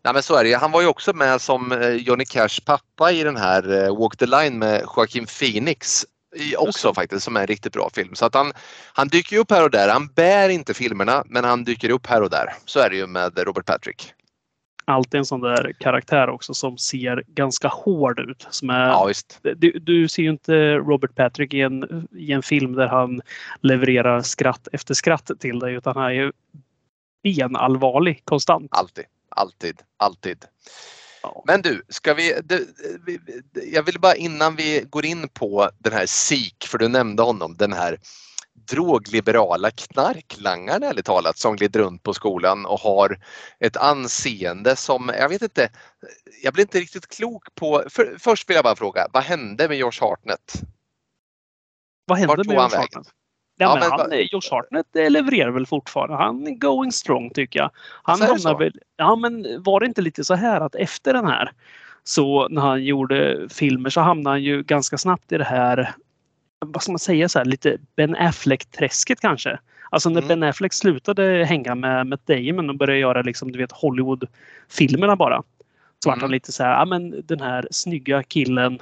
Nej, 0.05 0.14
men 0.14 0.22
så 0.22 0.37
är 0.37 0.45
det. 0.45 0.53
Han 0.55 0.72
var 0.72 0.80
ju 0.80 0.87
också 0.87 1.12
med 1.12 1.41
som 1.41 1.72
eh, 1.72 1.91
Johnny 1.91 2.24
Cash 2.24 2.61
pappa 2.64 3.12
i 3.12 3.22
den 3.22 3.37
här 3.37 3.84
eh, 3.84 3.97
Walk 3.97 4.16
the 4.16 4.26
Line 4.26 4.59
med 4.59 4.82
Joaquin 4.97 5.26
Phoenix. 5.26 6.05
I, 6.37 6.57
också 6.57 6.95
faktiskt, 6.95 7.24
som 7.24 7.37
är 7.37 7.41
en 7.41 7.47
riktigt 7.47 7.72
bra 7.72 7.91
film. 7.95 8.14
Så 8.14 8.26
att 8.26 8.34
han, 8.34 8.53
han 8.93 9.09
dyker 9.09 9.37
ju 9.37 9.43
upp 9.43 9.51
här 9.51 9.64
och 9.64 9.70
där. 9.70 9.89
Han 9.89 10.07
bär 10.07 10.49
inte 10.49 10.74
filmerna 10.74 11.24
men 11.26 11.45
han 11.45 11.64
dyker 11.64 11.91
upp 11.91 12.07
här 12.07 12.22
och 12.22 12.30
där. 12.30 12.55
Så 12.64 12.80
är 12.80 12.91
det 12.91 12.97
ju 12.97 13.07
med 13.07 13.39
Robert 13.39 13.66
Patrick. 13.66 14.12
Alltid 14.84 15.18
en 15.18 15.24
sån 15.24 15.41
där 15.41 15.72
karaktär 15.80 16.28
också 16.28 16.55
som 16.55 16.78
ser 16.78 17.24
ganska 17.26 17.68
hård 17.68 18.20
ut. 18.20 18.47
Som 18.51 18.70
är, 18.70 18.89
Ja 18.89 19.12
du, 19.43 19.78
du 19.78 20.09
ser 20.09 20.22
ju 20.22 20.30
inte 20.30 20.74
Robert 20.74 21.14
Patrick 21.14 21.55
i 21.55 21.61
en, 21.61 22.09
i 22.12 22.32
en 22.32 22.43
film 22.43 22.72
där 22.72 22.87
han 22.87 23.20
levererar 23.61 24.20
skratt 24.20 24.68
efter 24.72 24.95
skratt 24.95 25.30
till 25.39 25.59
dig 25.59 25.74
utan 25.74 25.97
han 25.97 26.05
är 26.05 26.11
ju 26.11 26.32
benallvarlig 27.22 28.22
konstant. 28.24 28.68
Alltid. 28.70 29.04
Alltid. 29.28 29.82
Alltid. 29.96 30.44
Ja. 31.22 31.42
Men 31.46 31.62
du, 31.62 31.82
ska 31.88 32.14
vi, 32.14 32.40
vi, 33.06 33.18
jag 33.72 33.82
vill 33.82 34.00
bara 34.00 34.14
innan 34.14 34.56
vi 34.56 34.84
går 34.90 35.06
in 35.06 35.28
på 35.28 35.70
den 35.78 35.92
här 35.92 36.06
SIK, 36.06 36.66
för 36.66 36.78
du 36.78 36.88
nämnde 36.88 37.22
honom, 37.22 37.56
den 37.56 37.72
här 37.72 37.98
drogliberala 38.70 39.70
knarklangaren 39.70 40.82
ärligt 40.82 41.06
talat 41.06 41.38
som 41.38 41.56
glider 41.56 41.80
runt 41.80 42.02
på 42.02 42.14
skolan 42.14 42.66
och 42.66 42.80
har 42.80 43.18
ett 43.60 43.76
anseende 43.76 44.76
som, 44.76 45.12
jag 45.18 45.28
vet 45.28 45.42
inte, 45.42 45.70
jag 46.42 46.54
blir 46.54 46.64
inte 46.64 46.80
riktigt 46.80 47.06
klok 47.06 47.54
på, 47.54 47.82
för, 47.88 48.16
först 48.18 48.50
vill 48.50 48.54
jag 48.54 48.64
bara 48.64 48.76
fråga, 48.76 49.08
vad 49.12 49.22
hände 49.22 49.68
med 49.68 49.78
Josh 49.78 50.00
Hartnett? 50.00 50.52
Vad 52.04 52.18
hände 52.18 52.34
Vart 52.36 52.46
med 52.46 52.56
vägen? 52.56 52.70
Hartnett? 52.80 53.12
Ja, 53.59 53.66
Ja, 53.66 53.74
men 53.74 53.80
men 53.80 53.90
han, 53.90 53.98
vad- 54.00 54.12
eh, 54.12 54.26
Josh 54.32 54.50
Hartnett 54.50 54.96
eh, 54.96 55.11
levererar 55.11 55.50
väl 55.50 55.66
fortfarande. 55.66 56.16
Han 56.16 56.46
är 56.46 56.50
going 56.50 56.92
strong 56.92 57.30
tycker 57.30 57.59
jag. 57.61 57.70
Han 58.02 58.20
hamnar 58.20 58.59
väl, 58.59 58.80
ja 58.96 59.16
men 59.16 59.62
var 59.62 59.80
det 59.80 59.86
inte 59.86 60.02
lite 60.02 60.24
så 60.24 60.34
här 60.34 60.61
att 60.61 60.74
efter 60.74 61.12
den 61.12 61.26
här 61.26 61.52
så 62.04 62.48
när 62.48 62.62
han 62.62 62.84
gjorde 62.84 63.48
filmer 63.50 63.90
så 63.90 64.00
hamnade 64.00 64.34
han 64.34 64.42
ju 64.42 64.62
ganska 64.62 64.98
snabbt 64.98 65.32
i 65.32 65.38
det 65.38 65.44
här, 65.44 65.94
vad 66.66 66.82
ska 66.82 66.92
man 66.92 66.98
säga, 66.98 67.28
så 67.28 67.38
här, 67.38 67.44
lite 67.46 67.78
Ben 67.96 68.16
Affleck-träsket 68.16 69.20
kanske. 69.20 69.59
Alltså 69.90 70.11
när 70.11 70.22
Mm. 70.22 70.28
Ben 70.40 70.48
Affleck 70.48 70.72
slutade 70.72 71.44
hänga 71.44 71.74
med 71.74 72.07
Matt 72.07 72.26
Damon 72.26 72.70
och 72.70 72.76
började 72.76 72.98
göra 73.00 73.22
liksom, 73.22 73.52
du 73.52 73.59
vet, 73.59 73.72
Hollywood-filmerna 73.72 75.16
bara. 75.16 75.42
Så 76.04 76.11
Mm. 76.11 76.20
han 76.20 76.30
lite 76.30 76.52
så 76.52 76.62
här, 76.62 76.70
ja 76.78 76.84
men 76.84 77.22
den 77.26 77.40
här 77.40 77.68
snygga 77.70 78.22
killen 78.22 78.78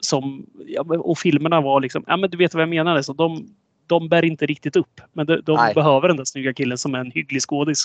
som, 0.00 0.46
ja, 0.66 0.82
och 0.82 1.18
filmerna 1.18 1.60
var 1.60 1.80
liksom, 1.80 2.04
ja 2.06 2.16
men 2.16 2.30
du 2.30 2.36
vet 2.36 2.54
vad 2.54 2.62
jag 2.62 2.68
menar. 2.68 3.02
Så 3.02 3.12
de, 3.12 3.46
de 3.86 4.08
bär 4.08 4.24
inte 4.24 4.46
riktigt 4.46 4.76
upp. 4.76 5.00
Men 5.12 5.26
de, 5.26 5.40
de 5.40 5.72
behöver 5.74 6.08
den 6.08 6.16
där 6.16 6.24
snygga 6.24 6.52
killen 6.54 6.78
som 6.78 6.94
är 6.94 6.98
en 6.98 7.10
hygglig 7.10 7.42
skådis. 7.42 7.84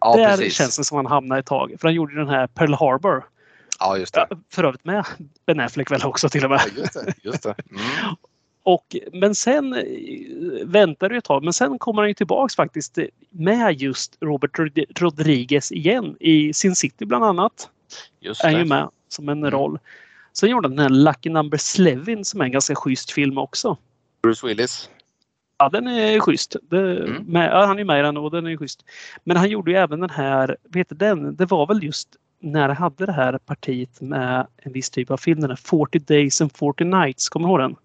Ja 0.00 0.16
Där 0.16 0.28
precis. 0.36 0.54
känns 0.54 0.76
det 0.76 0.84
som 0.84 0.96
han 0.96 1.06
hamnade 1.06 1.38
ett 1.38 1.46
tag. 1.46 1.74
För 1.80 1.88
han 1.88 1.94
gjorde 1.94 2.14
den 2.14 2.28
här 2.28 2.46
Pearl 2.46 2.74
Harbor. 2.74 3.24
Ja 3.80 3.96
just 3.96 4.14
det. 4.14 4.26
För 4.52 4.64
övrigt 4.64 4.84
med 4.84 5.04
Ben 5.46 5.60
Affleck 5.60 5.90
väl 5.90 6.04
också 6.04 6.28
till 6.28 6.44
och 6.44 6.50
med. 6.50 6.60
Ja, 6.76 6.80
just 6.82 6.94
det, 6.94 7.14
just 7.22 7.42
det. 7.42 7.54
Mm. 7.70 7.82
Och, 8.62 8.96
men 9.12 9.34
sen 9.34 9.74
eh, 9.74 9.82
väntar 10.64 11.08
det 11.08 11.16
ett 11.16 11.24
tag. 11.24 11.44
Men 11.44 11.52
sen 11.52 11.78
kommer 11.78 12.02
han 12.02 12.08
ju 12.08 12.14
tillbaks 12.14 12.56
faktiskt 12.56 12.98
med 13.30 13.80
just 13.82 14.16
Robert 14.20 14.58
Rod- 14.58 14.84
Rodriguez 15.00 15.72
igen. 15.72 16.16
I 16.20 16.52
Sin 16.52 16.74
City 16.76 17.04
bland 17.04 17.24
annat. 17.24 17.68
Just 18.20 18.44
Är 18.44 18.50
ju 18.50 18.58
det. 18.58 18.64
med 18.64 18.88
som 19.08 19.28
en 19.28 19.38
Mm. 19.38 19.50
roll. 19.50 19.78
Sen 20.32 20.50
gjorde 20.50 20.68
han 20.68 20.76
den 20.76 20.82
här 20.82 20.90
Lucky 20.90 21.30
Number 21.30 21.58
Slevin 21.58 22.24
som 22.24 22.40
är 22.40 22.44
en 22.44 22.52
ganska 22.52 22.74
schysst 22.74 23.10
film 23.10 23.38
också. 23.38 23.76
Bruce 24.22 24.46
Willis. 24.46 24.90
Ja, 25.58 25.68
den 25.68 25.86
är 25.86 26.20
schysst. 26.20 26.56
Det, 26.70 26.96
Mm. 27.04 27.22
med, 27.22 27.50
ja, 27.52 27.66
han 27.66 27.78
är 27.78 27.84
med 27.84 27.98
i 28.00 28.02
den 28.02 28.16
och 28.16 28.30
den 28.30 28.46
är 28.46 28.56
schysst. 28.56 28.84
Men 29.24 29.36
han 29.36 29.48
gjorde 29.50 29.70
ju 29.70 29.76
även 29.76 30.00
den 30.00 30.10
här, 30.10 30.56
vet 30.64 30.88
du 30.88 30.94
den? 30.96 31.36
Det 31.36 31.46
var 31.46 31.66
väl 31.66 31.82
just 31.84 32.08
när 32.40 32.68
han 32.68 32.76
hade 32.76 33.06
det 33.06 33.12
här 33.12 33.38
partiet 33.38 34.00
med 34.00 34.46
en 34.62 34.72
viss 34.72 34.90
typ 34.90 35.10
av 35.10 35.16
film, 35.16 35.40
den 35.40 35.50
här 35.50 35.56
40 35.56 35.98
Days 35.98 36.40
and 36.40 36.52
40 36.56 36.84
Nights. 36.84 37.28
Kommer 37.28 37.48
du 37.48 37.50
ihåg 37.52 37.60
den? 37.60 37.76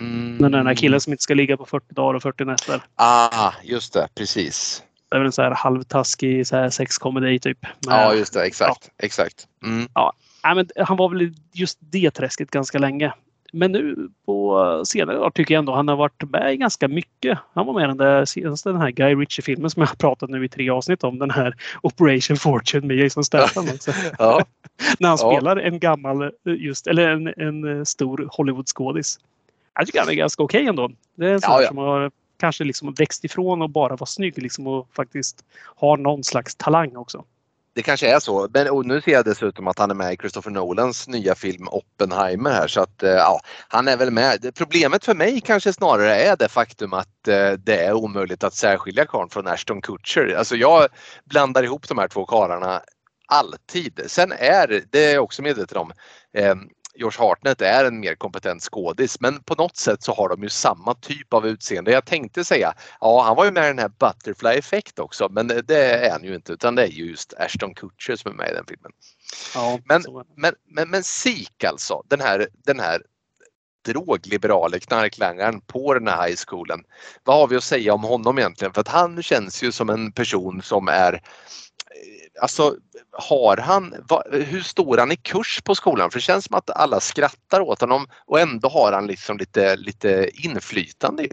Mm. 0.00 0.52
Den 0.52 0.66
här 0.66 0.74
killen 0.74 1.00
som 1.00 1.12
inte 1.12 1.22
ska 1.22 1.34
ligga 1.34 1.56
på 1.56 1.64
40 1.66 1.94
dagar 1.94 2.14
och 2.14 2.22
40 2.22 2.44
nätter. 2.44 2.82
Ah, 2.94 3.52
just 3.62 3.92
det, 3.92 4.08
precis. 4.14 4.82
Det 5.08 5.16
är 5.16 5.20
väl 5.20 5.26
en 5.26 5.32
så 5.32 5.42
här 5.42 5.50
halvtaskig 5.50 6.46
så 6.46 6.56
här 6.56 6.70
sexkomedi 6.70 7.38
typ. 7.38 7.62
Med- 7.62 7.72
Ja, 7.86 8.14
just 8.14 8.34
det, 8.34 8.42
exakt. 8.46 8.90
exakt. 9.02 9.46
Mm. 9.64 9.88
Nej, 10.44 10.54
men 10.54 10.68
han 10.86 10.96
var 10.96 11.08
väl 11.08 11.34
just 11.52 11.78
det 11.80 12.10
träsket 12.10 12.50
ganska 12.50 12.78
länge. 12.78 13.12
Men 13.54 13.72
nu 13.72 14.08
på 14.26 14.82
senare 14.86 15.18
år 15.18 15.30
tycker 15.30 15.54
jag 15.54 15.58
ändå 15.58 15.72
han 15.74 15.88
har 15.88 15.96
varit 15.96 16.30
med 16.30 16.52
i 16.54 16.56
ganska 16.56 16.88
mycket. 16.88 17.38
Han 17.52 17.66
var 17.66 17.74
med 17.74 17.84
i 17.84 17.86
den 17.86 17.96
där 17.96 18.24
senaste 18.24 18.68
den 18.68 18.80
här 18.80 18.90
Guy 18.90 19.14
Ritchie-filmen 19.14 19.70
som 19.70 19.80
jag 19.80 19.86
har 19.88 19.96
pratat 19.96 20.30
nu 20.30 20.44
i 20.44 20.48
tre 20.48 20.70
avsnitt 20.70 21.04
om. 21.04 21.18
Den 21.18 21.30
här 21.30 21.54
Operation 21.82 22.36
Fortune 22.36 22.86
med 22.86 22.96
Jason 22.96 23.24
Statham. 23.24 23.64
också. 23.74 23.90
Ja, 24.18 24.44
När 24.98 25.08
han 25.08 25.18
Ja. 25.20 25.36
spelar 25.36 25.56
en 25.56 25.78
gammal, 25.78 26.30
just, 26.44 26.86
eller 26.86 27.08
en, 27.10 27.26
en 27.26 27.86
stor 27.86 28.28
Hollywood-skådis. 28.32 29.18
Jag 29.74 29.86
tycker 29.86 30.00
han 30.00 30.08
är 30.08 30.14
ganska 30.14 30.42
okej 30.42 30.66
ändå. 30.66 30.90
Det 31.14 31.26
är 31.28 31.32
en 31.34 31.40
sån 31.40 31.52
Ja, 31.52 31.62
ja. 31.62 31.68
som 31.68 31.78
har 31.78 32.10
kanske 32.40 32.64
liksom 32.64 32.92
växt 32.94 33.24
ifrån 33.24 33.62
och 33.62 33.70
bara 33.70 33.96
vara 33.96 34.06
snygg 34.06 34.42
liksom 34.42 34.66
och 34.66 34.88
faktiskt 34.96 35.44
har 35.76 35.96
någon 35.96 36.24
slags 36.24 36.54
talang 36.56 36.96
också 36.96 37.24
det 37.74 37.82
kanske 37.82 38.14
är 38.14 38.20
så. 38.20 38.48
Men 38.54 38.70
och 38.70 38.86
nu 38.86 39.00
ser 39.00 39.12
jag 39.12 39.24
dessutom 39.24 39.68
att 39.68 39.78
han 39.78 39.90
är 39.90 39.94
med 39.94 40.12
i 40.12 40.16
Christopher 40.16 40.50
Nolans 40.50 41.08
nya 41.08 41.34
film 41.34 41.68
Oppenheimer 41.68 42.50
här 42.50 42.66
så 42.66 42.80
att 42.80 43.02
eh, 43.02 43.10
ja, 43.10 43.40
han 43.68 43.88
är 43.88 43.96
väl 43.96 44.10
med. 44.10 44.54
Problemet 44.54 45.04
för 45.04 45.14
mig 45.14 45.40
kanske 45.40 45.72
snarare 45.72 46.16
är 46.16 46.36
det 46.36 46.48
faktum 46.48 46.92
att 46.92 47.28
eh, 47.28 47.52
det 47.52 47.84
är 47.84 47.92
omöjligt 47.92 48.44
att 48.44 48.54
särskilja 48.54 49.06
karln 49.06 49.30
från 49.30 49.46
Ashton 49.46 49.82
Kutcher. 49.82 50.34
Alltså 50.38 50.56
jag 50.56 50.88
blandar 51.24 51.62
ihop 51.62 51.88
de 51.88 51.98
här 51.98 52.08
två 52.08 52.26
karlarna 52.26 52.82
alltid. 53.26 54.00
Sen 54.06 54.32
är, 54.32 54.82
det 54.90 55.04
är 55.04 55.14
jag 55.14 55.24
också 55.24 55.42
medveten 55.42 55.78
om, 55.78 55.92
eh, 56.36 56.54
Josh 56.94 57.18
Hartnett 57.18 57.60
är 57.60 57.84
en 57.84 58.00
mer 58.00 58.14
kompetent 58.14 58.62
skådis 58.62 59.20
men 59.20 59.42
på 59.42 59.54
något 59.54 59.76
sätt 59.76 60.02
så 60.02 60.14
har 60.14 60.28
de 60.28 60.42
ju 60.42 60.48
samma 60.48 60.94
typ 60.94 61.34
av 61.34 61.46
utseende. 61.46 61.92
Jag 61.92 62.04
tänkte 62.04 62.44
säga, 62.44 62.74
ja 63.00 63.22
han 63.22 63.36
var 63.36 63.44
ju 63.44 63.50
med 63.50 63.64
i 63.64 63.66
den 63.66 63.78
här 63.78 63.88
Butterfly 63.88 64.50
Effect 64.50 64.98
också 64.98 65.28
men 65.30 65.46
det 65.46 65.84
är 65.84 66.10
han 66.10 66.24
ju 66.24 66.34
inte 66.34 66.52
utan 66.52 66.74
det 66.74 66.82
är 66.82 66.90
ju 66.90 67.10
just 67.10 67.34
Ashton 67.34 67.74
Kutcher 67.74 68.16
som 68.16 68.30
är 68.30 68.36
med 68.36 68.50
i 68.50 68.54
den 68.54 68.66
filmen. 68.66 68.92
Ja, 69.54 69.78
Men-. 69.84 70.02
Men, 70.36 70.54
men, 70.66 70.90
men 70.90 71.04
SIK 71.04 71.64
alltså, 71.64 72.02
den 72.08 72.20
här, 72.20 72.48
den 72.66 72.80
här 72.80 73.02
drogliberale 73.84 74.80
knarklangaren 74.80 75.60
på 75.60 75.94
den 75.94 76.08
här 76.08 76.26
high 76.26 76.36
schoolen. 76.36 76.84
Vad 77.24 77.36
har 77.36 77.48
vi 77.48 77.56
att 77.56 77.64
säga 77.64 77.94
om 77.94 78.02
honom 78.02 78.38
egentligen? 78.38 78.72
För 78.74 78.80
att 78.80 78.88
han 78.88 79.22
känns 79.22 79.62
ju 79.62 79.72
som 79.72 79.90
en 79.90 80.12
person 80.12 80.62
som 80.62 80.88
är 80.88 81.22
Alltså 82.40 82.76
har 83.12 83.56
han, 83.56 83.94
va, 84.08 84.22
hur 84.30 84.60
står 84.60 84.98
han 84.98 85.12
i 85.12 85.16
kurs 85.16 85.60
på 85.64 85.74
skolan? 85.74 86.10
För 86.10 86.18
det 86.18 86.22
känns 86.22 86.44
som 86.44 86.56
att 86.56 86.70
alla 86.70 87.00
skrattar 87.00 87.60
åt 87.60 87.80
honom 87.80 88.06
och 88.26 88.40
ändå 88.40 88.68
har 88.68 88.92
han 88.92 89.06
liksom 89.06 89.38
lite, 89.38 89.76
lite 89.76 90.30
inflytande 90.34 91.22
ju. 91.22 91.30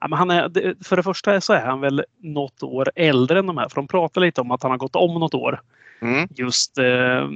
Ja, 0.00 0.08
men 0.08 0.18
han 0.18 0.30
är, 0.30 0.84
för 0.84 0.96
det 0.96 1.02
första 1.02 1.40
så 1.40 1.52
är 1.52 1.66
han 1.66 1.80
väl 1.80 2.04
något 2.22 2.62
år 2.62 2.90
äldre 2.94 3.38
än 3.38 3.46
de 3.46 3.58
här. 3.58 3.68
För 3.68 3.76
de 3.76 3.88
pratar 3.88 4.20
lite 4.20 4.40
om 4.40 4.50
att 4.50 4.62
han 4.62 4.70
har 4.70 4.78
gått 4.78 4.96
om 4.96 5.14
något 5.14 5.34
år. 5.34 5.60
Mm. 6.02 6.28
Just 6.34 6.78
eh, 6.78 7.28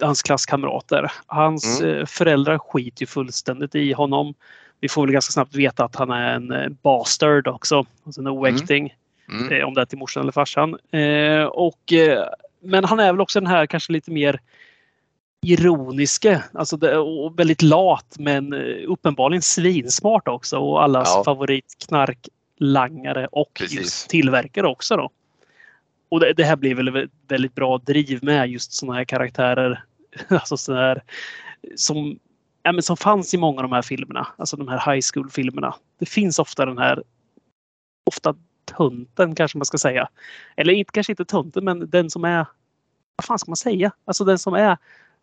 hans 0.00 0.22
klasskamrater. 0.22 1.12
Hans 1.26 1.80
Mm. 1.80 1.98
eh, 1.98 2.06
föräldrar 2.06 2.58
skiter 2.58 3.02
ju 3.02 3.06
fullständigt 3.06 3.74
i 3.74 3.92
honom. 3.92 4.34
Vi 4.80 4.88
får 4.88 5.02
väl 5.02 5.12
ganska 5.12 5.32
snabbt 5.32 5.54
veta 5.54 5.84
att 5.84 5.96
han 5.96 6.10
är 6.10 6.34
en 6.34 6.52
eh, 6.52 6.68
bastard 6.68 7.48
också. 7.48 7.86
Alltså 8.06 8.20
en 8.20 8.28
oäkting. 8.28 8.84
Mm. 8.84 8.96
Eh, 9.52 9.64
om 9.66 9.74
det 9.74 9.80
är 9.80 9.84
till 9.84 9.98
morsan 9.98 10.22
eller 10.22 10.32
farsan. 10.32 10.78
Eh, 10.90 11.42
och, 11.44 11.92
eh, 11.92 12.24
men 12.60 12.84
han 12.84 13.00
är 13.00 13.12
väl 13.12 13.20
också 13.20 13.40
den 13.40 13.46
här 13.46 13.66
kanske 13.66 13.92
lite 13.92 14.10
mer 14.10 14.40
ironiske, 15.46 16.42
alltså 16.52 16.76
det, 16.76 16.98
och 16.98 17.38
väldigt 17.38 17.62
lat 17.62 18.16
men 18.18 18.54
uppenbarligen 18.86 19.42
svinsmart 19.42 20.28
också 20.28 20.58
och 20.58 20.82
allas 20.82 21.12
Ja. 21.14 21.24
favoritknarklangare 21.24 23.26
och 23.32 23.50
Precis. 23.54 23.78
just 23.80 24.10
tillverkare 24.10 24.66
också 24.66 24.96
då. 24.96 25.10
Och 26.08 26.20
det, 26.20 26.32
det 26.32 26.44
här 26.44 26.56
blir 26.56 26.74
väl 26.74 27.08
väldigt 27.28 27.54
bra 27.54 27.78
driv 27.78 28.24
med 28.24 28.48
just 28.48 28.72
sådana 28.72 28.98
här 28.98 29.04
karaktärer. 29.04 29.82
Alltså 30.28 30.56
sådana 30.56 30.82
här 30.82 31.02
som, 31.76 32.18
ja, 32.62 32.72
men 32.72 32.82
som 32.82 32.96
fanns 32.96 33.34
i 33.34 33.36
många 33.36 33.56
av 33.58 33.62
de 33.62 33.72
här 33.72 33.82
filmerna, 33.82 34.26
alltså 34.36 34.56
de 34.56 34.68
här 34.68 34.92
high 34.94 35.02
school-filmerna. 35.14 35.74
Det 35.98 36.06
finns 36.06 36.38
ofta 36.38 36.66
den 36.66 36.78
här, 36.78 37.02
ofta 38.06 38.34
tönten 38.66 39.34
kanske 39.34 39.58
man 39.58 39.66
ska 39.66 39.78
säga. 39.78 40.08
Eller 40.56 40.72
inte, 40.72 40.92
kanske 40.92 41.12
inte 41.12 41.24
tönten, 41.24 41.64
men 41.64 41.90
den 41.90 42.10
som 42.10 42.24
är, 42.24 42.46
vad 43.16 43.24
fan 43.24 43.38
ska 43.38 43.50
man 43.50 43.56
säga? 43.56 43.90
Alltså 44.04 44.24
den 44.24 44.38
som 44.38 44.54
är 44.54 44.78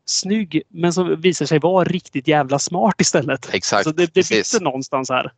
snygg 0.05 0.61
men 0.69 0.93
som 0.93 1.21
visar 1.21 1.45
sig 1.45 1.59
vara 1.59 1.83
riktigt 1.83 2.27
jävla 2.27 2.59
smart 2.59 3.01
istället. 3.01 3.53
Exakt, 3.53 3.83
Så 3.83 3.91
det, 3.91 4.05
det 4.05 4.13
precis. 4.13 4.47
sitter 4.47 4.63
någonstans 4.63 5.09
här. 5.09 5.31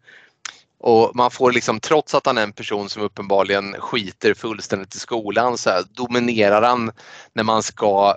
Och 0.77 1.11
man 1.15 1.31
får 1.31 1.51
liksom, 1.51 1.79
trots 1.79 2.15
att 2.15 2.25
han 2.25 2.37
är 2.37 2.43
en 2.43 2.51
person 2.53 2.89
som 2.89 3.01
uppenbarligen 3.01 3.73
skiter 3.79 4.33
fullständigt 4.33 4.95
i 4.95 4.99
skolan 4.99 5.57
så 5.57 5.69
här, 5.69 5.83
dominerar 5.91 6.61
han 6.61 6.91
när 7.33 7.43
man 7.43 7.63
ska 7.63 8.15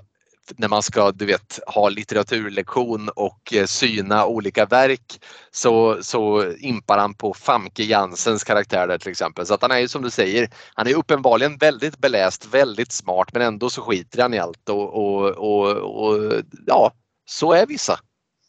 när 0.56 0.68
man 0.68 0.82
ska 0.82 1.12
du 1.12 1.26
vet, 1.26 1.60
ha 1.66 1.88
litteraturlektion 1.88 3.08
och 3.08 3.54
eh, 3.54 3.64
syna 3.64 4.26
olika 4.26 4.66
verk 4.66 5.20
så, 5.50 5.98
så 6.02 6.52
impar 6.58 6.98
han 6.98 7.14
på 7.14 7.34
Famke 7.34 7.82
Jansens 7.82 8.44
karaktär 8.44 8.86
där 8.86 8.98
till 8.98 9.10
exempel. 9.10 9.46
Så 9.46 9.54
att 9.54 9.62
han 9.62 9.70
är 9.70 9.78
ju 9.78 9.88
som 9.88 10.02
du 10.02 10.10
säger, 10.10 10.48
han 10.74 10.86
är 10.86 10.94
uppenbarligen 10.94 11.56
väldigt 11.56 11.98
beläst, 11.98 12.54
väldigt 12.54 12.92
smart 12.92 13.28
men 13.32 13.42
ändå 13.42 13.70
så 13.70 13.82
skiter 13.82 14.22
han 14.22 14.34
i 14.34 14.38
allt 14.38 14.68
och, 14.68 14.94
och, 14.94 15.28
och, 15.30 15.76
och 15.76 16.32
ja, 16.66 16.92
så 17.24 17.52
är 17.52 17.66
vissa. 17.66 17.98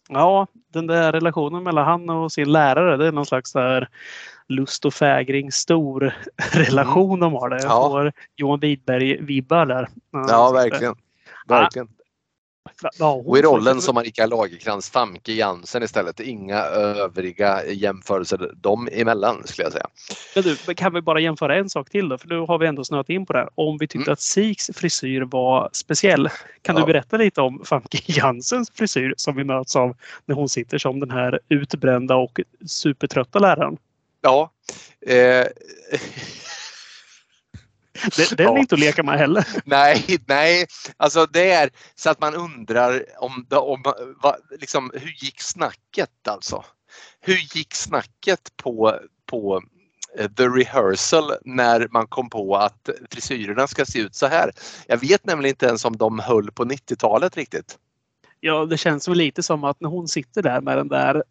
Ja, 0.10 0.48
den 0.74 0.88
där 0.88 1.12
relationen 1.12 1.64
mellan 1.64 1.86
han 1.86 2.10
och 2.10 2.32
sin 2.32 2.52
lärare, 2.52 2.98
det 2.98 3.08
är 3.08 3.12
någon 3.12 3.26
slags 3.26 3.54
där 3.54 3.90
lust 4.48 4.86
och 4.86 4.94
fägring 4.94 5.52
stor 5.52 6.14
relation 6.52 7.20
de 7.20 7.34
har 7.34 7.50
där. 7.50 7.58
Jag 7.58 7.66
Mm. 7.66 7.78
Ja. 7.78 7.90
får 7.90 8.12
Johan 8.36 8.60
Widberg-vibbar 8.60 9.66
där. 9.66 9.90
Ja, 10.12 10.52
verkligen. 10.52 10.96
Verkligen. 11.50 11.88
Ja, 13.00 13.12
Och 13.26 13.38
i 13.38 13.42
rollen 13.42 13.82
som 13.82 13.96
Marika 13.96 14.26
Lagercrantz, 14.26 14.90
Famke 14.90 15.32
Jansen 15.34 15.84
istället. 15.84 16.20
Inga 16.20 16.58
övriga 16.64 17.66
jämförelser 17.66 18.52
dem 18.56 18.90
emellan 18.92 19.42
skulle 19.48 19.66
jag 19.66 19.72
säga. 19.74 19.88
Men 20.36 20.44
du, 20.44 20.56
kan 20.76 20.94
vi 20.94 21.02
bara 21.02 21.20
jämföra 21.20 21.56
en 21.56 21.70
sak 21.70 21.90
till 21.90 22.10
då? 22.10 22.18
För 22.18 22.28
nu 22.28 22.40
har 22.40 22.58
vi 22.58 22.68
ändå 22.68 22.84
snöat 22.86 23.10
in 23.10 23.26
på 23.26 23.34
det 23.34 23.40
här. 23.40 23.50
Om 23.56 23.78
vi 23.78 23.88
tyckte 23.88 23.98
Mm. 24.10 24.14
att 24.14 24.22
Siks 24.22 24.70
frisyr 24.74 25.22
var 25.22 25.70
speciell. 25.74 26.30
Kan 26.62 26.76
Ja. 26.76 26.82
du 26.82 26.86
berätta 26.94 27.18
lite 27.18 27.42
om 27.42 27.62
Famke 27.66 27.98
Jansens 28.06 28.72
frisyr 28.76 29.14
som 29.18 29.36
vi 29.36 29.44
möts 29.44 29.76
av 29.76 29.96
när 30.26 30.36
hon 30.36 30.50
sitter 30.50 30.78
som 30.78 31.00
den 31.00 31.12
här 31.12 31.40
utbrända 31.50 32.16
och 32.16 32.40
supertrötta 32.68 33.40
läraren? 33.40 33.78
Ja. 34.22 34.52
Eh, 35.08 35.46
den 38.38 38.48
är 38.48 38.58
inte 38.58 38.76
att 38.76 38.82
leka 38.82 39.04
med 39.04 39.18
heller. 39.18 39.48
nej, 39.66 40.18
nej, 40.28 40.66
alltså 40.98 41.26
det 41.26 41.52
är 41.52 41.70
så 41.96 42.10
att 42.10 42.22
man 42.22 42.36
undrar 42.36 43.06
om, 43.18 43.46
om 43.52 43.84
vad, 44.22 44.36
liksom, 44.60 44.92
hur 44.94 45.26
gick 45.26 45.42
snacket 45.42 46.28
alltså? 46.28 46.64
Hur 47.22 47.58
gick 47.58 47.76
snacket 47.76 48.52
på, 48.56 49.00
på 49.26 49.62
eh, 50.18 50.32
The 50.32 50.44
Rehearsal 50.44 51.32
när 51.46 51.88
man 51.92 52.08
kom 52.08 52.30
på 52.30 52.56
att 52.56 52.90
frisyrerna 53.12 53.68
ska 53.68 53.86
se 53.86 54.00
ut 54.00 54.16
så 54.16 54.28
här? 54.28 54.52
Jag 54.88 54.98
vet 54.98 55.26
nämligen 55.26 55.54
inte 55.54 55.66
ens 55.66 55.86
om 55.86 55.98
de 55.98 56.20
höll 56.20 56.52
på 56.52 56.66
90-talet 56.66 57.38
riktigt. 57.38 57.78
Ja, 58.40 58.66
det 58.66 58.78
känns 58.78 59.08
väl 59.08 59.18
lite 59.18 59.44
som 59.44 59.64
att 59.64 59.82
när 59.82 59.90
hon 59.90 60.08
sitter 60.08 60.42
där 60.42 60.62
med 60.62 60.78
den 60.78 60.88
där 60.88 61.24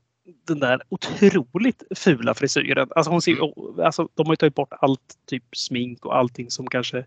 den 0.44 0.60
där 0.60 0.82
otroligt 0.88 1.82
fula 1.96 2.34
frisyren. 2.34 2.88
Alltså 2.96 3.10
hon 3.10 3.22
ser, 3.22 3.32
Mm. 3.32 3.84
alltså 3.84 4.08
de 4.14 4.26
har 4.26 4.32
ju 4.32 4.36
tagit 4.36 4.54
bort 4.54 4.72
allt 4.80 5.00
typ 5.26 5.44
smink 5.52 6.04
och 6.04 6.16
allting 6.16 6.50
som 6.50 6.66
kanske 6.66 7.04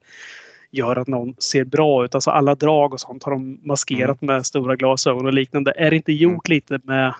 gör 0.71 0.95
att 0.95 1.07
någon 1.07 1.35
ser 1.37 1.63
bra 1.63 2.05
ut. 2.05 2.15
Alltså 2.15 2.31
alla 2.31 2.55
drag 2.55 2.93
och 2.93 2.99
sånt 2.99 3.23
har 3.23 3.31
de 3.31 3.59
maskerat 3.63 4.21
Mm. 4.21 4.35
med 4.35 4.45
stora 4.45 4.75
glasögon 4.75 5.25
och 5.25 5.33
liknande. 5.33 5.73
Är 5.77 5.89
det 5.89 5.95
inte 5.95 6.13
gjort 6.13 6.47
lite 6.47 6.79
med 6.83 7.13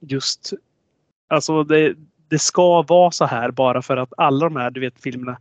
just... 0.00 0.52
Alltså 1.28 1.64
det, 1.64 1.94
det 2.28 2.38
ska 2.38 2.82
vara 2.82 3.10
så 3.10 3.24
här 3.24 3.50
bara 3.50 3.82
för 3.82 3.96
att 3.96 4.12
alla 4.16 4.44
de 4.48 4.56
här, 4.56 4.70
du 4.70 4.80
vet 4.80 5.00
filmerna 5.02 5.38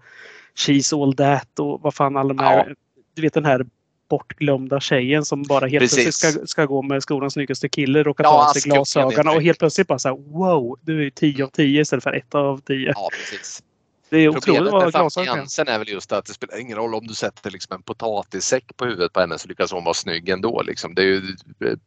She's 0.55 1.03
All 1.03 1.15
That 1.15 1.59
och 1.59 1.81
vad 1.81 1.93
fan 1.93 2.17
alla 2.17 2.33
de 2.33 2.39
här... 2.39 2.65
Ja. 2.67 2.75
Du 3.13 3.21
vet 3.21 3.33
den 3.33 3.45
här 3.45 3.65
bortglömda 4.09 4.79
tjejen 4.79 5.25
som 5.25 5.43
bara 5.43 5.67
helt 5.67 5.81
Precis. 5.81 6.03
plötsligt 6.03 6.33
ska, 6.33 6.47
ska 6.47 6.65
gå 6.65 6.81
med 6.81 7.03
skolans 7.03 7.33
snyggaste 7.33 7.69
kille, 7.69 8.03
råkar 8.03 8.23
Ja, 8.23 8.29
ta 8.29 8.49
av 8.49 8.53
sig 8.53 8.61
glasögonen 8.61 9.35
och 9.35 9.41
helt 9.41 9.59
plötsligt 9.59 9.87
bara 9.87 9.99
så 9.99 10.07
här, 10.07 10.15
wow, 10.15 10.79
du 10.81 10.99
är 10.99 11.03
ju 11.03 11.09
10 11.09 11.43
av 11.43 11.47
10 11.47 11.81
istället 11.81 12.03
för 12.03 12.13
1 12.13 12.35
av 12.35 12.61
10. 12.61 12.93
Ja, 12.95 13.09
precis. 13.11 13.63
Det 14.09 14.17
är 14.17 14.29
otroligt 14.29 14.71
vad 14.71 14.91
glasögon 14.91 15.47
kan. 15.47 15.67
Är 15.67 15.79
väl 15.79 15.89
just 15.89 16.11
att 16.11 16.25
det 16.25 16.33
spelar 16.33 16.59
ingen 16.59 16.77
roll 16.77 16.95
om 16.95 17.07
du 17.07 17.13
sätter 17.13 17.51
liksom 17.51 17.75
en 17.75 17.81
potatissäck 17.81 18.77
på 18.77 18.85
huvudet 18.85 19.13
på 19.13 19.19
henne 19.19 19.37
så 19.37 19.47
lyckas 19.47 19.71
hon 19.71 19.83
vara 19.83 19.93
snygg 19.93 20.29
ändå. 20.29 20.61
Liksom. 20.61 20.95
Det 20.95 21.01
är 21.01 21.05
ju 21.05 21.21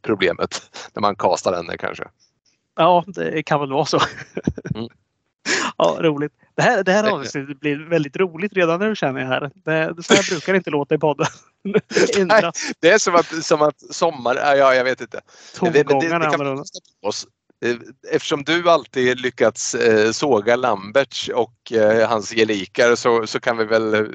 problemet 0.03 0.63
när 0.95 1.01
man 1.01 1.17
kastar 1.17 1.57
henne 1.57 1.77
kanske. 1.77 2.05
Ja, 2.77 3.05
det 3.07 3.43
kan 3.43 3.61
väl 3.61 3.73
vara 3.73 3.85
så. 3.85 4.01
Mm. 4.75 4.89
Ja, 5.79 5.99
roligt. 6.01 6.33
Det 6.57 6.63
här, 6.63 6.85
det 6.85 6.93
här 6.93 7.11
avsnittet 7.11 7.61
blir 7.61 7.89
väldigt 7.89 8.17
roligt 8.17 8.53
redan 8.53 8.81
nu 8.81 8.97
känner 8.97 9.21
jag 9.21 9.29
här. 9.29 9.41
Det, 9.41 10.03
så 10.03 10.15
här 10.15 10.31
brukar 10.31 10.53
det 10.53 10.57
inte 10.57 10.71
låta 10.71 10.95
i 10.95 10.99
podden. 10.99 11.27
Ändras 12.17 12.73
Det 12.81 12.91
är 12.91 12.99
som 12.99 13.15
att, 13.15 13.45
som 13.45 13.63
att 13.63 13.95
sommar, 13.95 14.37
ja, 14.37 14.57
ja 14.57 14.75
jag 14.75 14.85
vet 14.85 15.01
inte. 15.01 15.21
Det, 15.61 15.71
det, 15.71 15.83
det, 15.83 16.09
det 16.09 16.67
oss. 17.03 17.27
Eh, 17.65 17.77
Eftersom 18.11 18.45
du 18.45 18.71
alltid 18.71 19.21
lyckats 19.21 19.75
eh, 19.75 20.13
såga 20.13 20.57
Lamberts 20.57 21.29
och 21.29 21.73
eh, 21.73 22.09
hans 22.09 22.31
gelikar 22.31 22.95
så, 22.95 23.27
så 23.27 23.41
kan, 23.41 23.57
vi 23.57 23.65
väl, 23.65 24.15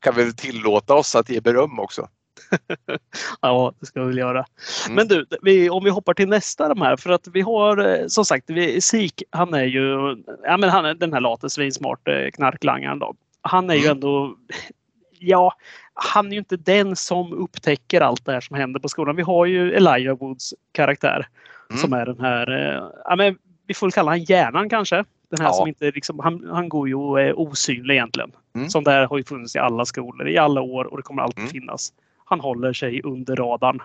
kan 0.00 0.14
vi 0.14 0.24
väl 0.24 0.34
tillåta 0.34 0.94
oss 0.94 1.16
att 1.16 1.30
ge 1.30 1.40
beröm 1.40 1.78
också. 1.78 2.08
Ja, 3.40 3.72
det 3.80 3.86
ska 3.86 4.00
vi 4.00 4.06
väl 4.06 4.18
göra. 4.18 4.44
Mm. 4.86 4.96
Men 4.96 5.08
du, 5.08 5.26
vi, 5.42 5.70
om 5.70 5.84
vi 5.84 5.90
hoppar 5.90 6.14
till 6.14 6.28
nästa 6.28 6.68
de 6.68 6.82
här. 6.82 6.96
För 6.96 7.10
att 7.10 7.26
vi 7.32 7.40
har 7.40 7.86
eh, 8.00 8.06
som 8.06 8.24
sagt, 8.24 8.50
vi, 8.50 8.80
Sik, 8.80 9.22
han 9.30 9.54
är 9.54 9.64
ju 9.64 10.16
ja, 10.42 10.56
men 10.56 10.68
han 10.70 10.84
är 10.84 10.94
den 10.94 11.12
här 11.12 11.20
late 11.20 11.50
svinsmart 11.50 12.08
eh, 12.08 12.30
knarklangaren. 12.34 12.98
Då. 12.98 13.14
Han 13.40 13.70
är 13.70 13.74
ju 13.74 13.80
Mm. 13.84 13.90
ändå, 13.90 14.34
ja, 15.18 15.52
han 15.94 16.26
är 16.26 16.32
ju 16.32 16.38
inte 16.38 16.56
den 16.56 16.96
som 16.96 17.32
upptäcker 17.32 18.00
allt 18.00 18.24
det 18.24 18.32
här 18.32 18.40
som 18.40 18.56
händer 18.56 18.80
på 18.80 18.88
skolan. 18.88 19.16
Vi 19.16 19.22
har 19.22 19.46
ju 19.46 19.72
Elijah 19.74 20.18
Woods 20.18 20.54
karaktär 20.72 21.26
Mm. 21.70 21.78
som 21.80 21.92
är 21.92 22.06
den 22.06 22.20
här, 22.20 22.50
eh, 22.76 22.82
ja, 23.04 23.16
men 23.16 23.38
vi 23.66 23.74
får 23.74 23.86
väl 23.86 23.92
kalla 23.92 24.10
han 24.10 24.22
hjärnan 24.24 24.68
kanske. 24.68 25.04
Den 25.30 25.40
här 25.40 25.48
Ja. 25.48 25.52
som 25.52 25.68
inte 25.68 25.84
liksom, 25.90 26.18
han, 26.18 26.48
han 26.52 26.68
går 26.68 26.88
ju 26.88 26.94
och 26.94 27.20
är 27.20 27.38
osynlig 27.38 27.94
egentligen. 27.94 28.32
Mm. 28.54 28.68
Som 28.68 28.84
där 28.84 29.06
har 29.06 29.18
ju 29.18 29.24
funnits 29.24 29.56
i 29.56 29.58
alla 29.58 29.84
skolor 29.84 30.28
i 30.28 30.38
alla 30.38 30.60
år 30.60 30.84
och 30.84 30.96
det 30.96 31.02
kommer 31.02 31.22
alltid 31.22 31.38
Mm. 31.38 31.50
finnas. 31.50 31.92
Han 32.28 32.40
håller 32.40 32.72
sig 32.72 33.02
under 33.02 33.36
radarn. 33.36 33.82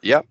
Ja, 0.00 0.22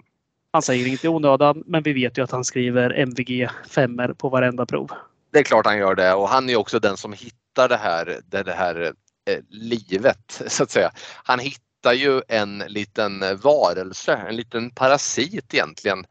Han 0.51 0.61
säger 0.61 0.87
inte 0.87 1.07
i 1.07 1.09
onödan, 1.09 1.63
men 1.65 1.83
vi 1.83 1.93
vet 1.93 2.17
ju 2.17 2.23
att 2.23 2.31
han 2.31 2.43
skriver 2.43 2.89
MVG 2.89 3.49
5 3.69 4.01
på 4.17 4.29
varenda 4.29 4.65
prov. 4.65 4.91
det 5.31 5.39
är 5.39 5.43
klart 5.43 5.65
han 5.65 5.77
gör 5.77 5.95
det 5.95 6.13
och 6.13 6.29
han 6.29 6.49
är 6.49 6.55
också 6.55 6.79
den 6.79 6.97
som 6.97 7.13
hittar 7.13 7.69
det 7.69 7.77
här, 7.77 8.19
det, 8.25 8.43
det 8.43 8.53
här 8.53 8.93
eh, 9.29 9.39
livet 9.49 10.41
så 10.47 10.63
att 10.63 10.71
säga. 10.71 10.91
Han 11.23 11.39
hittar 11.39 11.63
hittar 11.83 11.93
ju 11.93 12.21
en 12.27 12.63
liten 12.67 13.23
eh, 13.23 13.33
varelse, 13.33 14.13
en 14.13 14.35
liten 14.35 14.69
parasit 14.69 15.53
egentligen 15.53 16.05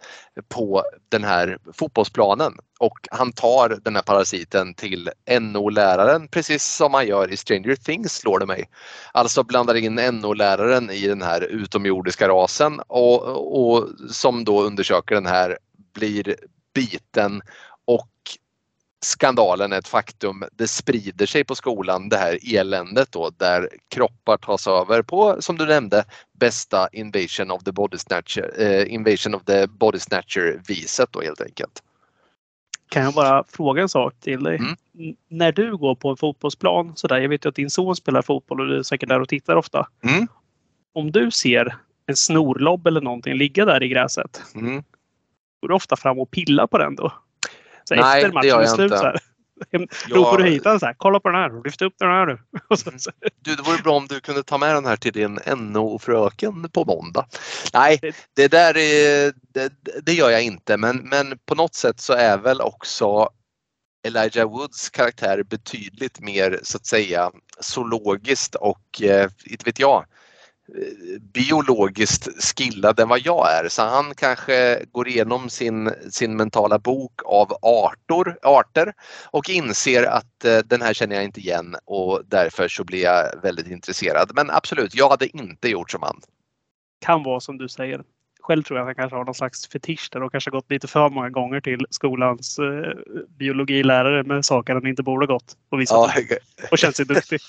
på 0.49 0.83
den 1.09 1.25
här 1.25 1.59
fotbollsplanen 1.73 2.53
och 2.79 3.09
han 3.11 3.33
tar 3.33 3.79
den 3.85 3.97
här 3.97 4.03
parasiten 4.03 4.75
till 4.75 5.11
NO-läraren 5.41 6.29
precis 6.29 6.65
som 6.65 6.93
man 6.93 7.07
gör 7.07 7.33
i 7.33 7.37
Stranger 7.37 7.77
Things 7.77 8.15
slår 8.15 8.39
det 8.39 8.47
mig. 8.47 8.69
Alltså 9.13 9.45
blandar 9.45 9.75
in 9.75 9.95
NO-läraren 9.95 10.91
i 10.91 11.07
den 11.07 11.23
här 11.23 11.41
utomjordiska 11.41 12.29
rasen 12.29 12.81
och, 12.89 13.23
och 13.65 13.89
som 14.11 14.45
då 14.45 14.63
undersöker 14.63 15.15
den 15.15 15.27
här 15.27 15.59
blir 15.95 16.37
biten 16.75 17.43
skandalen 19.05 19.73
är 19.73 19.79
ett 19.79 19.89
faktum. 19.89 20.45
Det 20.53 20.69
sprider 20.69 21.27
sig 21.27 21.45
på 21.45 21.55
skolan 21.55 22.09
det 22.09 22.17
här 22.17 22.39
eländet 22.55 23.13
då 23.13 23.31
där 23.37 23.69
kroppar 23.89 24.37
tas 24.37 24.67
över 24.67 25.03
på, 25.03 25.37
som 25.41 25.59
du 25.59 25.67
nämnde, 25.67 26.05
bästa 26.33 26.89
invasion 26.93 27.51
of 27.51 27.65
the 27.65 27.73
body 27.73 27.99
snatcher, 27.99 28.61
eh, 28.63 28.93
invasion 28.95 29.35
of 29.35 29.45
the 29.45 29.67
body 29.67 29.99
snatcher 29.99 30.63
viset 30.69 31.09
då 31.13 31.21
helt 31.21 31.41
enkelt. 31.41 31.83
Kan 32.89 33.03
jag 33.03 33.15
bara 33.15 33.45
fråga 33.49 33.83
en 33.83 33.89
sak 33.89 34.15
till 34.21 34.43
dig? 34.43 34.57
Mm. 34.57 34.77
När 35.29 35.53
du 35.53 35.77
går 35.77 35.95
på 35.95 36.11
en 36.11 36.17
fotbollsplan, 36.17 36.93
sådär, 36.97 37.19
jag 37.21 37.29
vet 37.29 37.45
ju 37.45 37.49
att 37.49 37.55
din 37.55 37.71
son 37.71 37.97
spelar 37.97 38.23
fotboll 38.23 38.61
och 38.61 38.67
du 38.67 38.79
är 38.79 38.83
säkert 38.83 39.09
där 39.09 39.21
och 39.21 39.29
tittar 39.29 39.57
ofta. 39.57 39.89
Mm. 40.05 40.27
Om 40.95 41.13
du 41.13 41.31
ser 41.31 41.77
en 42.07 42.17
snorlobb 42.17 42.87
eller 42.87 43.01
någonting 43.01 43.35
ligga 43.35 43.65
där 43.65 43.83
i 43.83 43.89
gräset, 43.89 44.43
Mm. 44.55 44.83
går 45.61 45.69
du 45.69 45.75
ofta 45.75 45.97
fram 45.97 46.19
och 46.19 46.31
pillar 46.31 46.67
på 46.67 46.79
den 46.79 46.97
då? 46.97 47.13
Så 47.97 48.03
Nej, 48.03 48.25
efter 48.25 48.29
det 48.29 48.35
matchen 48.35 48.61
är 48.61 48.67
slut 48.67 48.93
inte. 48.93 48.99
så 48.99 49.05
här. 49.05 49.21
Får 50.15 50.39
du 50.39 50.45
hit 50.45 50.65
den 50.65 50.81
så 50.81 50.87
här. 50.87 50.95
Kolla 50.99 51.21
på 51.21 51.29
den 51.29 51.41
här. 51.41 51.65
Lyft 51.65 51.83
upp 51.83 51.95
den 51.99 52.09
här 52.09 52.27
nu. 52.27 52.39
Mm. 52.87 52.99
Du, 53.41 53.55
det 53.55 53.63
vore 53.63 53.83
bra 53.83 53.97
om 53.97 54.07
du 54.07 54.21
kunde 54.21 54.43
ta 54.43 54.59
med 54.59 54.75
den 54.75 54.87
här 54.87 54.97
till 54.97 55.13
din 55.13 55.39
NO-fröken 55.57 56.69
på 56.69 56.85
måndag. 56.85 57.27
Nej, 57.75 58.01
det 58.37 58.49
där 58.49 58.77
är, 58.77 59.33
det, 59.55 59.73
det 60.03 60.13
gör 60.13 60.31
jag 60.31 60.43
inte 60.43 60.77
men, 60.77 60.97
men 60.97 61.39
på 61.47 61.55
något 61.55 61.75
sätt 61.75 62.01
så 62.01 62.13
är 62.13 62.39
väl 62.39 62.61
också 62.61 63.29
Elijah 64.07 64.51
Woods 64.51 64.91
karaktär 64.91 65.43
betydligt 65.43 66.21
mer 66.21 66.61
så 66.63 66.77
att 66.77 66.87
säga 66.87 67.31
zoologiskt 67.61 68.55
och 68.55 69.03
eh, 69.03 69.31
inte 69.45 69.65
vet 69.65 69.79
jag 69.79 69.99
eh, 69.99 70.05
biologiskt 71.21 72.29
skillad 72.43 73.01
än 73.01 73.09
vad 73.09 73.21
jag 73.21 73.53
är. 73.53 73.69
Så 73.69 73.83
han 73.83 74.15
kanske 74.15 74.85
går 74.93 75.09
igenom 75.09 75.49
sin, 75.49 75.91
sin 76.11 76.37
mentala 76.37 76.79
bok 76.79 77.13
av 77.25 77.53
arter, 77.63 78.37
arter 78.43 78.93
och 79.31 79.51
inser 79.51 80.03
att 80.03 80.45
eh, 80.45 80.59
den 80.59 80.83
här 80.83 80.95
känner 80.95 81.15
jag 81.17 81.25
inte 81.25 81.41
igen 81.41 81.77
och 81.85 82.23
därför 82.27 82.69
så 82.69 82.85
blir 82.85 83.03
jag 83.03 83.43
väldigt 83.43 83.67
intresserad. 83.67 84.31
Men 84.35 84.51
absolut, 84.51 84.95
jag 84.95 85.09
hade 85.09 85.37
inte 85.37 85.69
gjort 85.69 85.91
som 85.91 86.03
han. 86.03 86.21
kan 87.05 87.23
vara 87.23 87.41
som 87.41 87.59
du 87.59 87.69
säger. 87.69 88.03
Själv 88.43 88.63
tror 88.63 88.79
jag 88.79 88.85
att 88.85 88.89
han 88.89 88.95
kanske 88.95 89.17
har 89.17 89.25
någon 89.25 89.35
slags 89.35 89.69
fetisch 89.69 90.09
där 90.13 90.23
och 90.23 90.33
kanske 90.33 90.51
gått 90.51 90.71
lite 90.71 90.89
för 90.89 91.09
många 91.09 91.31
gånger 91.31 91.61
till 91.61 91.87
skolans 91.91 92.59
eh, 92.59 92.93
biologilärare 93.39 94.23
med 94.23 94.45
saker 94.45 94.75
han 94.75 94.87
inte 94.87 95.03
borde 95.03 95.27
gått 95.27 95.57
och 95.71 95.81
visat 95.81 96.15
Ja, 96.17 96.23
upp 96.23 96.73
och 96.73 96.79
känt 96.79 96.97
sig 96.97 97.07
duktig. 97.07 97.41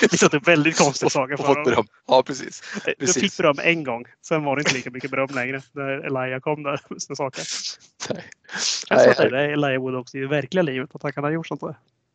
visat 0.10 0.34
upp 0.34 0.48
väldigt 0.48 0.78
konstiga 0.78 1.10
saker 1.10 1.36
för 1.36 1.44
honom. 1.44 1.64
beröm. 1.64 1.86
Ja, 2.06 2.22
precis. 2.22 2.62
Du 2.84 2.94
precis. 2.94 3.22
fick 3.22 3.36
beröm 3.36 3.56
en 3.62 3.84
gång. 3.84 4.04
Sen 4.26 4.44
var 4.44 4.56
det 4.56 4.60
inte 4.60 4.74
lika 4.74 4.90
mycket 4.90 5.10
beröm 5.10 5.28
längre 5.34 5.60
när 5.72 6.06
Elijah 6.06 6.40
kom 6.40 6.62
där 6.62 6.80
med 6.88 7.02
sina 7.02 7.16
saker. 7.16 7.42
Nej. 8.14 8.24
Jag 8.90 9.00
sa 9.00 9.06
Nej, 9.06 9.14
till 9.16 9.32
dig, 9.32 9.52
Elijah 9.52 9.82
Wood 9.82 9.94
också 9.94 10.18
i 10.18 10.26
verkliga 10.26 10.62
livet 10.62 10.94
att 10.94 11.02
han 11.02 11.12
kan 11.12 11.24
ha 11.24 11.30
gjort 11.30 11.46
sånt 11.46 11.60
där. 11.60 11.74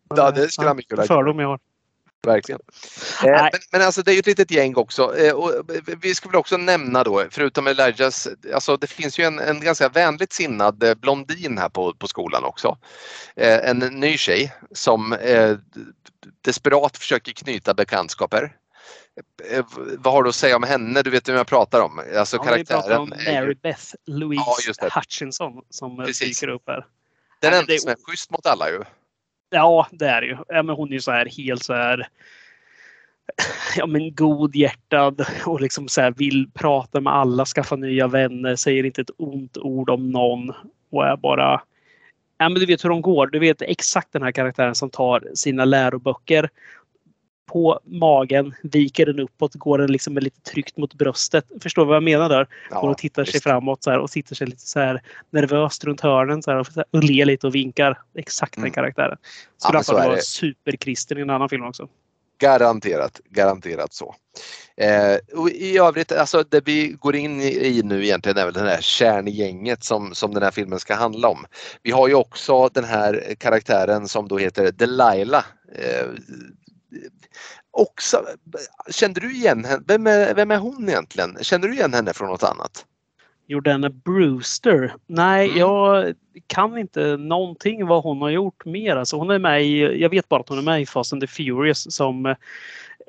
Men, 0.09 0.17
Ja, 0.17 0.27
eh, 0.29 0.35
det 0.35 0.49
skulle 0.49 0.67
han 0.67 0.77
mycket 0.77 1.07
fördom 1.07 1.39
jag 1.39 1.47
har. 1.47 1.59
Verkligen. 2.25 2.61
Eh, 3.25 3.31
men, 3.31 3.51
men 3.71 3.81
alltså 3.81 4.01
det 4.01 4.11
är 4.11 4.13
ju 4.13 4.19
ett 4.19 4.25
litet 4.27 4.51
gäng 4.51 4.75
också. 4.75 5.17
Eh, 5.17 5.33
och 5.33 5.51
vi 6.01 6.15
ska 6.15 6.29
väl 6.29 6.35
också 6.35 6.57
nämna 6.57 7.03
då, 7.03 7.25
förutom 7.31 7.67
Elijahs, 7.67 8.27
alltså 8.53 8.77
det 8.77 8.87
finns 8.87 9.19
ju 9.19 9.23
en, 9.23 9.39
en 9.39 9.59
ganska 9.59 9.89
vänligt 9.89 10.33
sinnad 10.33 10.83
eh, 10.83 10.95
blondin 10.95 11.57
här 11.57 11.69
på, 11.69 11.93
på 11.93 12.07
skolan 12.07 12.43
också. 12.43 12.77
Eh, 13.35 13.69
en 13.69 13.79
ny 13.79 14.17
tjej 14.17 14.53
som 14.71 15.13
eh, 15.13 15.57
desperat 16.41 16.97
försöker 16.97 17.31
knyta 17.31 17.73
bekantskaper. 17.73 18.55
Eh, 19.51 19.65
vad 19.97 20.13
har 20.13 20.23
du 20.23 20.29
att 20.29 20.35
säga 20.35 20.55
om 20.55 20.63
henne? 20.63 21.01
Du 21.01 21.09
vet 21.09 21.29
vem 21.29 21.35
jag 21.35 21.47
pratar 21.47 21.81
om. 21.81 22.01
Alltså 22.17 22.37
Ja, 22.37 22.41
vi 22.43 22.65
pratar 22.65 22.65
karaktären. 22.65 22.99
om 23.01 23.09
Mary 23.09 23.55
Beth 23.63 23.93
Louise 24.05 24.73
Ja. 24.81 24.89
Hutchinson 24.95 25.53
som 25.69 25.97
Precis. 25.97 26.39
dyker 26.39 26.53
upp 26.53 26.63
här. 26.67 26.85
den 27.41 27.53
enda 27.53 27.77
som 27.77 27.91
är 27.91 27.95
schysst 28.07 28.31
mot 28.31 28.45
alla 28.45 28.69
ju. 28.69 28.83
Ja, 29.49 29.87
det 29.91 30.07
är 30.07 30.21
det 30.21 30.27
ju. 30.27 30.37
Ja, 30.47 30.63
men 30.63 30.75
hon 30.75 30.89
är 30.89 30.93
ju 30.93 31.01
så 31.01 31.11
här 31.11 31.25
helt 31.37 31.63
så 31.63 31.73
här 31.73 32.07
ja, 33.77 33.85
men 33.85 34.15
godhjärtad 34.15 35.25
och 35.45 35.61
liksom 35.61 35.87
så 35.87 36.01
här 36.01 36.11
vill 36.11 36.49
prata 36.53 37.01
med 37.01 37.13
alla, 37.13 37.45
skaffa 37.45 37.75
nya 37.75 38.07
vänner, 38.07 38.55
säger 38.55 38.83
inte 38.85 39.01
ett 39.01 39.11
ont 39.17 39.57
ord 39.57 39.89
om 39.89 40.11
någon 40.11 40.53
och 40.91 41.07
är 41.07 41.17
bara 41.17 41.61
Ja, 42.39 42.49
men 42.49 42.59
du 42.59 42.65
vet 42.65 42.85
hur 42.85 42.89
de 42.89 43.01
går. 43.01 43.27
Du 43.27 43.39
vet 43.39 43.61
exakt 43.61 44.11
den 44.11 44.23
här 44.23 44.31
karaktären 44.31 44.75
som 44.75 44.89
tar 44.89 45.27
sina 45.33 45.65
läroböcker 45.65 46.49
på 47.47 47.79
magen, 47.85 48.53
viker 48.63 49.05
den 49.05 49.19
uppåt, 49.19 49.55
går 49.55 49.77
den 49.77 49.91
liksom 49.91 50.17
lite 50.17 50.41
tryckt 50.41 50.77
mot 50.77 50.93
bröstet. 50.93 51.45
Förstår 51.61 51.85
vad 51.85 51.95
jag 51.95 52.03
menar 52.03 52.29
där? 52.29 52.47
Går 52.69 52.89
och 52.89 52.97
tittar 52.97 53.23
sig 53.25 53.33
visst. 53.33 53.43
framåt 53.43 53.83
så 53.83 53.91
här, 53.91 53.99
och 53.99 54.09
sitter 54.09 54.35
sig 54.35 54.47
lite 54.47 54.67
så 54.67 54.79
här 54.79 55.01
nervöst 55.29 55.83
runt 55.83 56.01
hörnen 56.01 56.43
så 56.43 56.51
här, 56.51 56.57
och, 56.59 56.67
så 56.67 56.73
här, 56.75 56.85
och 56.91 57.03
ler 57.03 57.25
lite 57.25 57.47
och 57.47 57.55
vinkar. 57.55 57.99
Exakt 58.17 58.53
den 58.53 58.63
Mm. 58.63 58.73
karaktären. 58.73 59.17
Ja, 59.21 59.27
Skulle 59.57 59.77
han 59.77 59.83
så 59.83 59.93
vara 59.93 60.17
superkristen 60.17 61.17
i 61.17 61.21
en 61.21 61.29
annan 61.29 61.49
film 61.49 61.63
också. 61.63 61.87
Garanterat, 62.39 63.21
garanterat 63.29 63.93
så. 63.93 64.15
Eh, 64.77 65.17
och 65.39 65.49
I 65.49 65.77
övrigt, 65.77 66.11
alltså 66.11 66.43
det 66.49 66.61
vi 66.67 66.87
går 66.99 67.15
in 67.15 67.41
i 67.41 67.47
i 67.47 67.81
nu 67.83 68.05
egentligen 68.05 68.37
är 68.37 68.45
väl 68.45 68.53
det 68.53 68.59
här 68.59 68.81
kärngänget 68.81 69.83
som, 69.83 70.15
som 70.15 70.33
den 70.33 70.43
här 70.43 70.51
filmen 70.51 70.79
ska 70.79 70.95
handla 70.95 71.27
om. 71.27 71.45
Vi 71.83 71.91
har 71.91 72.07
ju 72.07 72.13
också 72.13 72.69
den 72.69 72.83
här 72.83 73.35
karaktären 73.37 74.07
som 74.07 74.27
då 74.27 74.37
heter 74.37 74.71
Delilah. 74.71 75.45
Eh, 75.75 76.07
också, 77.81 78.25
kände 78.91 79.19
du 79.19 79.31
igen 79.35 79.65
henne? 79.65 79.83
Vem 79.87 80.07
är, 80.07 80.33
vem 80.33 80.51
är 80.51 80.57
hon 80.57 80.89
egentligen? 80.89 81.37
Kände 81.41 81.67
du 81.67 81.73
igen 81.73 81.93
henne 81.93 82.13
från 82.13 82.29
något 82.29 82.43
annat? 82.43 82.85
Jordana 83.47 83.89
Brewster. 83.89 84.93
Nej, 85.07 85.45
Mm. 85.47 85.59
jag 85.59 86.13
kan 86.47 86.77
inte 86.77 87.17
någonting 87.17 87.85
vad 87.87 88.03
hon 88.03 88.21
har 88.21 88.29
gjort 88.29 88.65
mer. 88.65 88.95
Alltså 88.95 89.15
hon 89.17 89.29
är 89.29 89.39
med 89.39 89.63
i, 89.65 90.01
jag 90.01 90.09
vet 90.09 90.29
bara 90.29 90.39
att 90.39 90.49
hon 90.49 90.57
är 90.57 90.61
med 90.61 90.81
i 90.81 90.85
Fast 90.85 91.13
and 91.13 91.21
the 91.21 91.27
Furious 91.27 91.95
som 91.95 92.25
eh, 92.25 92.35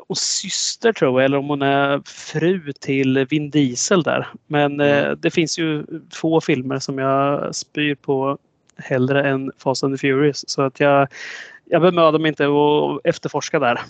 och 0.08 0.18
syster 0.18 0.92
tror 0.92 1.20
jag, 1.20 1.24
eller 1.24 1.36
om 1.38 1.48
hon 1.48 1.62
är 1.62 2.02
fru 2.06 2.72
till 2.72 3.26
Vin 3.30 3.50
Diesel 3.50 4.02
där. 4.02 4.28
Men 4.46 4.80
eh, 4.80 4.98
Mm. 4.98 5.18
det 5.20 5.30
finns 5.30 5.58
ju 5.58 5.84
få 6.14 6.40
filmer 6.40 6.78
som 6.78 6.98
jag 6.98 7.54
spyr 7.54 7.94
på 7.94 8.38
hellre 8.76 9.28
än 9.30 9.52
Fast 9.58 9.84
and 9.84 9.94
the 9.94 9.98
Furious. 9.98 10.44
Så 10.50 10.62
att 10.62 10.80
jag, 10.80 11.08
jag 11.64 11.82
bemödar 11.82 12.18
mig 12.18 12.28
inte 12.28 12.44
att 12.46 13.06
efterforska 13.06 13.58
där. 13.58 13.80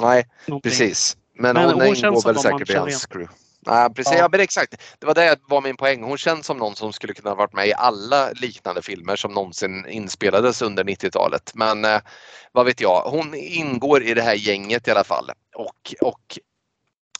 Nej, 0.00 0.26
någonting. 0.46 0.70
precis. 0.70 1.16
Men, 1.34 1.54
Men 1.54 1.64
hon, 1.64 1.74
hon 1.74 1.96
ingår 1.96 2.26
väl 2.32 2.38
säkert 2.38 2.70
i 2.70 2.74
hans 2.74 3.06
crew. 3.06 3.34
Ja, 3.66 3.92
precis. 3.96 4.12
Ja. 4.12 4.18
Ja. 4.18 4.28
men 4.32 4.40
exakt. 4.40 4.74
Det 4.98 5.06
var 5.06 5.14
det 5.14 5.38
var 5.48 5.60
min 5.60 5.76
poäng. 5.76 6.02
Hon 6.02 6.18
känns 6.18 6.46
som 6.46 6.56
någon 6.56 6.76
som 6.76 6.92
skulle 6.92 7.14
kunna 7.14 7.30
ha 7.30 7.34
varit 7.34 7.52
med 7.52 7.68
i 7.68 7.72
alla 7.74 8.30
liknande 8.30 8.82
filmer 8.82 9.16
som 9.16 9.32
någonsin 9.32 9.86
inspelades 9.88 10.62
under 10.62 10.84
90-talet. 10.84 11.52
Men 11.54 11.84
eh, 11.84 12.00
vad 12.52 12.66
vet 12.66 12.80
jag, 12.80 13.02
hon 13.02 13.34
ingår 13.34 14.02
i 14.02 14.14
det 14.14 14.22
här 14.22 14.34
gänget 14.34 14.88
i 14.88 14.90
alla 14.90 15.04
fall. 15.04 15.30
Och, 15.56 15.94
och 16.00 16.38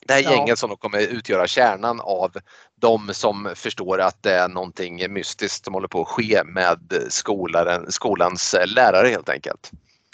det 0.07 0.15
här 0.15 0.21
Ja. 0.23 0.31
gänget 0.31 0.59
som 0.59 0.71
då 0.71 0.77
kommer 0.77 0.99
utgöra 0.99 1.47
kärnan 1.47 2.01
av 2.01 2.37
de 2.81 3.15
som 3.15 3.53
förstår 3.55 4.01
att 4.01 4.23
det 4.23 4.35
är 4.35 4.49
någonting 4.49 5.13
mystiskt 5.13 5.65
som 5.65 5.75
håller 5.75 5.89
på 5.89 6.03
att 6.03 6.09
ske 6.09 6.45
med 6.45 7.07
skolaren, 7.09 7.93
skolans 7.93 8.57
lärare 8.67 9.09
helt 9.09 9.29
enkelt. 9.29 9.71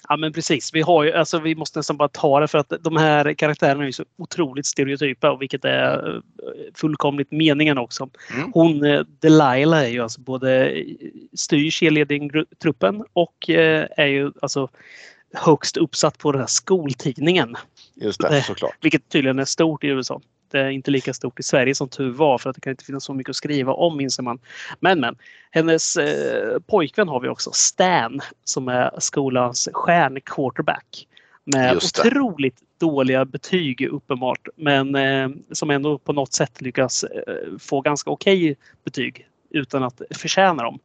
Ja 0.08 0.16
men 0.16 0.32
precis. 0.32 0.74
Vi, 0.74 0.80
har 0.80 1.04
ju, 1.04 1.12
alltså, 1.12 1.38
vi 1.38 1.54
måste 1.54 1.78
nästan 1.78 1.96
bara 1.96 2.08
ta 2.08 2.40
det 2.40 2.48
för 2.48 2.58
att 2.58 2.72
de 2.80 2.96
här 2.96 3.34
karaktärerna 3.34 3.86
är 3.86 3.92
så 3.92 4.04
otroligt 4.18 4.66
stereotypa 4.66 5.30
och 5.30 5.42
vilket 5.42 5.64
är 5.64 6.14
eh, 6.14 6.20
fullkomligt 6.74 7.30
meningen 7.30 7.78
också. 7.78 8.08
Mm. 8.34 8.50
Hon 8.54 8.84
eh, 8.84 9.00
Delilah 9.20 9.84
är 9.84 9.88
ju 9.88 10.02
alltså 10.02 10.20
både 10.20 10.70
eh, 10.70 10.84
styr 11.36 11.70
cheerleading-truppen 11.70 13.04
och 13.12 13.48
är 13.48 14.06
ju 14.06 14.32
alltså 14.42 14.68
högst 15.34 15.76
uppsatt 15.76 16.18
på 16.18 16.32
den 16.32 16.40
här 16.40 16.46
skoltidningen. 16.46 17.56
Just 17.94 18.20
det, 18.20 18.42
såklart. 18.42 18.76
Vilket 18.80 19.08
tydligen 19.08 19.38
är 19.38 19.44
stort 19.44 19.84
i 19.84 19.86
USA. 19.86 20.20
Det 20.50 20.60
är 20.60 20.70
inte 20.70 20.90
lika 20.90 21.14
stort 21.14 21.40
i 21.40 21.42
Sverige 21.42 21.74
som 21.74 21.88
tur 21.88 22.10
var 22.10 22.38
för 22.38 22.50
att 22.50 22.56
det 22.56 22.60
kan 22.60 22.70
inte 22.70 22.84
finnas 22.84 23.04
så 23.04 23.14
mycket 23.14 23.30
att 23.30 23.36
skriva 23.36 23.72
om 23.72 24.00
inser 24.00 24.22
man. 24.22 24.38
Men 24.80 25.00
men, 25.00 25.16
hennes 25.50 25.96
eh, 25.96 26.58
pojkvän 26.66 27.08
har 27.08 27.20
vi 27.20 27.28
också, 27.28 27.50
Stan, 27.52 28.20
som 28.44 28.68
är 28.68 28.90
skolans 28.98 29.68
stjärnquarterback. 29.72 31.06
Med 31.44 31.76
otroligt 31.76 32.56
dåliga 32.80 33.24
betyg 33.24 33.88
uppenbart 33.88 34.48
men 34.56 34.94
eh, 34.94 35.28
som 35.52 35.70
ändå 35.70 35.98
på 35.98 36.12
något 36.12 36.32
sätt 36.32 36.60
lyckas 36.60 37.04
eh, 37.04 37.58
få 37.58 37.80
ganska 37.80 38.10
okej 38.10 38.56
betyg 38.84 39.26
utan 39.50 39.82
att 39.82 40.02
förtjäna 40.10 40.62
dem. 40.62 40.78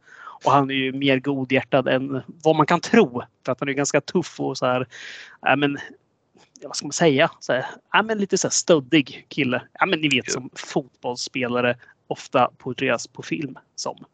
Och 0.43 0.51
han 0.51 0.69
är 0.69 0.75
ju 0.75 0.91
mer 0.91 1.19
godhjärtad 1.19 1.87
än 1.87 2.21
vad 2.25 2.55
man 2.55 2.65
kan 2.65 2.79
tro. 2.79 3.23
För 3.45 3.51
att 3.51 3.59
han 3.59 3.69
är 3.69 3.73
ganska 3.73 4.01
tuff 4.01 4.39
och 4.39 4.57
så 4.57 4.65
här, 4.65 4.87
ja, 5.41 5.55
men 5.55 5.77
vad 6.67 6.75
ska 6.75 6.85
man 6.85 6.93
säga, 6.93 7.31
så 7.39 7.53
här, 7.53 7.65
ja, 7.91 8.03
men 8.03 8.17
lite 8.17 8.37
så 8.37 8.47
här 8.47 8.51
stöddig 8.51 9.25
kille. 9.29 9.61
Ja, 9.79 9.85
men 9.85 10.01
ni 10.01 10.09
vet 10.09 10.27
Ja. 10.27 10.33
som 10.33 10.49
fotbollsspelare 10.55 11.77
ofta 12.07 12.51
porträtteras 12.57 13.07
på 13.07 13.21
film 13.23 13.57
som. 13.75 14.05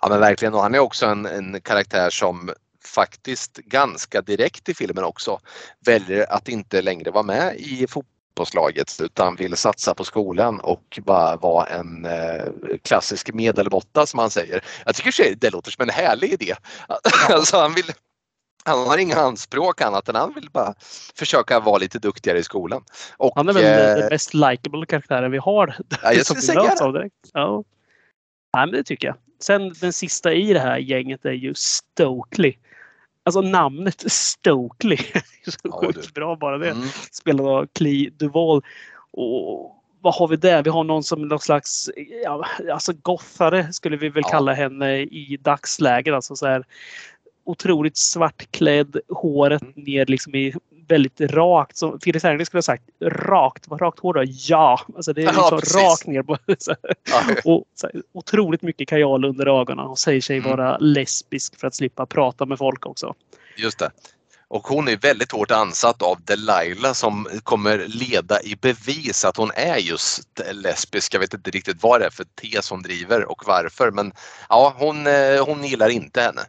Ja 0.00 0.08
men 0.08 0.20
verkligen 0.20 0.54
och 0.54 0.60
han 0.62 0.74
är 0.74 0.78
också 0.78 1.06
en, 1.06 1.26
en 1.26 1.60
karaktär 1.60 2.10
som 2.10 2.50
faktiskt 2.84 3.56
ganska 3.56 4.22
direkt 4.22 4.68
i 4.68 4.74
filmen 4.74 5.04
också 5.04 5.38
väljer 5.86 6.32
att 6.32 6.48
inte 6.48 6.82
längre 6.82 7.10
vara 7.10 7.22
med 7.22 7.56
i 7.56 7.86
fotbollslaget 7.86 9.00
utan 9.00 9.36
vill 9.36 9.56
satsa 9.56 9.94
på 9.94 10.04
skolan 10.04 10.60
och 10.60 10.98
bara 11.04 11.36
vara 11.36 11.66
en 11.66 12.04
eh, 12.04 12.44
klassisk 12.82 13.32
medelmåtta 13.32 14.06
som 14.06 14.18
han 14.18 14.30
säger. 14.30 14.64
Jag 14.86 14.94
tycker 14.94 15.34
det 15.34 15.50
låter 15.50 15.70
som 15.70 15.82
en 15.82 15.90
härlig 15.90 16.32
idé. 16.32 16.54
alltså 17.30 17.56
han 17.56 17.74
vill 17.74 17.92
han 18.64 18.88
har 18.88 18.98
inga 18.98 19.16
anspråk 19.16 19.80
annat 19.80 20.08
än 20.08 20.14
han 20.14 20.34
vill 20.34 20.50
bara 20.52 20.74
försöka 21.14 21.60
vara 21.60 21.78
lite 21.78 21.98
duktigare 21.98 22.38
i 22.38 22.42
skolan. 22.42 22.84
Och, 23.16 23.32
Han 23.36 23.48
är 23.48 23.52
väl 23.52 23.64
eh, 23.64 23.96
den 24.00 24.08
mest 24.10 24.34
likable 24.34 24.86
karaktären 24.86 25.30
vi 25.30 25.38
har. 25.38 25.76
Ja, 26.02 26.12
jag 26.12 26.26
som 26.26 26.36
skulle 26.36 26.76
säga 26.76 26.92
det. 26.92 27.08
Ja. 27.32 27.64
Nej, 28.56 28.66
men 28.66 28.70
det 28.70 28.84
tycker 28.84 29.08
jag. 29.08 29.16
Sen 29.40 29.72
den 29.80 29.92
sista 29.92 30.32
i 30.32 30.52
det 30.52 30.60
här 30.60 30.78
gänget 30.78 31.24
är 31.24 31.32
ju 31.32 31.54
Stokely. 31.56 32.54
Alltså 33.24 33.40
namnet 33.40 34.12
Stokely. 34.12 34.96
så 35.46 35.58
Ja, 35.62 35.80
sjukt 35.80 36.06
du. 36.06 36.12
bra 36.12 36.36
bara 36.36 36.58
det. 36.58 36.70
Mm. 36.70 36.88
spelad 37.12 37.46
av 37.46 37.66
Clee 37.72 38.10
Duval. 38.10 38.62
Och 39.10 39.78
vad 40.00 40.14
har 40.14 40.28
vi 40.28 40.36
där? 40.36 40.62
Vi 40.62 40.70
har 40.70 40.84
någon 40.84 41.02
som 41.02 41.28
någon 41.28 41.38
slags 41.38 41.90
ja, 42.24 42.44
alltså 42.72 42.92
gothare 43.02 43.72
skulle 43.72 43.96
vi 43.96 44.08
väl 44.08 44.22
Ja. 44.26 44.30
kalla 44.30 44.52
henne 44.52 44.98
i 44.98 45.38
dagsläget. 45.40 46.14
Alltså 46.14 46.36
så 46.36 46.46
här, 46.46 46.64
otroligt 47.44 47.96
svartklädd, 47.96 48.96
håret 49.08 49.76
ner 49.76 50.06
liksom 50.06 50.34
i 50.34 50.54
väldigt 50.88 51.20
rakt. 51.20 51.76
Som 51.76 52.00
Felix 52.00 52.24
Herngren 52.24 52.46
skulle 52.46 52.58
ha 52.58 52.62
sagt 52.62 52.82
rakt. 53.04 53.68
Vad 53.68 53.80
rakt 53.80 53.98
hår 54.00 54.14
då? 54.14 54.22
Ja! 54.26 54.80
Alltså 54.96 55.12
det 55.12 55.20
är 55.22 55.24
Ja, 55.24 55.30
liksom 55.32 55.58
precis. 55.60 55.76
rakt 55.76 56.06
ner. 56.06 56.22
På, 56.22 56.38
så. 56.58 56.74
Ja, 57.10 57.22
och 57.44 57.64
så 57.74 57.86
här, 57.86 58.02
otroligt 58.14 58.62
mycket 58.62 58.88
kajal 58.88 59.24
under 59.24 59.60
ögonen 59.60 59.86
och 59.86 59.98
säger 59.98 60.20
sig 60.20 60.38
Mm. 60.38 60.50
vara 60.50 60.78
lesbisk 60.78 61.60
för 61.60 61.66
att 61.66 61.74
slippa 61.74 62.06
prata 62.06 62.46
med 62.46 62.58
folk 62.58 62.86
också. 62.86 63.14
just 63.56 63.78
det. 63.78 63.90
Och 64.48 64.66
hon 64.66 64.88
är 64.88 64.96
väldigt 64.96 65.32
hårt 65.32 65.50
ansatt 65.50 66.02
av 66.02 66.18
Delilah 66.24 66.92
som 66.92 67.26
kommer 67.42 67.78
leda 67.86 68.42
i 68.42 68.56
bevis 68.60 69.24
att 69.24 69.36
hon 69.36 69.50
är 69.54 69.76
just 69.76 70.40
lesbisk. 70.52 71.14
Jag 71.14 71.20
vet 71.20 71.34
inte 71.34 71.50
riktigt 71.50 71.82
vad 71.82 72.00
det 72.00 72.06
är 72.06 72.10
för 72.10 72.24
tes 72.24 72.70
hon 72.70 72.82
driver 72.82 73.24
och 73.30 73.42
varför 73.46 73.90
men 73.90 74.12
ja, 74.48 74.74
hon, 74.78 75.06
eh, 75.06 75.44
hon 75.46 75.64
gillar 75.64 75.88
inte 75.88 76.20
henne. 76.20 76.40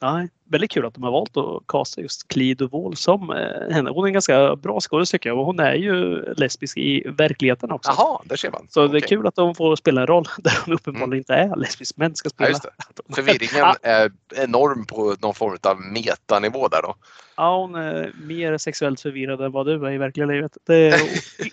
Nej, 0.00 0.28
väldigt 0.44 0.70
kul 0.70 0.86
att 0.86 0.94
de 0.94 1.02
har 1.02 1.10
valt 1.10 1.36
att 1.36 1.66
casta 1.66 2.00
just 2.00 2.28
Cleo 2.28 2.68
Wall 2.68 2.96
som 2.96 3.30
eh, 3.30 3.74
henne. 3.74 3.90
Hon 3.90 4.04
är 4.04 4.06
en 4.06 4.12
ganska 4.12 4.56
bra 4.56 4.80
skådis 4.80 5.10
tycker 5.10 5.30
jag 5.30 5.38
och 5.38 5.44
hon 5.46 5.60
är 5.60 5.74
ju 5.74 6.22
lesbisk 6.34 6.76
i 6.76 7.08
verkligheten 7.08 7.72
också. 7.72 7.92
Jaha, 7.96 8.20
där 8.24 8.36
ser 8.36 8.50
man. 8.50 8.66
Så 8.70 8.86
det 8.86 8.98
är 8.98 9.00
kul 9.00 9.26
att 9.26 9.34
de 9.34 9.54
får 9.54 9.76
spela 9.76 10.00
en 10.00 10.06
roll 10.06 10.28
där 10.38 10.58
hon 10.64 10.74
uppenbarligen 10.74 11.18
inte 11.18 11.34
är 11.34 11.56
lesbisk 11.56 11.96
men 11.96 12.14
ska 12.16 12.30
Ja, 12.36 12.46
spela. 12.46 12.58
det. 12.58 13.14
Förvirringen 13.14 13.74
är 13.82 14.12
enorm 14.36 14.86
på 14.86 15.16
någon 15.20 15.34
form 15.34 15.58
av 15.62 15.80
metanivå 15.80 16.68
där 16.68 16.82
då. 16.82 16.94
Ja, 17.36 17.56
hon 17.60 17.74
är 17.74 18.12
mer 18.22 18.58
sexuellt 18.58 19.00
förvirrad 19.00 19.40
än 19.40 19.52
vad 19.52 19.66
du 19.66 19.86
är 19.86 19.92
i 19.92 19.98
verkliga 19.98 20.26
livet. 20.26 20.56
Det 20.66 20.74
är 20.76 21.00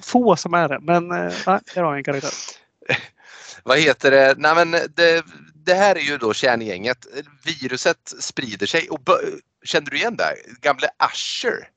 få 0.03 0.35
som 0.35 0.53
är 0.53 0.69
det, 0.69 0.79
men 0.81 1.11
eh, 1.11 1.33
nej, 1.47 1.59
där 1.75 1.81
har 1.81 1.91
jag 1.91 1.97
en 1.97 2.03
karaktär. 2.03 2.31
Vad 3.63 3.79
heter 3.79 4.11
det? 4.11 4.35
Nej, 4.37 4.55
men 4.55 4.71
det, 4.71 5.23
det 5.65 5.73
här 5.73 5.95
är 5.95 6.01
ju 6.01 6.17
då 6.17 6.33
kärngänget. 6.33 7.05
Viruset 7.43 8.13
sprider 8.19 8.65
sig 8.67 8.89
och 8.89 8.99
känner 9.65 9.89
du 9.89 9.97
igen 9.97 10.15
det? 10.15 10.35
Gamle 10.61 10.87
Usher 11.11 11.69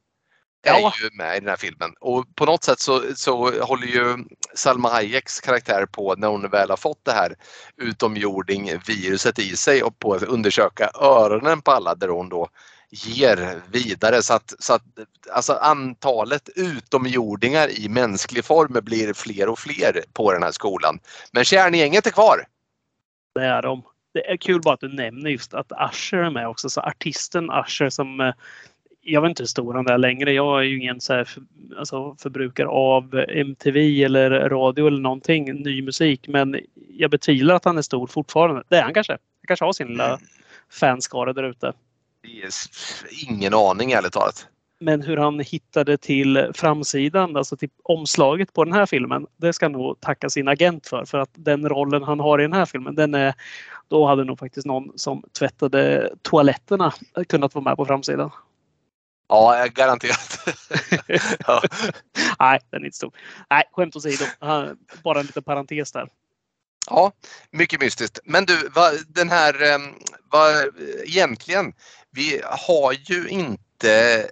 är 0.62 0.81
Ja. 0.81 0.93
ju 1.02 1.10
med 1.12 1.36
i 1.36 1.40
den 1.40 1.48
här 1.48 1.56
filmen 1.56 1.94
och 2.01 2.24
på 2.35 2.44
något 2.44 2.65
sätt 2.65 2.81
så, 2.81 3.02
så 3.15 3.60
håller 3.62 3.86
ju 3.86 4.16
Salma 4.55 4.89
Hayeks 4.90 5.40
karaktär 5.40 5.86
på 5.86 6.15
när 6.15 6.28
hon 6.28 6.51
väl 6.51 6.70
har 6.70 6.77
fått 6.77 7.05
det 7.05 7.12
här 7.12 7.35
utomjording 7.77 8.73
viruset 8.86 9.39
i 9.39 9.56
sig 9.56 9.82
och 9.82 9.98
på 9.98 10.15
att 10.15 10.23
undersöka 10.23 10.90
öronen 11.01 11.62
på 11.62 11.70
alla 11.70 11.94
där 11.94 12.09
hon 12.09 12.28
då 12.28 12.48
ger 12.90 13.60
vidare 13.70 14.23
så 14.23 14.35
att, 14.35 14.55
så 14.59 14.73
att 14.73 14.82
alltså 15.32 15.52
antalet 15.52 16.48
utomjordingar 16.56 17.70
i 17.70 17.89
mänsklig 17.89 18.44
form 18.44 18.85
blir 18.85 19.12
fler 19.12 19.48
och 19.48 19.59
fler 19.59 20.05
på 20.12 20.32
den 20.32 20.43
här 20.43 20.52
skolan. 20.52 20.98
Men 21.32 21.44
kärngänget 21.44 22.06
är 22.06 22.10
kvar. 22.10 22.47
Det 23.34 23.44
är 23.44 23.62
de. 23.62 23.82
Det 24.14 24.30
är 24.30 24.36
kul 24.36 24.60
bara 24.60 24.74
att 24.74 24.80
du 24.80 24.88
nämner 24.88 25.30
just 25.30 25.55
att 25.55 25.72
Usher 25.72 26.18
är 26.18 26.30
med 26.30 26.48
också. 26.48 26.70
Så 26.70 26.80
artisten 26.80 27.50
Usher 27.50 27.90
som 27.90 28.20
eh, 28.20 28.32
jag 29.00 29.22
vet 29.22 29.28
inte 29.28 29.42
hur 29.42 29.48
stor 29.48 29.74
han 29.74 29.86
är 29.86 29.98
längre. 29.98 30.32
Jag 30.32 30.59
är 30.59 30.62
ju 30.62 30.76
ingen 30.76 31.00
så 31.00 31.24
för, 31.24 31.42
alltså 31.78 32.16
förbrukare 32.18 32.68
av 32.68 33.24
MTV 33.28 34.05
eller 34.05 34.30
radio 34.30 34.86
eller 34.86 35.00
någonting, 35.00 35.62
ny 35.62 35.82
musik. 35.82 36.28
Men 36.28 36.60
jag 36.88 37.10
betvivlar 37.10 37.55
att 37.55 37.64
han 37.64 37.78
är 37.78 37.82
stor 37.82 38.06
fortfarande. 38.06 38.62
Det 38.68 38.76
är 38.76 38.82
han 38.82 38.94
kanske. 38.94 39.12
Han 39.12 39.46
kanske 39.46 39.64
har 39.64 39.72
sin 39.72 39.86
lilla 39.86 40.18
fanskara 40.70 41.32
där 41.32 41.42
ute. 41.42 41.72
Ingen 43.28 43.55
aning 43.55 43.92
ärligt 43.92 44.12
talat. 44.12 44.46
Men 44.80 45.02
hur 45.02 45.16
han 45.16 45.40
hittade 45.40 45.96
till 45.96 46.50
framsidan, 46.55 47.36
alltså 47.36 47.56
till 47.56 47.70
omslaget 47.82 48.52
på 48.52 48.64
den 48.64 48.72
här 48.74 48.86
filmen, 48.86 49.26
det 49.36 49.52
ska 49.52 49.68
nog 49.68 50.00
tacka 50.00 50.30
sin 50.30 50.48
agent 50.48 50.86
för. 50.86 51.05
För 51.05 51.18
att 51.18 51.30
den 51.32 51.68
rollen 51.68 52.02
han 52.02 52.20
har 52.20 52.38
i 52.38 52.42
den 52.42 52.52
här 52.52 52.66
filmen, 52.66 52.94
den 52.94 53.14
är, 53.14 53.34
då 53.88 54.06
hade 54.06 54.24
nog 54.24 54.38
faktiskt 54.38 54.66
någon 54.66 54.98
som 54.98 55.22
tvättade 55.38 56.12
toaletterna 56.22 56.94
kunnat 57.28 57.55
vara 57.55 57.64
med 57.64 57.76
på 57.76 57.84
framsidan. 57.84 58.30
Ja, 59.28 59.66
garanterat. 59.74 60.48
ja. 61.46 61.62
Nej, 62.38 62.60
den 62.70 62.80
är 62.82 62.84
inte 62.84 62.96
stor. 62.96 63.12
Nej, 63.50 63.64
skämt 63.72 63.96
åsido. 63.96 64.24
Bara 65.05 65.20
en 65.20 65.26
liten 65.26 65.42
parentes 65.42 65.92
där. 65.92 66.09
ja, 66.90 67.12
mycket 67.50 67.80
mystiskt. 67.80 68.20
Men 68.24 68.44
du, 68.44 68.68
vad, 68.74 68.94
den 69.09 69.30
här, 69.30 69.62
eh, 69.62 69.78
vad, 70.30 70.55
egentligen, 71.05 71.72
vi 72.10 72.40
har 72.44 72.92
ju 72.92 73.28
inte 73.28 73.62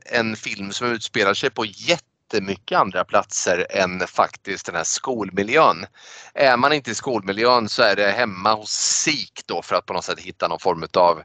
en 0.04 0.36
film 0.36 0.72
som 0.72 0.92
utspelar 0.92 1.34
sig 1.34 1.50
på 1.50 1.64
jättemycket 1.64 2.78
andra 2.78 3.04
platser 3.04 3.66
än 3.70 4.06
faktiskt 4.06 4.66
den 4.66 4.74
här 4.74 4.84
skolmiljön. 4.84 5.86
Är 6.34 6.56
man 6.56 6.72
inte 6.72 6.90
i 6.90 6.94
skolmiljön 6.94 7.68
så 7.68 7.82
är 7.82 7.96
det 7.96 8.10
hemma 8.10 8.54
hos 8.54 8.70
SIK 8.70 9.42
då 9.46 9.62
för 9.62 9.76
att 9.76 9.86
på 9.86 9.92
något 9.92 10.04
sätt 10.04 10.20
hitta 10.20 10.48
någon 10.48 10.60
form 10.60 10.86
av 10.92 11.22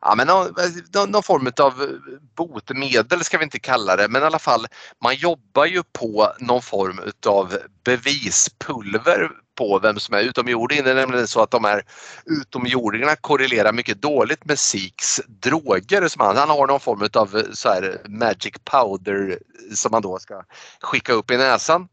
Ja, 0.00 0.14
men 0.14 0.26
någon, 0.26 0.54
någon, 0.94 1.10
någon 1.10 1.22
form 1.22 1.52
av 1.60 1.98
botemedel 2.36 3.24
ska 3.24 3.38
vi 3.38 3.44
inte 3.44 3.58
kalla 3.58 3.96
det, 3.96 4.08
men 4.08 4.22
i 4.22 4.24
alla 4.24 4.38
fall 4.38 4.66
man 5.02 5.14
jobbar 5.14 5.66
ju 5.66 5.82
på 5.92 6.32
någon 6.38 6.62
form 6.62 7.00
utav 7.06 7.58
bevispulver 7.84 9.30
på 9.58 9.78
vem 9.78 9.98
som 9.98 10.14
är 10.14 10.22
utomjording. 10.22 10.84
Det 10.84 10.90
är 10.90 10.94
nämligen 10.94 11.28
så 11.28 11.42
att 11.42 11.50
de 11.50 11.64
här 11.64 11.82
utomjordingarna 12.26 13.16
korrelerar 13.16 13.72
mycket 13.72 14.02
dåligt 14.02 14.44
med 14.44 14.58
Siks 14.58 15.20
droger. 15.26 16.08
Som 16.08 16.20
han, 16.26 16.36
han 16.36 16.48
har 16.48 16.66
någon 16.66 16.80
form 16.80 17.02
utav 17.02 17.42
så 17.52 17.68
här 17.68 18.00
magic 18.08 18.54
powder 18.64 19.38
som 19.74 19.90
man 19.90 20.02
då 20.02 20.18
ska 20.18 20.42
skicka 20.80 21.12
upp 21.12 21.30
i 21.30 21.36
näsan. 21.36 21.88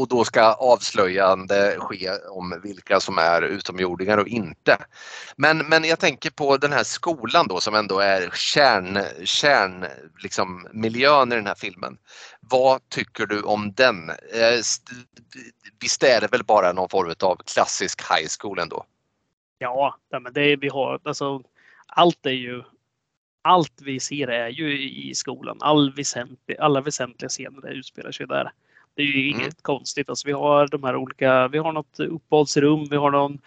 Och 0.00 0.08
då 0.08 0.24
ska 0.24 0.42
avslöjande 0.42 1.76
ske 1.78 2.10
om 2.30 2.60
vilka 2.62 3.00
som 3.00 3.18
är 3.18 3.42
utomjordingar 3.42 4.18
och 4.18 4.28
inte. 4.28 4.76
Men, 5.36 5.58
men 5.58 5.84
jag 5.84 5.98
tänker 5.98 6.30
på 6.30 6.56
den 6.56 6.72
här 6.72 6.84
skolan 6.84 7.46
då 7.48 7.60
som 7.60 7.74
ändå 7.74 7.98
är 7.98 8.30
kärn, 8.34 8.98
kärn 9.24 9.86
liksom, 10.18 10.68
miljön 10.72 11.32
i 11.32 11.34
den 11.34 11.46
här 11.46 11.54
filmen. 11.54 11.98
Vad 12.40 12.88
tycker 12.88 13.26
du 13.26 13.42
om 13.42 13.72
den? 13.72 14.10
Eh, 14.10 14.60
Visst 15.80 16.02
är 16.02 16.20
det 16.20 16.32
väl 16.32 16.44
bara 16.44 16.72
någon 16.72 16.88
form 16.88 17.14
av 17.22 17.36
klassisk 17.54 18.00
high 18.00 18.28
school 18.40 18.58
ändå? 18.58 18.84
Ja, 19.58 19.98
men 20.10 20.32
det 20.32 20.56
vi 20.56 20.68
har, 20.68 21.00
alltså, 21.04 21.42
allt 21.86 22.26
är 22.26 22.30
ju 22.30 22.62
allt 23.42 23.82
vi 23.82 24.00
ser 24.00 24.28
är 24.28 24.48
ju 24.48 24.82
i 24.88 25.14
skolan. 25.14 25.58
All 25.60 25.92
väsentlig, 25.92 26.56
alla 26.58 26.80
väsentliga 26.80 27.28
scener 27.28 27.70
utspelar 27.70 28.12
sig 28.12 28.26
där. 28.26 28.52
Det 28.96 29.02
är 29.02 29.06
ju 29.06 29.28
Mm. 29.30 29.40
inget 29.40 29.62
konstigt. 29.62 30.08
Alltså, 30.08 30.26
vi 30.26 30.32
har 30.32 30.68
de 30.68 30.84
här 30.84 30.96
olika, 30.96 31.48
vi 31.48 31.58
har 31.58 31.72
något 31.72 32.00
uppehållsrum, 32.00 32.88
vi 32.90 32.96
har 32.96 33.10
någon 33.10 33.38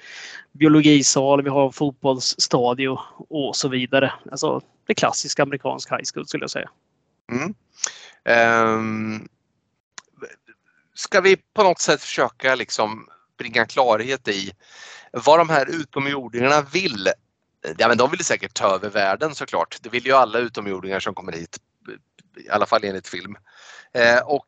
biologisal, 0.51 1.41
vi 1.43 1.49
har 1.49 1.65
en 1.65 1.73
fotbollsstadio 1.73 2.99
och 3.29 3.55
så 3.55 3.67
vidare. 3.67 4.13
Alltså 4.31 4.61
det 4.87 4.93
klassiska 4.93 5.43
amerikansk 5.43 5.91
high 5.91 6.03
school 6.13 6.27
skulle 6.27 6.43
jag 6.43 6.49
säga. 6.51 6.69
Mm. 7.31 7.53
Ehm, 8.25 9.27
ska 10.93 11.21
vi 11.21 11.37
på 11.53 11.63
något 11.63 11.79
sätt 11.79 12.01
försöka 12.01 12.55
liksom 12.55 13.07
bringa 13.37 13.65
klarhet 13.65 14.27
i 14.27 14.51
vad 15.11 15.39
de 15.39 15.49
här 15.49 15.69
utomjordingarna 15.81 16.61
vill? 16.61 17.07
Ja, 17.77 17.87
men 17.87 17.97
de 17.97 18.11
vill 18.11 18.25
säkert 18.25 18.53
ta 18.53 18.75
över 18.75 18.89
världen 18.89 19.35
såklart. 19.35 19.77
Det 19.81 19.89
vill 19.89 20.05
ju 20.05 20.11
alla 20.13 20.39
utomjordingar 20.39 20.99
som 20.99 21.13
kommer 21.13 21.31
hit, 21.31 21.57
i 22.37 22.49
alla 22.49 22.65
fall 22.65 22.83
enligt 22.83 23.07
film. 23.07 23.35
Eh, 23.93 24.19
och 24.19 24.47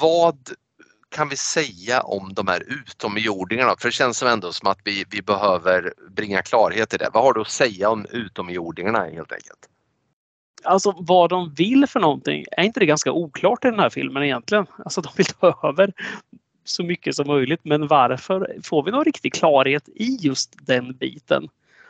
vad 0.00 0.38
kan 1.08 1.28
vi 1.28 1.36
säga 1.36 2.00
om 2.00 2.34
de 2.34 2.48
här 2.48 2.62
utomjordingarna? 2.68 3.74
För 3.78 3.88
det 3.88 3.92
känns 3.92 4.18
som 4.18 4.28
ändå 4.28 4.52
som 4.52 4.68
att 4.68 4.78
vi, 4.84 5.04
vi 5.10 5.22
behöver 5.22 5.92
bringa 6.10 6.42
klarhet 6.42 6.94
i 6.94 6.96
det. 6.96 7.10
Vad 7.12 7.22
har 7.22 7.32
du 7.32 7.40
att 7.40 7.50
säga 7.50 7.90
om 7.90 8.06
utomjordingarna 8.10 8.98
helt 8.98 9.32
enkelt? 9.32 9.68
Alltså 10.64 10.94
vad 10.98 11.30
de 11.30 11.54
vill 11.54 11.86
för 11.86 12.00
någonting, 12.00 12.44
är 12.50 12.64
inte 12.64 12.80
det 12.80 12.86
ganska 12.86 13.12
oklart 13.12 13.64
i 13.64 13.68
den 13.68 13.78
här 13.78 13.90
filmen 13.90 14.22
egentligen? 14.22 14.66
Alltså 14.84 15.00
de 15.00 15.12
vill 15.16 15.26
ta 15.26 15.68
över 15.68 15.92
så 16.64 16.82
mycket 16.82 17.16
som 17.16 17.26
möjligt, 17.26 17.60
men 17.62 17.86
varför? 17.86 18.56
Får 18.64 18.82
vi 18.82 18.90
någon 18.90 19.04
riktig 19.04 19.34
klarhet 19.34 19.88
i 19.88 20.18
just 20.20 20.56
den 20.60 20.96
biten? 20.96 21.48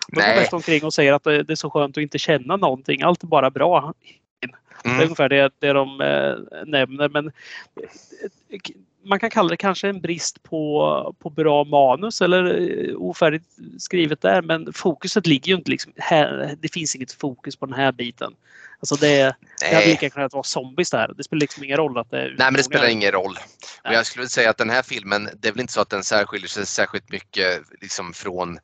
De 0.09 0.15
går 0.15 0.41
mest 0.41 0.53
omkring 0.53 0.85
och 0.85 0.95
säger 0.95 1.13
att 1.13 1.25
det 1.25 1.51
är 1.51 1.55
så 1.55 1.71
skönt 1.71 1.97
att 1.97 2.03
inte 2.03 2.19
känna 2.19 2.57
någonting. 2.57 3.03
Allt 3.03 3.23
är 3.23 3.27
bara 3.27 3.51
bra. 3.51 3.95
Det 4.41 4.89
är 4.89 4.93
Mm. 4.93 5.03
ungefär 5.03 5.29
det, 5.29 5.51
det 5.59 5.73
de 5.73 6.01
eh, 6.01 6.65
nämner. 6.67 7.09
Men 7.09 7.27
eh, 7.27 8.61
man 9.05 9.21
kan 9.21 9.31
kalla 9.31 9.49
det 9.49 9.57
kanske 9.57 9.89
en 9.89 10.01
brist 10.01 10.43
på, 10.43 11.17
på 11.19 11.31
bra 11.31 11.65
manus 11.65 12.23
eller 12.23 12.45
eh, 12.45 12.95
ofärdigt 12.97 13.45
skrivet 13.79 14.21
där. 14.21 14.43
Men 14.43 14.73
fokuset 14.73 15.27
ligger 15.27 15.49
ju 15.49 15.57
inte 15.59 15.71
liksom 15.71 15.93
här. 15.97 16.57
Det 16.61 16.73
finns 16.73 16.97
inget 16.97 17.13
fokus 17.13 17.57
på 17.57 17.67
den 17.67 17.75
här 17.75 17.93
biten. 17.93 18.33
Alltså 18.81 18.95
det, 18.95 19.37
det 19.61 19.75
hade 19.75 19.87
lika 19.87 20.11
kunnat 20.11 20.33
vara 20.33 20.43
zombies 20.43 20.91
där. 20.91 21.15
Det 21.17 21.25
spelar 21.25 21.41
liksom 21.41 21.65
ingen 21.65 21.77
roll 21.77 21.99
att 21.99 22.11
det 22.11 22.19
är 22.19 22.29
Nej 22.29 22.37
men 22.39 22.55
det 22.55 22.63
spelar 22.63 22.89
ingen 22.89 23.13
roll. 23.13 23.39
Och 23.85 23.93
jag 23.93 24.07
skulle 24.07 24.29
säga 24.29 24.51
att 24.51 24.59
den 24.59 24.71
här 24.71 24.83
filmen, 24.83 25.29
det 25.41 25.49
är 25.49 25.53
väl 25.53 25.61
inte 25.61 25.73
så 25.73 25.81
att 25.81 25.91
den 25.91 26.05
särskiljer 26.05 26.49
sig 26.49 26.67
särskilt 26.67 27.11
mycket 27.11 27.63
liksom 27.81 28.13
från, 28.13 28.59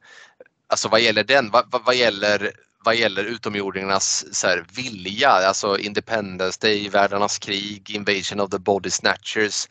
alltså 0.67 0.89
vad 0.89 1.01
gäller 1.01 1.25
den, 1.25 1.51
vad, 1.51 1.65
vad, 1.71 1.85
vad 1.85 1.95
gäller 1.95 2.53
vad 2.85 2.97
gäller 2.97 3.24
utomjordingarnas 3.24 4.24
så 4.32 4.47
här, 4.47 4.65
vilja, 4.77 5.28
alltså 5.28 5.78
Independence 5.78 6.59
Day, 6.61 6.89
Världarnas 6.89 7.39
krig, 7.39 7.90
Invasion 7.90 8.40
of 8.40 8.51
the 8.51 8.59
Body 8.59 8.90
Snatchers. 8.90 9.69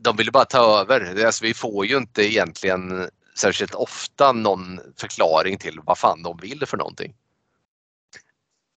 De 0.00 0.16
vill 0.16 0.32
bara 0.32 0.44
ta 0.44 0.80
över. 0.80 1.24
Alltså, 1.26 1.44
vi 1.44 1.54
får 1.54 1.86
ju 1.86 1.96
inte 1.96 2.22
egentligen 2.22 3.08
särskilt 3.38 3.74
ofta 3.74 4.32
någon 4.32 4.80
förklaring 4.96 5.58
till 5.58 5.80
vad 5.84 5.98
fan 5.98 6.22
de 6.22 6.38
vill 6.42 6.66
för 6.66 6.76
någonting. 6.76 7.14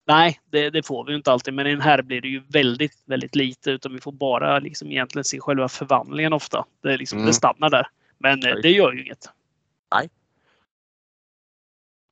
Nej, 0.06 0.40
det, 0.50 0.70
det, 0.70 0.82
får 0.82 1.04
vi 1.04 1.14
inte 1.14 1.32
alltid. 1.32 1.54
Men 1.54 1.66
i 1.66 1.70
den 1.70 1.80
här 1.80 2.02
blir 2.02 2.20
det 2.20 2.28
ju 2.28 2.42
väldigt, 2.48 2.98
väldigt 3.06 3.34
lite. 3.34 3.70
Utan 3.70 3.94
vi 3.94 4.00
får 4.00 4.12
bara 4.12 4.58
liksom 4.58 4.90
egentligen 4.90 5.24
se 5.24 5.40
själva 5.40 5.68
förvandlingen 5.68 6.32
ofta. 6.32 6.64
Det, 6.82 6.96
liksom, 6.96 7.18
mm. 7.18 7.26
det 7.26 7.32
stannar 7.32 7.70
där. 7.70 7.88
Men 8.18 8.46
eh, 8.46 8.54
det 8.54 8.70
gör 8.70 8.92
ju 8.92 9.04
inget. 9.04 9.28
Nej. 9.94 10.10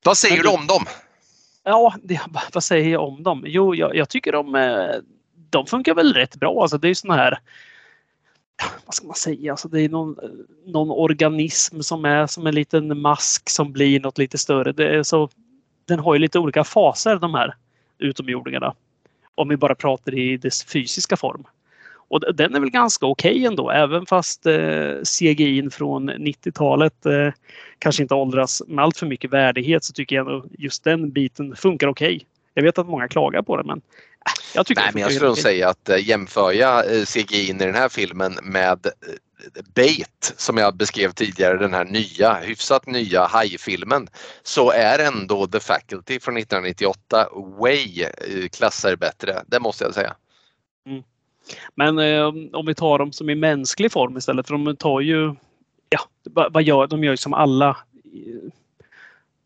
Vad 0.03 0.17
säger 0.17 0.35
men, 0.35 0.43
du 0.43 0.49
om 0.49 0.67
dem? 0.67 0.85
Ja, 1.63 1.95
det, 2.03 2.21
vad 2.53 2.63
säger 2.63 2.91
jag 2.91 3.07
om 3.07 3.23
dem? 3.23 3.43
Jo, 3.47 3.75
jag, 3.75 3.95
jag 3.95 4.09
tycker 4.09 4.31
de, 4.31 4.55
eh, 4.55 4.95
de 5.49 5.65
funkar 5.65 5.95
väl 5.95 6.13
rätt 6.13 6.35
bra. 6.35 6.61
Alltså, 6.61 6.77
det 6.77 6.87
är 6.87 6.89
ju 6.89 6.95
såna 6.95 7.15
här 7.15 7.39
vad 8.85 8.95
ska 8.95 9.07
man 9.07 9.15
säga, 9.15 9.51
alltså 9.51 9.67
det 9.67 9.81
är 9.81 9.89
någon, 9.89 10.15
någon 10.65 10.89
organism 10.89 11.81
som 11.81 12.05
är 12.05 12.27
som 12.27 12.47
en 12.47 12.55
liten 12.55 13.01
mask 13.01 13.49
som 13.49 13.71
blir 13.71 13.99
något 13.99 14.17
lite 14.17 14.37
större. 14.37 14.71
Det 14.71 14.95
är 14.95 15.03
så, 15.03 15.29
den 15.85 15.99
har 15.99 16.13
ju 16.13 16.19
lite 16.19 16.39
olika 16.39 16.63
faser 16.63 17.15
de 17.15 17.33
här 17.33 17.55
utomjordingarna. 17.97 18.73
Om 19.35 19.49
vi 19.49 19.57
bara 19.57 19.75
pratar 19.75 20.17
i 20.17 20.37
dess 20.37 20.63
fysiska 20.63 21.17
form. 21.17 21.43
Och 22.11 22.35
den 22.35 22.55
är 22.55 22.59
väl 22.59 22.69
ganska 22.69 23.05
okej 23.05 23.31
okay 23.31 23.45
ändå, 23.45 23.71
även 23.71 24.05
fast 24.05 24.45
eh, 24.45 24.95
CGI 25.19 25.69
från 25.71 26.09
90-talet 26.09 27.05
eh, 27.05 27.33
kanske 27.79 28.01
inte 28.03 28.15
åldras 28.15 28.61
med 28.67 28.83
allt 28.83 28.97
för 28.97 29.05
mycket 29.05 29.33
värdighet 29.33 29.83
så 29.83 29.93
tycker 29.93 30.15
jag 30.15 30.27
ändå 30.27 30.45
just 30.57 30.83
den 30.83 31.11
biten 31.11 31.55
funkar 31.55 31.87
okej. 31.87 32.15
Okay. 32.15 32.27
Jag 32.53 32.63
vet 32.63 32.77
att 32.77 32.87
många 32.87 33.07
klagar 33.07 33.41
på 33.41 33.57
det 33.57 33.63
men 33.63 33.77
äh, 33.77 34.53
jag 34.55 34.65
tycker 34.65 34.81
Nej, 34.81 34.91
men 34.93 35.01
jag 35.01 35.11
skulle 35.11 35.27
nog 35.27 35.37
säga 35.37 35.69
att 35.69 35.89
äh, 35.89 36.07
jämför 36.07 36.51
jag 36.51 36.97
äh, 36.97 37.03
CGI 37.03 37.49
i 37.49 37.53
den 37.53 37.75
här 37.75 37.89
filmen 37.89 38.37
med 38.43 38.87
Bait 39.75 40.33
som 40.37 40.57
jag 40.57 40.75
beskrev 40.75 41.11
tidigare, 41.11 41.57
den 41.57 41.73
här 41.73 41.85
nya, 41.85 42.33
hyfsat 42.33 42.87
nya 42.87 43.25
hajfilmen, 43.25 44.07
så 44.43 44.71
är 44.71 44.99
ändå 44.99 45.47
The 45.47 45.59
Faculty 45.59 46.19
från 46.19 46.37
1998 46.37 47.29
way 47.59 48.05
klasser 48.51 48.95
bättre. 48.95 49.43
Det 49.47 49.59
måste 49.59 49.83
jag 49.83 49.93
säga. 49.93 50.15
Mm. 50.87 51.03
Men 51.75 51.99
eh, 51.99 52.27
om 52.53 52.65
vi 52.65 52.75
tar 52.75 52.99
dem 52.99 53.11
som 53.11 53.29
i 53.29 53.35
mänsklig 53.35 53.91
form 53.91 54.17
istället, 54.17 54.47
för 54.47 54.57
de 54.57 54.75
tar 54.75 54.99
ju, 54.99 55.35
ja, 55.89 55.99
vad 56.51 56.63
gör 56.63 56.87
de? 56.87 57.03
gör 57.03 57.11
ju 57.11 57.17
som 57.17 57.33
alla 57.33 57.69
eh, 57.69 58.51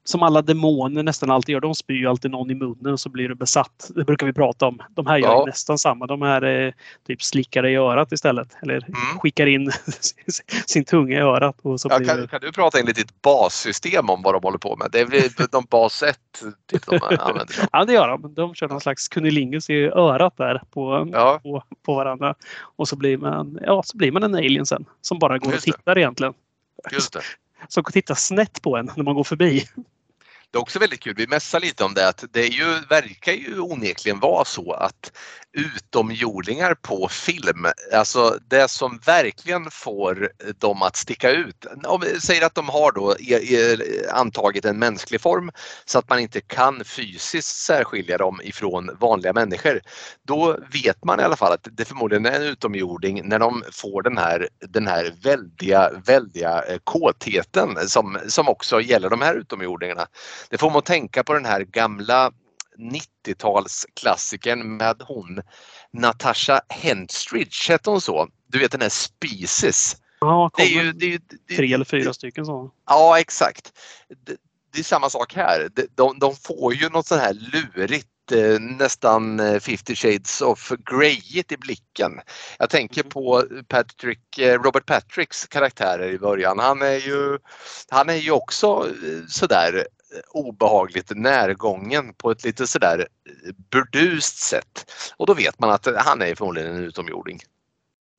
som 0.08 0.24
alla 0.24 0.42
demoner 0.42 1.04
nästan 1.04 1.32
alltid 1.32 1.54
gör. 1.54 1.60
De 1.60 1.76
spyr 1.76 2.08
alltid 2.08 2.32
någon 2.32 2.52
i 2.52 2.56
munnen 2.56 2.94
och 2.94 3.00
så 3.00 3.10
blir 3.10 3.30
du 3.30 3.36
besatt. 3.36 3.92
Det 3.96 4.04
brukar 4.04 4.28
vi 4.28 4.34
prata 4.34 4.66
om. 4.66 4.80
De 4.90 5.08
här 5.08 5.18
gör 5.18 5.28
ja. 5.28 5.44
nästan 5.46 5.78
samma. 5.78 6.08
De 6.08 6.22
här 6.22 6.42
eh, 6.44 6.74
typ 7.08 7.24
slickar 7.24 7.66
i 7.66 7.76
örat 7.76 8.12
istället. 8.12 8.48
Eller 8.62 8.76
mm. 8.76 9.20
skickar 9.20 9.48
in 9.48 9.72
sin 10.66 10.86
tunga 10.86 11.18
i 11.18 11.22
örat. 11.22 11.56
Och 11.62 11.82
så 11.82 11.88
ja, 11.92 11.98
blir 11.98 12.08
kan, 12.08 12.22
det... 12.22 12.28
kan, 12.28 12.42
du 12.42 12.52
prata 12.52 12.80
enligt 12.80 12.96
ditt 12.96 13.22
bassystem 13.22 14.10
om 14.10 14.22
vad 14.22 14.34
de 14.34 14.44
håller 14.44 14.58
på 14.58 14.76
med? 14.76 14.90
Det 14.92 15.00
är 15.00 15.06
väl 15.06 15.48
de 15.52 15.66
bas 15.70 16.04
1 16.04 16.20
typ 16.70 16.86
de 16.86 17.00
använder? 17.02 17.68
ja 17.72 17.86
det 17.86 17.94
gör 17.94 18.08
de. 18.08 18.34
De 18.34 18.56
kör 18.56 18.68
någon 18.68 18.82
slags 18.82 19.08
kunilingus 19.08 19.70
i 19.70 19.84
örat 19.84 20.38
där 20.38 20.62
på, 20.72 21.10
ja. 21.14 21.40
på, 21.44 21.64
på, 21.86 21.96
varandra. 21.96 22.36
Och 22.62 22.88
så 22.88 22.96
blir, 22.96 23.18
man, 23.18 23.60
ja, 23.62 23.84
så 23.84 23.98
blir 23.98 24.12
man 24.12 24.24
en 24.24 24.36
alien 24.36 24.66
sen. 24.66 24.86
Som 25.02 25.20
bara 25.20 25.38
går 25.38 25.52
Just 25.54 25.68
och 25.68 25.74
tittar 25.74 25.96
det. 25.96 26.02
egentligen. 26.02 26.34
Just 26.92 27.14
det. 27.14 27.22
Som 27.68 27.84
tittar 27.84 28.16
snett 28.16 28.62
på 28.62 28.78
en 28.78 28.92
när 28.96 29.04
man 29.04 29.16
går 29.16 29.24
förbi. 29.24 29.66
Det 30.56 30.60
är 30.60 30.62
också 30.62 30.80
väldigt 30.80 31.00
kul, 31.00 31.14
vi 31.18 31.28
mässar 31.28 31.60
lite 31.60 31.84
om 31.84 31.94
det, 31.94 32.08
att 32.08 32.24
det 32.32 32.40
är 32.40 32.50
ju, 32.50 32.80
verkar 32.90 33.32
ju 33.32 33.60
onekligen 33.60 34.20
vara 34.20 34.46
så 34.46 34.72
att 34.72 35.12
utomjordingar 35.56 36.74
på 36.74 37.08
film, 37.08 37.66
alltså 37.94 38.40
det 38.50 38.68
som 38.68 39.00
verkligen 39.06 39.72
får 39.72 40.30
dem 40.60 40.82
att 40.82 40.96
sticka 40.96 41.32
ut. 41.32 41.66
Om 41.86 42.02
vi 42.02 42.20
säger 42.20 42.46
att 42.46 42.56
de 42.56 42.70
har 42.70 42.92
då 42.92 43.16
antagit 44.12 44.66
en 44.66 44.80
mänsklig 44.80 45.22
form 45.22 45.52
så 45.86 46.00
att 46.00 46.10
man 46.10 46.20
inte 46.20 46.42
kan 46.42 46.84
fysiskt 46.86 47.56
särskilja 47.58 48.18
dem 48.18 48.42
ifrån 48.44 48.90
vanliga 49.00 49.34
människor. 49.34 49.82
Då 50.28 50.60
vet 50.84 51.04
man 51.04 51.20
i 51.20 51.24
alla 51.24 51.36
fall 51.36 51.54
att 51.54 51.68
det 51.72 51.86
förmodligen 51.86 52.26
är 52.26 52.32
en 52.32 52.44
utomjording 52.44 53.30
när 53.30 53.40
de 53.40 53.64
får 53.72 54.02
den 54.02 54.18
här, 54.18 54.50
den 54.70 54.88
här 54.88 55.14
väldiga, 55.24 55.92
väldiga 56.06 56.64
eh, 56.64 56.78
kåtheten 56.84 57.90
som, 57.90 58.18
som 58.28 58.50
också 58.50 58.82
gäller 58.82 59.10
de 59.10 59.22
här 59.22 59.36
utomjordingarna. 59.36 60.08
Det 60.50 60.58
får 60.58 60.70
man 60.70 60.78
att 60.78 60.86
tänka 60.86 61.24
på 61.24 61.34
den 61.34 61.46
här 61.46 61.62
gamla 61.62 62.32
90-talsklassikern 62.78 64.64
med 64.64 65.02
hon 65.02 65.42
Natasha 65.94 66.62
Henstridge, 66.70 67.72
hette 67.72 67.90
hon 67.90 68.02
så? 68.02 68.28
Du 68.48 68.60
vet 68.60 68.72
den 68.72 68.82
här 68.82 68.90
Species. 68.90 69.98
Ja, 70.20 70.52
det 70.58 70.64
är 70.64 70.84
ju, 70.84 70.92
det 70.92 71.06
är 71.06 71.10
ju, 71.10 71.20
det, 71.48 71.56
tre 71.56 71.74
eller 71.74 71.86
fyra 71.86 72.14
stycken 72.14 72.46
så. 72.46 72.72
Ja, 72.86 73.20
exakt. 73.20 73.74
Det, 74.26 74.36
det 74.74 74.80
är 74.80 74.84
samma 74.84 75.10
sak 75.10 75.36
här. 75.36 75.70
De, 75.96 76.20
de, 76.20 76.36
får 76.36 76.74
ju 76.74 76.90
något 76.90 77.08
sånt 77.08 77.22
här 77.22 77.34
lurigt 77.34 78.32
eh, 78.32 78.60
nästan 78.60 79.40
50 79.60 79.92
eh, 79.92 79.96
shades 79.96 80.42
of 80.42 80.72
greyigt 80.92 81.52
i 81.52 81.58
blicken. 81.58 82.12
Jag 82.60 82.70
tänker 82.70 83.02
mm. 83.02 83.10
på 83.10 83.44
Patrick, 83.68 84.38
eh, 84.38 84.62
Robert 84.62 84.86
Patricks 84.86 85.48
karaktärer 85.48 86.12
i 86.12 86.20
början. 86.20 86.60
Han 86.60 86.82
är 86.82 87.08
ju, 87.08 87.38
han 87.90 88.10
är 88.10 88.16
ju 88.16 88.32
också 88.32 88.88
sådär 89.28 89.88
obehagligt 90.32 91.12
närgången 91.16 92.14
på 92.14 92.32
ett 92.32 92.44
lite 92.44 92.68
sådär 92.68 93.08
burdust 93.72 94.38
sätt. 94.38 94.92
Och 95.18 95.26
då 95.26 95.34
vet 95.34 95.60
man 95.60 95.70
att 95.70 95.88
han 95.98 96.22
är 96.22 96.36
förmodligen 96.36 96.76
en 96.76 96.84
utomjording. 96.84 97.40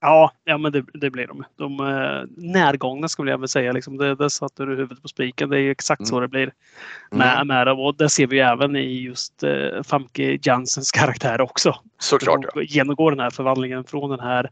Ja, 0.00 0.32
ja 0.44 0.58
men 0.58 0.72
det, 0.72 0.84
det 0.94 1.10
blir 1.10 1.26
de. 1.26 1.44
De 1.56 1.80
är 1.80 2.26
närgångna 2.36 3.08
skulle 3.08 3.30
jag 3.30 3.38
vilja 3.38 3.48
säga. 3.48 3.72
Liksom 3.72 3.96
det, 3.96 4.14
det 4.14 4.30
satte 4.30 4.64
du 4.64 4.76
huvudet 4.76 5.02
på 5.02 5.08
spiken. 5.08 5.50
Det 5.50 5.60
är 5.60 5.70
exakt 5.70 6.00
mm. 6.00 6.06
så 6.06 6.20
det 6.20 6.28
blir 6.28 6.52
med, 7.10 7.34
mm. 7.34 7.48
med 7.48 7.66
dem. 7.66 7.80
Och 7.80 7.96
det 7.96 8.08
ser 8.08 8.26
vi 8.26 8.38
även 8.38 8.76
i 8.76 9.00
just 9.00 9.44
uh, 9.44 9.82
Famke 9.82 10.38
Jansens 10.42 10.92
karaktär 10.92 11.40
också. 11.40 11.74
Såklart. 11.98 12.40
Ja. 12.54 12.62
Genomgår 12.62 13.10
den 13.10 13.20
här 13.20 13.30
förvandlingen 13.30 13.84
från 13.84 14.10
den 14.10 14.20
här 14.20 14.50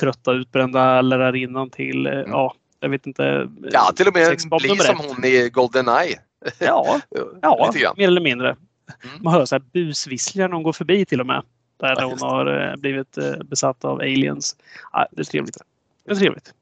trötta 0.00 0.32
utbrända 0.32 1.00
lärarinnan 1.00 1.70
till, 1.70 2.06
uh, 2.06 2.12
mm. 2.12 2.30
ja, 2.30 2.54
jag 2.80 2.88
vet 2.88 3.06
inte. 3.06 3.48
Ja, 3.72 3.92
till 3.96 4.08
och 4.08 4.14
med 4.14 4.38
bli 4.60 4.76
som 4.76 4.96
hon 4.98 5.24
i 5.24 5.48
Goldeneye. 5.52 6.18
Ja, 6.58 7.00
ja 7.42 7.94
mer 7.96 8.06
eller 8.06 8.20
mindre. 8.20 8.48
Mm. 8.48 9.22
Man 9.22 9.32
hör 9.32 9.44
så 9.44 9.54
här 9.54 9.62
busvisslingar 9.72 10.48
när 10.48 10.54
hon 10.54 10.62
går 10.62 10.72
förbi 10.72 11.04
till 11.04 11.20
och 11.20 11.26
med. 11.26 11.42
Där 11.80 11.96
ja, 11.98 12.04
hon 12.04 12.30
har 12.30 12.70
eh, 12.70 12.76
blivit 12.76 13.18
eh, 13.18 13.36
besatt 13.44 13.84
av 13.84 13.98
aliens. 13.98 14.56
Ja, 14.92 15.06
det 15.10 15.20
är 15.20 15.24
trevligt. 15.24 15.58
Det 16.04 16.10
är 16.10 16.14
trevligt. 16.14 16.54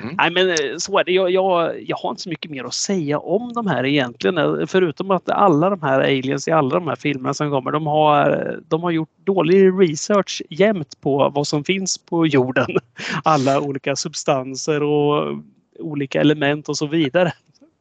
Mm. 0.00 0.14
Nej 0.16 0.30
men 0.30 0.48
eh, 0.48 0.76
så 0.78 0.98
är 0.98 1.04
det. 1.04 1.12
Jag, 1.12 1.30
jag, 1.30 1.82
jag 1.82 1.96
har 1.96 2.10
inte 2.10 2.22
så 2.22 2.28
mycket 2.28 2.50
mer 2.50 2.64
att 2.64 2.74
säga 2.74 3.18
om 3.18 3.52
de 3.52 3.66
här 3.66 3.86
egentligen. 3.86 4.66
Förutom 4.66 5.10
att 5.10 5.28
alla 5.28 5.70
de 5.70 5.82
här 5.82 6.00
aliens 6.00 6.48
i 6.48 6.50
alla 6.50 6.74
de 6.74 6.88
här 6.88 6.96
filmerna 6.96 7.34
som 7.34 7.50
kommer, 7.50 7.70
de 7.70 7.86
har, 7.86 8.58
de 8.68 8.82
har 8.82 8.90
gjort 8.90 9.10
dålig 9.24 9.72
research 9.80 10.42
jämt 10.50 11.00
på 11.00 11.30
vad 11.34 11.46
som 11.46 11.64
finns 11.64 11.98
på 11.98 12.26
jorden. 12.26 12.66
Alla 13.24 13.60
olika 13.60 13.96
substanser 13.96 14.82
och 14.82 15.38
olika 15.78 16.20
element 16.20 16.68
och 16.68 16.76
så 16.76 16.86
vidare. 16.86 17.32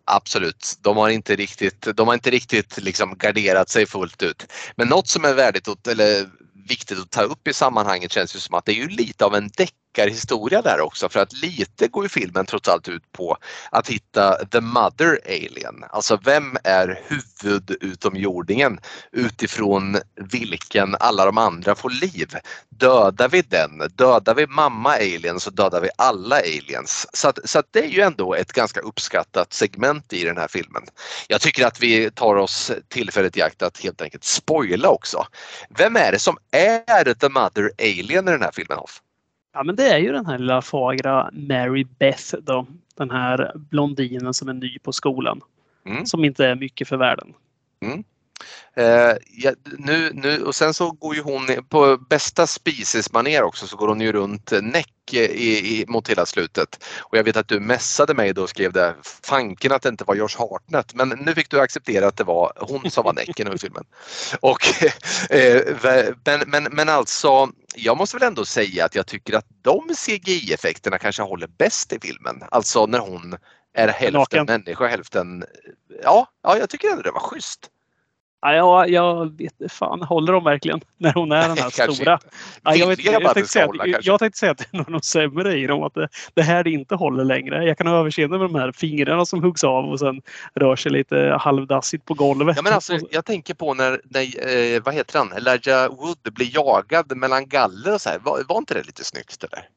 Absolut, 0.05 0.77
de 0.81 0.97
har 0.97 1.09
inte 1.09 1.35
riktigt, 1.35 1.87
de 1.95 2.07
har 2.07 2.13
inte 2.13 2.31
riktigt 2.31 2.77
liksom 2.77 3.17
garderat 3.17 3.69
sig 3.69 3.85
fullt 3.85 4.23
ut. 4.23 4.45
Men 4.75 4.87
något 4.87 5.07
som 5.07 5.25
är 5.25 5.33
värdigt 5.33 5.67
att, 5.67 5.87
eller 5.87 6.29
viktigt 6.67 6.99
att 6.99 7.11
ta 7.11 7.21
upp 7.21 7.47
i 7.47 7.53
sammanhanget 7.53 8.11
känns 8.11 8.35
ju 8.35 8.39
som 8.39 8.55
att 8.55 8.65
det 8.65 8.71
är 8.71 8.75
ju 8.75 8.87
lite 8.87 9.25
av 9.25 9.35
en 9.35 9.49
deck 9.57 9.73
deckarhistoria 9.93 10.61
där 10.61 10.81
också 10.81 11.09
för 11.09 11.19
att 11.19 11.33
lite 11.33 11.87
går 11.87 12.03
ju 12.03 12.09
filmen 12.09 12.45
trots 12.45 12.69
allt 12.69 12.89
ut 12.89 13.11
på 13.11 13.37
att 13.71 13.89
hitta 13.89 14.45
the 14.45 14.61
mother 14.61 15.19
alien. 15.25 15.83
Alltså 15.89 16.19
vem 16.23 16.57
är 16.63 17.01
huvudutomjordingen 17.07 18.79
utifrån 19.11 19.97
vilken 20.15 20.95
alla 20.99 21.25
de 21.25 21.37
andra 21.37 21.75
får 21.75 21.89
liv. 21.89 22.27
Dödar 22.69 23.29
vi 23.29 23.41
den, 23.41 23.89
dödar 23.95 24.35
vi 24.35 24.47
mamma 24.47 24.93
alien 24.93 25.39
så 25.39 25.49
dödar 25.49 25.81
vi 25.81 25.89
alla 25.97 26.35
aliens. 26.35 27.07
Så, 27.13 27.27
att, 27.27 27.39
så 27.43 27.59
att 27.59 27.67
det 27.71 27.79
är 27.79 27.89
ju 27.89 28.01
ändå 28.01 28.35
ett 28.35 28.53
ganska 28.53 28.79
uppskattat 28.79 29.53
segment 29.53 30.13
i 30.13 30.23
den 30.23 30.37
här 30.37 30.47
filmen. 30.47 30.83
Jag 31.27 31.41
tycker 31.41 31.65
att 31.67 31.79
vi 31.79 32.11
tar 32.11 32.35
oss 32.35 32.71
tillfället 32.89 33.37
i 33.37 33.41
akt 33.41 33.61
att 33.61 33.83
helt 33.83 34.01
enkelt 34.01 34.23
spoila 34.23 34.89
också. 34.89 35.27
Vem 35.77 35.95
är 35.95 36.11
det 36.11 36.19
som 36.19 36.37
är 36.51 37.13
the 37.13 37.29
mother 37.29 37.71
alien 37.79 38.27
i 38.27 38.31
den 38.31 38.41
här 38.41 38.51
filmen 38.53 38.77
Hoff? 38.77 39.01
Ja 39.53 39.63
men 39.63 39.75
det 39.75 39.89
är 39.89 39.97
ju 39.97 40.11
den 40.11 40.25
här 40.25 40.37
lilla 40.37 40.61
fagra 40.61 41.29
Mary 41.33 41.83
Beth 41.99 42.35
då. 42.41 42.67
Den 42.95 43.11
här 43.11 43.51
blondinen 43.55 44.33
som 44.33 44.49
är 44.49 44.53
ny 44.53 44.79
på 44.79 44.91
skolan. 44.91 45.41
Mm. 45.85 46.05
Som 46.05 46.25
inte 46.25 46.45
är 46.45 46.55
mycket 46.55 46.87
för 46.87 46.97
världen. 46.97 47.33
Mm. 47.81 48.03
Eh, 48.75 49.17
ja, 49.31 49.51
nu, 49.77 50.11
nu, 50.13 50.43
och 50.43 50.55
sen 50.55 50.73
så 50.73 50.91
går 50.91 51.15
ju 51.15 51.21
hon 51.21 51.47
på 51.69 51.97
bästa 51.97 52.47
spisesmanér 52.47 53.43
också 53.43 53.67
så 53.67 53.77
går 53.77 53.87
hon 53.87 54.01
ju 54.01 54.11
runt 54.11 54.51
näck 54.61 55.13
i, 55.13 55.19
i, 55.19 55.85
mot 55.87 56.09
hela 56.09 56.25
slutet. 56.25 56.83
Och 56.99 57.17
jag 57.17 57.23
vet 57.23 57.37
att 57.37 57.47
du 57.47 57.59
mässade 57.59 58.13
mig 58.13 58.33
då 58.33 58.43
och 58.43 58.49
skrev 58.49 58.73
det, 58.73 58.95
fanken 59.23 59.71
att 59.71 59.81
det 59.81 59.89
inte 59.89 60.03
var 60.03 60.15
Josh 60.15 60.37
Hartnett 60.37 60.93
men 60.93 61.09
nu 61.09 61.35
fick 61.35 61.49
du 61.49 61.59
acceptera 61.59 62.07
att 62.07 62.17
det 62.17 62.23
var 62.23 62.53
hon 62.59 62.91
som 62.91 63.03
var 63.03 63.13
näcken 63.13 63.53
i 63.53 63.57
filmen. 63.57 63.83
Och, 64.39 64.83
eh, 65.29 65.61
men, 66.25 66.43
men, 66.47 66.63
men 66.63 66.89
alltså, 66.89 67.49
jag 67.75 67.97
måste 67.97 68.17
väl 68.17 68.27
ändå 68.27 68.45
säga 68.45 68.85
att 68.85 68.95
jag 68.95 69.07
tycker 69.07 69.33
att 69.33 69.47
de 69.61 69.89
CGI-effekterna 69.95 70.97
kanske 70.97 71.23
håller 71.23 71.47
bäst 71.47 71.93
i 71.93 71.99
filmen. 71.99 72.43
Alltså 72.51 72.85
när 72.85 72.99
hon 72.99 73.37
är 73.73 73.87
hälften 73.87 74.19
Naken. 74.19 74.45
människa, 74.45 74.87
hälften... 74.87 75.45
Ja, 76.03 76.27
ja, 76.43 76.57
jag 76.57 76.69
tycker 76.69 76.89
ändå 76.89 77.01
det 77.01 77.11
var 77.11 77.19
schysst. 77.19 77.69
Ja, 78.43 78.87
jag, 78.87 79.37
vet 79.37 79.71
fan, 79.71 80.01
håller 80.01 80.33
de 80.33 80.43
verkligen 80.43 80.81
när 80.97 81.13
hon 81.13 81.31
är 81.31 81.47
den 81.47 81.57
här 81.57 81.69
Kanske 81.75 81.95
stora? 81.95 82.19
Ja, 82.63 82.75
jag, 82.75 82.87
vet, 82.87 83.05
jag 83.05 83.21
det 83.21 83.33
tänkte 83.33 83.51
säga, 83.51 83.65
hålla, 83.65 83.85
jag 84.01 84.19
tänkte 84.19 84.39
säga 84.39 84.51
att 84.51 84.57
det 84.57 84.77
är 84.77 84.91
något 84.91 85.05
sämre 85.05 85.57
i 85.57 85.67
dem. 85.67 85.83
Att 85.83 85.93
det, 85.93 86.07
det 86.33 86.41
här 86.41 86.63
det 86.63 86.69
inte 86.69 86.95
håller 86.95 87.23
längre. 87.23 87.65
Jag 87.65 87.77
kan 87.77 87.87
ha 87.87 87.99
överseende 87.99 88.37
med 88.37 88.49
de 88.49 88.55
här 88.55 88.71
fingrarna 88.71 89.25
som 89.25 89.43
huggs 89.43 89.63
av 89.63 89.85
och 89.85 89.99
sen 89.99 90.21
rör 90.55 90.75
sig 90.75 90.91
lite 90.91 91.37
halvdassigt 91.39 92.05
på 92.05 92.13
golvet. 92.13 92.55
Ja, 92.55 92.61
men 92.61 92.73
alltså, 92.73 92.99
jag 93.11 93.25
tänker 93.25 93.53
på 93.53 93.73
när, 93.73 94.01
när 94.03 94.75
eh, 94.75 94.81
vad 94.83 94.93
heter 94.93 95.19
han, 95.19 95.31
Elijah 95.31 95.89
Wood 95.89 96.33
blir 96.33 96.55
jagad 96.55 97.17
mellan 97.17 97.47
galler 97.47 97.93
och 97.93 98.01
så 98.01 98.09
här. 98.09 98.19
Var, 98.19 98.41
var 98.47 98.57
inte 98.57 98.73
det 98.73 98.83
lite 98.83 99.03
snyggt 99.03 99.43
eller? 99.43 99.67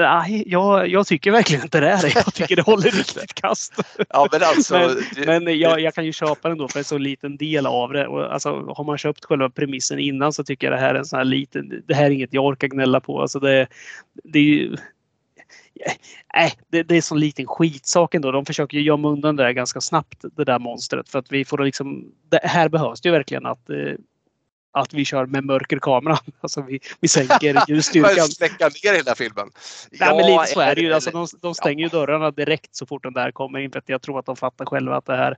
Nej, 0.00 0.42
jag, 0.46 0.88
jag 0.88 1.06
tycker 1.06 1.30
verkligen 1.30 1.62
inte 1.62 1.80
det 1.80 1.88
är. 1.90 2.12
Jag 2.24 2.34
tycker 2.34 2.56
det 2.56 2.62
håller 2.62 2.90
riktigt 2.90 3.34
kast. 3.34 3.72
Ja 4.08 4.28
men 4.32 4.40
alltså. 4.42 4.74
Men- 5.26 5.42
Men 5.44 5.58
jag, 5.58 5.80
jag 5.80 5.94
kan 5.94 6.04
ju 6.04 6.12
köpa 6.12 6.48
den 6.48 6.58
då 6.58 6.68
för 6.68 6.78
en 6.78 6.84
så 6.84 6.98
liten 6.98 7.36
del 7.36 7.66
av 7.66 7.92
det. 7.92 8.06
Och 8.06 8.32
alltså, 8.32 8.50
har 8.76 8.84
man 8.84 8.98
köpt 8.98 9.24
själva 9.24 9.50
premissen 9.50 9.98
innan 9.98 10.32
så 10.32 10.44
tycker 10.44 10.66
jag 10.66 10.76
det 10.76 10.80
här 10.80 10.94
är 10.94 10.98
en 10.98 11.04
sån 11.04 11.16
här 11.16 11.24
liten. 11.24 11.82
Det 11.86 11.94
här 11.94 12.04
är 12.04 12.10
inget 12.10 12.34
jag 12.34 12.44
orkar 12.44 12.68
gnälla 12.68 13.00
på. 13.00 13.20
Alltså 13.20 13.40
det, 13.40 13.66
det 14.24 14.38
är 14.38 14.42
ju. 14.42 14.76
Nej, 16.34 16.52
det, 16.72 16.82
det 16.82 16.96
är 16.96 17.00
så 17.00 17.14
liten 17.14 17.46
skitsak 17.46 18.14
ändå. 18.14 18.30
De 18.32 18.46
försöker 18.46 18.76
ju 18.78 18.82
gömma 18.84 19.08
undan 19.08 19.36
det 19.36 19.42
där 19.42 19.50
ganska 19.52 19.80
snabbt, 19.80 20.24
det 20.36 20.44
där 20.44 20.58
monstret. 20.58 21.08
För 21.08 21.18
att 21.18 21.32
vi 21.32 21.44
får 21.44 21.58
liksom, 21.58 22.04
det 22.30 22.40
här 22.42 22.68
behövs 22.68 23.00
det 23.00 23.08
ju 23.08 23.12
verkligen 23.12 23.46
att, 23.46 23.70
eh, 23.70 23.76
att 24.72 24.94
vi 24.94 25.04
kör 25.04 25.26
med 25.26 25.44
mörker 25.44 25.78
kamera. 25.78 26.18
Alltså 26.40 26.62
vi, 26.62 26.80
vi 27.00 27.08
sänker 27.08 27.62
ljusstyrkan. 27.68 28.28
släcka 28.28 28.68
ner 28.68 28.94
hela 28.94 29.14
filmen. 29.14 29.50
Nej, 29.90 30.16
men 30.16 30.26
lite 30.26 30.46
så 30.46 30.60
är 30.60 30.74
det 30.74 30.80
ju. 30.80 30.92
Alltså, 30.92 31.10
de, 31.10 31.26
de 31.40 31.54
stänger 31.54 31.84
ju 31.84 31.88
dörrarna 31.88 32.30
direkt 32.30 32.76
så 32.76 32.86
fort 32.86 33.02
den 33.02 33.12
där 33.12 33.30
kommer 33.30 33.58
in. 33.58 33.72
För 33.72 33.82
jag 33.86 34.02
tror 34.02 34.18
att 34.18 34.26
de 34.26 34.36
fattar 34.36 34.64
själva 34.64 34.96
att 34.96 35.06
det 35.06 35.16
här 35.16 35.36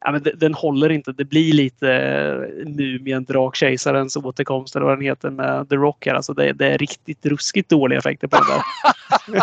ja, 0.00 0.12
men 0.12 0.26
den 0.34 0.54
håller 0.54 0.90
inte. 0.90 1.12
Det 1.12 1.24
blir 1.24 1.52
lite 1.52 1.92
eh, 1.92 2.68
Mumien, 2.68 3.24
Drakkejsarens 3.24 4.16
återkomst 4.16 4.76
eller 4.76 4.86
vad 4.86 4.98
den 4.98 5.04
heter 5.04 5.30
med 5.30 5.68
The 5.68 5.76
Rock 5.76 6.06
här. 6.06 6.14
Alltså 6.14 6.32
det, 6.34 6.52
det 6.52 6.66
är 6.66 6.78
riktigt 6.78 7.26
ruskigt 7.26 7.68
dåliga 7.68 7.98
effekter 7.98 8.28
på 8.28 8.36
den 8.36 8.46
där. 8.46 8.62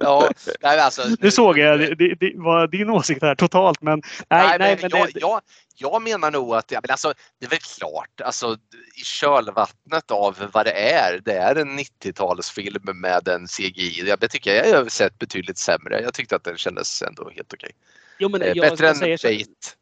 ja, 0.00 0.30
nej, 0.62 0.80
alltså, 0.80 1.02
Nu 1.20 1.30
såg 1.30 1.58
jag, 1.58 1.78
det, 1.78 1.94
det, 1.94 2.14
det 2.14 2.32
var 2.36 2.66
din 2.66 2.90
åsikt 2.90 3.22
här 3.22 3.34
totalt 3.34 3.82
men 3.82 4.02
nej, 4.30 4.56
nej, 4.58 4.78
men 4.82 4.90
jag, 4.92 5.08
det, 5.14 5.20
jag, 5.20 5.40
jag 5.76 6.02
menar 6.02 6.30
nog 6.30 6.54
att 6.54 6.72
ja, 6.72 6.80
men 6.82 6.90
alltså, 6.90 7.14
det 7.40 7.46
är 7.46 7.50
väl 7.50 7.58
klart, 7.58 8.20
alltså, 8.24 8.56
i 9.00 9.04
kölvattnet 9.04 10.10
av 10.10 10.36
vad 10.52 10.66
det 10.66 10.92
är. 10.92 11.20
Det 11.24 11.32
är 11.32 11.56
en 11.56 11.78
90-talsfilm 11.78 12.92
med 12.92 13.28
en 13.28 13.46
CGI. 13.46 14.04
Jag 14.06 14.30
tycker 14.30 14.54
jag 14.54 14.78
har 14.78 14.88
sett 14.88 15.18
betydligt 15.18 15.58
sämre. 15.58 16.00
Jag 16.00 16.14
tyckte 16.14 16.36
att 16.36 16.44
den 16.44 16.56
kändes 16.56 17.02
ändå 17.02 17.30
helt 17.30 17.52
okej. 17.52 17.70
Jo, 18.18 18.28
men 18.28 18.42
Eh, 18.42 18.48
jag, 18.48 18.70
Bättre 18.70 18.84
jag 18.84 18.90
än 18.90 18.96
säger 18.96 19.16
så, 19.16 19.28
Bait. 19.28 19.76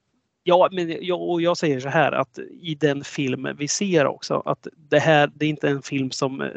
Ja, 0.46 0.68
men 0.72 1.06
jag, 1.06 1.22
och 1.22 1.42
jag 1.42 1.56
säger 1.56 1.80
så 1.80 1.88
här 1.88 2.12
att 2.12 2.38
i 2.60 2.74
den 2.74 3.04
film 3.04 3.48
vi 3.58 3.68
ser 3.68 4.06
också 4.06 4.42
att 4.44 4.66
det 4.74 4.98
här, 4.98 5.30
det 5.34 5.44
är 5.44 5.48
inte 5.50 5.68
en 5.68 5.82
film 5.82 6.10
som 6.10 6.40
eh, 6.40 6.48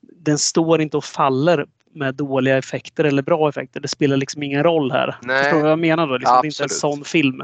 den 0.00 0.38
står 0.38 0.80
inte 0.80 0.96
och 0.96 1.04
faller 1.04 1.66
med 1.92 2.14
dåliga 2.14 2.58
effekter 2.58 3.04
eller 3.04 3.22
bra 3.22 3.48
effekter. 3.48 3.80
Det 3.80 3.88
spelar 3.88 4.16
liksom 4.16 4.42
ingen 4.42 4.62
roll 4.62 4.92
här. 4.92 5.16
Nej. 5.22 5.42
Förstår 5.42 5.56
du 5.56 5.62
vad 5.62 5.72
jag 5.72 5.78
menar 5.78 6.06
då? 6.06 6.16
Liksom, 6.16 6.38
det 6.42 6.46
är 6.46 6.50
inte 6.50 6.62
en 6.62 6.68
sån 6.68 7.04
film. 7.04 7.42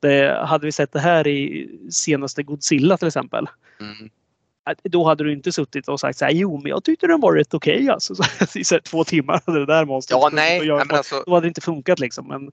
Det, 0.00 0.46
hade 0.46 0.66
vi 0.66 0.72
sett 0.72 0.92
det 0.92 1.00
här 1.00 1.26
i 1.26 1.70
senaste 1.90 2.42
Godzilla 2.42 2.96
till 2.96 3.08
exempel. 3.08 3.46
Mm. 3.80 4.10
Då 4.82 5.04
hade 5.04 5.24
du 5.24 5.32
inte 5.32 5.52
suttit 5.52 5.88
och 5.88 6.00
sagt 6.00 6.18
så 6.18 6.24
här, 6.24 6.32
jo 6.32 6.56
men 6.56 6.70
jag 6.70 6.84
tyckte 6.84 7.06
den 7.06 7.20
var 7.20 7.32
rätt 7.32 7.54
okej 7.54 7.90
alltså. 7.90 8.14
Så, 8.14 8.24
I 8.58 8.64
så 8.64 8.74
här, 8.74 8.80
två 8.80 9.04
timmar 9.04 9.40
hade 9.46 9.58
det 9.58 9.66
där 9.66 9.84
monstret 9.84 10.18
Ja, 10.20 10.30
nej, 10.32 10.60
nej, 10.60 10.70
alltså, 10.70 11.22
Då 11.26 11.34
hade 11.34 11.44
det 11.44 11.48
inte 11.48 11.60
funkat 11.60 11.98
liksom. 11.98 12.28
Men 12.28 12.52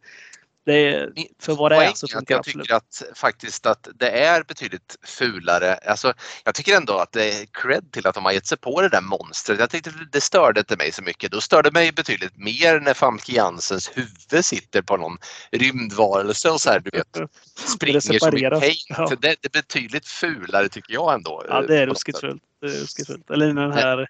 det, 0.66 1.10
för 1.42 1.56
vad 1.56 1.72
det 1.72 1.76
är 1.76 1.94
så 1.94 2.08
funkar 2.08 2.36
jag 2.36 2.40
absolut. 2.40 2.66
tycker 2.66 2.76
att 2.76 3.04
faktiskt 3.16 3.66
att 3.66 3.88
det 3.96 4.10
är 4.10 4.44
betydligt 4.44 4.96
fulare. 5.04 5.74
Alltså, 5.76 6.14
jag 6.44 6.56
tycker 6.56 6.78
ändå 6.78 6.94
att 6.94 7.12
det 7.12 7.30
är 7.30 7.46
cred 7.46 7.92
till 7.92 8.08
att 8.08 8.16
de 8.16 8.26
har 8.26 8.32
gett 8.32 8.48
sig 8.48 8.58
på 8.58 8.82
det 8.82 8.90
där 8.90 9.02
monstret. 9.02 9.60
Jag 9.60 9.70
tyckte 9.70 9.92
det 10.12 10.22
störde 10.22 10.60
inte 10.60 10.78
mig 10.78 10.92
så 10.92 11.02
mycket. 11.02 11.32
Då 11.32 11.42
störde 11.42 11.72
mig 11.72 11.92
betydligt 11.92 12.38
mer 12.38 12.80
när 12.80 12.94
Famke 12.94 13.32
Janssens 13.32 13.92
huvud 13.94 14.46
sitter 14.46 14.82
på 14.82 14.98
någon 14.98 15.18
rymdvarelse 15.52 16.50
och 16.50 16.62
så 16.62 16.70
här, 16.70 16.80
du 16.80 16.90
vet, 16.98 17.30
springer 17.56 18.00
som 18.00 18.38
i 18.38 18.50
paint. 18.50 18.86
Ja. 18.90 19.08
Det, 19.10 19.16
det 19.22 19.46
är 19.46 19.62
betydligt 19.62 20.08
fulare 20.08 20.70
tycker 20.70 20.94
jag 20.94 21.14
ändå. 21.14 21.44
Ja, 21.48 21.62
eh, 21.62 21.68
det 21.68 21.74
är. 21.74 21.78
Det 21.78 22.68
är 22.68 22.82
ruskigt 22.82 23.08
fult. 23.08 23.30
Eller 23.30 23.48
den 23.48 23.72
här 23.72 24.08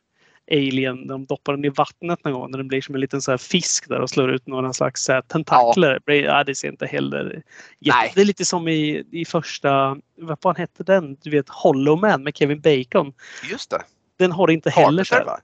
Alien, 0.52 1.08
de 1.08 1.26
doppar 1.26 1.54
den 1.54 1.66
i 1.66 1.70
vattnet 1.70 2.24
någon 2.24 2.34
gång 2.34 2.52
när 2.52 2.58
den 2.58 2.68
blir 2.68 2.82
som 2.82 2.96
en 2.96 3.02
liten 3.02 3.22
så 3.22 3.32
här 3.32 3.38
fisk 3.38 3.90
där 3.90 4.00
och 4.00 4.10
slår 4.10 4.32
ut 4.32 4.48
några 4.48 4.74
slags 4.74 5.04
så 5.04 5.14
här 5.14 5.22
tentakler. 5.22 6.00
Blir- 6.06 6.24
Ja. 6.24 6.44
det 6.44 6.56
ser 6.56 6.68
inte 6.68 6.86
heller... 6.86 7.44
Nej. 7.80 8.12
Det 8.16 8.22
är 8.22 8.26
lite 8.26 8.46
som 8.46 8.68
i, 8.68 9.04
i 9.12 9.26
första, 9.26 9.98
vad 10.18 10.38
fan 10.42 10.56
hette 10.56 10.84
den? 10.84 11.18
Du 11.22 11.30
vet 11.30 11.50
Hollow 11.50 12.00
Man 12.00 12.24
med 12.24 12.38
Kevin 12.38 12.62
Bacon. 12.62 13.14
Just 13.52 13.70
det. 13.70 13.82
Den 14.20 14.32
har 14.32 14.52
inte 14.52 14.70
heller 14.70 15.04
så 15.04 15.14
Carpenter 15.16 15.32
här, 15.32 15.38
va? 15.38 15.40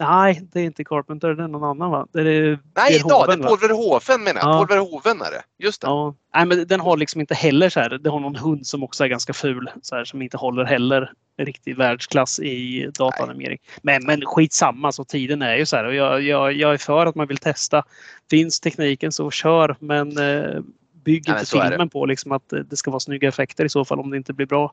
Nej, 0.00 0.42
det 0.52 0.60
är 0.60 0.64
inte 0.64 0.84
Carpenter, 0.84 1.34
det 1.34 1.44
är 1.44 1.48
någon 1.48 1.64
annan 1.64 1.90
va? 1.90 2.06
Det 2.12 2.20
är 2.20 2.58
Nej, 2.76 3.02
ja, 3.04 3.26
det 3.26 3.32
är? 3.32 3.36
Paul 3.36 3.58
Verhoeven 3.58 4.22
menar 4.22 4.40
jag. 4.40 4.48
Ja. 4.48 4.58
Paul 4.58 4.66
Verhoeven 4.68 5.20
är 5.20 5.30
det. 5.30 5.42
Just 5.58 5.80
det. 5.80 5.86
Ja, 5.86 6.14
nej, 6.34 6.46
men 6.46 6.66
den 6.66 6.80
har 6.80 6.96
liksom 6.96 7.20
inte 7.20 7.34
heller 7.34 7.68
så 7.68 7.80
här. 7.80 7.90
Det 7.90 8.10
har 8.10 8.20
någon 8.20 8.36
hund 8.36 8.66
som 8.66 8.82
också 8.82 9.04
är 9.04 9.08
ganska 9.08 9.32
ful 9.32 9.70
så 9.82 9.96
här, 9.96 10.04
som 10.04 10.22
inte 10.22 10.36
håller 10.36 10.64
heller 10.64 11.12
riktig 11.38 11.76
världsklass 11.76 12.40
i 12.40 12.90
dataanimering. 12.98 13.58
Men, 13.82 14.04
men 14.06 14.26
skitsamma, 14.26 14.92
så 14.92 15.04
tiden 15.04 15.42
är 15.42 15.56
ju 15.56 15.66
så 15.66 15.76
här. 15.76 15.84
Och 15.84 15.94
jag, 15.94 16.22
jag, 16.22 16.52
jag 16.52 16.72
är 16.72 16.78
för 16.78 17.06
att 17.06 17.14
man 17.14 17.26
vill 17.26 17.38
testa. 17.38 17.84
Finns 18.30 18.60
tekniken 18.60 19.12
så 19.12 19.30
kör, 19.30 19.76
men 19.78 20.18
eh, 20.18 20.60
bygg 21.04 21.28
men 21.28 21.38
inte 21.38 21.50
filmen 21.50 21.88
på 21.88 22.06
liksom 22.06 22.32
att 22.32 22.52
eh, 22.52 22.58
det 22.58 22.76
ska 22.76 22.90
vara 22.90 23.00
snygga 23.00 23.28
effekter 23.28 23.64
i 23.64 23.68
så 23.68 23.84
fall 23.84 24.00
om 24.00 24.10
det 24.10 24.16
inte 24.16 24.32
blir 24.32 24.46
bra. 24.46 24.70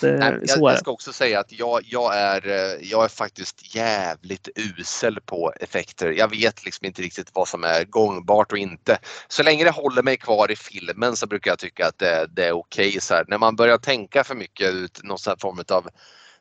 Det, 0.00 0.12
Nej, 0.12 0.38
jag, 0.42 0.58
jag 0.58 0.78
ska 0.78 0.90
också 0.90 1.12
säga 1.12 1.40
att 1.40 1.52
jag, 1.52 1.80
jag, 1.84 2.16
är, 2.16 2.48
eh, 2.48 2.90
jag 2.90 3.04
är 3.04 3.08
faktiskt 3.08 3.74
jävligt 3.74 4.48
usel 4.56 5.20
på 5.20 5.52
effekter. 5.60 6.10
Jag 6.10 6.30
vet 6.30 6.64
liksom 6.64 6.86
inte 6.86 7.02
riktigt 7.02 7.30
vad 7.32 7.48
som 7.48 7.64
är 7.64 7.84
gångbart 7.84 8.52
och 8.52 8.58
inte. 8.58 8.98
Så 9.28 9.42
länge 9.42 9.64
det 9.64 9.70
håller 9.70 10.02
mig 10.02 10.16
kvar 10.16 10.50
i 10.50 10.56
filmen 10.56 11.16
så 11.16 11.26
brukar 11.26 11.50
jag 11.50 11.58
tycka 11.58 11.86
att 11.86 11.98
det, 11.98 12.26
det 12.30 12.44
är 12.44 12.52
okej. 12.52 13.00
så 13.00 13.14
här. 13.14 13.24
När 13.28 13.38
man 13.38 13.56
börjar 13.56 13.78
tänka 13.78 14.24
för 14.24 14.34
mycket 14.34 14.74
ut 14.74 15.00
någon 15.02 15.18
form 15.38 15.64
av 15.68 15.88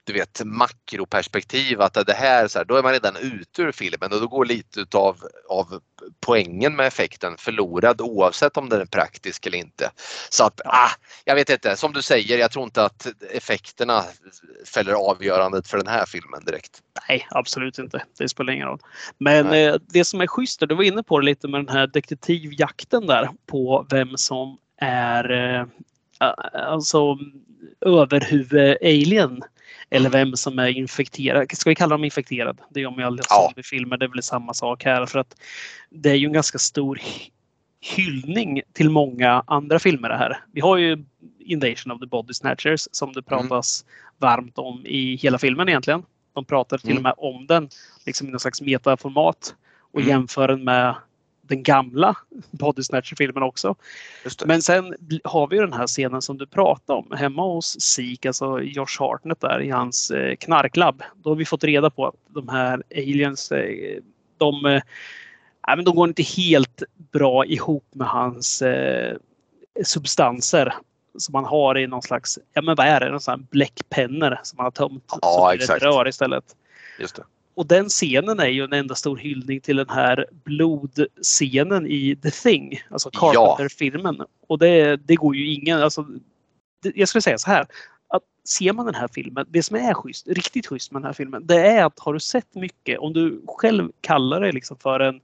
du 0.03 0.13
vet 0.13 0.41
makroperspektiv 0.45 1.81
att 1.81 1.93
det 1.93 2.13
här 2.13 2.47
så 2.47 2.59
här, 2.59 2.65
då 2.65 2.75
är 2.75 2.83
man 2.83 2.91
redan 2.91 3.15
ute 3.15 3.61
ur 3.61 3.71
filmen 3.71 4.13
och 4.13 4.21
då 4.21 4.27
går 4.27 4.45
lite 4.45 4.79
utav 4.79 5.17
av 5.49 5.79
poängen 6.19 6.75
med 6.75 6.87
effekten 6.87 7.37
förlorad 7.37 8.01
oavsett 8.01 8.57
om 8.57 8.69
den 8.69 8.81
är 8.81 8.85
praktisk 8.85 9.45
eller 9.45 9.57
inte. 9.57 9.91
Så 10.29 10.43
att, 10.43 10.61
ah, 10.65 10.89
jag 11.25 11.35
vet 11.35 11.49
inte, 11.49 11.75
som 11.75 11.93
du 11.93 12.01
säger, 12.01 12.37
jag 12.37 12.51
tror 12.51 12.65
inte 12.65 12.85
att 12.85 13.07
effekterna 13.31 14.03
fäller 14.73 14.93
avgörandet 14.93 15.67
för 15.67 15.77
den 15.77 15.87
här 15.87 16.05
filmen 16.05 16.45
direkt. 16.45 16.81
Nej, 17.09 17.27
absolut 17.29 17.79
inte. 17.79 18.03
Det 18.17 18.29
spelar 18.29 18.53
ingen 18.53 18.67
roll. 18.67 18.79
Men 19.17 19.53
eh, 19.53 19.75
det 19.87 20.05
som 20.05 20.21
är 20.21 20.27
schysst, 20.27 20.59
du 20.59 20.75
var 20.75 20.83
inne 20.83 21.03
på 21.03 21.19
det 21.19 21.25
lite 21.25 21.47
med 21.47 21.65
den 21.65 21.75
här 21.75 21.87
detektivjakten 21.87 23.07
där 23.07 23.29
på 23.45 23.87
vem 23.89 24.17
som 24.17 24.57
är 24.81 25.31
eh, 25.31 25.65
alltså 26.53 27.17
överhuvud-alien. 27.85 29.41
Eller 29.93 30.09
Mm. 30.09 30.11
vem 30.11 30.35
som 30.37 30.59
är 30.59 30.67
infekterad. 30.67 31.51
Ska 31.57 31.69
vi 31.69 31.75
kalla 31.75 31.89
dem 31.93 32.03
infekterad? 32.03 32.61
Det 32.69 32.79
gör 32.81 32.89
man 32.89 32.99
ju 32.99 33.05
aldrig 33.05 33.25
Ja. 33.29 33.53
i 33.57 33.63
filmer. 33.63 33.97
Det 33.97 34.05
är 34.05 34.09
väl 34.09 34.23
samma 34.23 34.53
sak 34.53 34.83
här. 34.85 35.05
För 35.05 35.19
att 35.19 35.35
det 35.89 36.09
är 36.09 36.15
ju 36.15 36.25
en 36.25 36.33
ganska 36.33 36.57
stor 36.57 36.95
hy- 36.95 37.31
hyllning 37.95 38.61
till 38.73 38.89
många 38.89 39.43
andra 39.47 39.79
filmer 39.79 40.09
det 40.09 40.17
här. 40.17 40.39
Vi 40.51 40.61
har 40.61 40.77
ju 40.77 41.03
Invasion 41.39 41.91
of 41.91 41.99
the 41.99 42.05
Body 42.05 42.33
Snatchers 42.33 42.87
som 42.91 43.13
det 43.13 43.23
Mm. 43.31 43.47
pratas 43.49 43.85
varmt 44.17 44.57
om 44.57 44.85
i 44.85 45.15
hela 45.15 45.37
filmen 45.37 45.69
egentligen. 45.69 46.03
De 46.35 46.45
pratar 46.45 46.77
till 46.77 46.89
Mm. 46.91 46.97
och 46.97 47.03
med 47.03 47.13
om 47.17 47.47
den 47.47 47.69
liksom 48.05 48.27
i 48.27 48.31
någon 48.31 48.39
slags 48.39 48.61
metaformat 48.61 49.55
och 49.91 49.99
Mm. 49.99 50.09
jämför 50.09 50.47
den 50.47 50.63
med 50.63 50.95
den 51.47 51.63
gamla 51.63 52.15
Body 52.51 52.83
Snatcher-filmen 52.83 53.43
också. 53.43 53.75
Men 54.45 54.61
sen 54.61 54.95
har 55.23 55.47
vi 55.47 55.55
ju 55.55 55.61
den 55.61 55.73
här 55.73 55.87
scenen 55.87 56.21
som 56.21 56.37
du 56.37 56.47
pratade 56.47 56.99
om 56.99 57.17
hemma 57.17 57.41
hos 57.41 57.81
Sik, 57.81 58.25
alltså 58.25 58.61
Josh 58.61 58.99
Hartnett 58.99 59.41
där 59.41 59.61
i 59.61 59.69
hans 59.69 60.11
eh, 60.11 60.35
knarklabb. 60.35 61.03
Då 61.15 61.29
har 61.29 61.35
vi 61.35 61.45
fått 61.45 61.63
reda 61.63 61.89
på 61.89 62.07
att 62.07 62.15
de 62.27 62.49
här 62.49 62.83
aliens, 62.95 63.51
eh, 63.51 63.99
de, 64.37 64.65
eh, 64.65 64.81
men 65.75 65.85
de 65.85 65.95
går 65.95 66.07
inte 66.07 66.23
helt 66.23 66.83
bra 67.11 67.45
ihop 67.45 67.85
med 67.91 68.07
hans 68.07 68.61
eh, 68.61 69.17
substanser 69.83 70.73
som 71.17 71.33
man 71.33 71.45
har 71.45 71.77
i 71.77 71.87
någon 71.87 72.01
slags, 72.01 72.39
ja 72.53 72.61
men 72.61 72.75
vad 72.75 72.87
är 72.87 72.99
det, 72.99 73.09
någon 73.09 73.21
sån 73.21 73.39
här 73.39 73.47
bläckpennor 73.51 74.39
som 74.43 74.57
man 74.57 74.63
har 74.63 74.71
tömt. 74.71 75.13
Ja, 75.21 75.49
det 75.49 75.55
exakt. 75.55 75.77
ett 75.77 75.83
rör 75.83 76.07
istället. 76.07 76.43
Just 76.99 77.15
det. 77.15 77.23
Och 77.55 77.67
den 77.67 77.89
scenen 77.89 78.39
är 78.39 78.47
ju 78.47 78.63
en 78.63 78.73
enda 78.73 78.95
stor 78.95 79.17
hyllning 79.17 79.61
till 79.61 79.75
den 79.75 79.89
här 79.89 80.25
blodscenen 80.31 81.87
i 81.87 82.15
The 82.15 82.31
Thing, 82.31 82.81
alltså 82.89 83.09
Ja. 83.13 83.19
Carpenter-filmen. 83.19 84.21
Och 84.47 84.59
det, 84.59 84.95
det 84.95 85.15
går 85.15 85.35
ju 85.35 85.53
ingen, 85.53 85.79
alltså, 85.79 86.05
det, 86.83 86.91
jag 86.95 87.09
skulle 87.09 87.21
säga 87.21 87.37
så 87.37 87.49
här, 87.49 87.67
att 88.07 88.23
ser 88.43 88.73
man 88.73 88.85
den 88.85 88.95
här 88.95 89.09
filmen, 89.13 89.45
det 89.49 89.63
som 89.63 89.75
är 89.75 89.93
schysst, 89.93 90.27
riktigt 90.27 90.67
schysst 90.67 90.91
med 90.91 91.01
den 91.01 91.05
här 91.05 91.13
filmen, 91.13 91.47
det 91.47 91.67
är 91.67 91.85
att 91.85 91.99
har 91.99 92.13
du 92.13 92.19
sett 92.19 92.55
mycket, 92.55 92.99
om 92.99 93.13
du 93.13 93.41
själv 93.47 93.91
kallar 94.01 94.41
dig 94.41 94.51
liksom 94.51 94.77
för 94.77 94.99
en 94.99 95.21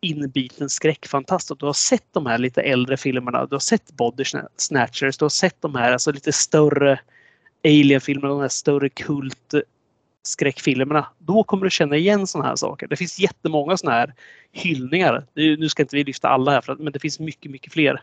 inbiten 0.00 0.70
skräckfantast 0.70 1.50
och 1.50 1.58
du 1.58 1.66
har 1.66 1.72
sett 1.72 2.06
de 2.12 2.26
här 2.26 2.38
lite 2.38 2.62
äldre 2.62 2.96
filmerna. 2.96 3.46
Du 3.46 3.54
har 3.54 3.60
sett 3.60 3.92
Body 3.92 4.24
Snatchers, 4.56 5.18
du 5.18 5.24
har 5.24 5.30
sett 5.30 5.62
de 5.62 5.74
här 5.74 5.92
alltså 5.92 6.12
lite 6.12 6.32
större 6.32 7.00
Alien-filmerna, 7.64 8.28
de 8.28 8.40
här 8.40 8.48
större 8.48 8.88
kult 8.88 9.54
skräckfilmerna. 10.28 11.06
Då 11.18 11.42
kommer 11.42 11.64
du 11.64 11.70
känna 11.70 11.96
igen 11.96 12.26
sådana 12.26 12.48
här 12.48 12.56
saker. 12.56 12.86
Det 12.86 12.96
finns 12.96 13.18
jättemånga 13.18 13.76
sådana 13.76 13.98
här 13.98 14.14
hyllningar. 14.52 15.26
Nu 15.34 15.68
ska 15.68 15.82
inte 15.82 15.96
vi 15.96 16.04
lyfta 16.04 16.28
alla 16.28 16.50
här, 16.50 16.76
men 16.78 16.92
det 16.92 16.98
finns 16.98 17.20
mycket, 17.20 17.50
mycket 17.50 17.72
fler. 17.72 18.02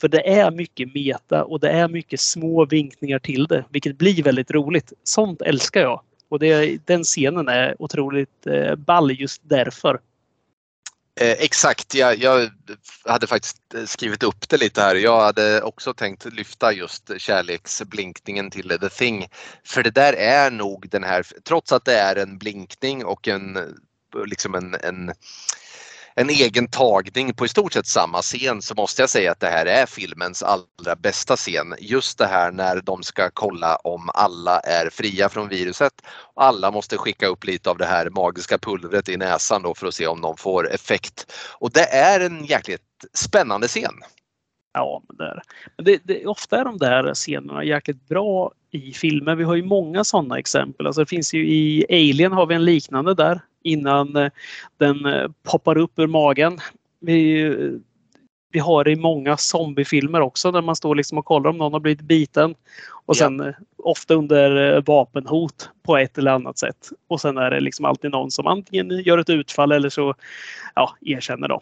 För 0.00 0.08
det 0.08 0.28
är 0.28 0.50
mycket 0.50 0.94
meta 0.94 1.44
och 1.44 1.60
det 1.60 1.70
är 1.70 1.88
mycket 1.88 2.20
små 2.20 2.64
vinkningar 2.64 3.18
till 3.18 3.46
det, 3.46 3.64
vilket 3.70 3.98
blir 3.98 4.22
väldigt 4.22 4.50
roligt. 4.50 4.92
Sånt 5.04 5.42
älskar 5.42 5.80
jag. 5.80 6.00
Och 6.28 6.38
det, 6.38 6.86
den 6.86 7.04
scenen 7.04 7.48
är 7.48 7.82
otroligt 7.82 8.46
eh, 8.46 8.74
ball 8.74 9.12
just 9.12 9.42
därför. 9.44 10.00
Eh, 11.20 11.36
exakt, 11.38 11.94
jag, 11.94 12.18
jag, 12.18 12.50
hade 13.04 13.26
faktiskt 13.26 13.74
eh, 13.74 13.84
skrivit 13.84 14.22
upp 14.22 14.48
det 14.48 14.56
lite 14.56 14.80
här. 14.80 14.94
Jag 14.94 15.20
hade 15.20 15.62
också 15.62 15.94
tänkt 15.94 16.24
lyfta 16.24 16.72
just 16.72 17.10
kärleksblinkningen 17.18 18.50
till 18.50 18.78
The 18.80 18.88
Thing. 18.88 19.26
För 19.64 19.82
det 19.82 19.90
där 19.90 20.12
är 20.12 20.50
nog 20.50 20.88
den 20.90 21.04
här, 21.04 21.26
trots 21.44 21.72
att 21.72 21.84
det 21.84 21.98
är 21.98 22.16
en 22.16 22.38
blinkning 22.38 23.04
och 23.04 23.28
en, 23.28 23.56
eh, 23.56 23.62
liksom 24.26 24.54
en, 24.54 24.74
en 24.74 25.12
en 26.16 26.30
egen 26.30 26.68
tagning 26.68 27.34
på 27.34 27.44
i 27.44 27.48
stort 27.48 27.72
sett 27.72 27.86
samma 27.86 28.22
scen 28.22 28.62
så 28.62 28.74
måste 28.74 29.02
jag 29.02 29.10
säga 29.10 29.32
att 29.32 29.40
det 29.40 29.46
här 29.46 29.66
är 29.66 29.86
filmens 29.86 30.42
allra 30.42 30.96
bästa 30.98 31.36
scen. 31.36 31.74
Just 31.78 32.18
det 32.18 32.26
här 32.26 32.52
när 32.52 32.80
de 32.80 33.02
ska 33.02 33.30
kolla 33.30 33.76
om 33.76 34.10
alla 34.14 34.60
är 34.60 34.90
fria 34.90 35.28
från 35.28 35.48
viruset. 35.48 35.92
Alla 36.34 36.70
måste 36.70 36.96
skicka 36.96 37.26
upp 37.26 37.44
lite 37.44 37.70
av 37.70 37.78
det 37.78 37.86
här 37.86 38.10
magiska 38.10 38.58
pulvret 38.58 39.08
i 39.08 39.16
näsan 39.16 39.62
då 39.62 39.74
för 39.74 39.86
att 39.86 39.94
se 39.94 40.06
om 40.06 40.20
de 40.20 40.36
får 40.36 40.72
effekt. 40.72 41.32
Och 41.58 41.70
det 41.70 41.84
är 41.84 42.20
en 42.20 42.44
jäkligt 42.44 42.82
spännande 43.14 43.68
scen. 43.68 43.94
Ja, 44.72 45.02
men 45.08 45.16
det 45.16 45.24
är 45.24 45.42
det. 45.76 46.00
det. 46.04 46.26
Ofta 46.26 46.60
är 46.60 46.64
de 46.64 46.78
där 46.78 47.14
scenerna 47.14 47.64
jäkligt 47.64 48.08
bra 48.08 48.52
i 48.70 48.92
filmer. 48.92 49.34
Vi 49.34 49.44
har 49.44 49.54
ju 49.54 49.64
många 49.64 50.04
sådana 50.04 50.38
exempel. 50.38 50.86
Alltså 50.86 51.00
det 51.00 51.06
finns 51.06 51.34
ju 51.34 51.46
i 51.48 51.86
Alien 51.90 52.32
har 52.32 52.46
vi 52.46 52.54
en 52.54 52.64
liknande 52.64 53.14
där 53.14 53.40
innan 53.64 54.16
eh, 54.16 54.30
den 54.76 55.06
eh, 55.06 55.30
poppar 55.42 55.78
upp 55.78 55.98
ur 55.98 56.06
magen. 56.06 56.58
Vi, 57.00 57.50
vi 58.52 58.58
har 58.58 58.84
det 58.84 58.90
i 58.90 58.96
många 58.96 59.36
zombiefilmer 59.36 60.20
också 60.20 60.50
där 60.52 60.62
man 60.62 60.76
står 60.76 60.94
liksom 60.94 61.18
och 61.18 61.24
kollar 61.24 61.50
om 61.50 61.58
någon 61.58 61.72
har 61.72 61.80
blivit 61.80 62.00
biten. 62.00 62.54
Och 63.06 63.16
sen 63.16 63.38
ja. 63.38 63.48
Eh, 63.48 63.54
ofta 63.76 64.14
under 64.14 64.80
vapenhot 64.80 65.70
på 65.82 65.96
ett 65.96 66.18
eller 66.18 66.30
annat 66.30 66.58
sätt. 66.58 66.88
Och 67.08 67.20
sen 67.20 67.38
är 67.38 67.50
det 67.50 67.60
liksom 67.60 67.84
alltid 67.84 68.10
någon 68.10 68.30
som 68.30 68.46
antingen 68.46 68.90
gör 68.90 69.18
ett 69.18 69.30
utfall 69.30 69.72
eller 69.72 69.88
så 69.88 70.14
ja, 70.74 70.96
erkänner 71.00 71.48
dem. 71.48 71.60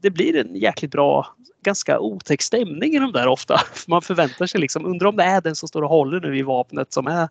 Det 0.00 0.10
blir 0.10 0.36
en 0.36 0.54
jäkligt 0.54 0.90
bra, 0.90 1.26
ganska 1.62 1.98
otäck 1.98 2.42
stämning 2.42 2.94
i 2.94 2.98
de 2.98 3.12
där 3.12 3.26
ofta. 3.26 3.60
Man 3.86 4.02
förväntar 4.02 4.46
sig 4.46 4.60
liksom, 4.60 4.86
undrar 4.86 5.08
om 5.08 5.16
det 5.16 5.24
är 5.24 5.40
den 5.40 5.56
som 5.56 5.68
står 5.68 5.82
och 5.82 5.88
håller 5.88 6.20
nu 6.20 6.38
i 6.38 6.42
vapnet 6.42 6.92
som 6.92 7.06
är, 7.06 7.28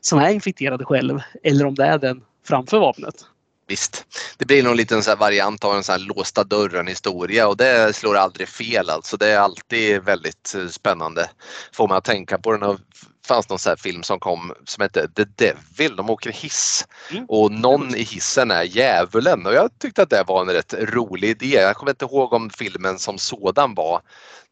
som 0.00 0.18
är 0.18 0.30
infekterad 0.30 0.86
själv. 0.86 1.20
Eller 1.42 1.66
om 1.66 1.74
det 1.74 1.84
är 1.84 1.98
den 1.98 2.22
framför 2.48 2.78
vapnet. 2.78 3.24
Visst, 3.68 4.06
det 4.36 4.44
blir 4.44 4.62
nog 4.62 4.92
en 4.92 5.02
sån 5.02 5.18
variant 5.18 5.64
av 5.64 5.76
en 5.76 5.84
sån 5.84 5.92
här 5.92 6.14
låsta 6.16 6.44
dörren 6.44 6.86
historia 6.86 7.48
och 7.48 7.56
det 7.56 7.96
slår 7.96 8.16
aldrig 8.16 8.48
fel 8.48 8.90
alltså. 8.90 9.16
Det 9.16 9.28
är 9.28 9.38
alltid 9.38 10.02
väldigt 10.02 10.54
eh, 10.54 10.66
spännande. 10.66 11.30
Får 11.72 11.88
man 11.88 11.96
att 11.96 12.04
tänka 12.04 12.38
på 12.38 12.52
den. 12.52 12.60
Det 12.60 12.78
fanns 13.26 13.48
någon 13.48 13.58
sån 13.58 13.76
film 13.76 14.02
som 14.02 14.20
kom 14.20 14.52
som 14.64 14.82
hette 14.82 15.08
The 15.08 15.24
Devil. 15.24 15.96
De 15.96 16.10
åker 16.10 16.32
hiss 16.32 16.86
mm. 17.10 17.24
och 17.28 17.52
någon 17.52 17.94
i 17.94 18.02
hissen 18.02 18.50
är 18.50 18.62
djävulen 18.62 19.46
och 19.46 19.54
jag 19.54 19.70
tyckte 19.78 20.02
att 20.02 20.10
det 20.10 20.24
var 20.26 20.42
en 20.42 20.52
rätt 20.52 20.74
rolig 20.78 21.28
idé. 21.28 21.54
Jag 21.54 21.76
kommer 21.76 21.92
inte 21.92 22.04
ihåg 22.04 22.32
om 22.32 22.50
filmen 22.50 22.98
som 22.98 23.18
sådan 23.18 23.74
var 23.74 24.00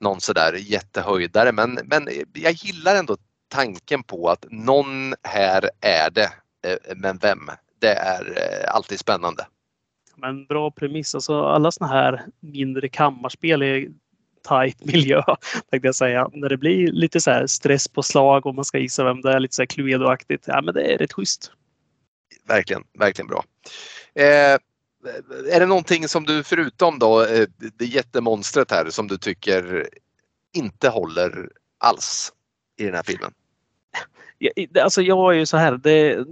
någon 0.00 0.20
sådär 0.20 0.52
jättehöjdare 0.52 1.52
men, 1.52 1.78
men 1.84 2.08
jag 2.34 2.52
gillar 2.52 2.96
ändå 2.96 3.16
tanken 3.48 4.02
på 4.02 4.30
att 4.30 4.44
någon 4.50 5.14
här 5.22 5.70
är 5.80 6.10
det, 6.10 6.30
eh, 6.66 6.96
men 6.96 7.18
vem? 7.18 7.50
Det 7.78 7.94
är 7.94 8.24
eh, 8.36 8.74
alltid 8.74 9.00
spännande. 9.00 9.46
Men 10.16 10.46
bra 10.46 10.70
premiss. 10.70 11.14
Alltså 11.14 11.44
alla 11.44 11.72
såna 11.72 11.90
här 11.90 12.22
mindre 12.40 12.88
kammarspel 12.88 13.62
i 13.62 13.90
tight 14.48 14.84
miljö, 14.84 15.22
tänkte 15.70 15.88
jag 15.88 15.94
säga. 15.94 16.30
När 16.32 16.48
det 16.48 16.56
blir 16.56 16.92
lite 16.92 17.20
så 17.20 17.30
här 17.30 17.46
stress 17.46 17.88
på 17.88 18.02
slag 18.02 18.46
och 18.46 18.54
man 18.54 18.64
ska 18.64 18.78
gissa 18.78 19.04
vem 19.04 19.20
det 19.20 19.32
är, 19.32 19.40
lite 19.40 19.54
så 19.54 19.62
här 19.62 19.66
Cluedo-aktigt. 19.66 20.42
Ja, 20.46 20.62
men 20.62 20.74
det 20.74 20.94
är 20.94 20.98
rätt 20.98 21.12
schysst. 21.12 21.52
Verkligen, 22.48 22.84
verkligen 22.98 23.28
bra. 23.28 23.44
Eh, 24.14 24.58
är 25.52 25.60
det 25.60 25.66
någonting 25.66 26.08
som 26.08 26.24
du 26.24 26.42
förutom 26.44 26.98
då 26.98 27.22
eh, 27.22 27.46
det 27.78 27.84
jättemonstret 27.84 28.70
här 28.70 28.90
som 28.90 29.08
du 29.08 29.18
tycker 29.18 29.88
inte 30.54 30.88
håller 30.88 31.50
alls 31.78 32.32
i 32.78 32.84
den 32.84 32.94
här 32.94 33.02
filmen? 33.02 33.32
Alltså 34.82 35.02
jag 35.02 35.34
är 35.34 35.38
ju 35.38 35.46
så 35.46 35.56
här, 35.56 35.72
det, 35.72 36.26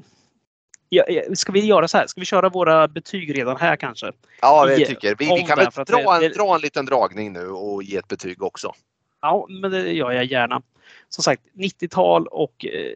ska 1.35 1.53
vi 1.53 1.67
göra 1.67 1.89
så 1.89 1.99
här? 1.99 2.07
Ska 2.07 2.21
vi 2.21 2.25
köra 2.25 2.49
våra 2.49 2.89
betyg 2.89 3.39
redan 3.39 3.57
här 3.57 3.77
kanske? 3.77 4.13
Ja, 4.41 4.67
det 4.67 4.87
tycker 4.87 5.09
jag. 5.09 5.17
Vi, 5.19 5.25
vi 5.25 5.43
kan 5.43 5.59
väl 5.59 5.85
dra 5.87 6.25
en, 6.25 6.33
dra 6.33 6.55
en 6.55 6.61
liten 6.61 6.87
dragning 6.87 7.33
nu 7.33 7.49
och 7.49 7.83
ge 7.83 7.97
ett 7.97 8.09
betyg 8.09 8.43
också. 8.43 8.73
Ja, 9.21 9.47
men 9.49 9.71
det 9.71 9.93
gör 9.93 10.13
jag 10.13 10.25
gärna. 10.25 10.63
Som 11.09 11.25
sagt, 11.25 11.43
90-tal 11.55 12.27
och 12.27 12.67
eh, 12.67 12.93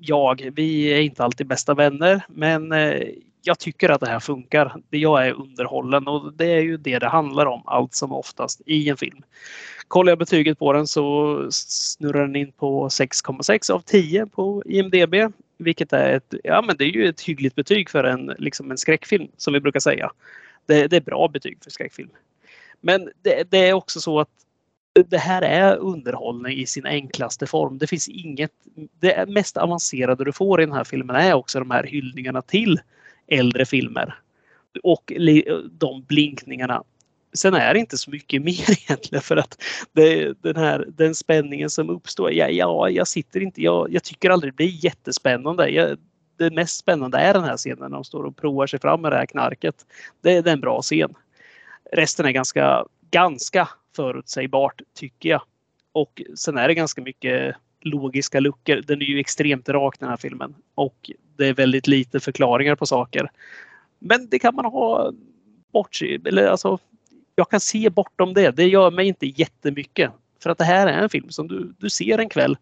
jag, 0.00 0.50
vi 0.56 0.86
är 0.86 1.00
inte 1.00 1.24
alltid 1.24 1.46
bästa 1.46 1.74
vänner, 1.74 2.22
men 2.28 2.72
eh, 2.72 3.08
jag 3.42 3.58
tycker 3.58 3.88
att 3.88 4.00
det 4.00 4.08
här 4.08 4.20
funkar. 4.20 4.74
Jag 4.90 5.26
är 5.26 5.32
underhållen 5.32 6.08
och 6.08 6.32
det 6.32 6.46
är 6.46 6.60
ju 6.60 6.76
det 6.76 6.98
det 6.98 7.08
handlar 7.08 7.46
om 7.46 7.62
allt 7.66 7.94
som 7.94 8.12
oftast 8.12 8.60
i 8.66 8.88
en 8.88 8.96
film. 8.96 9.22
Kollar 9.88 10.10
jag 10.10 10.18
betyget 10.18 10.58
på 10.58 10.72
den 10.72 10.86
så 10.86 11.46
snurrar 11.50 12.20
den 12.20 12.36
in 12.36 12.52
på 12.52 12.88
6,6 12.88 13.70
av 13.70 13.80
10 13.80 14.26
på 14.26 14.62
IMDB. 14.66 15.14
Vilket 15.56 15.92
är 15.92 16.12
ett, 16.16 16.34
ja, 16.44 16.62
men 16.62 16.76
det 16.76 16.84
är 16.84 16.88
ju 16.88 17.08
ett 17.08 17.20
hyggligt 17.20 17.54
betyg 17.54 17.90
för 17.90 18.04
en, 18.04 18.34
liksom 18.38 18.70
en 18.70 18.78
skräckfilm 18.78 19.28
som 19.36 19.52
vi 19.52 19.60
brukar 19.60 19.80
säga. 19.80 20.10
Det, 20.66 20.86
det 20.86 20.96
är 20.96 21.00
bra 21.00 21.28
betyg 21.28 21.58
för 21.64 21.70
skräckfilm. 21.70 22.10
Men 22.80 23.10
det, 23.22 23.50
det, 23.50 23.68
är 23.68 23.72
också 23.72 24.00
så 24.00 24.20
att 24.20 24.28
det 25.08 25.18
här 25.18 25.42
är 25.42 25.76
underhållning 25.76 26.58
i 26.58 26.66
sin 26.66 26.86
enklaste 26.86 27.46
form. 27.46 27.78
Det 27.78 27.86
finns 27.86 28.08
inget. 28.08 28.52
Det 29.00 29.28
mest 29.28 29.56
avancerade 29.56 30.24
du 30.24 30.32
får 30.32 30.60
i 30.60 30.66
den 30.66 30.74
här 30.74 30.84
filmen 30.84 31.16
är 31.16 31.34
också 31.34 31.58
de 31.58 31.70
här 31.70 31.84
hyllningarna 31.84 32.42
till 32.42 32.80
äldre 33.26 33.66
filmer. 33.66 34.18
Och 34.82 35.12
de 35.70 36.02
blinkningarna 36.02 36.82
sen 37.34 37.54
är 37.54 37.74
det 37.74 37.80
inte 37.80 37.98
så 37.98 38.10
mycket 38.10 38.42
mer 38.42 38.70
egentligen 38.84 39.22
för 39.22 39.36
att 39.36 39.62
det, 39.92 40.32
den 40.42 40.56
här 40.56 40.86
den 40.88 41.14
spänningen 41.14 41.70
som 41.70 41.90
uppstår. 41.90 42.32
Ja, 42.32 42.48
ja 42.48 42.90
jag 42.90 43.08
sitter 43.08 43.40
inte. 43.40 43.62
Jag, 43.62 43.92
jag 43.92 44.02
tycker 44.02 44.30
aldrig 44.30 44.52
det 44.52 44.56
blir 44.56 44.84
jättespännande. 44.84 45.68
Jag, 45.68 45.98
det 46.36 46.50
mest 46.50 46.76
spännande 46.76 47.18
är 47.18 47.34
den 47.34 47.44
här 47.44 47.56
scenen 47.56 47.78
när 47.78 47.88
de 47.88 48.04
står 48.04 48.24
och 48.24 48.36
provar 48.36 48.66
sig 48.66 48.80
fram 48.80 49.00
med 49.00 49.12
det 49.12 49.16
här 49.16 49.26
knarket. 49.26 49.86
Det, 50.22 50.40
det 50.40 50.50
är 50.50 50.54
en 50.54 50.60
bra 50.60 50.82
scen. 50.82 51.14
Resten 51.92 52.26
är 52.26 52.30
ganska, 52.30 52.84
ganska 53.10 53.68
förutsägbart 53.96 54.82
tycker 54.94 55.28
jag. 55.28 55.42
Och 55.92 56.22
sen 56.36 56.58
är 56.58 56.68
det 56.68 56.74
ganska 56.74 57.02
mycket 57.02 57.56
logiska 57.80 58.40
luckor. 58.40 58.82
Den 58.86 59.02
är 59.02 59.06
ju 59.06 59.20
extremt 59.20 59.68
rak 59.68 59.96
den 60.00 60.08
här 60.08 60.16
filmen 60.16 60.54
och 60.74 61.10
det 61.36 61.46
är 61.46 61.54
väldigt 61.54 61.86
lite 61.86 62.20
förklaringar 62.20 62.74
på 62.74 62.86
saker. 62.86 63.30
Men 63.98 64.28
det 64.28 64.38
kan 64.38 64.54
man 64.54 64.64
ha 64.64 65.12
bortse 65.72 66.18
eller 66.24 66.46
alltså 66.46 66.78
jag 67.36 67.50
kan 67.50 67.60
se 67.60 67.90
bortom 67.90 68.34
det. 68.34 68.50
Det 68.50 68.66
gör 68.66 68.90
mig 68.90 69.08
inte 69.08 69.26
jättemycket. 69.26 70.12
För 70.42 70.50
att 70.50 70.58
det 70.58 70.64
här 70.64 70.86
är 70.86 71.02
en 71.02 71.08
film 71.08 71.30
som 71.30 71.48
du, 71.48 71.74
du 71.78 71.90
ser 71.90 72.18
en 72.18 72.28
kväll 72.28 72.56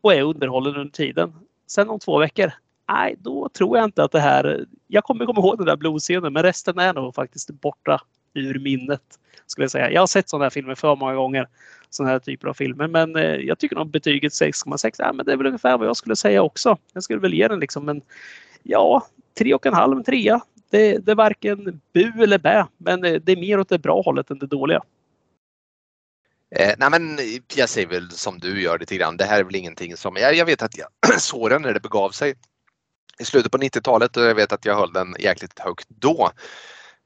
och 0.00 0.14
är 0.14 0.22
underhållen 0.22 0.76
under 0.76 0.92
tiden. 0.92 1.32
Sen 1.66 1.88
om 1.88 1.98
två 1.98 2.18
veckor, 2.18 2.52
nej 2.88 3.16
då 3.18 3.48
tror 3.48 3.76
jag 3.78 3.84
inte 3.84 4.04
att 4.04 4.12
det 4.12 4.20
här... 4.20 4.66
Jag 4.86 5.04
kommer 5.04 5.26
komma 5.26 5.40
ihåg 5.40 5.58
den 5.58 5.66
där 5.66 5.76
blodscenen 5.76 6.32
men 6.32 6.42
resten 6.42 6.78
är 6.78 6.92
nog 6.92 7.14
faktiskt 7.14 7.50
borta 7.50 8.00
ur 8.34 8.58
minnet. 8.58 9.02
Skulle 9.46 9.64
jag 9.64 9.70
säga. 9.70 9.90
Jag 9.90 10.02
har 10.02 10.06
sett 10.06 10.28
sådana 10.28 10.44
här 10.44 10.50
filmer 10.50 10.74
för 10.74 10.96
många 10.96 11.14
gånger. 11.14 11.48
Sådana 11.90 12.12
här 12.12 12.18
typer 12.18 12.48
av 12.48 12.54
filmer. 12.54 12.86
Men 12.86 13.16
eh, 13.16 13.22
jag 13.22 13.58
tycker 13.58 13.76
nog 13.76 13.90
betyget 13.90 14.32
6,6, 14.32 14.94
ja, 14.98 15.12
men 15.12 15.26
det 15.26 15.32
är 15.32 15.36
väl 15.36 15.46
ungefär 15.46 15.78
vad 15.78 15.88
jag 15.88 15.96
skulle 15.96 16.16
säga 16.16 16.42
också. 16.42 16.76
Jag 16.92 17.02
skulle 17.02 17.20
väl 17.20 17.34
ge 17.34 17.48
den 17.48 17.60
liksom 17.60 17.88
en, 17.88 18.02
ja, 18.62 19.06
tre 19.38 19.54
och 19.54 19.66
en 19.66 19.74
halv, 19.74 20.02
trea 20.02 20.40
det, 20.70 20.98
det 20.98 21.10
är 21.10 21.16
varken 21.16 21.80
bu 21.92 22.22
eller 22.22 22.38
bä, 22.38 22.66
men 22.76 23.00
det 23.00 23.32
är 23.32 23.40
mer 23.40 23.60
åt 23.60 23.68
det 23.68 23.78
bra 23.78 24.02
hållet 24.02 24.30
än 24.30 24.38
det 24.38 24.46
dåliga. 24.46 24.82
Eh, 26.50 26.74
nej 26.78 26.90
men 26.90 27.18
jag 27.54 27.68
säger 27.68 27.86
väl 27.86 28.10
som 28.10 28.38
du 28.38 28.62
gör 28.62 28.78
lite 28.78 28.96
grann. 28.96 29.16
Det 29.16 29.24
här 29.24 29.40
är 29.40 29.44
väl 29.44 29.56
ingenting 29.56 29.96
som, 29.96 30.16
jag, 30.16 30.34
jag 30.34 30.46
vet 30.46 30.62
att 30.62 30.78
jag 30.78 30.88
såg 31.20 31.50
den 31.50 31.62
när 31.62 31.74
det 31.74 31.80
begav 31.80 32.10
sig 32.10 32.34
i 33.18 33.24
slutet 33.24 33.52
på 33.52 33.58
90-talet 33.58 34.16
och 34.16 34.22
jag 34.22 34.34
vet 34.34 34.52
att 34.52 34.64
jag 34.64 34.74
höll 34.74 34.92
den 34.92 35.14
jäkligt 35.18 35.58
högt 35.58 35.88
då. 35.88 36.30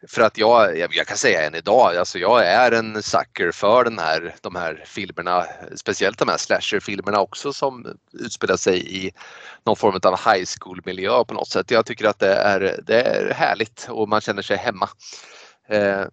För 0.08 0.22
att 0.22 0.38
jag, 0.38 0.78
jag 0.78 1.06
kan 1.06 1.16
säga 1.16 1.46
än 1.46 1.54
idag, 1.54 1.96
alltså 1.96 2.18
jag 2.18 2.46
är 2.46 2.72
en 2.72 3.02
sucker 3.02 3.52
för 3.52 3.84
den 3.84 3.98
här, 3.98 4.34
de 4.40 4.54
här 4.54 4.84
filmerna, 4.86 5.44
speciellt 5.76 6.18
de 6.18 6.28
här 6.28 6.36
slasherfilmerna 6.36 7.20
också 7.20 7.52
som 7.52 7.86
utspelar 8.12 8.56
sig 8.56 9.06
i 9.06 9.10
någon 9.66 9.76
form 9.76 10.00
av 10.02 10.32
high 10.32 10.44
school 10.58 10.80
miljö 10.84 11.24
på 11.24 11.34
något 11.34 11.48
sätt. 11.48 11.70
Jag 11.70 11.86
tycker 11.86 12.04
att 12.04 12.18
det 12.18 12.34
är, 12.34 12.80
det 12.86 13.02
är 13.02 13.34
härligt 13.34 13.86
och 13.90 14.08
man 14.08 14.20
känner 14.20 14.42
sig 14.42 14.56
hemma. 14.56 14.88
Eh, 15.68 16.04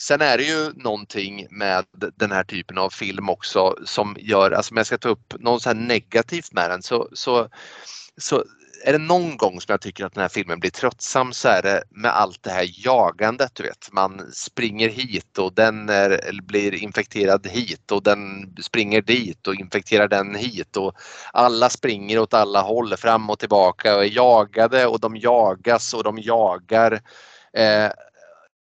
sen 0.00 0.20
är 0.20 0.38
det 0.38 0.44
ju 0.44 0.72
någonting 0.74 1.46
med 1.50 1.84
den 2.16 2.32
här 2.32 2.44
typen 2.44 2.78
av 2.78 2.90
film 2.90 3.28
också 3.28 3.76
som 3.84 4.16
gör, 4.18 4.50
alltså 4.50 4.72
om 4.72 4.76
jag 4.76 4.86
ska 4.86 4.98
ta 4.98 5.08
upp 5.08 5.34
något 5.38 5.62
så 5.62 5.72
negativt 5.72 6.52
med 6.52 6.70
den 6.70 6.82
så, 6.82 7.08
så, 7.12 7.48
så 8.16 8.44
är 8.84 8.92
det 8.92 8.98
någon 8.98 9.36
gång 9.36 9.60
som 9.60 9.72
jag 9.72 9.80
tycker 9.80 10.04
att 10.04 10.14
den 10.14 10.20
här 10.20 10.28
filmen 10.28 10.60
blir 10.60 10.70
tröttsam 10.70 11.32
så 11.32 11.48
är 11.48 11.62
det 11.62 11.82
med 11.90 12.16
allt 12.16 12.42
det 12.42 12.50
här 12.50 12.70
jagandet. 12.86 13.54
Du 13.54 13.62
vet. 13.62 13.88
Man 13.92 14.32
springer 14.32 14.88
hit 14.88 15.38
och 15.38 15.54
den 15.54 15.88
är, 15.88 16.40
blir 16.42 16.74
infekterad 16.74 17.46
hit 17.46 17.92
och 17.92 18.02
den 18.02 18.54
springer 18.62 19.02
dit 19.02 19.46
och 19.46 19.54
infekterar 19.54 20.08
den 20.08 20.34
hit 20.34 20.76
och 20.76 20.94
alla 21.32 21.70
springer 21.70 22.18
åt 22.18 22.34
alla 22.34 22.60
håll 22.60 22.96
fram 22.96 23.30
och 23.30 23.38
tillbaka 23.38 23.96
och 23.96 24.04
är 24.04 24.16
jagade 24.16 24.86
och 24.86 25.00
de 25.00 25.16
jagas 25.16 25.94
och 25.94 26.04
de 26.04 26.18
jagar. 26.18 27.00
Eh, 27.52 27.90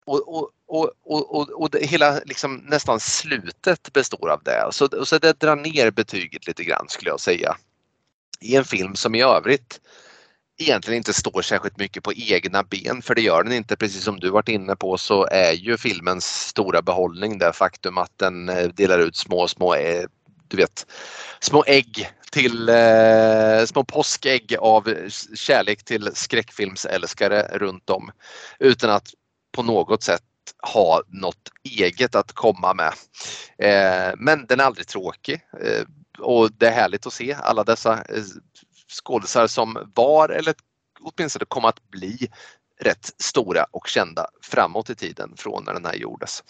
och, 0.06 0.36
och, 0.36 0.50
och, 0.68 0.92
och, 1.04 1.36
och, 1.36 1.50
och 1.50 1.70
det, 1.70 1.86
hela 1.86 2.20
liksom, 2.26 2.56
nästan 2.56 3.00
slutet 3.00 3.94
består 3.94 4.30
av 4.30 4.44
det. 4.44 4.68
Så, 4.72 4.86
och 4.86 5.08
så 5.08 5.18
det 5.18 5.40
drar 5.40 5.56
ner 5.56 5.92
betyget 5.92 6.48
lite 6.48 6.64
grann 6.64 6.86
skulle 6.90 7.10
jag 7.10 7.20
säga. 7.20 7.56
I 8.42 8.56
en 8.56 8.66
film 8.66 8.96
som 8.96 9.16
i 9.16 9.22
övrigt 9.22 9.80
egentligen 10.60 10.98
inte 10.98 11.14
står 11.14 11.42
särskilt 11.42 11.78
mycket 11.78 12.04
på 12.04 12.14
egna 12.14 12.64
ben 12.64 13.02
för 13.02 13.16
det 13.16 13.22
gör 13.22 13.44
den 13.44 13.54
inte. 13.54 13.76
Precis 13.76 14.04
som 14.04 14.20
du 14.20 14.30
varit 14.30 14.50
inne 14.50 14.76
på 14.76 14.98
så 14.98 15.28
är 15.32 15.52
ju 15.52 15.78
filmens 15.78 16.26
stora 16.26 16.82
behållning 16.82 17.38
det 17.38 17.54
faktum 17.54 17.98
att 17.98 18.18
den 18.18 18.50
eh, 18.50 18.68
delar 18.68 19.00
ut 19.00 19.16
små, 19.16 19.48
små, 19.48 19.76
eh, 19.76 20.06
du 20.48 20.58
vet, 20.58 20.86
små 21.40 21.64
ägg 21.68 22.10
till 22.32 22.70
eh, 22.70 23.66
små 23.66 23.84
påskägg 23.84 24.56
av 24.60 25.10
kärlek 25.36 25.84
till 25.84 26.12
skräckfilmsälskare 26.14 27.58
runt 27.58 27.90
om 27.90 28.12
utan 28.60 28.90
att 28.90 29.08
på 29.52 29.64
något 29.64 30.04
sätt 30.04 30.22
ha 30.74 31.02
något 31.08 31.52
eget 31.64 32.16
att 32.16 32.32
komma 32.32 32.74
med. 32.74 32.94
Eh, 33.58 34.14
men 34.18 34.46
den 34.46 34.60
är 34.60 34.64
aldrig 34.64 34.88
tråkig 34.88 35.42
eh, 35.62 35.86
och 36.22 36.52
det 36.52 36.68
är 36.68 36.72
härligt 36.72 37.08
att 37.08 37.14
se 37.14 37.34
alla 37.34 37.64
dessa 37.64 37.94
eh, 37.94 38.24
skådisar 38.88 39.48
som 39.48 39.92
var 39.96 40.30
eller 40.30 40.54
åtminstone 41.00 41.46
kom 41.46 41.66
att 41.66 41.90
bli 41.90 42.30
rätt 42.82 43.14
stora 43.18 43.64
och 43.72 43.88
kända 43.88 44.28
framåt 44.42 44.90
i 44.90 44.96
tiden 44.96 45.34
från 45.38 45.64
när 45.64 45.74
den 45.74 45.86
här 45.86 45.94
gjordes. 45.94 46.44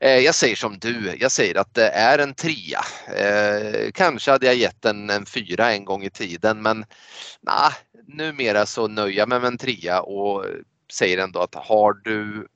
Eh, 0.00 0.18
jag 0.18 0.34
säger 0.34 0.56
som 0.56 0.78
du, 0.78 1.16
jag 1.20 1.32
säger 1.32 1.58
att 1.58 1.74
det 1.74 1.88
är 1.88 2.18
en 2.18 2.34
trea. 2.34 2.80
Eh, 3.16 3.90
kanske 3.94 4.30
hade 4.30 4.46
jag 4.46 4.54
gett 4.54 4.82
den 4.82 5.10
en 5.10 5.26
fyra 5.26 5.72
en 5.72 5.84
gång 5.84 6.04
i 6.04 6.10
tiden 6.10 6.62
men 6.62 6.84
nah, 7.40 7.72
numera 8.06 8.66
så 8.66 8.88
nöjer 8.88 9.18
jag 9.18 9.28
mig 9.28 9.40
med 9.40 9.48
en 9.48 9.58
trea 9.58 10.00
och 10.00 10.44
säger 10.92 11.18
ändå 11.18 11.40
att 11.40 11.54
har 11.54 11.92
du 11.92 12.48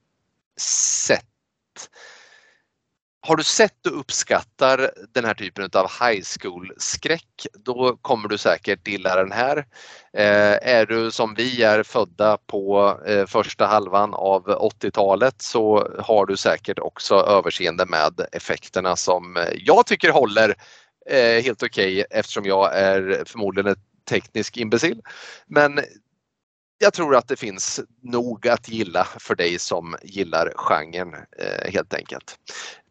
sett 1.07 1.25
har 3.23 3.37
du 3.37 3.43
sett 3.43 3.87
och 3.87 4.01
uppskattar 4.01 4.91
den 5.13 5.25
här 5.25 5.35
typen 5.35 5.71
av 5.73 5.91
high 6.01 6.23
school-skräck 6.39 7.47
då 7.65 7.97
kommer 7.97 8.29
du 8.29 8.39
säkert 8.39 8.89
gilla 8.89 9.17
den 9.17 9.33
här. 9.33 9.57
Eh, 10.13 10.73
är 10.75 10.87
du 10.87 11.11
som 11.11 11.35
vi 11.35 11.63
är 11.63 11.83
födda 11.83 12.37
på 12.47 12.97
eh, 13.07 13.27
första 13.27 13.67
halvan 13.67 14.15
av 14.15 14.47
80-talet 14.47 15.43
så 15.43 15.89
har 15.99 16.27
du 16.27 16.37
säkert 16.37 16.79
också 16.79 17.15
överseende 17.15 17.87
med 17.87 18.21
effekterna 18.33 18.97
som 18.97 19.37
eh, 19.37 19.49
jag 19.57 19.87
tycker 19.87 20.11
håller 20.11 20.55
eh, 21.11 21.43
helt 21.43 21.63
okej 21.63 21.93
okay, 21.93 22.05
eftersom 22.19 22.45
jag 22.45 22.77
är 22.77 23.23
förmodligen 23.27 23.71
en 23.71 23.81
teknisk 24.09 24.57
imbecill. 24.57 25.01
Men 25.47 25.81
jag 26.83 26.93
tror 26.93 27.17
att 27.17 27.29
det 27.29 27.37
finns 27.37 27.81
nog 28.01 28.49
att 28.49 28.69
gilla 28.69 29.05
för 29.05 29.35
dig 29.35 29.59
som 29.59 29.97
gillar 30.03 30.53
genren 30.57 31.15
eh, 31.15 31.73
helt 31.73 31.95
enkelt. 31.95 32.39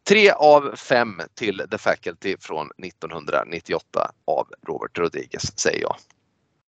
Tre 0.08 0.30
av 0.30 0.76
fem 0.76 1.20
till 1.34 1.62
The 1.70 1.78
Faculty 1.78 2.36
från 2.40 2.70
1998 2.84 4.10
av 4.26 4.46
Robert 4.66 4.98
Rodriguez 4.98 5.58
säger 5.58 5.80
jag. 5.80 5.96